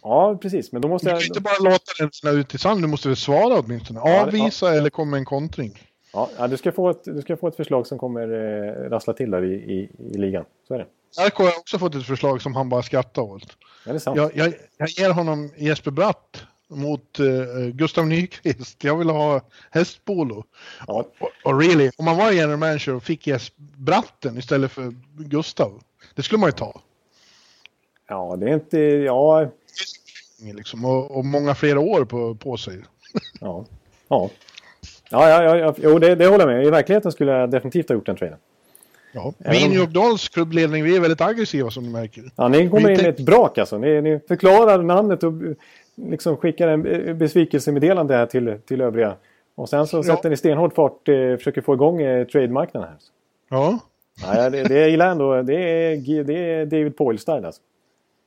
Ja, 0.03 0.37
precis. 0.41 0.71
Men 0.71 0.81
då 0.81 0.87
måste 0.87 1.07
Du 1.07 1.11
jag... 1.11 1.19
kan 1.21 1.27
inte 1.27 1.41
bara 1.41 1.69
låta 1.71 1.91
den 2.23 2.39
ut 2.39 2.55
i 2.55 2.57
sanden, 2.57 2.81
du 2.81 2.87
måste 2.87 3.07
väl 3.07 3.17
svara 3.17 3.59
åtminstone. 3.59 3.99
Ja, 4.03 4.09
det- 4.09 4.21
Avvisa 4.21 4.73
eller 4.73 4.89
komma 4.89 5.11
med 5.11 5.17
en 5.17 5.25
kontring. 5.25 5.71
Ja, 6.13 6.47
du, 6.47 6.57
ska 6.57 6.71
få 6.71 6.89
ett, 6.89 7.03
du 7.03 7.21
ska 7.21 7.37
få 7.37 7.47
ett 7.47 7.55
förslag 7.55 7.87
som 7.87 7.97
kommer 7.97 8.21
eh, 8.21 8.89
rassla 8.89 9.13
till 9.13 9.31
där 9.31 9.43
i, 9.43 9.53
i, 9.53 9.89
i 10.13 10.17
ligan. 10.17 10.45
Så 10.67 10.73
är 10.73 10.77
det. 10.77 10.87
RK 11.27 11.37
har 11.37 11.59
också 11.59 11.79
fått 11.79 11.95
ett 11.95 12.05
förslag 12.05 12.41
som 12.41 12.55
han 12.55 12.69
bara 12.69 12.83
skrattar 12.83 13.21
åt. 13.21 13.57
Ja, 13.85 13.91
det 13.91 13.97
är 13.97 13.99
sant. 13.99 14.17
Jag, 14.17 14.35
jag, 14.35 14.53
jag 14.77 14.89
ger 14.89 15.09
honom 15.09 15.51
Jesper 15.57 15.91
Bratt 15.91 16.43
mot 16.67 17.19
eh, 17.19 17.25
Gustav 17.73 18.07
Nyqvist. 18.07 18.83
Jag 18.83 18.97
vill 18.97 19.09
ha 19.09 19.41
hästpolo. 19.71 20.43
Ja. 20.87 21.05
Och, 21.19 21.29
och 21.43 21.61
really, 21.61 21.91
om 21.97 22.05
man 22.05 22.17
var 22.17 22.31
general 22.31 22.57
manager 22.57 22.95
och 22.95 23.03
fick 23.03 23.27
Jesper 23.27 23.63
Bratten 23.77 24.37
istället 24.37 24.71
för 24.71 24.93
Gustav. 25.17 25.81
Det 26.15 26.23
skulle 26.23 26.39
man 26.39 26.47
ju 26.47 26.53
ta. 26.53 26.81
ja, 28.07 28.35
det 28.39 28.49
är 28.49 28.53
inte... 28.53 28.77
Ja, 28.79 29.49
Liksom, 30.43 30.85
och, 30.85 31.17
och 31.17 31.25
många 31.25 31.55
fler 31.55 31.77
år 31.77 32.05
på, 32.05 32.35
på 32.35 32.57
sig. 32.57 32.83
ja. 33.39 33.65
Ja, 34.07 34.29
ja, 35.11 35.29
ja, 35.43 35.55
ja, 35.57 35.73
jo, 35.77 35.99
det, 35.99 36.15
det 36.15 36.25
håller 36.25 36.47
jag 36.47 36.55
med. 36.55 36.65
I 36.65 36.69
verkligheten 36.69 37.11
skulle 37.11 37.31
jag 37.31 37.49
definitivt 37.51 37.89
ha 37.89 37.95
gjort 37.95 38.05
den 38.05 38.15
traden. 38.15 38.37
Ja. 39.13 39.33
Vi 39.37 39.65
i 39.65 39.67
New 39.69 39.77
York 39.77 39.89
Dolls 39.89 40.29
klubbledning, 40.29 40.83
vi 40.83 40.95
är 40.95 40.99
väldigt 40.99 41.21
aggressiva 41.21 41.69
som 41.69 41.83
du 41.83 41.89
märker. 41.89 42.23
Ja, 42.35 42.47
ni 42.47 42.69
kommer 42.69 42.87
Vi 42.87 42.93
in 42.93 42.99
tänk- 42.99 43.19
ett 43.19 43.25
brak 43.25 43.57
alltså. 43.57 43.77
Ni, 43.77 44.01
ni 44.01 44.19
förklarar 44.27 44.83
namnet 44.83 45.23
och 45.23 45.33
liksom 45.95 46.37
skickar 46.37 46.67
en 46.67 47.17
besvikelsemeddelande 47.17 48.15
här 48.15 48.25
till, 48.25 48.55
till 48.67 48.81
övriga. 48.81 49.13
Och 49.55 49.69
sen 49.69 49.87
så 49.87 49.97
Ja. 49.97 50.03
sätter 50.03 50.29
ni 50.29 50.37
stenhård 50.37 50.73
fart, 50.73 51.07
eh, 51.09 51.35
försöker 51.37 51.61
få 51.61 51.73
igång 51.73 52.01
eh, 52.01 52.27
trademarknaden 52.27 52.89
här. 52.89 52.97
Ja. 53.49 53.79
Ja, 54.35 54.49
det, 54.49 54.63
det 54.63 54.89
gillar 54.89 55.05
jag 55.05 55.11
ändå. 55.11 55.41
Det 55.41 55.53
är, 55.55 56.23
det 56.23 56.33
är 56.53 56.65
David 56.65 56.95
Poyle-style 56.95 57.45
alltså. 57.45 57.61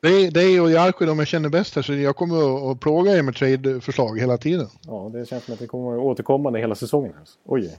Det 0.05 0.11
är, 0.11 0.30
det 0.30 0.42
är 0.42 0.61
och 0.61 0.70
Jarko 0.70 1.05
de 1.07 1.18
jag 1.18 1.28
känner 1.28 1.48
bäst 1.48 1.76
här 1.76 1.82
så 1.82 1.94
jag 1.94 2.16
kommer 2.16 2.70
att, 2.70 2.80
plåga 2.80 3.12
er 3.12 3.22
med 3.22 3.36
trade-förslag 3.36 4.20
hela 4.20 4.38
tiden. 4.38 4.68
Ja, 4.86 5.11
det 5.12 5.28
känns 5.28 5.44
som 5.44 5.55
att 5.55 5.61
det 5.61 5.66
kommer 5.66 5.98
återkommande 5.98 6.59
hela 6.59 6.74
säsongen. 6.74 7.12
Oj. 7.44 7.76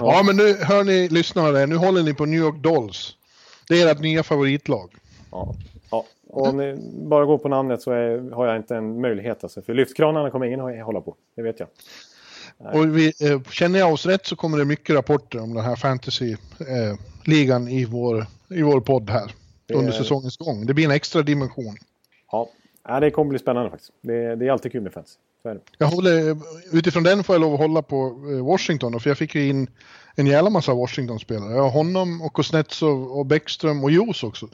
Ja. 0.00 0.22
men 0.26 0.36
nu 0.36 0.54
hör 0.54 0.84
ni 0.84 1.08
lyssnare, 1.08 1.66
nu 1.66 1.76
håller 1.76 2.02
ni 2.02 2.14
på 2.14 2.26
New 2.26 2.40
York 2.40 2.56
Dolls. 2.62 3.16
Det 3.68 3.80
är 3.80 3.92
ert 3.92 4.00
nya 4.00 4.22
favoritlag. 4.22 4.90
Ja. 5.30 5.54
ja. 5.90 6.04
Och 6.28 6.46
om 6.46 6.56
ni 6.56 6.76
bara 7.08 7.24
går 7.24 7.38
på 7.38 7.48
namnet 7.48 7.82
så 7.82 7.90
är, 7.92 8.30
har 8.34 8.46
jag 8.46 8.56
inte 8.56 8.76
en 8.76 9.00
möjlighet. 9.00 9.44
Alltså. 9.44 9.62
För 9.62 9.74
lyftkranarna 9.74 10.30
kommer 10.30 10.46
ingen 10.46 10.60
att 10.60 10.84
hålla 10.84 11.00
på. 11.00 11.14
Det 11.36 11.42
vet 11.42 11.60
jag. 11.60 11.68
Och 12.74 12.96
vi, 12.96 13.06
eh, 13.06 13.42
känner 13.50 13.78
jag 13.78 13.92
oss 13.92 14.06
rätt 14.06 14.26
så 14.26 14.36
kommer 14.36 14.58
det 14.58 14.64
mycket 14.64 14.96
rapporter 14.96 15.42
om 15.42 15.54
den 15.54 15.64
här 15.64 15.76
fantasy-ligan 15.76 17.68
i, 17.68 17.84
vår, 17.84 18.26
i 18.48 18.62
vår 18.62 18.80
podd 18.80 19.10
här. 19.10 19.32
Det 19.70 19.78
Under 19.78 19.92
säsongens 19.92 20.36
gång. 20.36 20.66
Det 20.66 20.74
blir 20.74 20.84
en 20.84 20.90
extra 20.90 21.22
dimension. 21.22 21.76
Ja. 22.32 22.48
ja, 22.84 23.00
det 23.00 23.10
kommer 23.10 23.28
bli 23.28 23.38
spännande 23.38 23.70
faktiskt. 23.70 23.92
Det, 24.00 24.36
det 24.36 24.46
är 24.46 24.50
alltid 24.50 24.72
kul 24.72 24.82
med 24.82 24.92
fans. 24.92 25.18
Jag 25.78 25.86
håller, 25.86 26.36
utifrån 26.72 27.02
den 27.02 27.24
får 27.24 27.34
jag 27.34 27.40
lov 27.40 27.54
att 27.54 27.60
hålla 27.60 27.82
på 27.82 28.06
eh, 28.32 28.46
Washington. 28.46 29.00
För 29.00 29.10
jag 29.10 29.18
fick 29.18 29.34
ju 29.34 29.48
in 29.48 29.70
en 30.14 30.26
jävla 30.26 30.50
massa 30.50 30.74
Washington-spelare. 30.74 31.54
Jag 31.54 31.62
har 31.62 31.70
honom 31.70 32.22
och 32.22 32.32
Kuznetsov 32.32 33.02
och 33.02 33.26
Bäckström 33.26 33.84
och 33.84 33.90
Jos 33.90 34.24
också. 34.24 34.48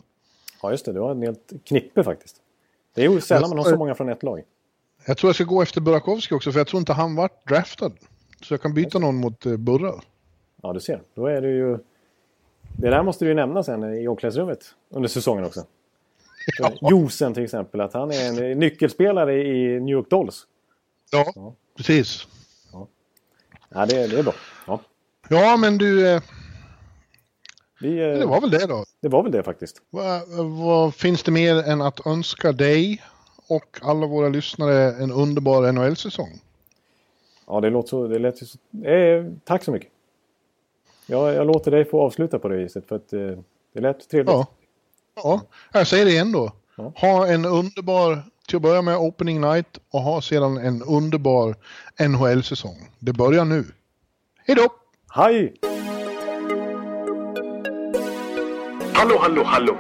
Ja, 0.63 0.71
just 0.71 0.85
det. 0.85 0.93
Du 0.93 1.01
har 1.01 1.11
en 1.11 1.23
helt 1.23 1.53
knippe 1.65 2.05
faktiskt. 2.05 2.37
Det 2.95 3.05
är 3.05 3.11
ju 3.11 3.21
sällan 3.21 3.51
man 3.51 3.59
har 3.59 3.65
så 3.65 3.77
många 3.77 3.95
från 3.95 4.09
ett 4.09 4.23
lag. 4.23 4.43
Jag 5.07 5.17
tror 5.17 5.29
jag 5.29 5.35
ska 5.35 5.45
gå 5.45 5.63
efter 5.63 5.81
Burakovsky 5.81 6.35
också 6.35 6.53
för 6.53 6.61
jag 6.61 6.67
tror 6.67 6.81
inte 6.81 6.93
han 6.93 7.15
vart 7.15 7.49
draftad. 7.49 7.93
Så 8.43 8.55
jag 8.55 8.63
kan 8.63 8.75
byta 8.75 8.99
någon 8.99 9.17
mot 9.17 9.47
eh, 9.47 9.57
Burra. 9.57 10.01
Ja, 10.63 10.73
du 10.73 10.81
ser. 10.81 11.03
Då 11.15 11.27
är 11.27 11.41
det 11.41 11.49
ju... 11.49 11.79
Det 12.79 12.91
där 12.91 13.03
måste 13.03 13.25
ju 13.25 13.35
nämna 13.35 13.63
sen 13.63 13.85
i 13.95 14.09
omklädningsrummet 14.09 14.75
under 14.91 15.09
säsongen 15.09 15.45
också. 15.45 15.65
Ja. 16.59 16.73
Josen 16.91 17.35
till 17.35 17.45
exempel, 17.45 17.81
att 17.81 17.93
han 17.93 18.11
är 18.11 18.43
en 18.43 18.59
nyckelspelare 18.59 19.43
i 19.47 19.81
New 19.81 19.93
York 19.93 20.11
Dolls. 20.11 20.47
Ja, 21.13 21.33
Ja. 21.35 21.55
precis. 21.77 22.27
Ja, 23.69 23.87
det, 23.87 24.07
det 24.07 24.19
är 24.19 24.23
bra. 24.23 24.35
Ja. 24.67 24.81
Ja, 25.29 25.57
men 25.57 25.79
du, 25.79 26.09
eh, 26.09 26.23
Vi, 27.81 27.99
eh, 28.01 28.19
det 28.19 28.27
var 28.27 28.41
väl 28.41 28.51
det 28.51 28.67
då. 28.67 28.85
det 29.01 29.09
var 29.09 29.23
väl 29.23 29.33
det 29.33 29.43
faktiskt. 29.43 29.83
Vad, 29.91 30.23
vad 30.59 30.95
finns 30.95 31.23
det 31.23 31.31
mer 31.31 31.57
än 31.57 31.83
att 31.83 32.07
önska 32.07 32.53
dig 32.53 33.03
och 33.49 33.79
alla 33.83 34.07
våra 34.07 34.29
lyssnare 34.29 34.93
en 34.93 35.13
underbar 35.13 35.73
NHL-säsong? 35.73 36.41
Ja, 37.47 37.61
det 37.61 37.71
låter 37.71 37.89
så... 37.89 38.07
Det 38.09 38.19
lät 38.19 38.39
så 38.39 38.59
eh, 38.89 39.27
tack 39.45 39.65
så 39.65 39.73
mycket. 39.73 39.91
Jag, 41.07 41.35
jag 41.35 41.47
låter 41.47 41.71
dig 41.71 41.85
få 41.85 42.03
avsluta 42.03 42.39
på 42.39 42.49
det 42.49 42.57
viset 42.57 42.89
för 42.89 42.97
att 42.97 43.13
eh, 43.13 43.21
det 43.75 43.81
lät 43.81 44.09
trevligt. 44.11 44.33
Ja. 44.33 44.47
Ja, 45.23 45.41
jag 45.73 45.87
säger 45.87 46.05
det 46.05 46.11
igen 46.11 46.33
då. 46.33 46.53
Ja. 46.77 46.93
Ha 46.97 47.27
en 47.27 47.45
underbar, 47.45 48.23
till 48.49 48.57
att 48.57 48.63
börja 48.63 48.83
med, 48.83 48.97
opening 48.97 49.41
night 49.41 49.79
och 49.91 50.01
ha 50.01 50.21
sedan 50.21 50.57
en 50.57 50.83
underbar 50.83 51.55
NHL-säsong. 52.09 52.91
Det 52.99 53.13
börjar 53.13 53.45
nu. 53.45 53.65
Hej 54.45 54.57
då! 54.57 54.69
Hej! 55.15 55.55
Hallå, 58.93 59.19
hallå, 59.21 59.43
hallå. 59.45 59.77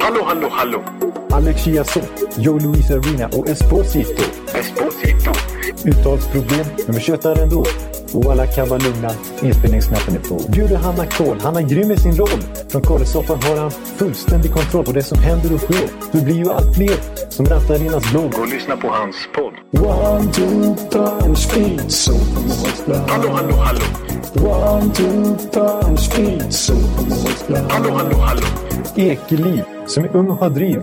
Hallå, 0.00 0.24
hallå, 0.24 0.48
hallå. 0.50 0.99
Alex 1.32 1.64
Chiazot, 1.64 2.10
Joe 2.36 2.58
Luis 2.58 2.90
Arena 2.90 3.26
och 3.26 3.48
Esposito. 3.48 4.22
Esposito. 4.54 5.30
Uttalsproblem, 5.84 6.66
men 6.86 6.94
vi 6.94 7.00
tjötar 7.00 7.42
ändå. 7.42 7.64
Och 8.12 8.32
alla 8.32 8.46
kan 8.46 8.68
vara 8.68 8.80
lugna, 8.80 9.10
inspelningsknappen 9.42 10.14
är 10.14 10.20
på. 10.20 10.50
Bjuder 10.52 10.76
Hanna 10.76 11.06
Kohl, 11.06 11.40
han 11.40 11.56
är 11.56 11.62
grym 11.62 11.90
i 11.90 11.96
sin 11.96 12.16
roll. 12.16 12.40
Från 12.68 12.82
Kållesoffan 12.82 13.42
har 13.42 13.56
han 13.56 13.70
fullständig 13.70 14.52
kontroll 14.52 14.84
på 14.84 14.92
det 14.92 15.02
som 15.02 15.18
händer 15.18 15.54
och 15.54 15.60
sker. 15.60 15.88
Det 16.12 16.24
blir 16.24 16.34
ju 16.34 16.50
allt 16.50 16.76
fler 16.76 16.96
som 17.28 17.46
rattar 17.46 17.74
Arenas 17.74 18.10
blogg. 18.12 18.32
Gå 18.32 18.40
och 18.40 18.48
lyssna 18.48 18.76
på 18.76 18.88
hans 18.88 19.16
podd. 19.34 19.84
One, 19.84 20.32
two, 20.32 20.74
time, 20.90 21.36
speed, 21.36 21.92
so 21.92 22.12
Hallå, 23.08 23.28
hallå, 23.32 23.54
hallå. 23.54 23.80
One, 24.34 24.94
two, 24.94 25.36
time, 25.52 25.96
speed, 25.96 26.52
so 26.52 26.74
Hallå, 27.68 27.90
hallå, 27.90 28.16
hallå. 28.16 28.46
Ekeliv, 28.96 29.62
som 29.86 30.04
är 30.04 30.16
ung 30.16 30.28
och 30.30 30.36
har 30.36 30.50
driv. 30.50 30.82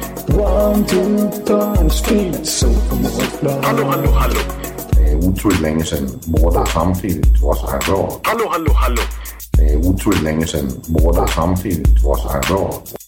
One, 0.33 0.85
two, 0.85 1.29
time, 1.45 1.89
speed, 1.89 2.45
so 2.47 2.67
Hallå, 3.63 3.83
hallå, 3.91 4.11
hallå. 4.11 4.39
Det 4.93 5.11
er 5.11 5.15
utroligt 5.15 5.61
længe 5.61 5.85
siden 5.85 6.09
mor, 6.27 6.49
der 6.49 6.65
samtidig 6.65 7.39
trods 7.39 7.59
har 7.59 7.79
råd. 7.93 8.19
Hallå, 8.25 8.49
hallå, 8.51 8.73
hallå. 8.73 9.01
Det 9.55 9.73
er 9.73 9.77
utroligt 9.77 10.23
længe 10.23 10.47
siden 10.47 10.83
mor, 10.89 11.11
der 11.11 11.25
samtidig 11.27 12.01
trods 12.01 12.21
har 12.21 12.41
råd. 12.51 13.00